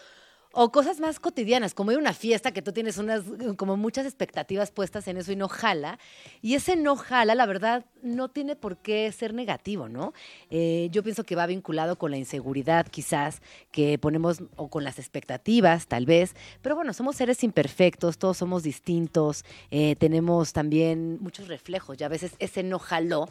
O 0.56 0.72
cosas 0.72 1.00
más 1.00 1.20
cotidianas, 1.20 1.74
como 1.74 1.92
ir 1.92 1.98
a 1.98 2.00
una 2.00 2.14
fiesta 2.14 2.52
que 2.52 2.62
tú 2.62 2.72
tienes 2.74 3.00
unas, 3.00 3.24
como 3.58 3.76
muchas 3.76 4.06
expectativas 4.06 4.70
puestas 4.70 5.08
en 5.08 5.18
eso 5.18 5.32
y 5.32 5.36
no 5.36 5.48
jala. 5.48 5.98
Y 6.44 6.54
ese 6.54 6.76
no 6.76 6.96
jala, 6.96 7.34
la 7.34 7.48
verdad, 7.48 7.86
no 8.04 8.30
tiene 8.30 8.56
por 8.56 8.78
qué 8.78 9.12
ser 9.12 9.34
negativo, 9.34 9.90
¿no? 9.90 10.14
Eh, 10.52 10.90
yo 10.92 11.02
pienso 11.02 11.24
que 11.24 11.36
va 11.36 11.48
vinculado 11.48 11.98
con 11.98 12.12
la 12.12 12.18
inseguridad, 12.18 12.86
quizás, 12.88 13.42
que 13.72 13.98
ponemos, 13.98 14.44
o 14.56 14.68
con 14.70 14.84
las 14.84 15.00
expectativas, 15.00 15.88
tal 15.88 16.06
vez. 16.06 16.36
Pero 16.62 16.76
bueno, 16.76 16.94
somos 16.94 17.16
seres 17.16 17.44
imperfectos, 17.44 18.20
todos 18.20 18.38
somos 18.38 18.62
distintos, 18.62 19.46
eh, 19.72 19.96
tenemos 19.96 20.54
también 20.54 21.18
muchos 21.20 21.48
reflejos. 21.48 21.98
Ya 21.98 22.06
a 22.06 22.10
veces 22.10 22.36
ese 22.38 22.62
no 22.62 22.78
jaló 22.78 23.28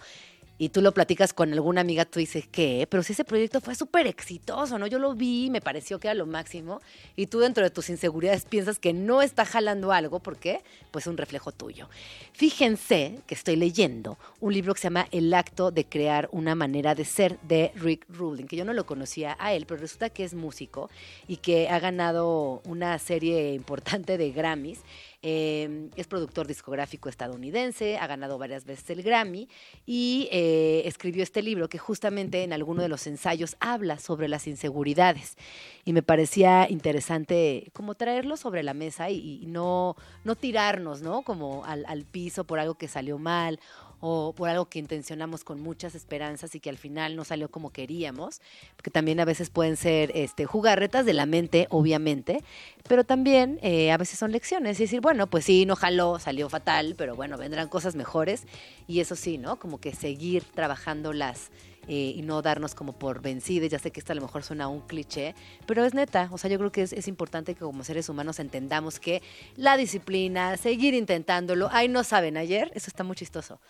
y 0.62 0.68
tú 0.68 0.80
lo 0.80 0.94
platicas 0.94 1.32
con 1.32 1.52
alguna 1.52 1.80
amiga, 1.80 2.04
tú 2.04 2.20
dices, 2.20 2.46
¿qué? 2.46 2.86
Pero 2.88 3.02
si 3.02 3.14
ese 3.14 3.24
proyecto 3.24 3.60
fue 3.60 3.74
súper 3.74 4.06
exitoso, 4.06 4.78
¿no? 4.78 4.86
Yo 4.86 5.00
lo 5.00 5.12
vi, 5.12 5.50
me 5.50 5.60
pareció 5.60 5.98
que 5.98 6.06
era 6.06 6.14
lo 6.14 6.24
máximo, 6.24 6.80
y 7.16 7.26
tú 7.26 7.40
dentro 7.40 7.64
de 7.64 7.70
tus 7.70 7.90
inseguridades 7.90 8.44
piensas 8.44 8.78
que 8.78 8.92
no 8.92 9.22
está 9.22 9.44
jalando 9.44 9.90
algo, 9.90 10.20
¿por 10.20 10.36
qué? 10.36 10.60
Pues 10.92 11.08
un 11.08 11.16
reflejo 11.16 11.50
tuyo. 11.50 11.88
Fíjense 12.32 13.18
que 13.26 13.34
estoy 13.34 13.56
leyendo 13.56 14.18
un 14.38 14.54
libro 14.54 14.72
que 14.72 14.82
se 14.82 14.86
llama 14.86 15.08
El 15.10 15.34
acto 15.34 15.72
de 15.72 15.84
crear 15.84 16.28
una 16.30 16.54
manera 16.54 16.94
de 16.94 17.06
ser 17.06 17.40
de 17.40 17.72
Rick 17.74 18.06
Rubin, 18.08 18.46
que 18.46 18.54
yo 18.54 18.64
no 18.64 18.72
lo 18.72 18.86
conocía 18.86 19.36
a 19.40 19.54
él, 19.54 19.66
pero 19.66 19.80
resulta 19.80 20.10
que 20.10 20.22
es 20.22 20.32
músico 20.32 20.90
y 21.26 21.38
que 21.38 21.70
ha 21.70 21.80
ganado 21.80 22.62
una 22.66 22.96
serie 23.00 23.52
importante 23.54 24.16
de 24.16 24.30
Grammys. 24.30 24.78
Eh, 25.22 25.88
es 25.94 26.08
productor 26.08 26.48
discográfico 26.48 27.08
estadounidense, 27.08 27.96
ha 27.96 28.08
ganado 28.08 28.38
varias 28.38 28.64
veces 28.64 28.90
el 28.90 29.04
Grammy 29.04 29.48
y 29.86 30.28
eh, 30.32 30.82
escribió 30.84 31.22
este 31.22 31.42
libro 31.42 31.68
que 31.68 31.78
justamente 31.78 32.42
en 32.42 32.52
alguno 32.52 32.82
de 32.82 32.88
los 32.88 33.06
ensayos 33.06 33.56
habla 33.60 33.98
sobre 33.98 34.28
las 34.28 34.48
inseguridades. 34.48 35.36
Y 35.84 35.92
me 35.92 36.02
parecía 36.02 36.68
interesante 36.68 37.70
como 37.72 37.94
traerlo 37.94 38.36
sobre 38.36 38.64
la 38.64 38.74
mesa 38.74 39.10
y, 39.10 39.42
y 39.42 39.46
no, 39.46 39.96
no 40.24 40.34
tirarnos, 40.34 41.02
¿no? 41.02 41.22
Como 41.22 41.64
al, 41.64 41.84
al 41.86 42.04
piso 42.04 42.44
por 42.44 42.58
algo 42.58 42.74
que 42.74 42.88
salió 42.88 43.18
mal 43.18 43.60
o 44.04 44.34
por 44.36 44.48
algo 44.48 44.66
que 44.66 44.80
intencionamos 44.80 45.44
con 45.44 45.60
muchas 45.60 45.94
esperanzas 45.94 46.56
y 46.56 46.60
que 46.60 46.68
al 46.68 46.76
final 46.76 47.14
no 47.14 47.24
salió 47.24 47.48
como 47.52 47.70
queríamos, 47.70 48.40
porque 48.74 48.90
también 48.90 49.20
a 49.20 49.24
veces 49.24 49.48
pueden 49.48 49.76
ser 49.76 50.10
este, 50.16 50.44
jugarretas 50.44 51.06
de 51.06 51.12
la 51.12 51.24
mente, 51.24 51.68
obviamente, 51.70 52.42
pero 52.88 53.04
también 53.04 53.60
eh, 53.62 53.92
a 53.92 53.96
veces 53.96 54.18
son 54.18 54.32
lecciones 54.32 54.80
y 54.80 54.84
decir, 54.84 55.00
bueno, 55.00 55.28
pues 55.28 55.44
sí, 55.44 55.66
no 55.66 55.76
jaló, 55.76 56.18
salió 56.18 56.48
fatal, 56.48 56.96
pero 56.98 57.14
bueno, 57.14 57.38
vendrán 57.38 57.68
cosas 57.68 57.94
mejores 57.94 58.42
y 58.88 58.98
eso 58.98 59.14
sí, 59.14 59.38
¿no? 59.38 59.60
Como 59.60 59.78
que 59.78 59.94
seguir 59.94 60.42
trabajándolas 60.42 61.52
eh, 61.86 62.14
y 62.16 62.22
no 62.22 62.42
darnos 62.42 62.74
como 62.74 62.92
por 62.98 63.22
vencidas. 63.22 63.70
Ya 63.70 63.78
sé 63.78 63.92
que 63.92 64.00
esto 64.00 64.12
a 64.12 64.16
lo 64.16 64.22
mejor 64.22 64.42
suena 64.42 64.66
un 64.66 64.80
cliché, 64.80 65.36
pero 65.66 65.84
es 65.84 65.94
neta. 65.94 66.28
O 66.32 66.38
sea, 66.38 66.50
yo 66.50 66.58
creo 66.58 66.72
que 66.72 66.82
es, 66.82 66.92
es 66.92 67.06
importante 67.06 67.54
que 67.54 67.60
como 67.60 67.84
seres 67.84 68.08
humanos 68.08 68.40
entendamos 68.40 68.98
que 68.98 69.22
la 69.56 69.76
disciplina, 69.76 70.56
seguir 70.56 70.94
intentándolo, 70.94 71.68
ay, 71.70 71.88
no 71.88 72.04
saben, 72.04 72.36
ayer, 72.36 72.70
eso 72.74 72.88
está 72.88 73.04
muy 73.04 73.16
chistoso. 73.16 73.60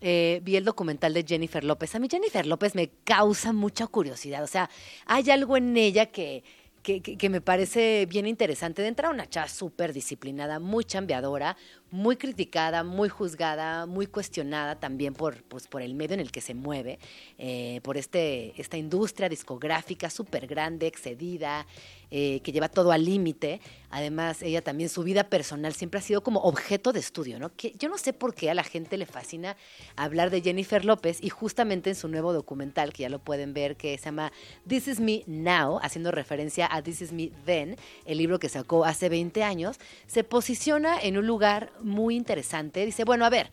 Eh, 0.00 0.40
vi 0.42 0.56
el 0.56 0.64
documental 0.64 1.12
de 1.14 1.24
Jennifer 1.24 1.62
López. 1.64 1.94
A 1.94 1.98
mí 1.98 2.08
Jennifer 2.10 2.46
López 2.46 2.74
me 2.74 2.90
causa 3.04 3.52
mucha 3.52 3.86
curiosidad. 3.86 4.42
O 4.42 4.46
sea, 4.46 4.70
hay 5.06 5.30
algo 5.30 5.56
en 5.56 5.76
ella 5.76 6.06
que, 6.06 6.42
que, 6.82 7.28
me 7.28 7.40
parece 7.40 8.06
bien 8.06 8.26
interesante. 8.26 8.82
De 8.82 8.88
entrada, 8.88 9.12
una 9.12 9.28
chava 9.28 9.48
súper 9.48 9.92
disciplinada, 9.92 10.58
muy 10.58 10.84
chambeadora, 10.84 11.56
muy 11.90 12.16
criticada, 12.16 12.82
muy 12.84 13.08
juzgada, 13.08 13.86
muy 13.86 14.06
cuestionada 14.06 14.80
también 14.80 15.12
por, 15.12 15.42
pues, 15.44 15.66
por 15.66 15.82
el 15.82 15.94
medio 15.94 16.14
en 16.14 16.20
el 16.20 16.32
que 16.32 16.40
se 16.40 16.54
mueve, 16.54 16.98
eh, 17.38 17.80
por 17.82 17.96
este, 17.98 18.58
esta 18.60 18.78
industria 18.78 19.28
discográfica 19.28 20.08
súper 20.08 20.46
grande, 20.46 20.86
excedida, 20.86 21.66
eh, 22.10 22.40
que 22.42 22.52
lleva 22.52 22.68
todo 22.68 22.92
al 22.92 23.04
límite. 23.04 23.60
Además, 23.90 24.42
ella 24.42 24.62
también, 24.62 24.88
su 24.88 25.02
vida 25.02 25.24
personal 25.24 25.74
siempre 25.74 25.98
ha 25.98 26.02
sido 26.02 26.22
como 26.22 26.40
objeto 26.40 26.92
de 26.92 27.00
estudio, 27.00 27.38
¿no? 27.38 27.50
Yo 27.78 27.88
no 27.88 27.98
sé 27.98 28.12
por 28.12 28.34
qué 28.34 28.50
a 28.50 28.54
la 28.54 28.62
gente 28.64 28.96
le 28.96 29.06
fascina 29.06 29.56
hablar 29.96 30.30
de 30.30 30.40
Jennifer 30.42 30.84
López 30.84 31.18
y 31.22 31.28
justamente 31.28 31.90
en 31.90 31.96
su 31.96 32.08
nuevo 32.08 32.32
documental, 32.32 32.92
que 32.92 33.02
ya 33.02 33.08
lo 33.08 33.18
pueden 33.18 33.52
ver, 33.54 33.76
que 33.76 33.96
se 33.98 34.04
llama 34.06 34.32
This 34.66 34.88
Is 34.88 35.00
Me 35.00 35.22
Now, 35.26 35.78
haciendo 35.82 36.10
referencia 36.10 36.68
a 36.70 36.82
This 36.82 37.02
Is 37.02 37.12
Me 37.12 37.30
Then, 37.44 37.76
el 38.04 38.18
libro 38.18 38.38
que 38.38 38.48
sacó 38.48 38.84
hace 38.84 39.08
20 39.08 39.42
años, 39.42 39.78
se 40.06 40.24
posiciona 40.24 41.00
en 41.00 41.18
un 41.18 41.26
lugar 41.26 41.72
muy 41.80 42.16
interesante. 42.16 42.84
Dice, 42.86 43.04
bueno, 43.04 43.24
a 43.24 43.30
ver, 43.30 43.50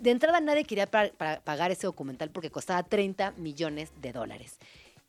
de 0.00 0.10
entrada 0.10 0.40
nadie 0.40 0.64
quería 0.64 0.90
pa- 0.90 1.10
pa- 1.16 1.40
pagar 1.42 1.70
ese 1.70 1.86
documental 1.86 2.30
porque 2.30 2.50
costaba 2.50 2.82
30 2.82 3.30
millones 3.38 3.92
de 4.02 4.12
dólares. 4.12 4.58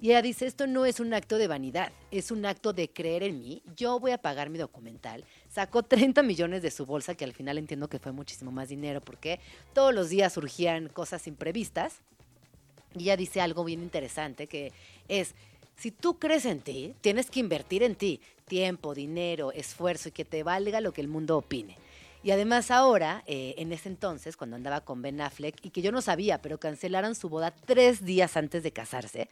Y 0.06 0.10
ella 0.10 0.22
dice, 0.22 0.46
esto 0.46 0.68
no 0.68 0.86
es 0.86 1.00
un 1.00 1.16
acto 1.16 1.40
de 1.40 1.48
vanidad, 1.48 1.92
es 2.12 2.30
un 2.30 2.46
acto 2.46 2.74
de 2.74 2.90
creer 2.90 3.24
en 3.24 3.40
mí. 3.40 3.64
Yo 3.76 4.00
voy 4.00 4.12
a 4.12 4.20
pagar 4.20 4.52
mi 4.52 4.60
documental. 4.60 5.26
Sacó 5.50 5.82
30 5.82 6.22
millones 6.22 6.62
de 6.62 6.70
su 6.70 6.86
bolsa, 6.86 7.16
que 7.16 7.26
al 7.26 7.34
final 7.34 7.58
entiendo 7.58 7.88
que 7.88 7.98
fue 7.98 8.12
muchísimo 8.12 8.52
más 8.52 8.70
dinero 8.70 9.02
porque 9.02 9.40
todos 9.74 9.96
los 9.96 10.10
días 10.10 10.32
surgían 10.32 10.90
cosas 10.90 11.26
imprevistas. 11.26 12.02
Y 12.94 13.06
ella 13.06 13.18
dice 13.18 13.42
algo 13.42 13.64
bien 13.64 13.82
interesante 13.82 14.46
que 14.46 14.74
es, 15.08 15.34
si 15.76 15.90
tú 15.90 16.20
crees 16.20 16.46
en 16.46 16.60
ti, 16.60 16.94
tienes 17.02 17.32
que 17.32 17.40
invertir 17.40 17.82
en 17.82 17.96
ti 17.96 18.22
tiempo, 18.48 18.94
dinero, 18.94 19.52
esfuerzo 19.54 20.10
y 20.10 20.12
que 20.12 20.24
te 20.24 20.44
valga 20.44 20.82
lo 20.82 20.94
que 20.94 21.02
el 21.02 21.08
mundo 21.08 21.36
opine. 21.36 21.78
Y 22.26 22.32
además 22.32 22.72
ahora, 22.72 23.24
eh, 23.28 23.54
en 23.60 23.72
ese 23.72 23.88
entonces, 23.88 24.36
cuando 24.36 24.56
andaba 24.56 24.82
con 24.82 25.00
Ben 25.04 25.22
Affleck, 25.22 25.64
y 25.64 25.70
que 25.70 25.84
yo 25.84 25.92
no 25.92 26.02
sabía, 26.02 26.42
pero 26.42 26.60
cancelaron 26.60 27.14
su 27.14 27.30
boda 27.30 27.52
tres 27.52 28.04
días 28.04 28.36
antes 28.36 28.64
de 28.64 28.72
casarse, 28.72 29.30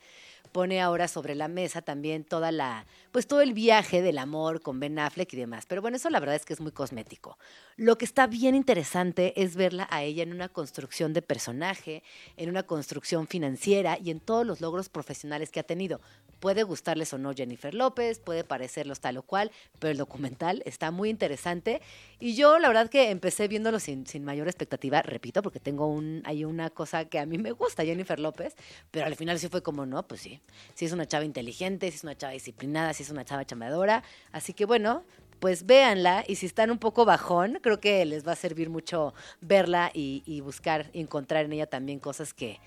pone 0.51 0.79
ahora 0.79 1.07
sobre 1.07 1.33
la 1.33 1.47
mesa 1.47 1.81
también 1.81 2.23
toda 2.23 2.51
la, 2.51 2.85
pues 3.11 3.25
todo 3.25 3.41
el 3.41 3.53
viaje 3.53 4.03
del 4.03 4.19
amor 4.19 4.61
con 4.61 4.79
Ben 4.79 4.99
Affleck 4.99 5.33
y 5.33 5.37
demás. 5.37 5.65
Pero 5.67 5.81
bueno, 5.81 5.97
eso 5.97 6.11
la 6.11 6.19
verdad 6.19 6.35
es 6.35 6.45
que 6.45 6.53
es 6.53 6.61
muy 6.61 6.71
cosmético. 6.71 7.39
Lo 7.77 7.97
que 7.97 8.05
está 8.05 8.27
bien 8.27 8.53
interesante 8.53 9.41
es 9.41 9.55
verla 9.55 9.87
a 9.89 10.03
ella 10.03 10.21
en 10.21 10.31
una 10.31 10.47
construcción 10.47 11.13
de 11.13 11.23
personaje, 11.23 12.03
en 12.37 12.47
una 12.51 12.61
construcción 12.61 13.25
financiera 13.25 13.97
y 13.97 14.11
en 14.11 14.19
todos 14.19 14.45
los 14.45 14.61
logros 14.61 14.89
profesionales 14.89 15.49
que 15.49 15.59
ha 15.59 15.63
tenido. 15.63 15.99
Puede 16.43 16.63
gustarles 16.63 17.13
o 17.13 17.17
no 17.17 17.33
Jennifer 17.33 17.73
López, 17.73 18.19
puede 18.19 18.43
parecerlos 18.43 18.99
tal 18.99 19.15
o 19.15 19.23
cual, 19.23 19.49
pero 19.79 19.91
el 19.91 19.97
documental 19.97 20.61
está 20.65 20.91
muy 20.91 21.09
interesante. 21.09 21.81
Y 22.19 22.35
yo 22.35 22.59
la 22.59 22.67
verdad 22.67 22.89
que 22.89 23.11
empecé 23.11 23.47
viéndolo 23.47 23.79
sin, 23.79 24.05
sin 24.05 24.25
mayor 24.25 24.49
expectativa, 24.49 25.01
repito, 25.03 25.41
porque 25.41 25.61
tengo 25.61 25.87
un, 25.87 26.21
hay 26.25 26.43
una 26.43 26.69
cosa 26.69 27.05
que 27.05 27.17
a 27.17 27.25
mí 27.25 27.37
me 27.37 27.51
gusta, 27.51 27.85
Jennifer 27.85 28.19
López, 28.19 28.57
pero 28.91 29.05
al 29.05 29.15
final 29.15 29.39
sí 29.39 29.47
fue 29.47 29.63
como, 29.63 29.85
no, 29.85 30.05
pues 30.05 30.19
sí, 30.19 30.41
sí 30.75 30.83
es 30.83 30.91
una 30.91 31.05
chava 31.05 31.23
inteligente, 31.23 31.89
sí 31.89 31.95
es 31.95 32.03
una 32.03 32.17
chava 32.17 32.33
disciplinada, 32.33 32.93
sí 32.93 33.03
es 33.03 33.09
una 33.09 33.23
chava 33.23 33.45
chamadora. 33.45 34.03
Así 34.33 34.51
que 34.51 34.65
bueno, 34.65 35.05
pues 35.39 35.65
véanla 35.65 36.23
y 36.27 36.35
si 36.35 36.45
están 36.45 36.71
un 36.71 36.77
poco 36.77 37.05
bajón, 37.05 37.59
creo 37.61 37.79
que 37.79 38.03
les 38.05 38.27
va 38.27 38.33
a 38.33 38.35
servir 38.35 38.69
mucho 38.69 39.13
verla 39.39 39.91
y, 39.93 40.41
buscar 40.41 40.89
encontrar 40.93 41.45
en 41.45 41.53
ella 41.53 41.67
también 41.67 41.99
cosas 41.99 42.33
que, 42.33 42.59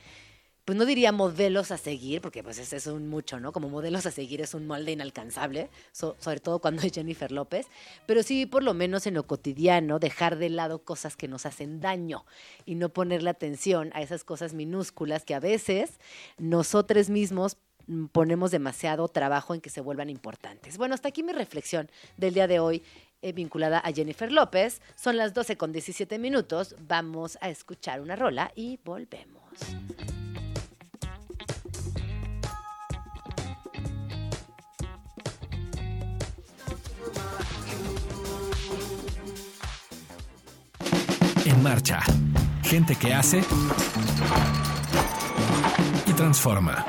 pues 0.67 0.77
no 0.77 0.85
diría 0.85 1.13
modelos 1.13 1.71
a 1.71 1.79
seguir, 1.79 2.21
porque 2.21 2.43
pues 2.43 2.59
ese 2.59 2.77
es 2.77 2.87
un 2.89 3.09
mucho, 3.09 3.41
¿no? 3.41 3.53
Como 3.53 3.71
modelos 3.71 4.05
a 4.05 4.11
seguir 4.11 4.41
es 4.43 4.53
un 4.53 4.67
molde 4.67 4.93
inalcanzable, 4.93 5.71
so- 5.93 6.17
sobre 6.19 6.41
todo 6.41 6.59
cuando 6.59 6.83
es 6.83 6.93
Jennifer 6.93 7.33
López, 7.33 7.67
pero 8.05 8.23
sí 8.23 8.45
por 8.45 8.63
lo 8.63 8.75
menos 8.75 9.07
en 9.07 9.15
lo 9.15 9.27
cotidiano 9.27 9.99
dejar 9.99 10.37
de 10.37 10.51
lado 10.51 10.81
cosas 10.85 11.17
que 11.17 11.29
nos 11.29 11.47
hacen 11.47 11.81
daño 11.81 12.27
y 12.67 12.75
no 12.75 12.89
ponerle 12.91 13.31
atención 13.31 13.91
a 13.95 14.03
esas 14.03 14.25
cosas 14.25 14.53
minúsculas 14.53 15.25
que 15.25 15.35
a 15.35 15.41
veces 15.41 16.01
nosotros 16.37 17.09
mismos 17.09 17.57
ponemos 18.11 18.51
demasiado 18.51 19.07
trabajo 19.07 19.55
en 19.55 19.61
que 19.61 19.71
se 19.71 19.81
vuelvan 19.81 20.11
importantes. 20.11 20.77
Bueno, 20.77 20.95
hasta 20.97 21.07
aquí 21.09 21.23
mi 21.23 21.33
reflexión 21.33 21.89
del 22.17 22.35
día 22.35 22.49
de 22.49 22.59
hoy 22.59 22.83
eh, 23.23 23.33
vinculada 23.33 23.79
a 23.79 23.93
Jennifer 23.93 24.33
López. 24.33 24.83
Son 24.97 25.17
las 25.17 25.33
12 25.33 25.57
con 25.57 25.71
17 25.71 26.19
minutos. 26.19 26.75
Vamos 26.81 27.39
a 27.41 27.49
escuchar 27.51 28.01
una 28.01 28.17
rola 28.17 28.51
y 28.57 28.81
volvemos. 28.85 29.45
Marcha. 41.69 41.99
Gente 42.63 42.95
que 42.95 43.13
hace 43.13 43.43
y 46.07 46.13
transforma. 46.13 46.87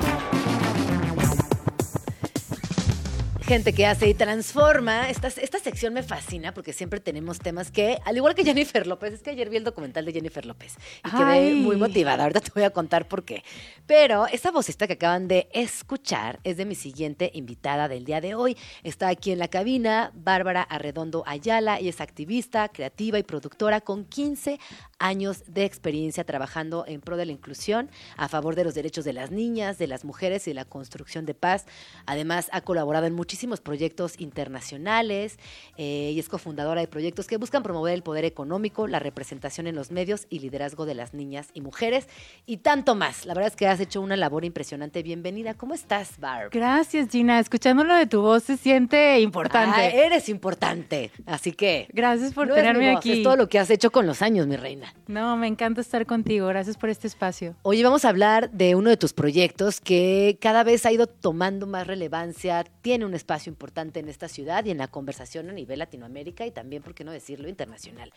Gente 3.48 3.72
que 3.72 3.86
hace 3.86 4.10
y 4.10 4.14
transforma. 4.14 5.10
Esta, 5.10 5.30
esta 5.30 5.58
sección 5.60 5.94
me 5.94 6.04
fascina 6.04 6.54
porque 6.54 6.74
siempre 6.74 7.00
tenemos 7.00 7.40
temas 7.40 7.72
que, 7.72 7.98
al 8.04 8.18
igual 8.18 8.36
que 8.36 8.44
Jennifer 8.44 8.86
López, 8.86 9.14
es 9.14 9.22
que 9.22 9.30
ayer 9.30 9.50
vi 9.50 9.56
el 9.56 9.64
documental 9.64 10.04
de 10.04 10.12
Jennifer 10.12 10.46
López 10.46 10.76
y 11.06 11.10
quedé 11.10 11.24
Ay. 11.24 11.54
muy 11.54 11.78
motivada. 11.78 12.24
Ahorita 12.24 12.42
te 12.42 12.52
voy 12.54 12.64
a 12.64 12.72
contar 12.72 13.08
por 13.08 13.24
qué. 13.24 13.46
Pero 13.86 14.28
esa 14.28 14.52
vocista 14.52 14.86
que 14.86 14.94
acaban 14.94 15.30
de 15.30 15.48
escuchar 15.54 16.42
es 16.44 16.58
de 16.58 16.66
mi 16.66 16.76
siguiente 16.76 17.32
invitada 17.34 17.88
del 17.88 18.04
día 18.04 18.20
de 18.20 18.36
hoy. 18.36 18.58
Está 18.84 19.08
aquí 19.08 19.32
en 19.32 19.40
la 19.40 19.48
cabina 19.48 20.12
Bárbara 20.14 20.64
Arredondo 20.64 21.24
Ayala. 21.26 21.80
Ella 21.80 21.92
es 21.92 22.02
activista, 22.02 22.68
creativa 22.68 23.18
y 23.18 23.24
productora 23.24 23.80
con 23.80 24.04
15 24.04 24.60
años 25.00 25.44
de 25.48 25.64
experiencia 25.64 26.26
trabajando 26.26 26.84
en 26.86 27.00
pro 27.00 27.16
de 27.16 27.26
la 27.26 27.32
inclusión, 27.32 27.90
a 28.18 28.28
favor 28.28 28.56
de 28.56 28.66
los 28.66 28.74
derechos 28.74 29.06
de 29.06 29.14
las 29.14 29.32
niñas, 29.32 29.78
de 29.78 29.88
las 29.88 30.04
mujeres 30.04 30.48
y 30.48 30.52
de 30.52 30.56
la 30.56 30.66
construcción 30.66 31.26
de 31.26 31.34
paz. 31.34 31.66
Además, 32.06 32.50
ha 32.52 32.60
colaborado 32.60 33.06
en 33.06 33.14
muchísimos 33.38 33.62
proyectos 33.62 34.20
internacionales 34.20 35.38
eh, 35.78 36.12
y 36.12 36.20
es 36.20 36.28
cofundadora 36.28 36.82
de 36.82 36.88
proyectos 36.88 37.28
que 37.28 37.38
buscan 37.38 37.62
promover 37.62 37.94
el 37.94 38.02
poder 38.02 38.26
económico, 38.26 38.88
la 38.88 38.98
representación 38.98 39.68
en 39.68 39.76
los 39.76 39.92
medios 39.92 40.26
y 40.32 40.40
liderazgo 40.40 40.88
de 40.88 40.96
las 40.96 41.14
niñas 41.14 41.50
y 41.54 41.62
mujeres 41.62 42.08
y 42.48 42.58
tanto 42.58 42.96
más. 42.96 43.28
La 43.28 43.36
verdad 43.36 43.52
es 43.52 43.56
que 43.56 43.68
has 43.68 43.80
hecho 43.80 44.02
una 44.02 44.16
labor 44.16 44.44
impresionante. 44.44 45.04
Bienvenida. 45.04 45.54
¿Cómo 45.54 45.76
estás, 45.76 46.20
Barb? 46.20 46.50
Gracias, 46.52 47.10
Gina. 47.12 47.40
Escuchándolo 47.40 47.94
de 47.94 48.08
tu 48.08 48.24
voz 48.24 48.42
se 48.42 48.58
siente 48.58 49.20
importante. 49.20 49.82
Ah, 49.82 49.88
eres 49.88 50.30
importante. 50.30 51.12
Así 51.28 51.52
que. 51.52 51.88
Gracias 51.94 52.34
por 52.34 52.48
no 52.48 52.56
es 52.56 52.62
tenerme 52.64 52.90
voz, 52.90 52.98
aquí. 52.98 53.12
Es 53.20 53.24
todo 53.24 53.36
lo 53.36 53.48
que 53.48 53.60
has 53.60 53.70
hecho 53.70 53.92
con 53.92 54.08
los 54.08 54.24
años, 54.24 54.48
mi 54.48 54.56
reina. 54.56 54.96
No, 55.06 55.38
me 55.38 55.46
encanta 55.46 55.82
estar 55.82 56.08
contigo. 56.08 56.48
Gracias 56.48 56.76
por 56.76 56.90
este 56.90 57.06
espacio. 57.06 57.56
Hoy 57.62 57.84
vamos 57.84 58.04
a 58.04 58.10
hablar 58.10 58.50
de 58.50 58.74
uno 58.74 58.90
de 58.90 58.98
tus 58.98 59.14
proyectos 59.14 59.80
que 59.80 60.40
cada 60.42 60.64
vez 60.64 60.88
ha 60.88 60.92
ido 60.92 61.06
tomando 61.06 61.68
más 61.68 61.86
relevancia, 61.86 62.64
tiene 62.82 63.06
un 63.06 63.14
espacio 63.14 63.27
importante 63.48 64.00
en 64.00 64.08
esta 64.08 64.30
ciudad 64.30 64.64
y 64.66 64.72
en 64.72 64.78
la 64.78 64.88
conversación 64.88 65.50
a 65.50 65.54
nivel 65.54 65.80
Latinoamérica 65.80 66.46
y 66.46 66.52
también, 66.52 66.82
por 66.82 66.96
qué 66.96 67.04
no 67.04 67.12
decirlo, 67.12 67.50
internacional. 67.50 68.14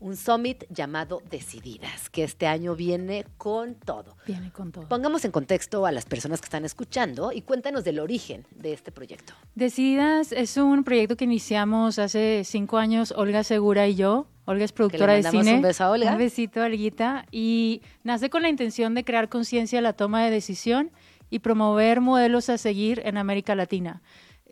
Un 0.00 0.16
summit 0.16 0.64
llamado 0.70 1.20
Decididas, 1.30 2.08
que 2.08 2.24
este 2.24 2.46
año 2.46 2.74
viene 2.74 3.26
con 3.36 3.74
todo. 3.74 4.16
Viene 4.26 4.50
con 4.50 4.72
todo. 4.72 4.88
Pongamos 4.88 5.24
en 5.24 5.30
contexto 5.30 5.84
a 5.86 5.92
las 5.92 6.06
personas 6.06 6.40
que 6.40 6.46
están 6.46 6.64
escuchando 6.64 7.30
y 7.32 7.42
cuéntanos 7.42 7.84
del 7.84 8.00
origen 8.00 8.46
de 8.50 8.72
este 8.72 8.90
proyecto. 8.90 9.34
Decididas 9.54 10.32
es 10.32 10.56
un 10.56 10.82
proyecto 10.82 11.16
que 11.16 11.24
iniciamos 11.24 11.98
hace 11.98 12.42
cinco 12.44 12.78
años, 12.78 13.12
Olga 13.16 13.44
Segura 13.44 13.86
y 13.86 13.94
yo. 13.94 14.26
Olga 14.46 14.64
es 14.64 14.72
productora 14.72 15.14
de 15.14 15.22
cine. 15.22 15.54
un 15.54 15.62
beso 15.62 15.84
a 15.84 15.90
Olga. 15.90 16.12
Un 16.12 16.18
besito, 16.18 16.60
Olguita. 16.62 17.26
Y 17.30 17.82
nace 18.02 18.30
con 18.30 18.42
la 18.42 18.48
intención 18.48 18.94
de 18.94 19.04
crear 19.04 19.28
conciencia 19.28 19.78
de 19.78 19.82
la 19.82 19.94
toma 19.94 20.24
de 20.24 20.30
decisión 20.30 20.90
y 21.30 21.40
promover 21.40 22.00
modelos 22.00 22.48
a 22.48 22.58
seguir 22.58 23.02
en 23.04 23.16
América 23.16 23.54
Latina. 23.54 24.02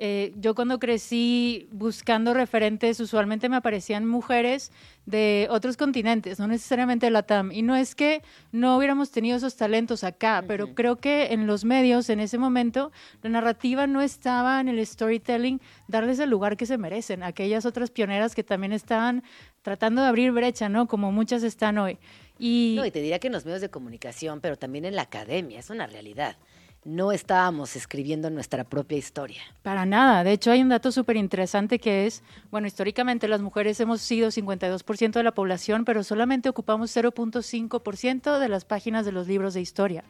Eh, 0.05 0.33
yo 0.35 0.57
cuando 0.57 0.81
crecí 0.81 1.69
buscando 1.71 2.35
referentes, 2.35 2.99
usualmente 2.99 3.49
me 3.49 3.55
aparecían 3.55 4.05
mujeres 4.05 4.73
de 5.07 5.47
otros 5.49 5.77
continentes, 5.77 6.41
no 6.41 6.49
necesariamente 6.49 7.07
de 7.07 7.11
la 7.11 7.23
TAM. 7.23 7.53
Y 7.53 7.63
no 7.63 7.77
es 7.77 7.95
que 7.95 8.21
no 8.51 8.77
hubiéramos 8.77 9.13
tenido 9.13 9.37
esos 9.37 9.55
talentos 9.55 10.03
acá, 10.03 10.43
pero 10.49 10.75
creo 10.75 10.97
que 10.97 11.33
en 11.33 11.47
los 11.47 11.65
medios 11.65 12.11
en 12.11 12.19
ese 12.19 12.37
momento 12.37 12.91
la 13.23 13.31
narrativa 13.31 13.87
no 13.87 14.01
estaba 14.01 14.61
en 14.61 14.67
el 14.67 14.85
storytelling, 14.85 15.61
darles 15.87 16.19
el 16.19 16.31
lugar 16.31 16.57
que 16.57 16.67
se 16.67 16.79
merecen. 16.79 17.23
Aquellas 17.23 17.65
otras 17.65 17.93
pioneras 17.93 18.35
que 18.35 18.43
también 18.43 18.73
estaban 18.73 19.23
tratando 19.63 20.03
de 20.03 20.09
abrir 20.09 20.33
brecha, 20.33 20.69
¿no? 20.69 20.89
Como 20.89 21.13
muchas 21.13 21.45
están 21.45 21.79
hoy. 21.79 21.97
Y, 22.41 22.75
No, 22.77 22.85
y 22.85 22.91
te 22.91 22.99
diría 22.99 23.21
que 23.21 23.29
en 23.29 23.35
los 23.35 23.45
medios 23.45 23.61
de 23.61 23.69
comunicación, 23.69 24.41
pero 24.41 24.57
también 24.57 24.85
en 24.85 24.97
la 24.97 25.03
academia, 25.03 25.61
es 25.61 25.71
una 25.71 25.87
realidad. 25.87 26.37
No 26.85 27.13
estábamos 27.13 27.77
escribiendo 27.77 28.29
nuestra 28.29 28.65
propia 28.65 28.99
historia. 28.99 29.41
Para 29.63 29.87
nada. 29.87 30.25
De 30.25 30.33
hecho, 30.33 30.51
hay 30.51 30.63
un 30.63 30.69
dato 30.69 30.91
súper 30.91 31.17
interesante 31.17 31.79
que 31.79 32.07
es, 32.07 32.25
bueno, 32.51 32.67
históricamente 32.67 33.29
las 33.29 33.41
mujeres 33.41 33.79
hemos 33.79 34.01
sido 34.01 34.31
52% 34.31 35.13
de 35.13 35.23
la 35.23 35.33
población, 35.33 35.85
pero 35.85 36.03
solamente 36.03 36.49
ocupamos 36.49 36.95
0.5% 36.97 38.41
de 38.41 38.49
las 38.49 38.65
páginas 38.65 39.07
de 39.07 39.13
los 39.13 39.29
libros 39.29 39.55
de 39.55 39.61
historia. 39.61 40.03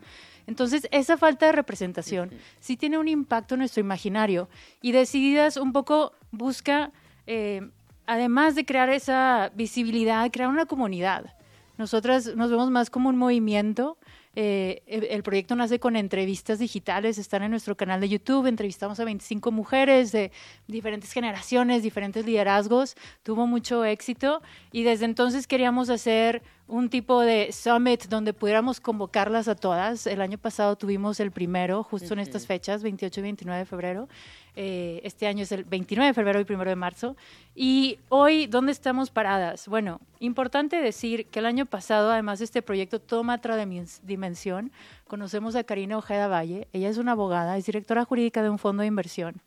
Entonces, 0.46 0.88
esa 0.92 1.18
falta 1.18 1.44
de 1.44 1.52
representación 1.52 2.30
sí 2.58 2.78
tiene 2.78 2.96
un 2.96 3.06
impacto 3.06 3.54
en 3.54 3.60
nuestro 3.60 3.82
imaginario 3.82 4.48
y 4.80 4.92
Decididas 4.92 5.58
un 5.58 5.74
poco 5.74 6.14
busca, 6.30 6.90
eh, 7.26 7.68
además 8.06 8.54
de 8.54 8.64
crear 8.64 8.88
esa 8.88 9.52
visibilidad, 9.54 10.30
crear 10.30 10.48
una 10.48 10.64
comunidad. 10.64 11.34
Nosotras 11.76 12.34
nos 12.36 12.50
vemos 12.50 12.70
más 12.70 12.90
como 12.90 13.08
un 13.08 13.16
movimiento. 13.16 13.98
Eh, 14.35 14.83
el, 14.87 15.22
proyecto 15.22 15.55
nace 15.55 15.78
con 15.78 15.95
entrevistas 15.95 16.59
digitales, 16.59 17.18
están 17.18 17.43
en 17.43 17.51
nuestro 17.51 17.76
canal 17.76 18.01
de 18.01 18.09
YouTube, 18.09 18.47
entrevistamos 18.47 18.99
a 18.99 19.05
25 19.05 19.53
mujeres 19.53 20.11
de 20.11 20.33
diferentes 20.66 21.12
generaciones, 21.12 21.83
diferentes 21.83 22.24
liderazgos, 22.24 22.97
tuvo 23.22 23.47
mucho 23.47 23.85
éxito 23.85 24.41
y 24.72 24.85
desde 24.85 25.05
entonces 25.05 25.47
queríamos 25.47 25.91
hacer 25.91 26.43
un 26.68 26.88
tipo 26.88 27.20
de 27.20 27.52
summit 27.52 28.04
donde 28.06 28.32
pudiéramos 28.32 28.80
convocarlas 28.80 29.48
a 29.48 29.54
todas. 29.54 30.06
El 30.06 30.20
año 30.22 30.38
pasado 30.38 30.76
tuvimos 30.76 31.20
el 31.20 31.30
primero, 31.30 31.82
justo 31.82 32.14
en 32.14 32.20
estas 32.20 32.46
fechas, 32.46 32.82
28 32.82 33.20
y 33.20 33.22
29 33.22 33.58
de 33.58 33.66
febrero. 33.66 34.08
Eh, 34.54 35.00
este 35.04 35.26
año 35.26 35.42
es 35.42 35.52
el 35.52 35.64
29 35.64 36.08
de 36.08 36.14
febrero 36.14 36.40
y 36.40 36.44
1 36.50 36.64
de 36.64 36.76
marzo. 36.76 37.16
Y 37.54 37.98
hoy, 38.08 38.46
¿dónde 38.46 38.72
estamos 38.72 39.10
paradas? 39.10 39.68
Bueno, 39.68 40.00
importante 40.20 40.76
decir 40.76 41.26
que 41.26 41.40
el 41.40 41.46
año 41.46 41.66
pasado, 41.66 42.10
además, 42.10 42.40
este 42.40 42.62
proyecto 42.62 43.00
toma 43.00 43.34
otra 43.36 43.62
dimen- 43.62 44.00
dimensión. 44.02 44.72
Conocemos 45.06 45.56
a 45.56 45.64
Karina 45.64 45.98
Ojeda 45.98 46.28
Valle. 46.28 46.68
Ella 46.72 46.88
es 46.88 46.96
una 46.96 47.12
abogada, 47.12 47.56
es 47.58 47.66
directora 47.66 48.04
jurídica 48.04 48.42
de 48.42 48.50
un 48.50 48.58
fondo 48.58 48.80
de 48.82 48.86
inversión. 48.86 49.42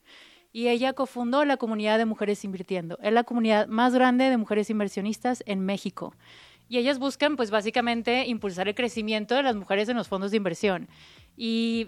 Y 0.52 0.70
ella 0.70 0.94
cofundó 0.94 1.44
la 1.44 1.58
comunidad 1.58 1.98
de 1.98 2.06
Mujeres 2.06 2.46
Invirtiendo. 2.46 2.98
Es 3.02 3.12
la 3.12 3.24
comunidad 3.26 3.68
más 3.68 3.94
grande 3.94 4.30
de 4.30 4.38
mujeres 4.38 4.70
inversionistas 4.70 5.44
en 5.46 5.60
México. 5.60 6.14
Y 6.68 6.78
ellas 6.78 7.00
buscan, 7.00 7.36
pues 7.36 7.52
básicamente, 7.52 8.26
impulsar 8.26 8.68
el 8.68 8.76
crecimiento 8.76 9.36
de 9.36 9.44
las 9.44 9.56
mujeres 9.56 9.90
en 9.90 9.98
los 9.98 10.08
fondos 10.08 10.32
de 10.32 10.38
inversión. 10.38 10.88
Y 11.38 11.88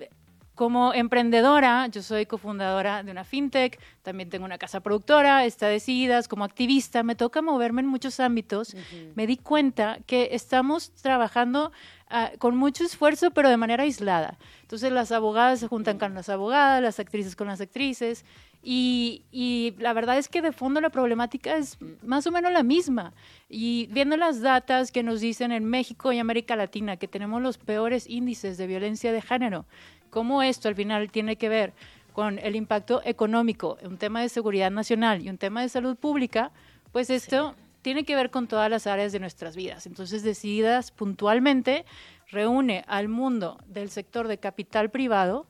como 0.57 0.91
emprendedora, 0.95 1.86
yo 1.86 2.01
soy 2.01 2.25
cofundadora 2.25 3.03
de 3.03 3.11
una 3.11 3.23
fintech, 3.23 3.80
también 4.01 4.32
tengo 4.32 4.43
una 4.43 4.57
casa 4.57 4.80
productora, 4.80 5.45
está 5.45 5.67
Decididas, 5.67 6.28
como 6.28 6.43
activista, 6.43 7.03
me 7.03 7.13
toca 7.13 7.43
moverme 7.43 7.82
en 7.82 7.88
muchos 7.88 8.19
ámbitos. 8.19 8.75
Me 9.13 9.28
di 9.28 9.38
cuenta 9.38 9.99
que 10.07 10.30
estamos 10.32 10.89
trabajando 10.95 11.71
ah, 12.09 12.32
con 12.39 12.57
mucho 12.57 12.84
esfuerzo, 12.84 13.30
pero 13.30 13.51
de 13.51 13.57
manera 13.57 13.84
aislada. 13.84 14.39
Entonces 14.63 14.91
las 14.91 15.11
abogadas 15.11 15.59
se 15.59 15.67
juntan 15.67 15.99
con 15.99 16.15
las 16.15 16.28
abogadas, 16.28 16.82
las 16.82 16.99
actrices 16.99 17.36
con 17.36 17.45
las 17.45 17.61
actrices, 17.61 18.25
y, 18.70 19.24
y 19.32 19.76
la 19.80 19.93
verdad 19.93 20.18
es 20.18 20.28
que 20.28 20.41
de 20.41 20.51
fondo 20.51 20.82
la 20.82 20.89
problemática 20.89 21.55
es 21.55 21.78
más 22.03 22.28
o 22.28 22.32
menos 22.32 22.51
la 22.51 22.63
misma. 22.63 23.13
Y 23.47 23.88
viendo 23.91 24.18
las 24.18 24.41
datas 24.41 24.91
que 24.91 25.03
nos 25.03 25.22
dicen 25.22 25.53
en 25.53 25.63
México 25.63 26.11
y 26.11 26.20
América 26.20 26.57
Latina 26.57 26.97
que 26.97 27.07
tenemos 27.07 27.41
los 27.41 27.57
peores 27.57 28.09
índices 28.09 28.57
de 28.57 28.68
violencia 28.68 29.13
de 29.13 29.22
género, 29.22 29.65
cómo 30.09 30.43
esto 30.43 30.68
al 30.68 30.76
final 30.76 31.09
tiene 31.11 31.38
que 31.38 31.47
ver 31.47 31.72
con 32.11 32.39
el 32.39 32.57
impacto 32.57 33.01
económico, 33.05 33.78
un 33.84 33.97
tema 33.97 34.20
de 34.20 34.28
seguridad 34.28 34.70
nacional 34.70 35.22
y 35.22 35.30
un 35.30 35.38
tema 35.38 35.61
de 35.61 35.70
salud 35.70 35.95
pública, 35.95 36.51
pues 36.91 37.09
esto 37.09 37.55
tiene 37.84 38.03
que 38.03 38.18
ver 38.18 38.32
con 38.32 38.47
todas 38.47 38.70
las 38.70 38.86
áreas 38.86 39.13
de 39.13 39.22
nuestras 39.22 39.55
vidas. 39.55 39.88
Entonces, 39.88 40.24
decididas 40.24 40.91
puntualmente, 40.91 41.86
reúne 42.28 42.84
al 42.88 43.07
mundo 43.07 43.59
del 43.65 43.89
sector 43.91 44.28
de 44.28 44.39
capital 44.39 44.89
privado, 44.89 45.47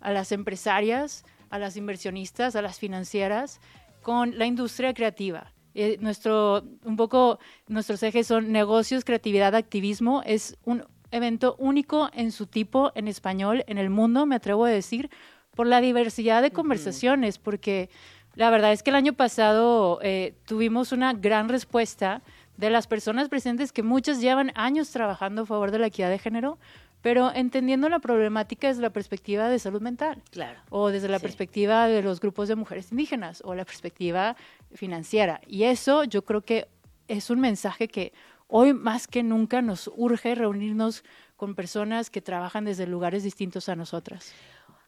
a 0.00 0.10
las 0.10 0.32
empresarias, 0.32 1.24
a 1.50 1.58
las 1.58 1.76
inversionistas, 1.76 2.56
a 2.56 2.62
las 2.62 2.78
financieras, 2.78 3.60
con 4.02 4.38
la 4.38 4.46
industria 4.46 4.94
creativa. 4.94 5.52
Eh, 5.74 5.98
nuestro, 6.00 6.64
un 6.84 6.96
poco, 6.96 7.38
nuestros 7.68 8.02
ejes 8.02 8.26
son 8.26 8.50
negocios, 8.50 9.04
creatividad, 9.04 9.54
activismo. 9.54 10.22
Es 10.24 10.56
un 10.64 10.84
evento 11.10 11.56
único 11.58 12.08
en 12.12 12.32
su 12.32 12.46
tipo 12.46 12.92
en 12.94 13.08
español 13.08 13.64
en 13.66 13.78
el 13.78 13.90
mundo, 13.90 14.26
me 14.26 14.36
atrevo 14.36 14.64
a 14.64 14.70
decir, 14.70 15.10
por 15.54 15.66
la 15.66 15.80
diversidad 15.80 16.42
de 16.42 16.50
conversaciones, 16.50 17.38
porque 17.38 17.90
la 18.34 18.50
verdad 18.50 18.72
es 18.72 18.82
que 18.82 18.90
el 18.90 18.96
año 18.96 19.14
pasado 19.14 19.98
eh, 20.02 20.34
tuvimos 20.46 20.92
una 20.92 21.14
gran 21.14 21.48
respuesta 21.48 22.22
de 22.56 22.70
las 22.70 22.86
personas 22.86 23.28
presentes 23.28 23.72
que 23.72 23.82
muchas 23.82 24.20
llevan 24.20 24.52
años 24.54 24.90
trabajando 24.90 25.42
a 25.42 25.46
favor 25.46 25.70
de 25.70 25.78
la 25.78 25.86
equidad 25.88 26.10
de 26.10 26.18
género, 26.18 26.58
pero 27.06 27.30
entendiendo 27.32 27.88
la 27.88 28.00
problemática 28.00 28.66
desde 28.66 28.82
la 28.82 28.90
perspectiva 28.90 29.48
de 29.48 29.60
salud 29.60 29.80
mental. 29.80 30.20
Claro. 30.32 30.58
O 30.70 30.88
desde 30.90 31.06
la 31.08 31.20
Sí. 31.20 31.22
perspectiva 31.22 31.86
de 31.86 32.02
los 32.02 32.18
grupos 32.18 32.48
de 32.48 32.56
mujeres 32.56 32.90
indígenas 32.90 33.42
o 33.44 33.54
la 33.54 33.64
perspectiva 33.64 34.34
financiera. 34.74 35.40
Y 35.46 35.62
eso 35.62 36.02
yo 36.02 36.24
creo 36.24 36.40
que 36.40 36.66
es 37.06 37.30
un 37.30 37.38
mensaje 37.38 37.86
que 37.86 38.12
hoy 38.48 38.72
más 38.72 39.06
que 39.06 39.22
nunca 39.22 39.62
nos 39.62 39.88
urge 39.94 40.34
reunirnos 40.34 41.04
con 41.36 41.54
personas 41.54 42.10
que 42.10 42.20
trabajan 42.20 42.64
desde 42.64 42.88
lugares 42.88 43.22
distintos 43.22 43.68
a 43.68 43.76
nosotras. 43.76 44.32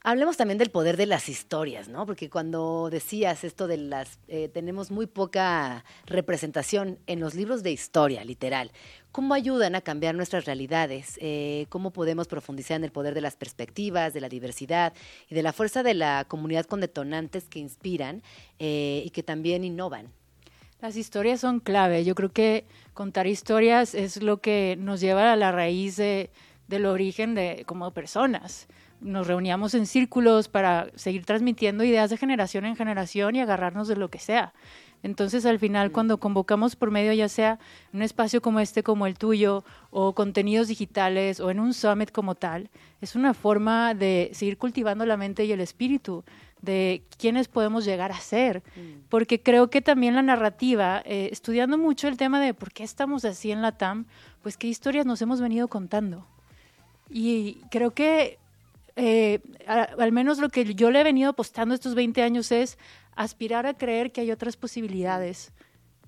Hablemos 0.04 0.36
también 0.36 0.58
del 0.58 0.70
poder 0.70 0.96
de 0.96 1.06
las 1.06 1.28
historias, 1.28 1.88
¿no? 1.88 2.06
Porque 2.06 2.30
cuando 2.30 2.88
decías 2.88 3.42
esto 3.42 3.66
de 3.66 3.76
las, 3.78 4.20
eh, 4.28 4.48
tenemos 4.48 4.92
muy 4.92 5.06
poca 5.06 5.84
representación 6.06 7.00
en 7.08 7.18
los 7.18 7.34
libros 7.34 7.64
de 7.64 7.72
historia, 7.72 8.24
literal. 8.24 8.70
¿Cómo 9.10 9.34
ayudan 9.34 9.74
a 9.74 9.80
cambiar 9.80 10.14
nuestras 10.14 10.44
realidades? 10.44 11.18
Eh, 11.20 11.66
¿Cómo 11.68 11.90
podemos 11.92 12.28
profundizar 12.28 12.76
en 12.76 12.84
el 12.84 12.92
poder 12.92 13.12
de 13.12 13.20
las 13.22 13.34
perspectivas, 13.34 14.14
de 14.14 14.20
la 14.20 14.28
diversidad 14.28 14.94
y 15.28 15.34
de 15.34 15.42
la 15.42 15.52
fuerza 15.52 15.82
de 15.82 15.94
la 15.94 16.24
comunidad 16.28 16.64
con 16.66 16.80
detonantes 16.80 17.48
que 17.48 17.58
inspiran 17.58 18.22
eh, 18.60 19.02
y 19.04 19.10
que 19.10 19.24
también 19.24 19.64
innovan? 19.64 20.12
Las 20.80 20.96
historias 20.96 21.40
son 21.40 21.58
clave. 21.58 22.04
Yo 22.04 22.14
creo 22.14 22.30
que 22.30 22.64
contar 22.94 23.26
historias 23.26 23.96
es 23.96 24.22
lo 24.22 24.40
que 24.40 24.76
nos 24.78 25.00
lleva 25.00 25.32
a 25.32 25.36
la 25.36 25.50
raíz 25.50 25.96
de- 25.96 26.30
del 26.68 26.86
origen 26.86 27.34
de 27.34 27.64
como 27.66 27.90
personas. 27.92 28.68
Nos 29.00 29.26
reuníamos 29.26 29.74
en 29.74 29.86
círculos 29.86 30.48
para 30.48 30.88
seguir 30.96 31.24
transmitiendo 31.24 31.84
ideas 31.84 32.10
de 32.10 32.16
generación 32.16 32.64
en 32.64 32.76
generación 32.76 33.36
y 33.36 33.40
agarrarnos 33.40 33.88
de 33.88 33.96
lo 33.96 34.08
que 34.08 34.18
sea. 34.18 34.52
Entonces, 35.02 35.46
al 35.46 35.58
final, 35.58 35.92
cuando 35.92 36.18
convocamos 36.18 36.74
por 36.74 36.90
medio, 36.90 37.12
ya 37.12 37.28
sea 37.28 37.58
un 37.92 38.02
espacio 38.02 38.42
como 38.42 38.58
este, 38.58 38.82
como 38.82 39.06
el 39.06 39.16
tuyo, 39.16 39.64
o 39.90 40.14
contenidos 40.14 40.68
digitales, 40.68 41.38
o 41.38 41.50
en 41.50 41.60
un 41.60 41.72
summit 41.72 42.10
como 42.10 42.34
tal, 42.34 42.68
es 43.00 43.14
una 43.14 43.32
forma 43.34 43.94
de 43.94 44.30
seguir 44.32 44.58
cultivando 44.58 45.06
la 45.06 45.16
mente 45.16 45.44
y 45.44 45.52
el 45.52 45.60
espíritu 45.60 46.24
de 46.62 47.04
quiénes 47.16 47.46
podemos 47.46 47.84
llegar 47.84 48.10
a 48.10 48.18
ser. 48.18 48.64
Porque 49.08 49.40
creo 49.40 49.70
que 49.70 49.80
también 49.80 50.16
la 50.16 50.22
narrativa, 50.22 51.02
eh, 51.04 51.28
estudiando 51.30 51.78
mucho 51.78 52.08
el 52.08 52.16
tema 52.16 52.40
de 52.40 52.52
por 52.52 52.72
qué 52.72 52.82
estamos 52.82 53.24
así 53.24 53.52
en 53.52 53.62
la 53.62 53.72
TAM, 53.72 54.06
pues 54.42 54.56
qué 54.56 54.66
historias 54.66 55.06
nos 55.06 55.22
hemos 55.22 55.40
venido 55.40 55.68
contando. 55.68 56.26
Y 57.08 57.58
creo 57.70 57.92
que 57.92 58.38
eh, 58.98 59.40
a- 59.66 59.88
al 59.98 60.12
menos 60.12 60.38
lo 60.38 60.48
que 60.50 60.74
yo 60.74 60.90
le 60.90 61.00
he 61.00 61.04
venido 61.04 61.30
apostando 61.30 61.74
estos 61.74 61.94
20 61.94 62.20
años 62.22 62.52
es 62.52 62.76
aspirar 63.14 63.64
a 63.66 63.74
creer 63.74 64.12
que 64.12 64.20
hay 64.20 64.30
otras 64.30 64.56
posibilidades. 64.56 65.52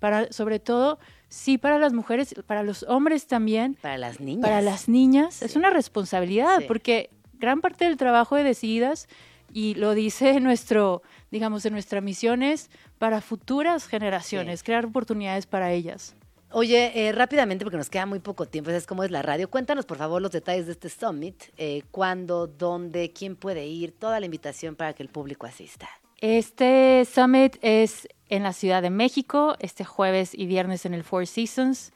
Para, 0.01 0.33
sobre 0.33 0.59
todo, 0.59 0.99
sí 1.29 1.57
para 1.59 1.79
las 1.79 1.93
mujeres, 1.93 2.35
para 2.47 2.63
los 2.63 2.83
hombres 2.85 3.27
también. 3.27 3.77
Para 3.81 3.97
las 3.99 4.19
niñas. 4.21 4.43
Para 4.43 4.61
las 4.63 4.89
niñas. 4.89 5.43
Es 5.43 5.57
una 5.57 5.71
responsabilidad, 5.71 6.61
porque 6.67 7.11
gran 7.35 7.61
parte 7.61 7.85
del 7.85 7.97
trabajo 7.97 8.37
de 8.37 8.43
Decididas, 8.45 9.09
y 9.53 9.75
lo 9.75 9.95
dice 9.95 10.41
nuestro, 10.41 11.03
digamos, 11.31 11.65
en 11.67 11.73
nuestra 11.75 12.01
misión 12.01 12.43
es 12.43 12.71
para 12.99 13.21
futuras 13.21 13.87
generaciones, 13.87 14.63
crear 14.63 14.87
oportunidades 14.87 15.47
para 15.47 15.73
ellas. 15.73 16.15
Oye, 16.53 16.91
eh, 17.09 17.13
rápidamente, 17.13 17.65
porque 17.65 17.77
nos 17.77 17.91
queda 17.91 18.07
muy 18.07 18.19
poco 18.19 18.47
tiempo, 18.47 18.71
¿sabes 18.71 18.87
cómo 18.87 19.05
es 19.05 19.11
la 19.13 19.23
radio? 19.23 19.49
Cuéntanos, 19.49 19.87
por 19.87 19.99
favor, 19.99 20.21
los 20.21 20.33
detalles 20.33 20.67
de 20.67 20.73
este 20.73 20.89
summit, 20.89 21.37
eh, 21.57 21.83
cuándo, 21.93 22.49
dónde, 22.49 23.13
quién 23.13 23.37
puede 23.37 23.67
ir, 23.67 23.93
toda 23.97 24.19
la 24.19 24.27
invitación 24.27 24.75
para 24.75 24.93
que 24.93 25.05
el 25.05 25.09
público 25.09 25.47
asista. 25.47 25.89
Este 26.19 27.07
summit 27.11 27.57
es 27.63 28.09
en 28.29 28.43
la 28.43 28.53
Ciudad 28.53 28.83
de 28.83 28.91
México, 28.91 29.55
este 29.61 29.85
jueves 29.85 30.33
y 30.35 30.47
viernes 30.47 30.85
en 30.87 30.95
el 30.95 31.05
Four 31.05 31.29
Seasons. 31.29 31.93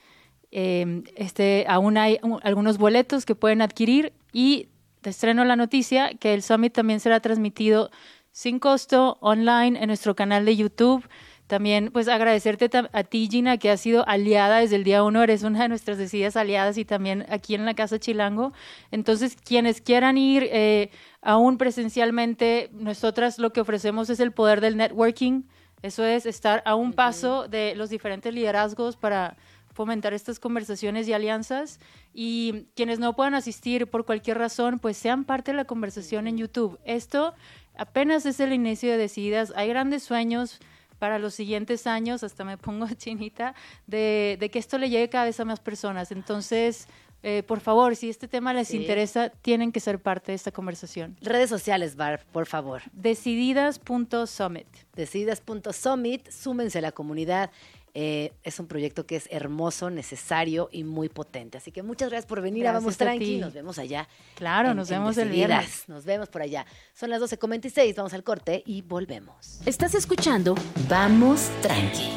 Eh, 0.52 1.02
este, 1.16 1.64
aún 1.68 1.98
hay 1.98 2.20
un- 2.22 2.38
algunos 2.44 2.78
boletos 2.78 3.26
que 3.26 3.34
pueden 3.34 3.60
adquirir 3.60 4.12
y 4.32 4.68
te 5.00 5.10
estreno 5.10 5.44
la 5.44 5.56
noticia 5.56 6.14
que 6.14 6.32
el 6.32 6.42
summit 6.44 6.72
también 6.72 7.00
será 7.00 7.18
transmitido 7.18 7.90
sin 8.30 8.60
costo 8.60 9.18
online 9.20 9.80
en 9.80 9.88
nuestro 9.88 10.14
canal 10.14 10.44
de 10.44 10.56
YouTube. 10.56 11.04
También, 11.46 11.90
pues, 11.92 12.08
agradecerte 12.08 12.70
a 12.92 13.04
ti, 13.04 13.28
Gina, 13.30 13.58
que 13.58 13.70
has 13.70 13.80
sido 13.80 14.08
aliada 14.08 14.60
desde 14.60 14.76
el 14.76 14.84
día 14.84 15.02
uno. 15.02 15.22
Eres 15.22 15.42
una 15.42 15.62
de 15.62 15.68
nuestras 15.68 15.98
decididas 15.98 16.36
aliadas 16.36 16.78
y 16.78 16.84
también 16.84 17.26
aquí 17.28 17.54
en 17.54 17.66
la 17.66 17.74
Casa 17.74 17.98
Chilango. 17.98 18.52
Entonces, 18.90 19.36
quienes 19.36 19.82
quieran 19.82 20.16
ir 20.16 20.48
eh, 20.50 20.90
aún 21.20 21.58
presencialmente, 21.58 22.70
nosotras 22.72 23.38
lo 23.38 23.52
que 23.52 23.60
ofrecemos 23.60 24.08
es 24.08 24.20
el 24.20 24.32
poder 24.32 24.62
del 24.62 24.78
networking. 24.78 25.42
Eso 25.82 26.02
es 26.02 26.24
estar 26.24 26.62
a 26.64 26.76
un 26.76 26.94
paso 26.94 27.46
de 27.46 27.74
los 27.74 27.90
diferentes 27.90 28.32
liderazgos 28.32 28.96
para 28.96 29.36
fomentar 29.74 30.14
estas 30.14 30.40
conversaciones 30.40 31.06
y 31.08 31.12
alianzas. 31.12 31.78
Y 32.14 32.68
quienes 32.74 33.00
no 33.00 33.14
puedan 33.14 33.34
asistir 33.34 33.86
por 33.88 34.06
cualquier 34.06 34.38
razón, 34.38 34.78
pues 34.78 34.96
sean 34.96 35.24
parte 35.24 35.50
de 35.50 35.58
la 35.58 35.66
conversación 35.66 36.26
en 36.26 36.38
YouTube. 36.38 36.78
Esto 36.86 37.34
apenas 37.76 38.24
es 38.24 38.40
el 38.40 38.54
inicio 38.54 38.90
de 38.92 38.96
Decididas. 38.96 39.52
Hay 39.56 39.68
grandes 39.68 40.04
sueños 40.04 40.58
para 40.98 41.18
los 41.18 41.34
siguientes 41.34 41.86
años, 41.86 42.22
hasta 42.22 42.44
me 42.44 42.56
pongo 42.58 42.86
chinita, 42.96 43.54
de, 43.86 44.36
de 44.40 44.50
que 44.50 44.58
esto 44.58 44.78
le 44.78 44.88
llegue 44.90 45.08
cada 45.08 45.24
vez 45.26 45.38
a 45.40 45.44
más 45.44 45.60
personas. 45.60 46.10
Entonces, 46.12 46.86
eh, 47.26 47.42
por 47.42 47.60
favor, 47.60 47.96
si 47.96 48.10
este 48.10 48.28
tema 48.28 48.52
les 48.52 48.68
Sí. 48.68 48.76
interesa, 48.76 49.30
tienen 49.30 49.72
que 49.72 49.80
ser 49.80 49.98
parte 49.98 50.32
de 50.32 50.36
esta 50.36 50.52
conversación. 50.52 51.16
Redes 51.22 51.48
sociales, 51.48 51.96
Barb, 51.96 52.20
por 52.32 52.44
favor. 52.46 52.82
Decididas.summit. 52.92 54.66
Decididas.summit, 54.94 56.28
súmense 56.30 56.78
a 56.78 56.82
la 56.82 56.92
comunidad. 56.92 57.50
Eh, 57.96 58.32
es 58.42 58.58
un 58.58 58.66
proyecto 58.66 59.06
que 59.06 59.14
es 59.14 59.28
hermoso, 59.30 59.88
necesario 59.88 60.68
y 60.72 60.82
muy 60.82 61.08
potente. 61.08 61.58
Así 61.58 61.70
que 61.70 61.82
muchas 61.84 62.08
gracias 62.10 62.26
por 62.26 62.40
venir 62.40 62.66
a 62.66 62.72
Gracias 62.72 62.82
Vamos 62.84 62.94
a 62.96 62.98
Tranqui. 62.98 63.24
ti. 63.24 63.38
Nos 63.38 63.54
vemos 63.54 63.78
allá. 63.78 64.08
Claro, 64.34 64.70
en- 64.72 64.76
nos 64.76 64.90
en 64.90 64.98
vemos 64.98 65.16
el 65.16 65.28
viernes. 65.28 65.84
Nos 65.88 66.04
vemos 66.04 66.28
por 66.28 66.42
allá. 66.42 66.66
Son 66.92 67.08
las 67.10 67.20
12.26, 67.20 67.94
vamos 67.94 68.12
al 68.12 68.24
corte 68.24 68.62
y 68.66 68.82
volvemos. 68.82 69.60
Estás 69.64 69.94
escuchando 69.94 70.56
Vamos 70.88 71.50
Tranqui 71.62 72.08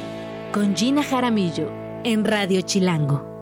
con 0.52 0.76
Gina 0.76 1.04
Jaramillo 1.04 1.72
en 2.04 2.26
Radio 2.26 2.62
Chilango. 2.62 3.36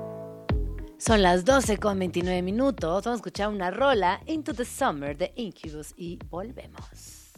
Son 0.98 1.22
las 1.22 1.46
12 1.46 1.78
con 1.78 2.00
29 2.00 2.42
minutos. 2.42 3.04
Vamos 3.06 3.18
a 3.18 3.22
escuchar 3.22 3.48
una 3.50 3.72
rola, 3.72 4.22
Into 4.26 4.54
the 4.54 4.66
Summer 4.66 5.16
de 5.18 5.32
Incubus, 5.36 5.94
y 5.96 6.18
volvemos. 6.30 7.32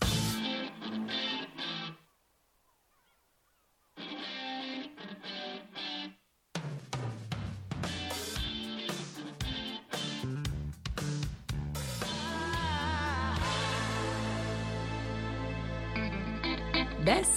¿Ves? 17.08 17.30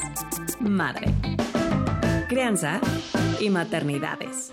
Madre. 0.59 1.07
Crianza 2.29 2.81
y 3.39 3.51
maternidades. 3.51 4.51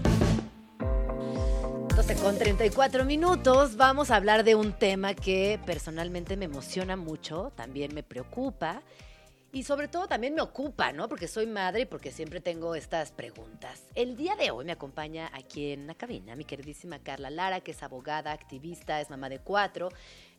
12 1.95 2.15
con 2.17 2.37
34 2.37 3.03
minutos. 3.03 3.77
Vamos 3.77 4.11
a 4.11 4.15
hablar 4.15 4.43
de 4.43 4.53
un 4.53 4.73
tema 4.73 5.15
que 5.15 5.59
personalmente 5.65 6.37
me 6.37 6.45
emociona 6.45 6.97
mucho, 6.97 7.51
también 7.55 7.95
me 7.95 8.03
preocupa 8.03 8.83
y 9.57 9.63
sobre 9.63 9.87
todo 9.87 10.07
también 10.07 10.35
me 10.35 10.41
ocupa, 10.41 10.91
¿no? 10.91 11.09
Porque 11.09 11.27
soy 11.27 11.47
madre 11.47 11.81
y 11.81 11.85
porque 11.85 12.11
siempre 12.11 12.41
tengo 12.41 12.75
estas 12.75 13.11
preguntas. 13.11 13.81
El 13.95 14.15
día 14.15 14.35
de 14.35 14.51
hoy 14.51 14.65
me 14.65 14.71
acompaña 14.71 15.31
aquí 15.33 15.71
en 15.71 15.87
la 15.87 15.95
cabina 15.95 16.35
mi 16.35 16.45
queridísima 16.45 16.99
Carla 16.99 17.31
Lara, 17.31 17.61
que 17.61 17.71
es 17.71 17.81
abogada, 17.81 18.33
activista, 18.33 19.01
es 19.01 19.09
mamá 19.09 19.29
de 19.29 19.39
cuatro, 19.39 19.89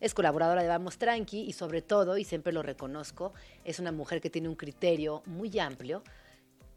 es 0.01 0.15
colaboradora 0.15 0.63
de 0.63 0.69
Vamos 0.69 0.99
Tranqui 0.99 1.41
y 1.41 1.53
sobre 1.53 1.83
todo, 1.83 2.17
y 2.17 2.23
siempre 2.23 2.53
lo 2.53 2.63
reconozco, 2.63 3.33
es 3.65 3.81
una 3.81 3.91
mujer 3.91 4.21
que 4.21 4.31
tiene 4.31 4.49
un 4.49 4.55
criterio 4.55 5.25
muy 5.27 5.59
amplio. 5.59 6.05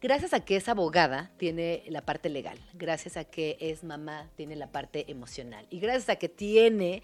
Gracias 0.01 0.33
a 0.33 0.39
que 0.39 0.55
es 0.55 0.67
abogada, 0.67 1.29
tiene 1.37 1.83
la 1.89 2.01
parte 2.01 2.27
legal. 2.27 2.57
Gracias 2.73 3.17
a 3.17 3.23
que 3.23 3.55
es 3.59 3.83
mamá, 3.83 4.31
tiene 4.35 4.55
la 4.55 4.71
parte 4.71 5.11
emocional. 5.11 5.67
Y 5.69 5.79
gracias 5.79 6.09
a 6.09 6.15
que 6.15 6.27
tiene 6.27 7.03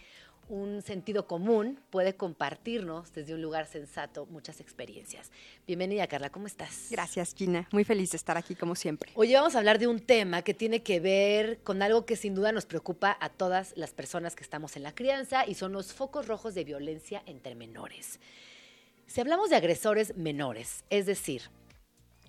un 0.50 0.82
sentido 0.82 1.28
común, 1.28 1.80
puede 1.90 2.16
compartirnos 2.16 3.14
desde 3.14 3.34
un 3.34 3.42
lugar 3.42 3.68
sensato 3.68 4.26
muchas 4.28 4.60
experiencias. 4.60 5.32
Bienvenida, 5.66 6.08
Carla, 6.08 6.30
¿cómo 6.30 6.48
estás? 6.48 6.88
Gracias, 6.90 7.34
Gina. 7.36 7.68
Muy 7.72 7.84
feliz 7.84 8.12
de 8.12 8.18
estar 8.18 8.38
aquí, 8.38 8.56
como 8.56 8.76
siempre. 8.76 9.12
Hoy 9.16 9.34
vamos 9.34 9.56
a 9.56 9.60
hablar 9.60 9.80
de 9.80 9.88
un 9.88 10.00
tema 10.00 10.42
que 10.42 10.54
tiene 10.54 10.84
que 10.84 11.00
ver 11.00 11.60
con 11.64 11.82
algo 11.82 12.06
que 12.06 12.16
sin 12.16 12.36
duda 12.36 12.52
nos 12.52 12.66
preocupa 12.66 13.18
a 13.20 13.30
todas 13.30 13.74
las 13.76 13.92
personas 13.92 14.36
que 14.36 14.44
estamos 14.44 14.78
en 14.78 14.84
la 14.84 14.96
crianza 14.96 15.46
y 15.46 15.56
son 15.56 15.74
los 15.74 15.94
focos 15.94 16.28
rojos 16.28 16.56
de 16.56 16.64
violencia 16.64 17.24
entre 17.26 17.56
menores. 17.56 18.20
Si 19.08 19.22
hablamos 19.22 19.50
de 19.50 19.56
agresores 19.56 20.16
menores, 20.18 20.84
es 20.90 21.06
decir, 21.06 21.44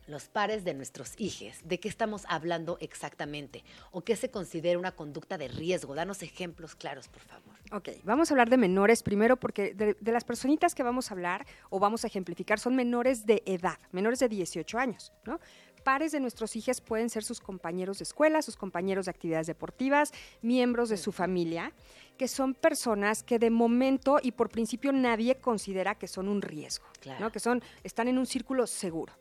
los 0.06 0.28
pares 0.28 0.64
de 0.64 0.74
nuestros 0.74 1.14
hijos, 1.18 1.58
¿de 1.64 1.78
qué 1.78 1.88
estamos 1.88 2.22
hablando 2.28 2.78
exactamente? 2.80 3.62
¿O 3.90 4.02
qué 4.02 4.16
se 4.16 4.30
considera 4.30 4.78
una 4.78 4.92
conducta 4.92 5.36
de 5.36 5.48
riesgo? 5.48 5.94
Danos 5.94 6.22
ejemplos 6.22 6.74
claros, 6.74 7.08
por 7.08 7.20
favor. 7.20 7.47
Ok, 7.70 7.90
vamos 8.04 8.30
a 8.30 8.34
hablar 8.34 8.48
de 8.48 8.56
menores 8.56 9.02
primero 9.02 9.36
porque 9.36 9.74
de, 9.74 9.94
de 10.00 10.12
las 10.12 10.24
personitas 10.24 10.74
que 10.74 10.82
vamos 10.82 11.10
a 11.10 11.14
hablar 11.14 11.46
o 11.68 11.78
vamos 11.78 12.02
a 12.04 12.06
ejemplificar 12.06 12.58
son 12.58 12.74
menores 12.74 13.26
de 13.26 13.42
edad, 13.44 13.78
menores 13.92 14.20
de 14.20 14.28
18 14.28 14.78
años, 14.78 15.12
¿no? 15.26 15.38
Pares 15.84 16.12
de 16.12 16.20
nuestros 16.20 16.56
hijos 16.56 16.80
pueden 16.80 17.08
ser 17.10 17.24
sus 17.24 17.40
compañeros 17.40 17.98
de 17.98 18.04
escuela, 18.04 18.42
sus 18.42 18.56
compañeros 18.56 19.04
de 19.06 19.10
actividades 19.10 19.46
deportivas, 19.46 20.12
miembros 20.42 20.88
de 20.88 20.96
su 20.96 21.12
familia, 21.12 21.72
que 22.16 22.26
son 22.26 22.54
personas 22.54 23.22
que 23.22 23.38
de 23.38 23.50
momento 23.50 24.18
y 24.22 24.32
por 24.32 24.48
principio 24.48 24.90
nadie 24.92 25.36
considera 25.36 25.94
que 25.94 26.08
son 26.08 26.28
un 26.28 26.42
riesgo, 26.42 26.86
Claro. 27.00 27.20
¿no? 27.20 27.32
que 27.32 27.38
son, 27.38 27.62
están 27.84 28.08
en 28.08 28.18
un 28.18 28.26
círculo 28.26 28.66
seguro. 28.66 29.12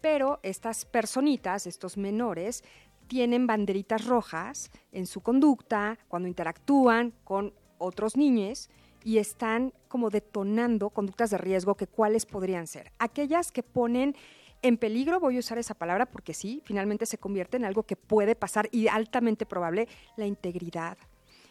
Pero 0.00 0.40
estas 0.42 0.84
personitas, 0.84 1.66
estos 1.66 1.96
menores, 1.96 2.64
tienen 3.06 3.46
banderitas 3.46 4.06
rojas 4.06 4.70
en 4.92 5.06
su 5.06 5.20
conducta 5.20 5.98
cuando 6.08 6.28
interactúan 6.28 7.12
con 7.24 7.52
otros 7.80 8.16
niños 8.16 8.70
y 9.02 9.18
están 9.18 9.72
como 9.88 10.10
detonando 10.10 10.90
conductas 10.90 11.30
de 11.30 11.38
riesgo 11.38 11.74
que 11.74 11.86
cuáles 11.86 12.26
podrían 12.26 12.66
ser. 12.66 12.92
Aquellas 12.98 13.50
que 13.50 13.62
ponen 13.62 14.14
en 14.62 14.76
peligro, 14.76 15.20
voy 15.20 15.36
a 15.36 15.40
usar 15.40 15.58
esa 15.58 15.74
palabra 15.74 16.06
porque 16.06 16.34
sí, 16.34 16.62
finalmente 16.64 17.06
se 17.06 17.18
convierte 17.18 17.56
en 17.56 17.64
algo 17.64 17.82
que 17.82 17.96
puede 17.96 18.36
pasar 18.36 18.68
y 18.70 18.88
altamente 18.88 19.46
probable, 19.46 19.88
la 20.16 20.26
integridad, 20.26 20.98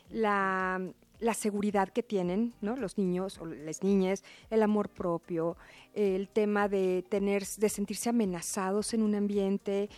la, 0.10 0.80
la 1.20 1.34
seguridad 1.34 1.90
que 1.90 2.04
tienen 2.04 2.54
¿no? 2.62 2.76
los 2.76 2.98
niños 2.98 3.40
o 3.40 3.46
las 3.46 3.84
niñas, 3.84 4.24
el 4.52 4.62
amor 4.62 4.90
propio, 4.90 5.58
el 5.94 6.30
tema 6.30 6.70
de 6.70 7.04
tener, 7.10 7.46
de 7.46 7.70
sentirse 7.70 8.10
amenazados 8.10 8.94
en 8.94 9.02
un 9.02 9.16
ambiente, 9.16 9.90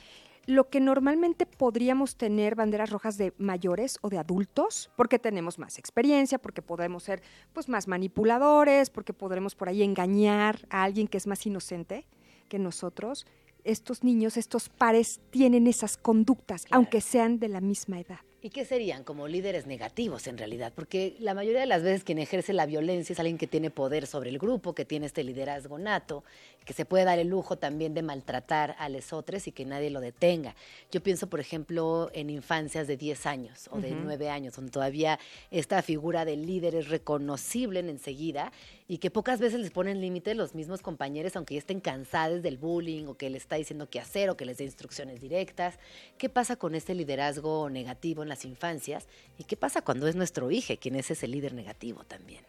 lo 0.46 0.70
que 0.70 0.80
normalmente 0.80 1.46
podríamos 1.46 2.16
tener 2.16 2.56
banderas 2.56 2.90
rojas 2.90 3.18
de 3.18 3.34
mayores 3.38 3.98
o 4.02 4.10
de 4.10 4.18
adultos, 4.18 4.90
porque 4.96 5.20
tenemos 5.20 5.60
más 5.60 5.78
experiencia, 5.78 6.40
porque 6.40 6.62
podemos 6.62 7.04
ser 7.04 7.22
pues 7.54 7.70
más 7.70 7.88
manipuladores, 7.88 8.90
porque 8.90 9.14
podremos 9.14 9.56
por 9.56 9.70
ahí 9.70 9.84
engañar 9.84 10.60
a 10.70 10.84
alguien 10.84 11.08
que 11.08 11.18
es 11.18 11.28
más 11.28 11.46
inocente 11.46 12.06
que 12.50 12.60
nosotros. 12.60 13.26
Estos 13.64 14.04
niños, 14.04 14.38
estos 14.38 14.70
pares 14.70 15.20
tienen 15.30 15.68
esas 15.68 15.96
conductas, 15.98 16.66
aunque 16.72 17.00
sean 17.00 17.40
de 17.40 17.48
la 17.48 17.62
misma 17.62 18.00
edad. 18.00 18.20
¿Y 18.44 18.50
qué 18.50 18.66
serían? 18.66 19.04
Como 19.04 19.28
líderes 19.28 19.68
negativos 19.68 20.26
en 20.26 20.36
realidad, 20.36 20.74
porque 20.76 21.16
la 21.20 21.36
mayoría 21.36 21.60
de 21.60 21.68
las 21.68 21.84
veces 21.84 22.04
quien 22.04 22.18
ejerce 22.18 22.54
la 22.54 22.66
violencia 22.66 23.14
es 23.14 23.20
alguien 23.20 23.38
que 23.38 23.46
tiene 23.46 23.70
poder 23.70 24.08
sobre 24.08 24.32
el 24.32 24.40
grupo, 24.40 24.74
que 24.74 24.84
tiene 24.84 25.06
este 25.06 25.24
liderazgo 25.24 25.78
nato, 25.78 26.24
que 26.66 26.74
se 26.74 26.86
puede 26.86 27.06
dar 27.06 27.20
el 27.20 27.28
lujo 27.28 27.58
también 27.58 27.94
de 27.94 28.02
maltratar 28.04 28.76
a 28.78 28.88
los 28.90 29.14
otros 29.14 29.48
y 29.48 29.52
que 29.52 29.66
nadie 29.66 29.90
lo 29.90 30.00
detenga. 30.00 30.56
Yo 30.92 31.02
pienso, 31.02 31.28
por 31.28 31.40
ejemplo, 31.40 32.12
en 32.14 32.30
infancias 32.30 32.88
de 32.88 32.98
10 32.98 33.26
años 33.26 33.68
o 33.72 33.80
de 33.80 33.92
Ujú. 33.94 34.02
9 34.04 34.30
años, 34.30 34.56
donde 34.56 34.72
todavía 34.72 35.20
esta 35.50 35.82
figura 35.82 36.24
del 36.24 36.46
líder 36.46 36.76
es 36.76 36.90
reconocible 36.90 37.80
en 37.80 37.90
enseguida 37.90 38.52
y 38.88 39.00
que 39.00 39.10
pocas 39.10 39.40
veces 39.40 39.60
les 39.60 39.72
ponen 39.72 40.02
límite 40.02 40.36
los 40.36 40.54
mismos 40.54 40.82
compañeros, 40.82 41.36
aunque 41.36 41.56
ya 41.56 41.60
estén 41.60 41.80
cansados 41.80 42.42
del 42.42 42.58
bullying 42.58 43.06
o 43.08 43.16
que 43.16 43.30
les 43.30 43.44
está 43.44 43.56
diciendo 43.56 43.90
qué 43.90 44.00
hacer 44.00 44.30
o 44.30 44.38
que 44.38 44.46
les 44.46 44.58
dé 44.58 44.66
instrucciones 44.66 45.20
directas. 45.20 45.80
¿Qué 46.18 46.30
pasa 46.30 46.56
con 46.58 46.76
este 46.76 46.94
liderazgo 46.94 47.70
negativo 47.70 48.22
en 48.22 48.30
las 48.30 48.46
infancias? 48.46 49.08
¿Y 49.38 49.46
qué 49.46 49.58
pasa 49.58 49.82
cuando 49.82 50.08
es 50.08 50.16
nuestro 50.16 50.52
hijo 50.52 50.74
quien 50.80 50.96
es 50.96 51.10
ese 51.10 51.28
líder 51.28 51.54
negativo 51.54 52.04
también? 52.04 52.44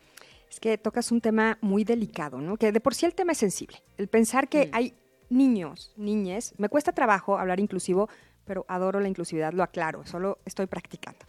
Es 0.52 0.60
que 0.60 0.76
tocas 0.76 1.10
un 1.10 1.22
tema 1.22 1.56
muy 1.62 1.82
delicado, 1.82 2.38
¿no? 2.38 2.58
Que 2.58 2.72
de 2.72 2.80
por 2.80 2.94
sí 2.94 3.06
el 3.06 3.14
tema 3.14 3.32
es 3.32 3.38
sensible. 3.38 3.82
El 3.96 4.08
pensar 4.08 4.50
que 4.50 4.68
hay 4.72 4.92
niños, 5.30 5.94
niñes, 5.96 6.52
me 6.58 6.68
cuesta 6.68 6.92
trabajo 6.92 7.38
hablar 7.38 7.58
inclusivo, 7.58 8.10
pero 8.44 8.66
adoro 8.68 9.00
la 9.00 9.08
inclusividad, 9.08 9.54
lo 9.54 9.62
aclaro, 9.62 10.04
solo 10.04 10.40
estoy 10.44 10.66
practicando. 10.66 11.20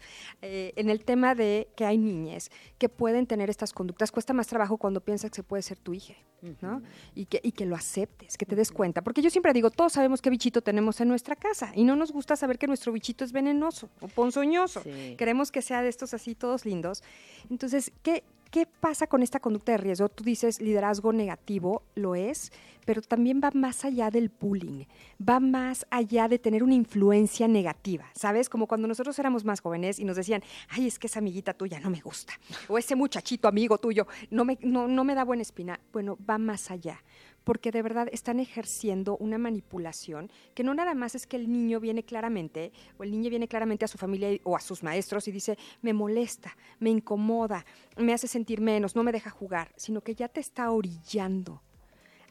Eh, 0.41 0.74
en 0.76 0.90
el 0.90 1.06
tema 1.06 1.36
de 1.36 1.70
que 1.78 1.86
hay 1.86 1.98
niñes 1.98 2.52
que 2.78 2.90
pueden 2.90 3.26
tener 3.26 3.50
estas 3.50 3.72
conductas, 3.72 4.12
cuesta 4.12 4.34
más 4.34 4.48
trabajo 4.48 4.76
cuando 4.76 5.00
piensas 5.00 5.32
que 5.32 5.36
se 5.36 5.44
puede 5.44 5.64
ser 5.64 5.80
tu 5.80 5.94
hija, 5.94 6.16
¿no? 6.60 6.82
Y 7.16 7.28
que, 7.28 7.40
y 7.41 7.54
que 7.54 7.66
lo 7.66 7.78
aceptes, 7.78 8.38
que 8.38 8.45
te 8.45 8.58
des 8.58 8.74
cuenta. 8.74 9.04
Porque 9.04 9.22
yo 9.22 9.30
siempre 9.30 9.54
digo, 9.54 9.72
todos 9.72 9.94
sabemos 9.94 10.22
qué 10.22 10.32
bichito 10.32 10.62
tenemos 10.62 11.00
en 11.00 11.08
nuestra 11.08 11.38
casa 11.38 11.72
y 11.76 11.86
no 11.86 11.95
nos 11.95 12.12
gusta 12.12 12.36
saber 12.36 12.58
que 12.58 12.68
nuestro 12.68 12.91
bichito 12.91 13.24
es 13.24 13.32
venenoso 13.32 13.90
o 14.02 14.10
ponzoñoso. 14.10 14.82
Sí. 14.84 15.16
Queremos 15.18 15.50
que 15.50 15.62
sea 15.62 15.82
de 15.82 15.88
estos 15.88 16.14
así 16.14 16.36
todos 16.36 16.66
lindos. 16.66 17.04
Entonces, 17.50 17.94
¿qué, 18.02 18.26
¿qué 18.54 18.68
pasa 18.68 19.08
con 19.08 19.24
esta 19.24 19.40
conducta 19.40 19.72
de 19.72 19.80
riesgo? 19.80 20.10
Tú 20.10 20.24
dices 20.24 20.62
liderazgo 20.62 21.12
negativo, 21.12 21.82
lo 21.96 22.14
es, 22.14 22.52
pero 22.86 23.02
también 23.02 23.42
va 23.44 23.50
más 23.52 23.84
allá 23.84 24.12
del 24.12 24.30
bullying, 24.30 24.86
va 25.20 25.40
más 25.40 25.88
allá 25.90 26.28
de 26.28 26.38
tener 26.38 26.62
una 26.62 26.76
influencia 26.76 27.48
negativa, 27.48 28.06
¿sabes? 28.14 28.50
Como 28.50 28.68
cuando 28.68 28.88
nosotros 28.88 29.18
éramos 29.18 29.44
más 29.44 29.60
jóvenes 29.60 29.98
y 29.98 30.06
nos 30.06 30.18
decían, 30.18 30.44
ay, 30.70 30.86
es 30.86 31.00
que 31.00 31.08
esa 31.08 31.18
amiguita 31.18 31.56
tuya 31.56 31.80
no 31.80 31.90
me 31.90 32.00
gusta, 32.00 32.34
o 32.68 32.78
ese 32.78 32.96
muchachito 32.96 33.48
amigo 33.48 33.80
tuyo 33.80 34.06
no 34.30 34.46
me, 34.46 34.60
no, 34.62 34.88
no 34.88 35.04
me 35.04 35.16
da 35.16 35.24
buena 35.24 35.42
espina. 35.42 35.80
Bueno, 35.92 36.20
va 36.30 36.38
más 36.38 36.70
allá 36.70 37.02
porque 37.44 37.72
de 37.72 37.82
verdad 37.82 38.07
están 38.11 38.40
ejerciendo 38.40 39.18
una 39.18 39.38
manipulación 39.38 40.32
que 40.53 40.64
no 40.64 40.74
nada 40.74 40.94
más 40.94 41.15
es 41.15 41.28
que 41.28 41.38
el 41.38 41.52
niño 41.52 41.80
viene 41.80 42.03
claramente, 42.03 42.72
o 42.98 43.03
el 43.03 43.11
niño 43.11 43.30
viene 43.30 43.48
claramente 43.48 43.86
a 43.86 43.88
su 43.88 43.98
familia 43.98 44.30
o 44.44 44.56
a 44.56 44.60
sus 44.60 44.84
maestros 44.84 45.28
y 45.28 45.32
dice, 45.32 45.57
me 45.82 45.94
molesta, 45.94 46.56
me 46.80 46.90
incomoda, 46.90 47.65
me 47.98 48.14
hace 48.14 48.28
sentir 48.28 48.61
menos, 48.61 48.95
no 48.95 49.03
me 49.03 49.11
deja 49.11 49.30
jugar, 49.30 49.72
sino 49.76 50.02
que 50.02 50.15
ya 50.15 50.28
te 50.28 50.40
está 50.40 50.72
orillando 50.72 51.61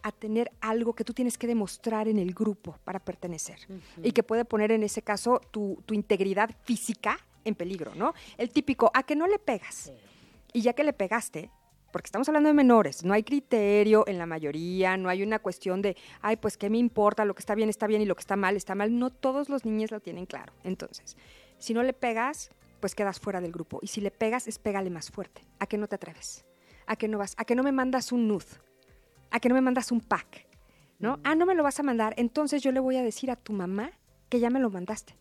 a 0.03 0.11
tener 0.11 0.51
algo 0.61 0.95
que 0.95 1.05
tú 1.05 1.13
tienes 1.13 1.39
que 1.39 1.47
demostrar 1.47 2.09
en 2.09 2.19
el 2.19 2.35
grupo 2.35 2.77
para 2.85 2.99
pertenecer 2.99 3.59
y 4.03 4.11
que 4.13 4.23
puede 4.23 4.45
poner 4.45 4.73
en 4.73 4.83
ese 4.83 5.03
caso 5.03 5.41
tu, 5.51 5.81
tu 5.87 5.95
integridad 5.95 6.51
física 6.65 7.19
en 7.45 7.55
peligro, 7.55 7.95
¿no? 7.95 8.15
El 8.37 8.51
típico, 8.51 8.91
a 8.95 9.03
que 9.03 9.17
no 9.17 9.27
le 9.27 9.39
pegas. 9.39 9.93
Y 10.53 10.63
ya 10.63 10.73
que 10.73 10.85
le 10.85 10.93
pegaste, 10.93 11.51
porque 11.93 12.07
estamos 12.07 12.29
hablando 12.29 12.49
de 12.49 12.55
menores, 12.55 13.05
no 13.05 13.13
hay 13.13 13.23
criterio 13.23 14.05
en 14.09 14.19
la 14.19 14.27
mayoría, 14.27 14.97
no 14.97 15.09
hay 15.09 15.23
una 15.23 15.39
cuestión 15.39 15.83
de, 15.83 15.97
ay, 16.23 16.37
pues 16.37 16.57
qué 16.57 16.71
me 16.71 16.79
importa, 16.79 17.25
lo 17.25 17.35
que 17.35 17.41
está 17.41 17.55
bien 17.55 17.69
está 17.69 17.87
bien 17.87 18.03
y 18.03 18.07
lo 18.07 18.17
que 18.17 18.21
está 18.21 18.35
mal 18.35 18.57
está 18.57 18.75
mal. 18.75 18.99
No 18.99 19.11
todos 19.11 19.49
los 19.49 19.65
niños 19.65 19.91
lo 19.91 20.01
tienen 20.01 20.27
claro. 20.27 20.53
Entonces, 20.65 21.17
si 21.59 21.75
no 21.75 21.83
le 21.83 21.93
pegas, 21.93 22.51
pues 22.81 22.95
quedas 22.95 23.21
fuera 23.21 23.41
del 23.41 23.53
grupo. 23.53 23.79
Y 23.83 23.87
si 23.87 24.01
le 24.01 24.11
pegas, 24.11 24.49
es 24.49 24.59
pégale 24.59 24.91
más 24.91 25.11
fuerte. 25.11 25.45
¿A 25.61 25.67
que 25.67 25.79
no 25.79 25.87
te 25.87 25.95
atreves? 25.95 26.45
¿A 26.87 26.97
que 26.97 27.07
no 27.07 27.19
vas? 27.19 27.35
¿A 27.37 27.45
que 27.45 27.55
no 27.55 27.63
me 27.63 27.71
mandas 27.71 28.11
un 28.11 28.27
nud? 28.27 28.43
¿A 29.31 29.39
que 29.39 29.49
no 29.49 29.55
me 29.55 29.61
mandas 29.61 29.93
un 29.93 30.01
pack? 30.01 30.49
¿No? 30.99 31.21
Ah, 31.23 31.35
no 31.35 31.47
me 31.47 31.55
lo 31.55 31.63
vas 31.63 31.79
a 31.79 31.83
mandar. 31.83 32.15
Entonces 32.17 32.63
yo 32.63 32.73
le 32.73 32.81
voy 32.81 32.97
a 32.97 33.03
decir 33.03 33.31
a 33.31 33.37
tu 33.37 33.53
mamá 33.53 33.93
que 34.29 34.41
ya 34.41 34.51
me 34.51 34.59
lo 34.59 34.71
mandaste. 34.71 35.17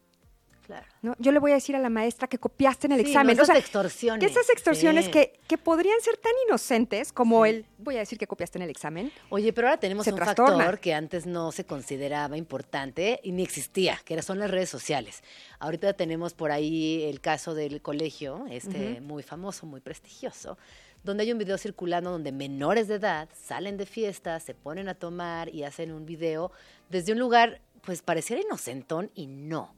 Claro. 0.71 0.85
¿no? 1.01 1.15
Yo 1.19 1.31
le 1.31 1.39
voy 1.39 1.51
a 1.51 1.55
decir 1.55 1.75
a 1.75 1.79
la 1.79 1.89
maestra 1.89 2.27
que 2.27 2.37
copiaste 2.37 2.87
en 2.87 2.93
el 2.93 3.01
Sí, 3.01 3.07
examen. 3.11 3.35
no, 3.37 3.43
o 3.43 3.45
sea, 3.45 3.55
esas 3.55 3.63
extorsiones. 3.65 4.19
que 4.25 4.31
esas 4.31 4.49
extorsiones 4.49 5.05
Sí. 5.05 5.11
que, 5.11 5.39
que 5.47 5.57
podrían 5.57 5.99
ser 6.01 6.17
tan 6.17 6.31
inocentes 6.47 7.11
como 7.11 7.45
el, 7.45 7.65
voy 7.77 7.95
a 7.97 7.99
decir 7.99 8.17
que 8.17 8.27
copiaste 8.27 8.57
en 8.57 8.63
el 8.63 8.69
examen. 8.69 9.11
Oye, 9.29 9.51
pero 9.53 9.67
ahora 9.67 9.79
tenemos 9.79 10.07
un 10.07 10.15
trastorna. 10.15 10.57
factor 10.57 10.79
que 10.79 10.93
antes 10.93 11.25
no 11.25 11.51
se 11.51 11.65
consideraba 11.65 12.37
importante 12.37 13.19
y 13.23 13.31
ni 13.31 13.43
existía, 13.43 13.99
que 14.05 14.21
son 14.21 14.39
las 14.39 14.49
redes 14.51 14.69
sociales. 14.69 15.23
Ahorita 15.59 15.93
tenemos 15.93 16.33
por 16.33 16.51
ahí 16.51 17.03
el 17.03 17.19
caso 17.21 17.53
del 17.53 17.81
colegio, 17.81 18.45
este 18.49 19.01
muy 19.01 19.23
famoso, 19.23 19.65
muy 19.65 19.81
prestigioso, 19.81 20.57
donde 21.03 21.23
hay 21.23 21.31
un 21.31 21.37
video 21.39 21.57
circulando 21.57 22.11
donde 22.11 22.31
menores 22.31 22.87
de 22.87 22.95
edad 22.95 23.27
salen 23.33 23.75
de 23.77 23.85
fiesta, 23.85 24.39
se 24.39 24.53
ponen 24.53 24.87
a 24.87 24.93
tomar 24.95 25.53
y 25.53 25.63
hacen 25.63 25.91
un 25.91 26.05
video 26.05 26.51
desde 26.89 27.11
un 27.11 27.19
lugar, 27.19 27.59
pues 27.83 28.01
pareciera 28.03 28.41
inocentón 28.41 29.09
y 29.15 29.25
no. 29.27 29.73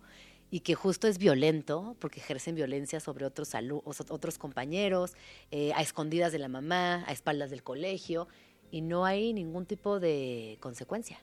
Y 0.53 0.59
que 0.59 0.75
justo 0.75 1.07
es 1.07 1.17
violento 1.17 1.95
porque 1.97 2.19
ejercen 2.19 2.53
violencia 2.53 2.99
sobre 2.99 3.25
otros, 3.25 4.38
compañeros, 4.38 5.15
eh, 5.49 5.73
a 5.73 5.81
escondidas 5.81 6.31
de 6.31 6.38
la 6.38 6.47
mamá, 6.47 7.03
a 7.07 7.11
espaldas 7.11 7.49
del 7.49 7.63
colegio, 7.63 8.27
y 8.69 8.81
no 8.81 9.03
hay 9.03 9.34
ningún 9.34 9.65
tipo 9.65 9.99
de 9.99 10.59
consecuencia. 10.59 11.17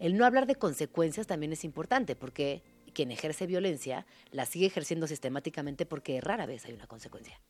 El 0.00 0.16
no 0.16 0.26
hablar 0.26 0.48
de 0.48 0.56
consecuencias 0.56 1.28
también 1.28 1.52
es 1.52 1.62
importante 1.62 2.16
porque 2.16 2.64
quien 2.92 3.12
ejerce 3.12 3.46
violencia 3.46 4.04
la 4.32 4.46
sigue 4.46 4.66
ejerciendo 4.66 5.06
sistemáticamente 5.06 5.86
porque 5.86 6.20
rara 6.20 6.46
vez 6.46 6.64
hay 6.64 6.72
una 6.72 6.88
consecuencia. 6.88 7.40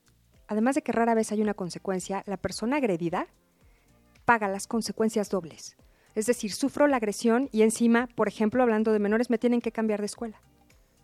Además 0.45 0.75
de 0.75 0.83
que 0.83 0.91
rara 0.91 1.15
vez 1.15 1.31
hay 1.31 1.41
una 1.41 1.55
consecuencia, 1.55 2.21
la 2.27 2.37
persona 2.37 2.77
agredida 2.77 3.25
paga 4.25 4.49
las 4.49 4.67
consecuencias 4.67 5.31
dobles. 5.31 5.77
Es 6.13 6.27
decir, 6.27 6.53
sufro 6.53 6.85
la 6.85 6.97
agresión 6.97 7.49
y 7.51 7.63
encima, 7.63 8.05
por 8.05 8.27
ejemplo, 8.27 8.61
hablando 8.61 8.91
de 8.91 8.99
menores, 8.99 9.31
me 9.31 9.39
tienen 9.39 9.61
que 9.61 9.71
cambiar 9.71 9.99
de 9.99 10.05
escuela. 10.05 10.39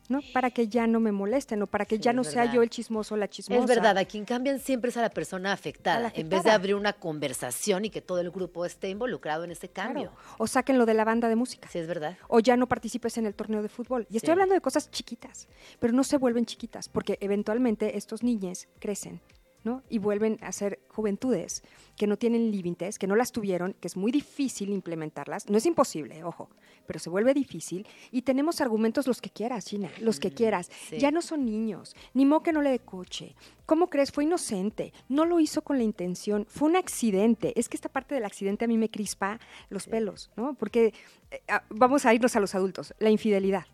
¿No? 0.10 0.20
Para 0.34 0.50
que 0.52 0.68
ya 0.68 0.88
no 0.88 1.00
me 1.00 1.12
molesten 1.12 1.62
o 1.62 1.68
para 1.68 1.86
que 1.86 2.00
ya 2.00 2.12
no 2.14 2.24
sea 2.24 2.52
yo 2.52 2.62
el 2.64 2.70
chismoso 2.70 3.14
o 3.14 3.18
la 3.18 3.30
chismosa. 3.30 3.62
Es 3.62 3.68
verdad, 3.68 3.98
a 3.98 4.06
quien 4.06 4.26
cambian 4.26 4.60
siempre 4.60 4.90
es 4.90 4.98
a 4.98 5.02
la 5.02 5.10
persona 5.12 5.54
afectada, 5.54 6.12
en 6.16 6.28
vez 6.30 6.44
de 6.44 6.50
abrir 6.52 6.74
una 6.76 6.94
conversación 6.94 7.86
y 7.86 7.90
que 7.92 8.02
todo 8.02 8.20
el 8.20 8.32
grupo 8.32 8.66
esté 8.66 8.90
involucrado 8.90 9.44
en 9.44 9.52
ese 9.52 9.70
cambio. 9.70 10.12
Claro. 10.12 10.36
O 10.40 10.48
sáquenlo 10.48 10.86
de 10.86 10.96
la 10.96 11.06
banda 11.06 11.30
de 11.30 11.36
música. 11.36 11.70
Sí, 11.72 11.80
es 11.80 11.88
verdad. 11.88 12.18
o 12.28 12.40
ya 12.40 12.58
no 12.58 12.68
participes 12.68 13.18
en 13.20 13.26
el 13.28 13.36
torneo 13.36 13.62
de 13.62 13.70
fútbol. 13.70 14.08
Y 14.10 14.18
estoy 14.18 14.30
Sí. 14.30 14.32
hablando 14.32 14.56
de 14.56 14.62
cosas 14.62 14.90
chiquitas, 14.90 15.48
pero 15.80 15.94
no 15.94 16.04
se 16.04 16.18
vuelven 16.18 16.46
chiquitas, 16.46 16.90
porque 16.90 17.18
eventualmente 17.22 17.96
estos 17.98 18.24
niños 18.24 18.68
crecen, 18.80 19.22
¿no? 19.64 19.84
Y 19.90 19.98
vuelven 19.98 20.38
a 20.42 20.52
ser 20.52 20.80
juventudes 20.90 21.64
que 21.98 22.08
no 22.08 22.18
tienen 22.18 22.50
límites, 22.52 22.98
que 22.98 23.08
no 23.08 23.16
las 23.16 23.32
tuvieron, 23.32 23.74
que 23.80 23.88
es 23.88 23.98
muy 23.98 24.12
difícil 24.12 24.70
implementarlas. 24.70 25.50
No 25.50 25.58
es 25.58 25.66
imposible, 25.66 26.24
ojo, 26.24 26.50
pero 26.88 26.98
se 27.00 27.10
vuelve 27.10 27.34
difícil. 27.34 27.86
Y 28.12 28.22
tenemos 28.22 28.62
argumentos 28.62 29.06
los 29.06 29.20
que 29.22 29.30
quieras, 29.30 29.66
Gina, 29.68 29.90
los 30.00 30.20
que 30.20 30.32
quieras. 30.32 30.70
sí. 30.90 30.98
Ya 30.98 31.12
no 31.12 31.22
son 31.22 31.46
niños, 31.46 31.96
ni 32.14 32.26
mo 32.26 32.42
que 32.42 32.54
no 32.54 32.62
le 32.62 32.70
dé 32.70 32.80
coche. 32.80 33.36
¿Cómo 33.66 33.90
crees? 33.90 34.12
Fue 34.12 34.24
inocente, 34.24 34.94
no 35.10 35.26
lo 35.26 35.40
hizo 35.40 35.62
con 35.62 35.78
la 35.78 35.84
intención, 35.84 36.46
fue 36.50 36.70
un 36.70 36.76
accidente. 36.78 37.54
Es 37.60 37.68
que 37.70 37.76
esta 37.78 37.90
parte 37.90 38.16
del 38.16 38.26
accidente 38.26 38.66
a 38.66 38.68
mí 38.68 38.78
me 38.78 38.90
crispa 38.90 39.40
los 39.70 39.86
pelos, 39.88 40.32
¿no? 40.38 40.54
Porque 40.56 40.94
eh, 41.32 41.42
ah, 41.50 41.64
vamos 41.70 42.06
a 42.06 42.14
irnos 42.14 42.36
a 42.36 42.40
los 42.40 42.56
adultos, 42.56 42.94
la 43.00 43.10
infidelidad. 43.10 43.66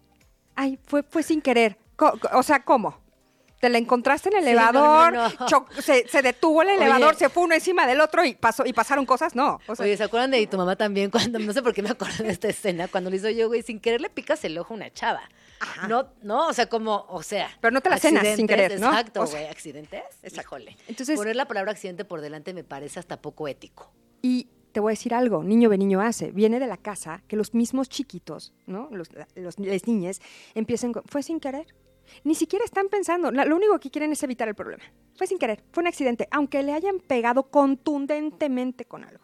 Ay, 0.56 0.80
fue, 0.86 1.04
fue 1.04 1.22
sin 1.22 1.42
querer. 1.42 1.78
Co- 1.96 2.18
o 2.34 2.44
sea, 2.44 2.64
¿cómo? 2.64 2.98
Te 3.60 3.70
la 3.70 3.78
encontraste 3.78 4.30
en 4.30 4.36
el 4.38 4.44
Sí, 4.44 4.50
elevador, 4.50 5.14
no, 5.14 5.30
no. 5.30 5.46
cho- 5.48 5.66
se, 5.82 6.08
se 6.08 6.22
detuvo 6.22 6.62
el 6.62 6.68
Oye. 6.70 6.78
elevador, 6.78 7.16
se 7.16 7.30
fue 7.30 7.44
uno 7.44 7.56
encima 7.56 7.88
del 7.88 8.02
otro 8.02 8.24
y 8.26 8.36
pasó 8.36 8.66
y 8.66 8.74
pasaron 8.74 9.06
cosas, 9.06 9.34
no. 9.36 9.60
O 9.68 9.76
sea, 9.76 9.86
Oye, 9.86 9.96
¿se 9.98 10.04
acuerdan 10.04 10.32
de 10.32 10.46
tu 10.48 10.58
mamá 10.58 10.76
también 10.76 11.10
cuando, 11.10 11.40
no 11.40 11.54
sé 11.54 11.62
por 11.64 11.74
qué 11.74 11.82
me 11.82 11.90
acuerdo 11.90 12.24
de 12.24 12.32
esta 12.32 12.48
escena, 12.50 12.88
cuando 12.88 13.10
le 13.10 13.16
hizo 13.18 13.30
yo, 13.30 13.48
güey, 13.48 13.62
sin 13.64 13.80
querer 13.80 14.02
le 14.02 14.10
picas 14.10 14.44
el 14.46 14.58
ojo 14.58 14.74
a 14.74 14.78
una 14.78 14.92
chava? 14.92 15.22
No, 15.88 16.10
no, 16.22 16.48
o 16.50 16.54
sea, 16.54 16.68
como, 16.68 17.06
o 17.10 17.24
sea. 17.24 17.50
Pero 17.62 17.72
no 17.72 17.82
te 17.82 17.90
la 17.90 17.98
cenas 17.98 18.28
sin 18.36 18.46
querer, 18.46 18.80
¿no? 18.80 18.88
Exacto, 18.90 19.22
O 19.22 19.26
sea, 19.28 19.40
güey, 19.40 19.50
accidentes. 19.52 20.04
Híjole. 20.24 20.78
Entonces- 20.88 21.18
Poner 21.18 21.36
la 21.38 21.48
palabra 21.48 21.72
accidente 21.72 22.04
por 22.06 22.22
delante 22.22 22.54
me 22.54 22.64
parece 22.66 23.00
hasta 23.00 23.22
poco 23.22 23.48
ético. 23.48 23.92
Y 24.22 24.50
te 24.74 24.82
voy 24.82 24.92
a 24.92 24.94
decir 24.94 25.14
algo, 25.14 25.44
niño 25.44 25.70
ve 25.70 25.78
niño 25.78 26.02
hace. 26.02 26.32
Viene 26.32 26.60
de 26.60 26.68
la 26.68 26.76
casa 26.78 27.24
que 27.30 27.38
los 27.38 27.54
mismos 27.54 27.88
chiquitos, 27.88 28.54
¿no? 28.68 28.90
Los, 28.92 29.08
los, 29.36 29.58
las 29.58 29.88
niñas 29.88 30.20
empiecen 30.54 30.92
con, 30.92 31.04
fue 31.06 31.24
sin 31.24 31.40
querer. 31.40 31.66
Ni 32.24 32.36
siquiera 32.36 32.66
están 32.66 32.90
pensando, 32.90 33.32
lo 33.32 33.56
único 33.56 33.80
que 33.80 33.90
quieren 33.90 34.12
es 34.12 34.24
evitar 34.24 34.48
el 34.48 34.56
problema. 34.56 34.84
Fue 35.16 35.28
sin 35.28 35.38
querer, 35.38 35.64
fue 35.72 35.82
un 35.82 35.88
accidente, 35.88 36.28
aunque 36.32 36.64
le 36.64 36.74
hayan 36.74 37.00
pegado 37.00 37.50
contundentemente 37.50 38.86
con 38.86 39.04
algo. 39.04 39.24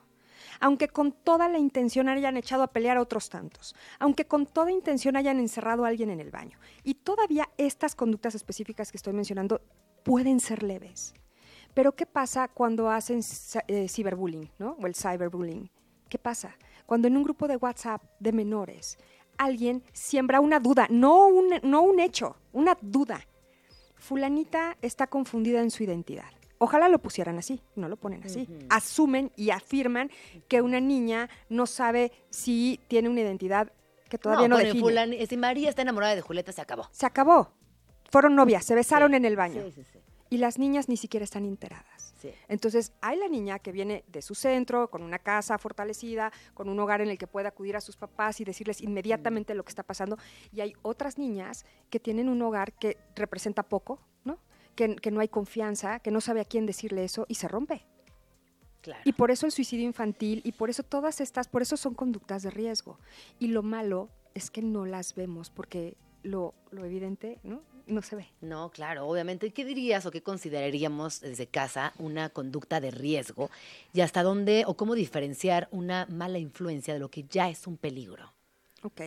Aunque 0.59 0.87
con 0.87 1.11
toda 1.11 1.49
la 1.49 1.57
intención 1.57 2.07
hayan 2.07 2.37
echado 2.37 2.63
a 2.63 2.67
pelear 2.67 2.97
a 2.97 3.01
otros 3.01 3.29
tantos, 3.29 3.75
aunque 3.99 4.25
con 4.25 4.45
toda 4.45 4.71
intención 4.71 5.15
hayan 5.15 5.39
encerrado 5.39 5.85
a 5.85 5.87
alguien 5.87 6.11
en 6.11 6.19
el 6.19 6.29
baño. 6.29 6.59
Y 6.83 6.93
todavía 6.95 7.49
estas 7.57 7.95
conductas 7.95 8.35
específicas 8.35 8.91
que 8.91 8.97
estoy 8.97 9.13
mencionando 9.13 9.61
pueden 10.03 10.39
ser 10.39 10.61
leves. 10.61 11.13
Pero 11.73 11.95
¿qué 11.95 12.05
pasa 12.05 12.47
cuando 12.47 12.89
hacen 12.89 13.21
eh, 13.67 13.87
ciberbullying, 13.87 14.51
¿no? 14.59 14.77
O 14.79 14.85
el 14.85 14.93
cyberbullying. 14.95 15.69
¿Qué 16.09 16.19
pasa? 16.19 16.57
Cuando 16.85 17.07
en 17.07 17.15
un 17.15 17.23
grupo 17.23 17.47
de 17.47 17.55
WhatsApp 17.55 18.03
de 18.19 18.33
menores 18.33 18.97
alguien 19.37 19.83
siembra 19.93 20.39
una 20.39 20.59
duda, 20.59 20.87
no 20.89 21.27
un, 21.27 21.49
no 21.63 21.81
un 21.81 21.99
hecho, 21.99 22.35
una 22.53 22.77
duda. 22.81 23.21
Fulanita 23.95 24.77
está 24.81 25.07
confundida 25.07 25.61
en 25.61 25.71
su 25.71 25.83
identidad. 25.83 26.25
Ojalá 26.57 26.89
lo 26.89 26.99
pusieran 26.99 27.37
así, 27.39 27.59
no 27.75 27.87
lo 27.89 27.97
ponen 27.97 28.23
así. 28.23 28.47
Asumen 28.69 29.31
y 29.35 29.49
afirman 29.49 30.11
que 30.47 30.61
una 30.61 30.79
niña 30.79 31.29
no 31.49 31.65
sabe 31.65 32.11
si 32.29 32.79
tiene 32.87 33.09
una 33.09 33.21
identidad 33.21 33.71
que 34.09 34.17
todavía 34.17 34.47
no, 34.47 34.57
ponen 34.57 34.67
define. 34.73 34.83
fulani- 35.17 35.27
si 35.27 35.37
María 35.37 35.69
está 35.69 35.81
enamorada 35.81 36.13
de 36.15 36.21
Julieta, 36.21 36.51
se 36.51 36.61
acabó. 36.61 36.87
Se 36.91 37.05
acabó. 37.05 37.51
Fueron 38.11 38.35
novias, 38.35 38.65
se 38.65 38.75
besaron 38.75 39.11
Sí, 39.11 39.17
en 39.17 39.25
el 39.25 39.35
baño. 39.35 39.63
sí, 39.65 39.71
sí, 39.71 39.83
sí. 39.91 39.99
Y 40.29 40.37
las 40.37 40.59
niñas 40.59 40.87
ni 40.87 40.97
siquiera 40.97 41.23
están 41.23 41.45
enteradas. 41.45 41.90
Sí. 42.21 42.31
Entonces, 42.47 42.93
hay 43.01 43.17
la 43.17 43.27
niña 43.27 43.57
que 43.57 43.71
viene 43.71 44.03
de 44.07 44.21
su 44.21 44.35
centro, 44.35 44.91
con 44.91 45.01
una 45.01 45.17
casa 45.17 45.57
fortalecida, 45.57 46.31
con 46.53 46.69
un 46.69 46.79
hogar 46.79 47.01
en 47.01 47.09
el 47.09 47.17
que 47.17 47.25
puede 47.25 47.47
acudir 47.47 47.75
a 47.75 47.81
sus 47.81 47.97
papás 47.97 48.39
y 48.39 48.43
decirles 48.43 48.81
inmediatamente 48.81 49.55
lo 49.55 49.63
que 49.63 49.69
está 49.69 49.81
pasando. 49.81 50.17
Y 50.53 50.61
hay 50.61 50.73
otras 50.83 51.17
niñas 51.17 51.65
que 51.89 51.99
tienen 51.99 52.29
un 52.29 52.39
hogar 52.43 52.73
que 52.73 52.97
representa 53.15 53.63
poco, 53.63 53.99
¿no? 54.23 54.37
Que, 54.75 54.95
que 54.95 55.09
no 55.09 55.19
hay 55.19 55.29
confianza, 55.29 55.99
que 55.99 56.11
no 56.11 56.21
sabe 56.21 56.41
a 56.41 56.45
quién 56.45 56.67
decirle 56.67 57.03
eso 57.03 57.25
y 57.27 57.35
se 57.35 57.47
rompe. 57.47 57.87
Claro. 58.81 59.01
Y 59.03 59.13
por 59.13 59.31
eso 59.31 59.47
el 59.47 59.51
suicidio 59.51 59.85
infantil 59.85 60.41
y 60.43 60.51
por 60.51 60.69
eso 60.69 60.83
todas 60.83 61.21
estas, 61.21 61.47
por 61.47 61.63
eso 61.63 61.75
son 61.75 61.95
conductas 61.95 62.43
de 62.43 62.51
riesgo. 62.51 62.99
Y 63.39 63.47
lo 63.47 63.63
malo 63.63 64.09
es 64.35 64.51
que 64.51 64.61
no 64.61 64.85
las 64.85 65.15
vemos 65.15 65.49
porque 65.49 65.97
lo, 66.23 66.53
lo 66.69 66.85
evidente, 66.85 67.39
¿no? 67.43 67.61
No 67.87 68.01
se 68.01 68.15
ve. 68.15 68.27
No, 68.41 68.71
claro, 68.71 69.07
obviamente. 69.07 69.51
¿Qué 69.51 69.65
dirías 69.65 70.05
o 70.05 70.11
qué 70.11 70.21
consideraríamos 70.21 71.21
desde 71.21 71.47
casa 71.47 71.93
una 71.97 72.29
conducta 72.29 72.79
de 72.79 72.91
riesgo? 72.91 73.49
Y 73.93 74.01
hasta 74.01 74.23
dónde 74.23 74.63
o 74.67 74.75
cómo 74.75 74.95
diferenciar 74.95 75.67
una 75.71 76.05
mala 76.09 76.39
influencia 76.39 76.93
de 76.93 76.99
lo 76.99 77.09
que 77.09 77.23
ya 77.23 77.49
es 77.49 77.67
un 77.67 77.77
peligro. 77.77 78.33
Ok. 78.83 79.01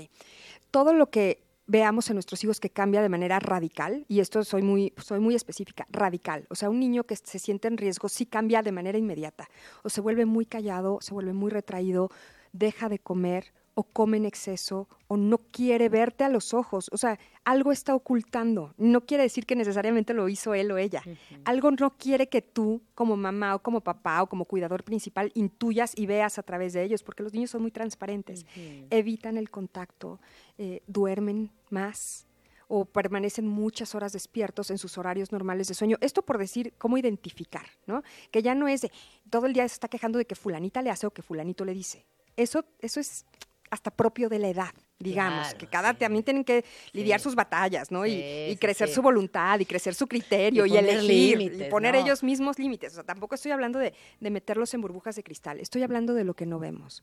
Todo 0.70 0.92
lo 0.92 1.10
que 1.10 1.42
veamos 1.66 2.10
en 2.10 2.16
nuestros 2.16 2.42
hijos 2.44 2.60
que 2.60 2.70
cambia 2.70 3.02
de 3.02 3.09
manera 3.09 3.38
radical, 3.38 4.05
y 4.09 4.20
esto 4.20 4.44
soy 4.44 4.62
muy, 4.62 4.92
soy 4.98 5.20
muy 5.20 5.34
específica, 5.34 5.86
radical. 5.90 6.46
O 6.51 6.55
sea, 6.55 6.70
un 6.70 6.78
niño 6.78 7.05
que 7.05 7.16
se 7.16 7.38
siente 7.38 7.68
en 7.68 7.78
riesgo 7.78 8.09
sí 8.09 8.26
cambia 8.26 8.62
de 8.62 8.72
manera 8.72 8.98
inmediata. 8.98 9.48
O 9.82 9.88
se 9.88 10.01
vuelve 10.01 10.26
muy 10.26 10.46
callado, 10.46 10.98
se 11.01 11.14
vuelve 11.14 11.32
muy 11.32 11.51
retraído, 11.51 12.10
deja 12.52 12.88
de 12.88 12.98
comer 12.98 13.52
o 13.74 13.82
come 13.82 14.16
en 14.16 14.24
exceso 14.24 14.88
o 15.09 15.16
no 15.16 15.38
quiere 15.38 15.88
verte 15.88 16.24
a 16.24 16.28
los 16.28 16.55
ojos. 16.55 16.88
O 16.92 16.96
sea, 16.96 17.18
algo 17.44 17.72
está 17.72 17.94
ocultando. 17.94 18.74
No 18.78 19.02
quiere 19.02 19.24
decir 19.24 19.46
que 19.46 19.56
necesariamente 19.56 20.14
lo 20.14 20.28
hizo 20.28 20.55
él 20.55 20.70
o 20.70 20.78
ella. 20.78 21.02
Algo 21.44 21.70
no 21.72 21.96
quiere 21.96 22.28
que 22.28 22.42
tú, 22.42 22.82
como 22.94 23.16
mamá 23.16 23.55
o 23.55 23.62
como 23.62 23.80
papá 23.80 24.22
o 24.22 24.28
como 24.28 24.44
cuidador 24.44 24.84
principal, 24.84 25.30
intuyas 25.34 25.92
y 25.96 26.06
veas 26.06 26.38
a 26.38 26.42
través 26.42 26.72
de 26.72 26.82
ellos, 26.82 27.02
porque 27.02 27.22
los 27.22 27.32
niños 27.32 27.51
son 27.51 27.62
muy 27.62 27.70
transparentes. 27.70 28.46
Evitan 28.90 29.36
el 29.36 29.51
contacto, 29.51 30.20
eh, 30.59 30.82
duermen 30.86 31.51
más 31.70 32.26
o 32.68 32.84
permanecen 32.84 33.46
muchas 33.46 33.94
horas 33.94 34.12
despiertos 34.12 34.70
en 34.70 34.78
sus 34.78 34.96
horarios 34.98 35.32
normales 35.32 35.68
de 35.68 35.74
sueño. 35.74 35.98
Esto 36.01 36.22
por 36.22 36.38
decir 36.38 36.74
cómo 36.78 36.96
identificar, 36.96 37.66
¿no? 37.86 38.02
Que 38.30 38.42
ya 38.42 38.55
no 38.55 38.68
es 38.68 38.82
de 38.82 38.92
todo 39.30 39.46
el 39.46 39.52
día 39.52 39.68
se 39.68 39.74
está 39.74 39.88
quejando 39.88 40.18
de 40.18 40.24
que 40.24 40.34
fulanita 40.34 40.80
le 40.82 40.90
hace 40.90 41.06
o 41.06 41.10
que 41.10 41.22
fulanito 41.22 41.64
le 41.64 41.74
dice. 41.74 42.06
Eso, 42.36 42.64
eso 42.80 43.01
es 43.01 43.26
hasta 43.70 43.91
propio 43.91 44.28
de 44.28 44.39
la 44.39 44.49
edad, 44.49 44.74
digamos, 44.99 45.49
Claro, 45.49 45.59
que 45.59 45.66
cada 45.66 45.95
también 45.95 46.24
tienen 46.24 46.45
que 46.45 46.65
lidiar 46.93 47.20
sus 47.20 47.35
batallas, 47.35 47.91
¿no? 47.91 48.07
Y, 48.07 48.11
Sí, 48.11 48.47
y 48.49 48.51
sí, 48.53 48.57
crecer 48.59 48.89
sí. 48.89 48.95
su 48.95 49.03
voluntad 49.03 49.59
y 49.59 49.66
crecer 49.66 49.95
su 49.95 50.07
criterio 50.07 50.66
Y 50.66 50.74
y, 50.74 50.77
elegir 50.77 51.39
límites, 51.39 51.66
y 51.69 51.70
poner 51.70 51.95
¿no? 51.95 52.01
ellos 52.01 52.23
mismos 52.23 52.59
límites. 52.59 52.93
O 52.93 52.95
sea, 52.97 53.05
tampoco 53.05 53.35
estoy 53.35 53.53
hablando 53.53 53.78
de, 53.78 53.95
de 54.20 54.31
meterlos 54.31 54.73
en 54.74 54.81
burbujas 54.81 55.16
de 55.16 55.23
cristal, 55.23 55.61
estoy 55.61 55.82
hablando 55.82 56.15
de 56.15 56.24
lo 56.24 56.35
que 56.35 56.47
no 56.47 56.59
vemos. 56.59 57.03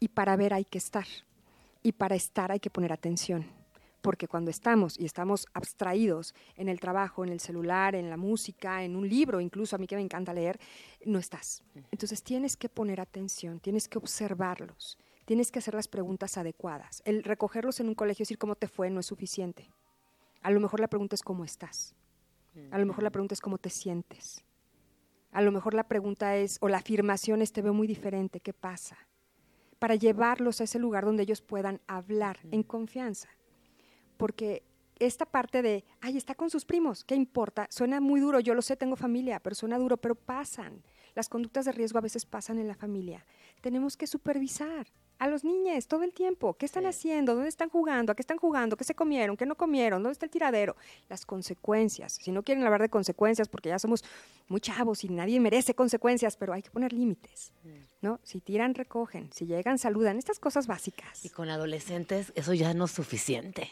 Y 0.00 0.08
para 0.08 0.36
ver 0.36 0.54
hay 0.54 0.64
que 0.64 0.78
estar. 0.78 1.06
Y 1.82 1.92
para 1.92 2.14
estar 2.14 2.50
hay 2.52 2.60
que 2.60 2.70
poner 2.70 2.92
atención. 2.92 3.46
Porque 4.00 4.28
cuando 4.28 4.50
estamos 4.50 4.98
y 5.00 5.06
estamos 5.06 5.46
abstraídos 5.54 6.34
en 6.56 6.68
el 6.68 6.78
trabajo, 6.78 7.24
en 7.24 7.30
el 7.30 7.40
celular, 7.40 7.94
en 7.94 8.10
la 8.10 8.18
música, 8.18 8.84
en 8.84 8.96
un 8.96 9.08
libro, 9.08 9.40
incluso 9.40 9.76
a 9.76 9.78
mí 9.78 9.86
que 9.86 9.96
me 9.96 10.02
encanta 10.02 10.34
leer, 10.34 10.60
no 11.06 11.18
estás. 11.18 11.62
Entonces 11.90 12.22
tienes 12.22 12.56
que 12.56 12.68
poner 12.68 13.00
atención, 13.00 13.60
tienes 13.60 13.88
que 13.88 13.96
observarlos, 13.96 14.98
tienes 15.24 15.50
que 15.50 15.58
hacer 15.58 15.74
las 15.74 15.88
preguntas 15.88 16.36
adecuadas. 16.38 17.02
El 17.04 17.22
recogerlos 17.22 17.80
en 17.80 17.88
un 17.88 17.94
colegio 17.94 18.22
y 18.22 18.24
decir 18.24 18.38
cómo 18.38 18.56
te 18.56 18.68
fue 18.68 18.90
no 18.90 19.00
es 19.00 19.06
suficiente. 19.06 19.70
A 20.42 20.50
lo 20.50 20.60
mejor 20.60 20.80
la 20.80 20.88
pregunta 20.88 21.14
es 21.14 21.22
cómo 21.22 21.44
estás. 21.44 21.94
A 22.70 22.78
lo 22.78 22.86
mejor 22.86 23.02
la 23.02 23.10
pregunta 23.10 23.34
es 23.34 23.40
cómo 23.40 23.58
te 23.58 23.70
sientes. 23.70 24.44
A 25.32 25.42
lo 25.42 25.50
mejor 25.50 25.74
la 25.74 25.88
pregunta 25.88 26.36
es, 26.36 26.58
o 26.60 26.68
la 26.68 26.78
afirmación 26.78 27.42
es, 27.42 27.52
te 27.52 27.62
veo 27.62 27.74
muy 27.74 27.88
diferente, 27.88 28.38
¿qué 28.38 28.52
pasa? 28.52 28.96
Para 29.80 29.96
llevarlos 29.96 30.60
a 30.60 30.64
ese 30.64 30.78
lugar 30.78 31.04
donde 31.04 31.24
ellos 31.24 31.42
puedan 31.42 31.80
hablar 31.88 32.38
en 32.52 32.62
confianza. 32.62 33.28
Porque 34.16 34.62
esta 34.98 35.26
parte 35.26 35.62
de, 35.62 35.84
ay, 36.00 36.16
está 36.16 36.34
con 36.34 36.50
sus 36.50 36.64
primos, 36.64 37.04
¿qué 37.04 37.14
importa? 37.14 37.66
Suena 37.70 38.00
muy 38.00 38.20
duro, 38.20 38.40
yo 38.40 38.54
lo 38.54 38.62
sé, 38.62 38.76
tengo 38.76 38.96
familia, 38.96 39.40
pero 39.40 39.54
suena 39.54 39.78
duro, 39.78 39.96
pero 39.96 40.14
pasan. 40.14 40.82
Las 41.14 41.28
conductas 41.28 41.64
de 41.64 41.72
riesgo 41.72 41.98
a 41.98 42.02
veces 42.02 42.26
pasan 42.26 42.58
en 42.58 42.66
la 42.66 42.74
familia. 42.74 43.24
Tenemos 43.60 43.96
que 43.96 44.06
supervisar 44.06 44.86
a 45.18 45.28
los 45.28 45.44
niños 45.44 45.86
todo 45.86 46.02
el 46.02 46.12
tiempo. 46.12 46.54
¿Qué 46.54 46.66
están 46.66 46.86
haciendo? 46.86 47.34
¿Dónde 47.34 47.48
están 47.48 47.68
jugando? 47.68 48.12
¿A 48.12 48.14
qué 48.16 48.22
están 48.22 48.36
jugando? 48.36 48.76
¿Qué 48.76 48.84
se 48.84 48.94
comieron? 48.94 49.36
¿Qué 49.36 49.46
no 49.46 49.54
comieron? 49.54 50.02
¿Dónde 50.02 50.12
está 50.12 50.26
el 50.26 50.30
tiradero? 50.30 50.76
Las 51.08 51.24
consecuencias. 51.24 52.18
Si 52.20 52.32
no 52.32 52.42
quieren 52.42 52.64
hablar 52.64 52.82
de 52.82 52.88
consecuencias, 52.88 53.48
porque 53.48 53.68
ya 53.68 53.78
somos 53.78 54.04
muy 54.48 54.60
chavos 54.60 55.04
y 55.04 55.08
nadie 55.08 55.38
merece 55.38 55.74
consecuencias, 55.74 56.36
pero 56.36 56.52
hay 56.52 56.62
que 56.62 56.70
poner 56.70 56.92
límites. 56.92 57.52
¿no? 58.00 58.20
Si 58.22 58.40
tiran, 58.40 58.74
recogen. 58.74 59.32
Si 59.32 59.46
llegan, 59.46 59.78
saludan. 59.78 60.18
Estas 60.18 60.38
cosas 60.38 60.66
básicas. 60.66 61.24
Y 61.24 61.30
con 61.30 61.48
adolescentes 61.48 62.32
eso 62.34 62.52
ya 62.52 62.74
no 62.74 62.86
es 62.86 62.90
suficiente. 62.90 63.70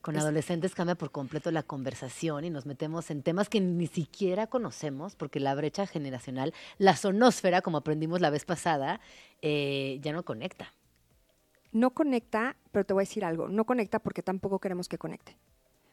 Con 0.00 0.16
adolescentes 0.16 0.74
cambia 0.74 0.94
por 0.94 1.10
completo 1.10 1.50
la 1.50 1.62
conversación 1.62 2.44
y 2.44 2.50
nos 2.50 2.66
metemos 2.66 3.10
en 3.10 3.22
temas 3.22 3.48
que 3.48 3.60
ni 3.60 3.88
siquiera 3.88 4.46
conocemos 4.46 5.16
porque 5.16 5.40
la 5.40 5.54
brecha 5.54 5.86
generacional, 5.86 6.54
la 6.78 6.96
sonósfera, 6.96 7.62
como 7.62 7.78
aprendimos 7.78 8.20
la 8.20 8.30
vez 8.30 8.44
pasada, 8.44 9.00
eh, 9.42 9.98
ya 10.00 10.12
no 10.12 10.24
conecta. 10.24 10.72
No 11.72 11.90
conecta, 11.90 12.56
pero 12.70 12.84
te 12.86 12.94
voy 12.94 13.02
a 13.02 13.06
decir 13.06 13.24
algo, 13.24 13.48
no 13.48 13.64
conecta 13.64 13.98
porque 13.98 14.22
tampoco 14.22 14.60
queremos 14.60 14.88
que 14.88 14.98
conecte. 14.98 15.36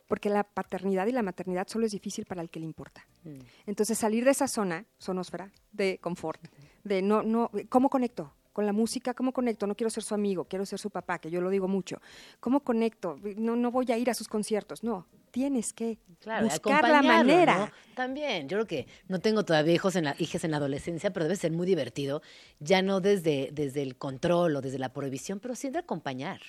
Porque 0.07 0.29
la 0.29 0.43
paternidad 0.43 1.07
y 1.07 1.11
la 1.11 1.23
maternidad 1.23 1.67
solo 1.67 1.87
es 1.87 1.91
difícil 1.91 2.25
para 2.25 2.43
el 2.43 2.49
que 2.51 2.59
le 2.59 2.65
importa. 2.65 3.07
Mm. 3.23 3.39
Entonces 3.65 3.97
salir 3.97 4.23
de 4.23 4.31
esa 4.31 4.47
zona, 4.47 4.85
sonósfera, 4.99 5.51
de 5.71 5.97
confort, 5.97 6.39
de 6.83 7.01
no, 7.01 7.23
no, 7.23 7.49
¿cómo 7.69 7.89
conecto? 7.89 8.31
Con 8.55 8.65
la 8.65 8.71
música, 8.71 9.13
¿cómo 9.13 9.33
conecto? 9.33 9.67
No 9.67 9.75
quiero 9.75 9.89
ser 9.89 10.03
su 10.03 10.13
amigo, 10.13 10.45
quiero 10.45 10.65
ser 10.65 10.79
su 10.79 10.89
papá, 10.89 11.19
que 11.19 11.29
yo 11.29 11.41
lo 11.41 11.49
digo 11.49 11.67
mucho. 11.67 12.01
¿Cómo 12.39 12.61
conecto? 12.61 13.19
No, 13.35 13.57
no 13.57 13.69
voy 13.69 13.91
a 13.91 13.97
ir 13.97 14.09
a 14.09 14.13
sus 14.13 14.29
conciertos. 14.29 14.81
No, 14.81 15.05
tienes 15.31 15.73
que 15.73 15.97
Claro, 16.21 16.45
buscar 16.45 16.87
la 16.87 17.01
manera. 17.01 17.57
¿no? 17.57 17.69
También, 17.95 18.47
yo 18.47 18.55
creo 18.55 18.65
que 18.65 18.87
no 19.09 19.19
tengo 19.19 19.43
todavía 19.43 19.73
hijos 19.73 19.97
en 19.97 20.05
la, 20.05 20.15
hijas 20.19 20.45
en 20.45 20.51
la 20.51 20.57
adolescencia, 20.57 21.11
pero 21.11 21.25
debe 21.25 21.35
ser 21.35 21.51
muy 21.51 21.67
divertido, 21.67 22.21
ya 22.61 22.81
no 22.81 23.01
desde, 23.01 23.49
desde 23.51 23.81
el 23.81 23.97
control 23.97 24.55
o 24.55 24.61
desde 24.61 24.79
la 24.79 24.93
prohibición, 24.93 25.41
pero 25.41 25.53
sí 25.53 25.69
de 25.69 25.79
acompañar. 25.79 26.39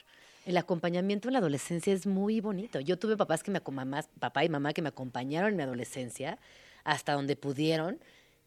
El 0.44 0.58
acompañamiento 0.58 1.28
en 1.28 1.32
la 1.32 1.40
adolescencia 1.40 1.92
es 1.92 2.06
muy 2.06 2.40
bonito. 2.40 2.78
Yo 2.78 3.00
tuve 3.00 3.16
papás 3.16 3.42
que 3.42 3.50
me 3.50 3.60
mamás, 3.72 4.08
papá 4.20 4.44
y 4.44 4.48
mamá 4.48 4.72
que 4.72 4.80
me 4.80 4.90
acompañaron 4.90 5.50
en 5.50 5.56
mi 5.56 5.64
adolescencia 5.64 6.38
hasta 6.84 7.14
donde 7.14 7.34
pudieron, 7.34 7.98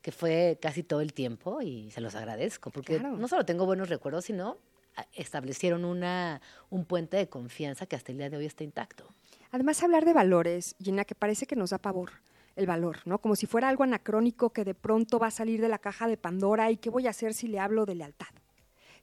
que 0.01 0.11
fue 0.11 0.57
casi 0.61 0.83
todo 0.83 1.01
el 1.01 1.13
tiempo 1.13 1.61
y 1.61 1.91
se 1.91 2.01
los 2.01 2.15
agradezco, 2.15 2.69
porque 2.71 2.97
Claro. 2.99 3.17
no 3.17 3.27
solo 3.27 3.45
tengo 3.45 3.65
buenos 3.65 3.89
recuerdos, 3.89 4.25
sino 4.25 4.57
ah, 4.95 5.05
establecieron 5.13 5.85
una, 5.85 6.41
un 6.69 6.85
puente 6.85 7.17
de 7.17 7.27
confianza 7.27 7.85
que 7.85 7.95
hasta 7.95 8.11
el 8.11 8.17
día 8.17 8.29
de 8.29 8.37
hoy 8.37 8.45
está 8.45 8.63
intacto. 8.63 9.05
Además, 9.51 9.81
hablar 9.83 10.05
de 10.05 10.13
valores, 10.13 10.75
Gina, 10.81 11.05
que 11.05 11.15
parece 11.15 11.45
que 11.45 11.55
nos 11.55 11.71
da 11.71 11.77
pavor 11.79 12.11
el 12.55 12.65
valor, 12.67 12.99
¿no? 13.05 13.19
Como 13.19 13.35
si 13.35 13.45
fuera 13.45 13.69
algo 13.69 13.83
anacrónico 13.83 14.51
que 14.51 14.63
de 14.65 14.75
pronto 14.75 15.17
va 15.17 15.27
a 15.27 15.31
salir 15.31 15.61
de 15.61 15.69
la 15.69 15.79
caja 15.79 16.07
de 16.07 16.17
Pandora 16.17 16.69
y 16.71 16.77
qué 16.77 16.89
voy 16.89 17.07
a 17.07 17.11
hacer 17.11 17.33
si 17.33 17.47
le 17.47 17.59
hablo 17.59 17.85
de 17.85 17.95
lealtad, 17.95 18.27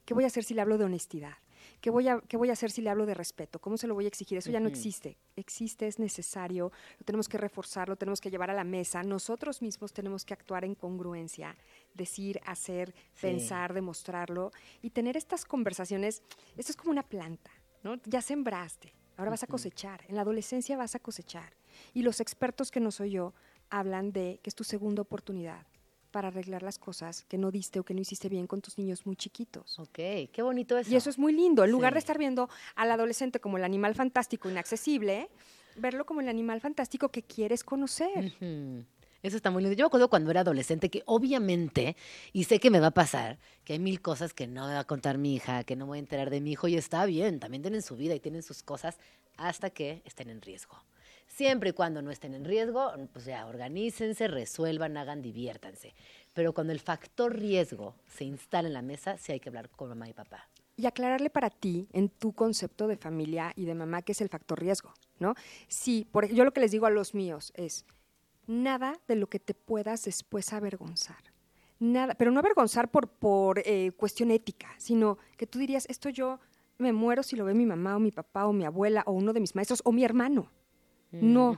qué 0.05 0.13
voy 0.13 0.23
a 0.23 0.27
hacer 0.27 0.43
si 0.43 0.53
le 0.53 0.61
hablo 0.61 0.77
de 0.77 0.85
honestidad, 0.85 1.33
qué 1.81 1.89
voy 1.89 2.07
a, 2.07 2.19
qué 2.21 2.37
voy 2.37 2.49
a 2.49 2.53
hacer 2.53 2.71
si 2.71 2.81
le 2.81 2.89
hablo 2.89 3.05
de 3.05 3.13
respeto, 3.13 3.59
cómo 3.59 3.77
se 3.77 3.87
lo 3.87 3.93
voy 3.93 4.05
a 4.05 4.07
exigir. 4.07 4.37
Eso 4.37 4.51
ya 4.51 4.59
no 4.59 4.67
existe. 4.67 5.17
Existe, 5.35 5.87
es 5.87 5.99
necesario, 5.99 6.71
lo 6.99 7.05
tenemos 7.05 7.27
que 7.29 7.37
reforzar, 7.37 7.89
lo 7.89 7.95
tenemos 7.95 8.21
que 8.21 8.29
llevar 8.31 8.49
a 8.49 8.53
la 8.53 8.63
mesa. 8.63 9.03
Nosotros 9.03 9.61
mismos 9.61 9.93
tenemos 9.93 10.25
que 10.25 10.33
actuar 10.33 10.65
en 10.65 10.75
congruencia, 10.75 11.55
decir, 11.93 12.39
hacer, 12.45 12.93
Sí. 13.13 13.21
pensar, 13.21 13.73
demostrarlo 13.73 14.51
y 14.81 14.89
tener 14.89 15.17
estas 15.17 15.45
conversaciones. 15.45 16.23
Esto 16.55 16.71
es 16.71 16.75
como 16.75 16.91
una 16.91 17.03
planta, 17.03 17.51
¿no? 17.83 17.95
Ya 18.05 18.21
sembraste, 18.21 18.93
ahora 19.15 19.31
vas 19.31 19.43
a 19.43 19.47
cosechar. 19.47 20.03
En 20.07 20.15
la 20.15 20.21
adolescencia 20.21 20.77
vas 20.77 20.95
a 20.95 20.99
cosechar. 20.99 21.53
Y 21.93 22.01
los 22.01 22.19
expertos 22.21 22.71
que 22.71 22.79
no 22.79 22.91
soy 22.91 23.11
yo 23.11 23.33
hablan 23.69 24.11
de 24.11 24.39
que 24.41 24.49
es 24.49 24.55
tu 24.55 24.63
segunda 24.63 25.01
oportunidad 25.01 25.65
para 26.17 26.29
arreglar 26.29 26.63
las 26.63 26.79
cosas 26.79 27.25
que 27.25 27.37
no 27.37 27.51
diste 27.51 27.79
o 27.79 27.83
que 27.83 27.93
no 27.93 28.01
hiciste 28.01 28.27
bien 28.27 28.47
con 28.47 28.59
tus 28.59 28.79
niños 28.79 29.05
muy 29.05 29.15
chiquitos. 29.15 29.77
Ok, 29.77 29.99
qué 30.31 30.41
bonito 30.41 30.75
eso. 30.75 30.91
Y 30.91 30.95
eso 30.95 31.11
es 31.11 31.19
muy 31.19 31.31
lindo. 31.31 31.63
En 31.63 31.69
lugar 31.69 31.93
de 31.93 31.99
estar 31.99 32.17
viendo 32.17 32.49
al 32.73 32.89
adolescente 32.89 33.39
como 33.39 33.57
el 33.57 33.63
animal 33.63 33.93
fantástico 33.93 34.49
inaccesible, 34.49 35.29
verlo 35.75 36.07
como 36.07 36.21
el 36.21 36.27
animal 36.27 36.59
fantástico 36.59 37.09
que 37.09 37.21
quieres 37.21 37.63
conocer. 37.63 38.33
Eso 39.21 39.37
está 39.37 39.51
muy 39.51 39.61
lindo. 39.61 39.77
Yo 39.77 39.85
me 39.85 39.89
acuerdo 39.89 40.09
cuando 40.09 40.31
era 40.31 40.41
adolescente 40.41 40.89
que 40.89 41.03
obviamente, 41.05 41.95
y 42.33 42.45
sé 42.45 42.59
que 42.59 42.71
me 42.71 42.79
va 42.79 42.87
a 42.87 42.91
pasar, 42.95 43.37
que 43.63 43.73
hay 43.73 43.79
mil 43.79 44.01
cosas 44.01 44.33
que 44.33 44.47
no 44.47 44.65
me 44.65 44.73
va 44.73 44.79
a 44.79 44.85
contar 44.85 45.19
mi 45.19 45.35
hija, 45.35 45.65
que 45.65 45.75
no 45.75 45.85
me 45.85 45.89
voy 45.89 45.97
a 45.97 45.99
enterar 45.99 46.31
de 46.31 46.41
mi 46.41 46.53
hijo, 46.53 46.67
y 46.67 46.77
está 46.77 47.05
bien, 47.05 47.39
también 47.39 47.61
tienen 47.61 47.83
su 47.83 47.95
vida 47.95 48.15
y 48.15 48.19
tienen 48.19 48.41
sus 48.41 48.63
cosas 48.63 48.97
hasta 49.35 49.69
que 49.69 50.01
estén 50.03 50.31
en 50.31 50.41
riesgo. 50.41 50.81
Siempre 51.37 51.69
y 51.69 51.73
cuando 51.73 52.01
no 52.01 52.09
estén 52.09 52.33
en 52.33 52.45
riesgo, 52.45 52.91
pues 53.13 53.25
ya 53.25 53.45
organícense, 53.45 54.27
resuelvan, 54.27 54.97
hagan, 54.97 55.21
diviértanse. 55.21 55.93
Pero 56.33 56.51
cuando 56.51 56.73
el 56.73 56.79
factor 56.79 57.37
riesgo 57.37 57.93
se 58.07 58.23
instala 58.23 58.69
en 58.69 58.73
la 58.73 58.81
mesa, 58.81 59.19
sí 59.19 59.33
hay 59.33 59.39
que 59.39 59.49
hablar 59.49 59.69
con 59.69 59.89
mamá 59.89 60.09
y 60.09 60.13
papá. 60.13 60.49
y 60.75 60.87
aclararle 60.87 61.29
para 61.29 61.51
ti, 61.51 61.87
en 61.93 62.09
tu 62.09 62.33
concepto 62.33 62.87
de 62.87 62.97
familia 62.97 63.53
y 63.55 63.65
de 63.65 63.75
mamá, 63.75 64.01
qué 64.01 64.13
es 64.13 64.21
el 64.21 64.29
factor 64.29 64.59
riesgo, 64.59 64.91
¿no? 65.19 65.35
Sí, 65.67 66.07
por, 66.11 66.27
yo 66.27 66.43
lo 66.43 66.53
que 66.53 66.59
les 66.59 66.71
digo 66.71 66.87
a 66.87 66.89
los 66.89 67.13
míos 67.13 67.53
es, 67.55 67.85
nada 68.47 68.99
de 69.07 69.15
lo 69.15 69.27
que 69.27 69.39
te 69.39 69.53
puedas 69.53 70.05
después 70.05 70.53
avergonzar. 70.53 71.17
Nada, 71.79 72.15
pero 72.15 72.31
no 72.31 72.39
avergonzar 72.39 72.89
por, 72.89 73.09
por 73.09 73.59
eh, 73.59 73.91
cuestión 73.95 74.31
ética, 74.31 74.73
sino 74.79 75.19
que 75.37 75.45
tú 75.45 75.59
dirías, 75.59 75.85
esto 75.87 76.09
yo 76.09 76.39
me 76.79 76.93
muero 76.93 77.21
si 77.21 77.35
lo 77.35 77.45
ve 77.45 77.53
mi 77.53 77.67
mamá 77.67 77.95
o 77.95 77.99
mi 77.99 78.11
papá 78.11 78.47
o 78.47 78.53
mi 78.53 78.65
abuela 78.65 79.03
o 79.05 79.11
uno 79.11 79.33
de 79.33 79.39
mis 79.39 79.53
maestros 79.53 79.81
o 79.85 79.91
mi 79.91 80.03
hermano. 80.03 80.51
No, 81.11 81.57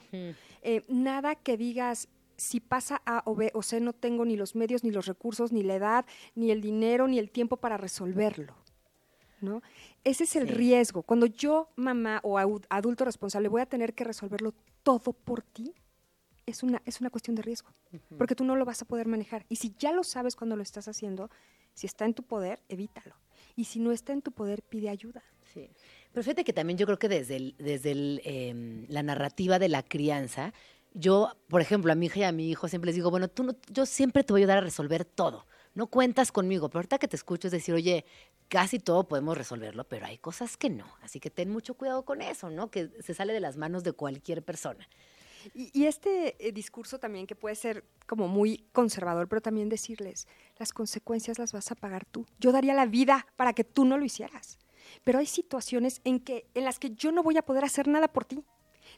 eh, 0.61 0.83
nada 0.87 1.35
que 1.35 1.57
digas, 1.57 2.07
si 2.37 2.59
pasa 2.59 3.01
A 3.05 3.23
o 3.25 3.35
B 3.35 3.51
o 3.53 3.61
C, 3.63 3.79
no 3.79 3.93
tengo 3.93 4.23
ni 4.25 4.37
los 4.37 4.55
medios, 4.55 4.83
ni 4.83 4.91
los 4.91 5.05
recursos, 5.07 5.51
ni 5.51 5.63
la 5.63 5.75
edad, 5.75 6.05
ni 6.35 6.51
el 6.51 6.61
dinero, 6.61 7.07
ni 7.07 7.19
el 7.19 7.29
tiempo 7.31 7.57
para 7.57 7.77
resolverlo. 7.77 8.55
¿no? 9.41 9.61
Ese 10.03 10.25
es 10.25 10.35
el 10.35 10.47
Sí. 10.49 10.53
riesgo. 10.53 11.01
Cuando 11.03 11.25
yo, 11.25 11.69
mamá 11.77 12.19
o 12.23 12.37
adulto 12.37 13.05
responsable, 13.05 13.47
voy 13.47 13.61
a 13.61 13.65
tener 13.65 13.93
que 13.93 14.03
resolverlo 14.03 14.53
todo 14.83 15.13
por 15.13 15.43
ti, 15.43 15.73
es 16.45 16.61
una, 16.61 16.81
es 16.85 16.99
una 16.99 17.09
cuestión 17.09 17.35
de 17.35 17.41
riesgo, 17.43 17.69
porque 18.17 18.35
tú 18.35 18.43
no 18.43 18.57
lo 18.57 18.65
vas 18.65 18.81
a 18.81 18.85
poder 18.85 19.07
manejar. 19.07 19.45
Y 19.47 19.55
si 19.55 19.73
ya 19.79 19.93
lo 19.93 20.03
sabes 20.03 20.35
cuando 20.35 20.57
lo 20.57 20.61
estás 20.63 20.89
haciendo, 20.89 21.29
si 21.73 21.87
está 21.87 22.03
en 22.03 22.13
tu 22.13 22.23
poder, 22.23 22.61
evítalo. 22.67 23.15
Y 23.55 23.63
si 23.65 23.79
no 23.79 23.91
está 23.93 24.11
en 24.11 24.21
tu 24.21 24.33
poder, 24.33 24.61
pide 24.61 24.89
ayuda. 24.89 25.23
Sí. 25.53 25.69
Pero 26.13 26.43
que 26.43 26.53
también 26.53 26.77
yo 26.77 26.85
creo 26.85 26.97
que 26.99 27.09
desde, 27.09 27.53
desde 27.57 27.91
em, 28.23 28.85
la 28.89 29.03
narrativa 29.03 29.59
de 29.59 29.69
la 29.69 29.83
crianza, 29.83 30.53
yo, 30.93 31.31
por 31.47 31.61
ejemplo, 31.61 31.91
a 31.91 31.95
mi 31.95 32.07
hija 32.07 32.19
y 32.19 32.23
a 32.23 32.31
mi 32.31 32.49
hijo 32.49 32.67
siempre 32.67 32.87
les 32.87 32.95
digo, 32.95 33.11
bueno, 33.11 33.27
tú 33.27 33.43
no- 33.43 33.55
yo 33.71 33.85
siempre 33.85 34.23
te 34.23 34.33
voy 34.33 34.41
a 34.41 34.43
ayudar 34.43 34.57
a 34.57 34.61
resolver 34.61 35.05
todo. 35.05 35.45
No 35.75 35.87
cuentas 35.87 36.31
conmigo, 36.31 36.69
pero 36.69 36.79
ahorita 36.79 36.97
que 36.97 37.07
te 37.07 37.15
escucho 37.15 37.47
es 37.47 37.51
decir, 37.51 37.75
oye, 37.75 38.05
casi 38.47 38.79
todo 38.79 39.07
podemos 39.07 39.37
resolverlo, 39.37 39.83
pero 39.87 40.07
hay 40.07 40.17
cosas 40.17 40.57
que 40.57 40.69
no. 40.69 40.85
Así 41.01 41.19
que 41.19 41.29
ten 41.29 41.49
mucho 41.51 41.75
cuidado 41.75 42.03
con 42.03 42.21
eso, 42.21 42.49
¿no? 42.49 42.71
Que 42.71 42.89
se 43.01 43.13
sale 43.13 43.33
de 43.33 43.39
las 43.39 43.55
manos 43.55 43.83
de 43.83 43.93
cualquier 43.93 44.43
persona. 44.43 44.89
Y, 45.53 45.69
y 45.79 45.85
este 45.85 46.35
eh, 46.45 46.51
discurso 46.51 46.99
también 46.99 47.27
que 47.27 47.35
puede 47.35 47.55
ser 47.55 47.85
como 48.07 48.27
muy 48.27 48.65
conservador, 48.73 49.29
pero 49.29 49.41
también 49.41 49.69
decirles, 49.69 50.27
las 50.57 50.73
consecuencias 50.73 51.37
las 51.37 51.53
vas 51.53 51.71
a 51.71 51.75
pagar 51.75 52.05
tú. 52.05 52.25
Yo 52.39 52.51
daría 52.51 52.73
la 52.73 52.87
vida 52.87 53.27
para 53.35 53.53
que 53.53 53.63
tú 53.63 53.85
no 53.85 53.97
lo 53.97 54.03
hicieras. 54.03 54.57
Pero 55.03 55.19
hay 55.19 55.25
situaciones 55.25 56.01
en, 56.03 56.19
que, 56.19 56.45
en 56.53 56.65
las 56.65 56.79
que 56.79 56.91
yo 56.91 57.11
no 57.11 57.23
voy 57.23 57.37
a 57.37 57.41
poder 57.41 57.63
hacer 57.65 57.87
nada 57.87 58.07
por 58.07 58.25
ti. 58.25 58.43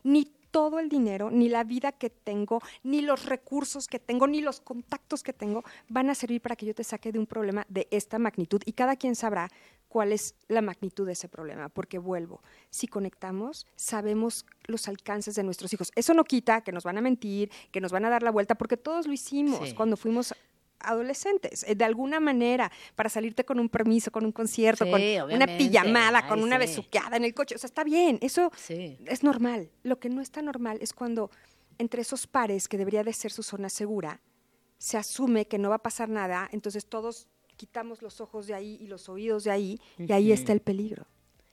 Ni 0.04 0.26
todo 0.52 0.80
el 0.80 0.90
dinero, 0.90 1.32
ni 1.32 1.48
la 1.48 1.64
vida 1.64 1.94
que 1.94 2.10
tengo, 2.10 2.62
ni 2.84 3.02
los 3.02 3.26
recursos 3.26 3.88
que 3.88 4.00
tengo, 4.00 4.28
ni 4.28 4.42
los 4.42 4.60
contactos 4.60 5.24
que 5.24 5.32
tengo 5.32 5.64
van 5.88 6.10
a 6.10 6.16
servir 6.16 6.42
para 6.42 6.56
que 6.58 6.66
yo 6.66 6.76
te 6.76 6.84
saque 6.84 7.12
de 7.12 7.20
un 7.20 7.26
problema 7.26 7.66
de 7.70 7.88
esta 7.90 8.20
magnitud. 8.20 8.62
Y 8.66 8.74
cada 8.74 8.98
quien 8.98 9.16
sabrá 9.16 9.50
cuál 9.88 10.12
es 10.12 10.36
la 10.50 10.62
magnitud 10.62 11.06
de 11.06 11.14
ese 11.14 11.30
problema, 11.30 11.70
porque 11.70 12.00
vuelvo, 12.00 12.42
si 12.70 12.88
conectamos, 12.88 13.66
sabemos 13.76 14.46
los 14.66 14.88
alcances 14.88 15.36
de 15.36 15.44
nuestros 15.44 15.72
hijos. 15.74 15.92
Eso 15.96 16.14
no 16.14 16.24
quita 16.24 16.62
que 16.62 16.72
nos 16.72 16.84
van 16.84 16.98
a 16.98 17.02
mentir, 17.02 17.50
que 17.72 17.82
nos 17.82 17.92
van 17.92 18.06
a 18.06 18.10
dar 18.10 18.24
la 18.24 18.32
vuelta, 18.32 18.56
porque 18.56 18.78
todos 18.78 19.08
lo 19.08 19.14
hicimos 19.14 19.70
Sí. 19.70 19.76
cuando 19.76 19.96
fuimos 19.98 20.34
adolescentes, 20.84 21.64
eh, 21.68 21.76
de 21.76 21.84
alguna 21.86 22.20
manera, 22.20 22.72
para 22.96 23.10
salirte 23.10 23.44
con 23.46 23.60
un 23.60 23.70
permiso, 23.70 24.12
con 24.12 24.26
un 24.26 24.32
concierto, 24.32 24.86
Sí, 24.86 24.92
con 24.92 25.32
una 25.34 25.46
pijamada, 25.58 26.28
con 26.28 26.42
una 26.44 26.56
sí. 26.58 26.60
besuqueada 26.68 27.18
en 27.18 27.24
el 27.26 27.34
coche. 27.34 27.56
O 27.56 27.58
sea, 27.58 27.68
está 27.68 27.84
bien, 27.84 28.18
eso 28.22 28.52
Sí. 28.58 28.98
es 29.06 29.24
normal. 29.24 29.70
Lo 29.84 30.00
que 30.00 30.10
no 30.10 30.22
está 30.22 30.42
normal 30.42 30.78
es 30.82 30.94
cuando 30.94 31.32
entre 31.78 32.02
esos 32.02 32.28
pares, 32.28 32.68
que 32.68 32.78
debería 32.78 33.04
de 33.04 33.14
ser 33.14 33.32
su 33.32 33.42
zona 33.44 33.70
segura, 33.70 34.22
se 34.78 34.98
asume 34.98 35.46
que 35.48 35.58
no 35.58 35.70
va 35.70 35.76
a 35.76 35.84
pasar 35.84 36.10
nada, 36.10 36.48
entonces 36.52 36.86
todos 36.86 37.28
quitamos 37.56 38.02
los 38.02 38.22
ojos 38.22 38.48
de 38.48 38.54
ahí 38.56 38.78
y 38.82 38.88
los 38.88 39.10
oídos 39.10 39.44
de 39.44 39.52
ahí, 39.52 39.80
y 39.98 40.12
ahí 40.12 40.32
está 40.32 40.52
el 40.54 40.62
peligro. 40.62 41.06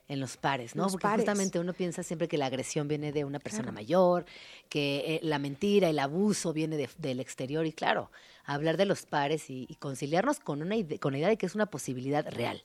En 0.08 0.20
los 0.20 0.36
pares, 0.38 0.74
¿no? 0.74 0.84
Los 0.84 0.92
Porque 0.92 1.02
pares. 1.02 1.20
justamente 1.20 1.58
uno 1.58 1.74
piensa 1.74 2.02
siempre 2.02 2.28
que 2.28 2.38
la 2.38 2.46
agresión 2.46 2.88
viene 2.88 3.12
de 3.12 3.24
una 3.24 3.38
persona 3.38 3.70
mayor, 3.72 4.24
que 4.70 5.16
eh, 5.16 5.20
la 5.22 5.38
mentira, 5.38 5.90
el 5.90 5.98
abuso 5.98 6.52
viene 6.54 6.76
de- 6.78 6.88
del 6.98 7.20
exterior 7.20 7.66
y 7.66 7.72
claro, 7.72 8.10
hablar 8.44 8.78
de 8.78 8.86
los 8.86 9.04
pares 9.04 9.50
y, 9.50 9.66
y 9.68 9.74
conciliarnos 9.74 10.40
con 10.40 10.62
una 10.62 10.76
con 10.98 11.12
la 11.12 11.18
idea 11.18 11.28
de 11.28 11.36
que 11.36 11.44
es 11.46 11.54
una 11.54 11.66
posibilidad 11.66 12.26
real, 12.30 12.62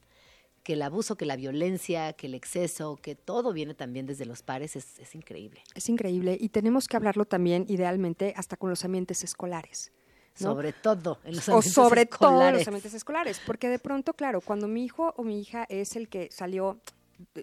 que 0.64 0.74
el 0.74 0.82
abuso, 0.84 1.18
que 1.18 1.26
la 1.26 1.36
violencia, 1.36 2.14
que 2.14 2.28
el 2.28 2.36
exceso, 2.36 2.96
que 3.02 3.16
todo 3.16 3.52
viene 3.52 3.74
también 3.74 4.06
desde 4.06 4.26
los 4.26 4.42
pares 4.42 4.78
es, 4.78 4.98
es 5.00 5.14
increíble. 5.14 5.62
Es 5.76 5.90
increíble 5.90 6.38
y 6.40 6.48
tenemos 6.48 6.88
que 6.88 6.96
hablarlo 6.96 7.26
también, 7.26 7.66
idealmente, 7.68 8.34
hasta 8.38 8.56
con 8.56 8.70
los 8.70 8.86
ambientes 8.86 9.22
escolares. 9.26 9.92
¿no? 10.40 10.52
Sobre 10.54 10.72
todo 10.72 11.20
en 11.26 11.36
los 11.36 11.50
o 11.50 11.52
ambientes 11.56 11.74
sobre 11.74 12.06
todo 12.06 12.30
en 12.30 12.32
escolares. 12.32 12.60
los 12.62 12.68
ambientes 12.70 12.94
escolares, 12.94 13.42
porque 13.46 13.68
de 13.68 13.80
pronto, 13.80 14.14
claro, 14.14 14.40
cuando 14.40 14.70
mi 14.70 14.86
hijo 14.86 15.14
o 15.18 15.24
mi 15.24 15.42
hija 15.42 15.66
es 15.68 15.98
el 15.98 16.08
que 16.08 16.30
salió 16.32 16.80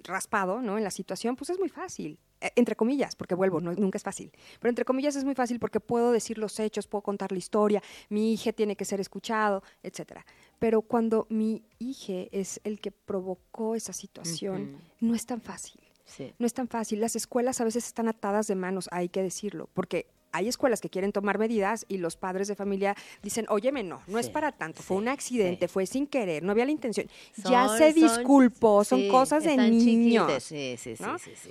raspado, 0.05 0.61
¿no? 0.61 0.79
En 0.79 0.85
la 0.85 0.91
situación, 0.91 1.37
pues 1.37 1.51
es 1.51 1.59
muy 1.59 1.69
fácil. 1.69 2.19
Eh, 2.41 2.51
Entre 2.57 2.75
comillas, 2.77 3.17
porque 3.17 3.35
vuelvo, 3.35 3.61
no- 3.61 3.73
nunca 3.75 3.97
es 3.99 4.03
fácil. 4.03 4.33
Pero 4.59 4.71
entre 4.71 4.85
comillas 4.85 5.17
es 5.17 5.25
muy 5.25 5.35
fácil 5.35 5.59
porque 5.59 5.81
puedo 5.81 6.13
decir 6.13 6.39
los 6.39 6.59
hechos, 6.59 6.87
puedo 6.87 7.03
contar 7.03 7.33
la 7.33 7.39
historia, 7.39 7.83
mi 8.09 8.33
hija 8.33 8.53
tiene 8.53 8.77
que 8.77 8.85
ser 8.85 9.01
escuchado, 9.01 9.63
etcétera. 9.83 10.25
Pero 10.59 10.83
cuando 10.83 11.27
mi 11.31 11.63
hija 11.79 12.29
es 12.33 12.61
el 12.65 12.81
que 12.81 12.91
provocó 12.93 13.75
esa 13.75 13.93
situación, 13.93 14.79
no 15.01 15.15
es 15.15 15.27
tan 15.27 15.41
fácil. 15.41 15.81
Sí. 16.05 16.33
No 16.39 16.47
es 16.47 16.55
tan 16.55 16.67
fácil. 16.67 17.01
Las 17.01 17.15
escuelas 17.15 17.61
a 17.61 17.65
veces 17.65 17.87
están 17.87 18.09
atadas 18.09 18.47
de 18.49 18.55
manos, 18.57 18.89
hay 18.91 19.09
que 19.09 19.23
decirlo, 19.23 19.69
porque 19.75 20.07
hay 20.33 20.49
escuelas 20.49 20.81
que 20.81 20.91
quieren 20.91 21.13
tomar 21.13 21.39
medidas 21.39 21.85
y 21.89 21.99
los 21.99 22.17
padres 22.17 22.49
de 22.49 22.55
familia 22.55 22.95
dicen, 23.23 23.47
óyeme, 23.49 23.83
no, 23.83 24.03
no 24.07 24.19
es 24.19 24.31
para 24.31 24.53
tanto, 24.53 24.83
fue 24.83 24.97
un 24.97 25.09
accidente, 25.09 25.69
fue 25.69 25.87
sin 25.87 26.07
querer, 26.07 26.43
no 26.43 26.53
había 26.53 26.65
la 26.65 26.73
intención. 26.73 27.07
Son- 27.33 27.53
ya 27.53 27.69
se 27.69 27.93
disculpó, 27.93 28.85
son 28.85 29.09
cosas 29.09 29.45
de 29.45 29.57
niños. 29.57 30.43
Sí, 30.43 30.77
sí, 30.79 30.97
sí, 30.97 31.03
¿no? 31.03 31.19
sí, 31.19 31.33
sí. 31.37 31.51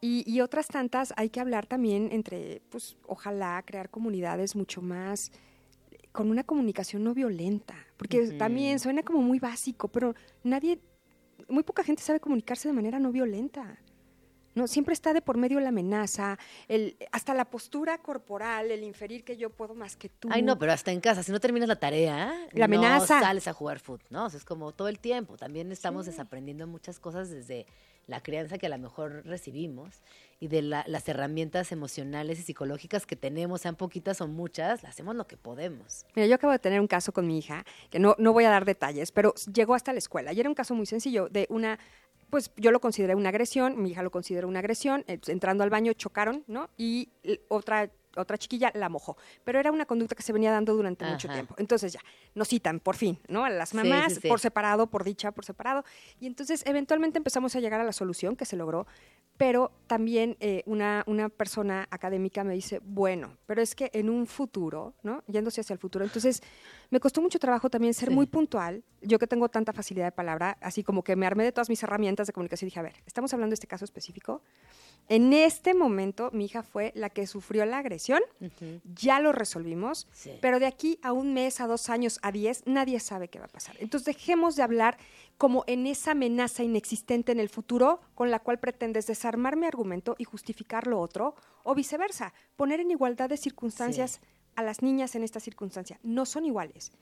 Y, 0.00 0.24
y 0.30 0.40
otras 0.40 0.66
tantas 0.68 1.12
hay 1.16 1.30
que 1.30 1.40
hablar 1.40 1.66
también 1.66 2.10
entre, 2.12 2.62
pues 2.70 2.96
ojalá 3.06 3.62
crear 3.64 3.88
comunidades 3.90 4.54
mucho 4.54 4.82
más 4.82 5.32
con 6.12 6.30
una 6.30 6.44
comunicación 6.44 7.02
no 7.04 7.14
violenta, 7.14 7.74
porque 7.96 8.32
también 8.32 8.78
suena 8.78 9.02
como 9.02 9.20
muy 9.20 9.38
básico, 9.38 9.88
pero 9.88 10.14
nadie, 10.44 10.80
muy 11.48 11.62
poca 11.62 11.82
gente 11.84 12.02
sabe 12.02 12.20
comunicarse 12.20 12.68
de 12.68 12.74
manera 12.74 12.98
no 12.98 13.12
violenta. 13.12 13.78
No, 14.56 14.66
siempre 14.66 14.92
está 14.94 15.12
de 15.12 15.22
por 15.22 15.36
medio 15.36 15.60
la 15.60 15.68
amenaza, 15.68 16.38
el, 16.66 16.96
hasta 17.12 17.32
la 17.34 17.44
postura 17.44 17.98
corporal, 17.98 18.70
el 18.72 18.82
inferir 18.82 19.22
que 19.22 19.36
yo 19.36 19.50
puedo 19.50 19.74
más 19.74 19.96
que 19.96 20.08
tú. 20.08 20.28
Ay, 20.32 20.42
no, 20.42 20.58
pero 20.58 20.72
hasta 20.72 20.90
en 20.90 21.00
casa, 21.00 21.22
si 21.22 21.30
no 21.30 21.38
terminas 21.38 21.68
la 21.68 21.76
tarea, 21.76 22.34
La 22.52 22.64
amenaza. 22.64 23.18
no 23.20 23.24
sales 23.26 23.46
a 23.46 23.52
jugar 23.52 23.78
fútbol, 23.78 24.06
¿no? 24.10 24.24
O 24.24 24.30
sea, 24.30 24.38
es 24.38 24.44
como 24.44 24.72
todo 24.72 24.88
el 24.88 24.98
tiempo. 24.98 25.36
También 25.36 25.70
estamos 25.70 26.06
desaprendiendo 26.06 26.66
muchas 26.66 26.98
cosas 26.98 27.30
desde 27.30 27.66
la 28.06 28.22
crianza 28.22 28.56
que 28.56 28.66
a 28.66 28.68
lo 28.68 28.78
mejor 28.78 29.22
recibimos 29.26 30.00
y 30.40 30.46
de 30.48 30.62
la- 30.62 30.84
las 30.86 31.08
herramientas 31.08 31.72
emocionales 31.72 32.38
y 32.38 32.42
psicológicas 32.42 33.04
que 33.04 33.16
tenemos, 33.16 33.60
sean 33.62 33.74
poquitas 33.76 34.20
o 34.20 34.28
muchas, 34.28 34.84
hacemos 34.84 35.16
lo 35.16 35.26
que 35.26 35.36
podemos. 35.36 36.06
Mira, 36.14 36.28
yo 36.28 36.36
acabo 36.36 36.52
de 36.52 36.60
tener 36.60 36.80
un 36.80 36.86
caso 36.86 37.12
con 37.12 37.26
mi 37.26 37.36
hija, 37.38 37.64
que 37.90 37.98
no, 37.98 38.14
no 38.18 38.32
voy 38.32 38.44
a 38.44 38.50
dar 38.50 38.64
detalles, 38.64 39.10
pero 39.12 39.34
llegó 39.52 39.74
hasta 39.74 39.92
la 39.92 39.98
escuela 39.98 40.32
y 40.32 40.38
era 40.40 40.48
un 40.48 40.54
caso 40.54 40.72
muy 40.74 40.86
sencillo 40.86 41.28
de 41.28 41.46
una, 41.50 41.80
pues 42.36 42.50
yo 42.58 42.70
lo 42.70 42.80
consideré 42.80 43.14
una 43.14 43.30
agresión, 43.30 43.80
mi 43.82 43.92
hija 43.92 44.02
lo 44.02 44.10
consideró 44.10 44.46
una 44.46 44.58
agresión, 44.58 45.04
eh, 45.06 45.18
entrando 45.28 45.64
al 45.64 45.70
baño 45.70 45.94
chocaron, 45.94 46.44
¿no? 46.46 46.68
Y 46.76 47.08
otra 47.48 47.90
otra 48.14 48.38
chiquilla 48.38 48.70
la 48.74 48.88
mojó, 48.88 49.16
pero 49.44 49.60
era 49.60 49.70
una 49.70 49.84
conducta 49.84 50.14
que 50.14 50.22
se 50.22 50.32
venía 50.32 50.50
dando 50.50 50.74
durante 50.74 51.04
mucho 51.04 51.28
tiempo. 51.28 51.54
Entonces 51.58 51.92
ya, 51.92 52.00
nos 52.34 52.48
citan 52.48 52.80
por 52.80 52.96
fin, 52.96 53.18
¿no? 53.28 53.44
A 53.44 53.50
las 53.50 53.70
Sí, 53.70 53.76
mamás 53.76 54.14
sí, 54.14 54.20
sí. 54.22 54.28
por 54.28 54.40
separado, 54.40 54.86
por 54.86 55.04
dicha, 55.04 55.32
por 55.32 55.44
separado. 55.44 55.84
Y 56.18 56.26
entonces 56.26 56.62
eventualmente 56.66 57.18
empezamos 57.18 57.54
a 57.56 57.60
llegar 57.60 57.78
a 57.80 57.84
la 57.84 57.92
solución 57.92 58.34
que 58.34 58.46
se 58.46 58.56
logró, 58.56 58.86
pero 59.36 59.70
también 59.86 60.38
eh, 60.40 60.62
una, 60.64 61.04
una 61.06 61.28
persona 61.28 61.86
académica 61.90 62.42
me 62.42 62.54
dice, 62.54 62.80
bueno, 62.82 63.36
pero 63.44 63.60
es 63.60 63.74
que 63.74 63.90
en 63.92 64.08
un 64.08 64.26
futuro, 64.26 64.94
¿no? 65.02 65.22
Yéndose 65.26 65.60
hacia 65.60 65.74
el 65.74 65.78
futuro. 65.78 66.02
Entonces, 66.04 66.42
me 66.90 67.00
costó 67.00 67.20
mucho 67.22 67.38
trabajo 67.38 67.68
también 67.70 67.94
ser 67.94 68.08
Sí. 68.10 68.14
muy 68.14 68.26
puntual. 68.26 68.82
Yo 69.02 69.18
que 69.18 69.26
tengo 69.26 69.48
tanta 69.48 69.72
facilidad 69.72 70.06
de 70.06 70.12
palabra, 70.12 70.56
así 70.60 70.82
como 70.82 71.02
que 71.02 71.16
me 71.16 71.26
armé 71.26 71.44
de 71.44 71.52
todas 71.52 71.68
mis 71.68 71.82
herramientas 71.82 72.26
de 72.26 72.32
comunicación 72.32 72.66
y 72.66 72.70
dije, 72.70 72.80
a 72.80 72.82
ver, 72.84 72.94
estamos 73.06 73.32
hablando 73.32 73.50
de 73.50 73.54
este 73.54 73.66
caso 73.66 73.84
específico. 73.84 74.42
En 75.08 75.32
este 75.32 75.72
momento, 75.74 76.30
mi 76.32 76.46
hija 76.46 76.62
fue 76.64 76.90
la 76.96 77.10
que 77.10 77.26
sufrió 77.28 77.64
la 77.64 77.78
agresión, 77.78 78.20
ya 78.96 79.20
lo 79.20 79.30
resolvimos, 79.32 80.08
Sí. 80.12 80.32
pero 80.42 80.58
de 80.58 80.66
aquí 80.66 80.98
a 81.02 81.12
un 81.12 81.32
mes, 81.32 81.60
a 81.60 81.66
dos 81.68 81.88
años, 81.90 82.18
a 82.22 82.32
diez, 82.32 82.62
nadie 82.66 82.98
sabe 82.98 83.28
qué 83.28 83.38
va 83.38 83.44
a 83.44 83.48
pasar. 83.48 83.76
Entonces, 83.78 84.06
dejemos 84.16 84.56
de 84.56 84.62
hablar 84.64 84.96
como 85.38 85.62
en 85.68 85.86
esa 85.86 86.12
amenaza 86.12 86.64
inexistente 86.64 87.30
en 87.30 87.38
el 87.38 87.48
futuro 87.48 88.00
con 88.14 88.30
la 88.32 88.40
cual 88.40 88.58
pretendes 88.58 89.06
desarmar 89.06 89.54
mi 89.56 89.66
argumento 89.66 90.16
y 90.18 90.24
justificar 90.24 90.86
lo 90.88 90.98
otro, 90.98 91.36
o 91.62 91.74
viceversa, 91.74 92.32
poner 92.56 92.80
en 92.80 92.90
igualdad 92.90 93.28
de 93.28 93.36
circunstancias 93.36 94.20
a 94.56 94.62
las 94.62 94.82
niñas 94.82 95.14
en 95.14 95.22
esta 95.22 95.40
circunstancia. 95.40 95.98
No 96.02 96.26
son 96.26 96.44
iguales. 96.44 96.92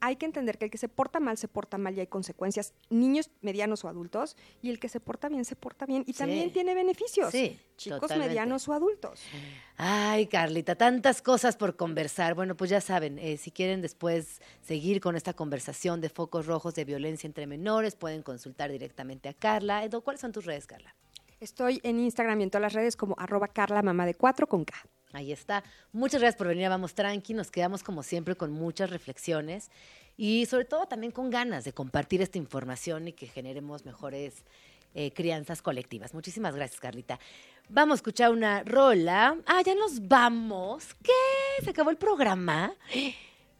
Hay 0.00 0.16
que 0.16 0.26
entender 0.26 0.58
que 0.58 0.66
el 0.66 0.70
que 0.70 0.76
se 0.76 0.88
porta 0.88 1.18
mal 1.18 1.38
se 1.38 1.48
porta 1.48 1.78
mal 1.78 1.96
y 1.96 2.00
hay 2.00 2.06
consecuencias, 2.08 2.74
niños, 2.90 3.30
medianos 3.40 3.84
o 3.84 3.88
adultos, 3.88 4.36
y 4.60 4.68
el 4.68 4.78
que 4.78 4.90
se 4.90 5.00
porta 5.00 5.30
bien 5.30 5.46
se 5.46 5.56
porta 5.56 5.86
bien 5.86 6.02
y 6.06 6.12
Sí. 6.12 6.18
también 6.18 6.52
tiene 6.52 6.74
beneficios, 6.74 7.30
Sí, 7.30 7.58
chicos, 7.78 8.00
totalmente. 8.02 8.28
medianos 8.30 8.68
o 8.68 8.74
adultos. 8.74 9.22
Ay, 9.78 10.26
Carlita, 10.26 10.74
tantas 10.74 11.22
cosas 11.22 11.56
por 11.56 11.76
conversar. 11.76 12.34
Bueno, 12.34 12.54
pues 12.54 12.68
ya 12.70 12.82
saben, 12.82 13.18
eh, 13.18 13.38
si 13.38 13.50
quieren 13.50 13.80
después 13.80 14.42
seguir 14.60 15.00
con 15.00 15.16
esta 15.16 15.32
conversación 15.32 16.02
de 16.02 16.10
focos 16.10 16.44
rojos 16.46 16.74
de 16.74 16.84
violencia 16.84 17.26
entre 17.26 17.46
menores, 17.46 17.94
pueden 17.96 18.22
consultar 18.22 18.70
directamente 18.70 19.30
a 19.30 19.32
Carla. 19.32 19.84
Edo, 19.84 20.02
¿cuáles 20.02 20.20
son 20.20 20.32
tus 20.32 20.44
redes, 20.44 20.66
Carla? 20.66 20.94
Estoy 21.40 21.80
en 21.82 21.98
Instagram 21.98 22.40
y 22.40 22.44
en 22.44 22.50
todas 22.50 22.62
las 22.62 22.72
redes 22.74 22.96
como 22.96 23.14
arroba 23.18 23.48
Carla 23.48 23.80
Mamá 23.82 24.04
de 24.04 24.14
4 24.14 24.46
con 24.48 24.64
K. 24.66 24.74
Ahí 25.14 25.32
está. 25.32 25.62
Muchas 25.92 26.20
gracias 26.20 26.36
por 26.36 26.48
venir 26.48 26.66
a 26.66 26.70
Vamos 26.70 26.94
Tranqui. 26.94 27.34
Nos 27.34 27.50
quedamos 27.50 27.84
como 27.84 28.02
siempre 28.02 28.34
con 28.34 28.50
muchas 28.50 28.90
reflexiones 28.90 29.70
y 30.16 30.46
sobre 30.46 30.64
todo 30.64 30.86
también 30.86 31.12
con 31.12 31.30
ganas 31.30 31.64
de 31.64 31.72
compartir 31.72 32.20
esta 32.20 32.36
información 32.36 33.08
y 33.08 33.12
que 33.12 33.28
generemos 33.28 33.84
mejores 33.84 34.44
eh, 34.94 35.12
crianzas 35.12 35.62
colectivas. 35.62 36.14
Muchísimas 36.14 36.56
gracias, 36.56 36.80
Carlita. 36.80 37.20
Vamos 37.68 37.94
a 37.94 37.96
escuchar 37.96 38.32
una 38.32 38.64
rola. 38.64 39.38
Ah, 39.46 39.62
ya 39.64 39.74
nos 39.76 40.06
vamos. 40.06 40.94
¿Qué? 41.02 41.64
¿Se 41.64 41.70
acabó 41.70 41.90
el 41.90 41.96
programa? 41.96 42.74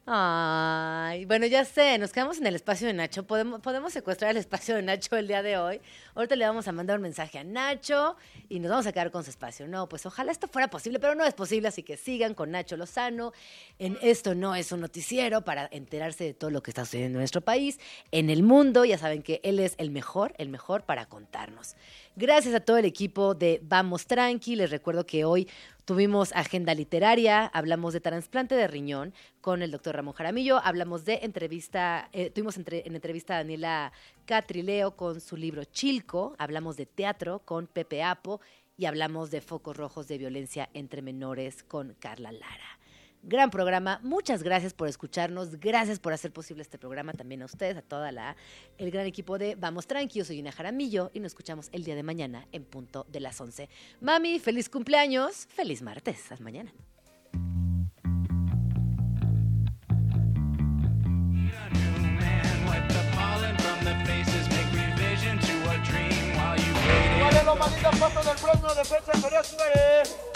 Ay, 0.07 1.25
bueno, 1.25 1.47
ya 1.47 1.65
sé, 1.65 1.97
nos 1.97 2.13
quedamos 2.13 2.37
en 2.37 2.47
el 2.47 2.55
espacio 2.55 2.87
de 2.87 2.93
Nacho. 2.93 3.27
Podemos, 3.27 3.91
secuestrar 3.91 4.33
el 4.33 4.37
espacio 4.37 4.77
de 4.77 4.83
Nacho 4.83 5.17
el 5.17 5.27
día 5.27 5.43
de 5.43 5.57
hoy. 5.57 5.81
Ahorita 6.15 6.37
le 6.37 6.45
vamos 6.45 6.69
a 6.69 6.73
mandar 6.73 6.97
un 6.97 7.03
mensaje 7.03 7.39
a 7.39 7.45
Nacho 7.45 8.15
y 8.51 8.61
nos 8.61 8.71
vamos 8.71 8.87
a 8.87 8.93
quedar 8.93 9.11
con 9.11 9.25
su 9.25 9.31
espacio. 9.31 9.67
No, 9.67 9.89
pues 9.89 10.05
ojalá 10.05 10.31
esto 10.31 10.47
fuera 10.47 10.69
posible, 10.69 11.01
pero 11.01 11.15
no 11.15 11.25
es 11.25 11.33
posible, 11.33 11.69
así 11.69 11.83
que 11.83 11.97
sigan 11.97 12.35
con 12.35 12.51
Nacho 12.51 12.77
Lozano. 12.77 13.33
En 13.79 13.97
Esto 14.03 14.35
no 14.35 14.55
es 14.55 14.73
un 14.73 14.83
noticiero 14.83 15.43
para 15.43 15.71
enterarse 15.73 16.25
de 16.25 16.35
todo 16.35 16.51
lo 16.51 16.63
que 16.63 16.71
está 16.71 16.85
sucediendo 16.85 17.17
en 17.17 17.23
nuestro 17.23 17.41
país, 17.41 17.81
en 18.13 18.29
el 18.29 18.43
mundo. 18.43 18.85
Ya 18.85 18.99
saben 18.99 19.23
que 19.23 19.41
él 19.43 19.59
es 19.59 19.75
el 19.79 19.91
mejor, 19.91 20.35
el 20.37 20.51
mejor 20.51 20.83
para 20.83 21.07
contarnos. 21.07 21.77
Gracias 22.15 22.55
a 22.55 22.61
todo 22.61 22.77
el 22.77 22.85
equipo 22.85 23.35
de 23.35 23.59
Vamos 23.63 24.07
Tranqui. 24.07 24.55
Les 24.55 24.71
recuerdo 24.71 25.07
que 25.07 25.25
hoy 25.25 25.49
tuvimos 25.85 26.33
agenda 26.33 26.75
literaria, 26.75 27.47
hablamos 27.47 27.93
de 27.93 28.01
trasplante 28.01 28.55
de 28.55 28.67
riñón 28.69 29.13
con 29.41 29.63
el 29.63 29.71
doctor 29.71 29.97
Ramón 29.97 30.15
Jaramillo, 30.15 30.59
hablamos 30.65 31.05
de 31.05 31.21
entrevista, 31.23 32.09
eh, 32.13 32.31
tuvimos 32.31 32.57
entre- 32.57 32.87
en 32.87 32.95
entrevista 32.95 33.35
a 33.35 33.39
Daniela 33.39 33.93
Catrileo 34.25 34.97
con 34.97 35.21
su 35.21 35.37
libro 35.37 35.65
Chilco, 35.65 36.35
hablamos 36.39 36.77
de 36.77 36.87
teatro 36.87 37.41
con 37.41 37.67
Pepe 37.67 38.03
Apo 38.03 38.41
y 38.77 38.87
hablamos 38.87 39.31
de 39.31 39.41
focos 39.41 39.77
rojos 39.77 40.09
de 40.09 40.19
violencia 40.19 40.69
entre 40.75 41.03
menores 41.03 41.63
con 41.63 41.95
Carla 42.01 42.33
Lara. 42.33 42.74
Gran 43.27 43.49
programa, 43.49 44.01
muchas 44.03 44.43
gracias 44.43 44.75
por 44.75 44.87
escucharnos, 44.87 45.59
gracias 45.59 45.99
por 45.99 46.13
hacer 46.13 46.31
posible 46.31 46.61
este 46.61 46.77
programa, 46.77 47.15
también 47.15 47.41
a 47.41 47.47
ustedes, 47.47 47.79
a 47.79 47.81
toda 47.81 48.13
la 48.13 48.37
el 48.77 48.91
gran 48.91 49.07
equipo 49.07 49.39
de 49.39 49.55
Vamos 49.55 49.87
Tranqui, 49.87 50.19
yo 50.19 50.27
soy 50.27 50.41
Ina 50.41 50.53
Jaramillo 50.53 51.11
y 51.15 51.21
nos 51.21 51.29
escuchamos 51.33 51.71
el 51.73 51.85
día 51.85 51.95
de 51.95 52.03
mañana 52.03 52.47
en 52.53 52.65
punto 52.65 53.07
de 53.09 53.21
las 53.21 53.41
11. 53.41 53.71
Mami, 54.03 54.39
feliz 54.41 54.69
cumpleaños, 54.69 55.47
feliz 55.47 55.81
martes, 55.81 56.31
hasta 56.31 56.45
mañana. 56.45 56.71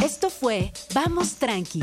Esto 0.03 0.31
fue 0.31 0.73
Vamos 0.95 1.35
Tranqui 1.35 1.83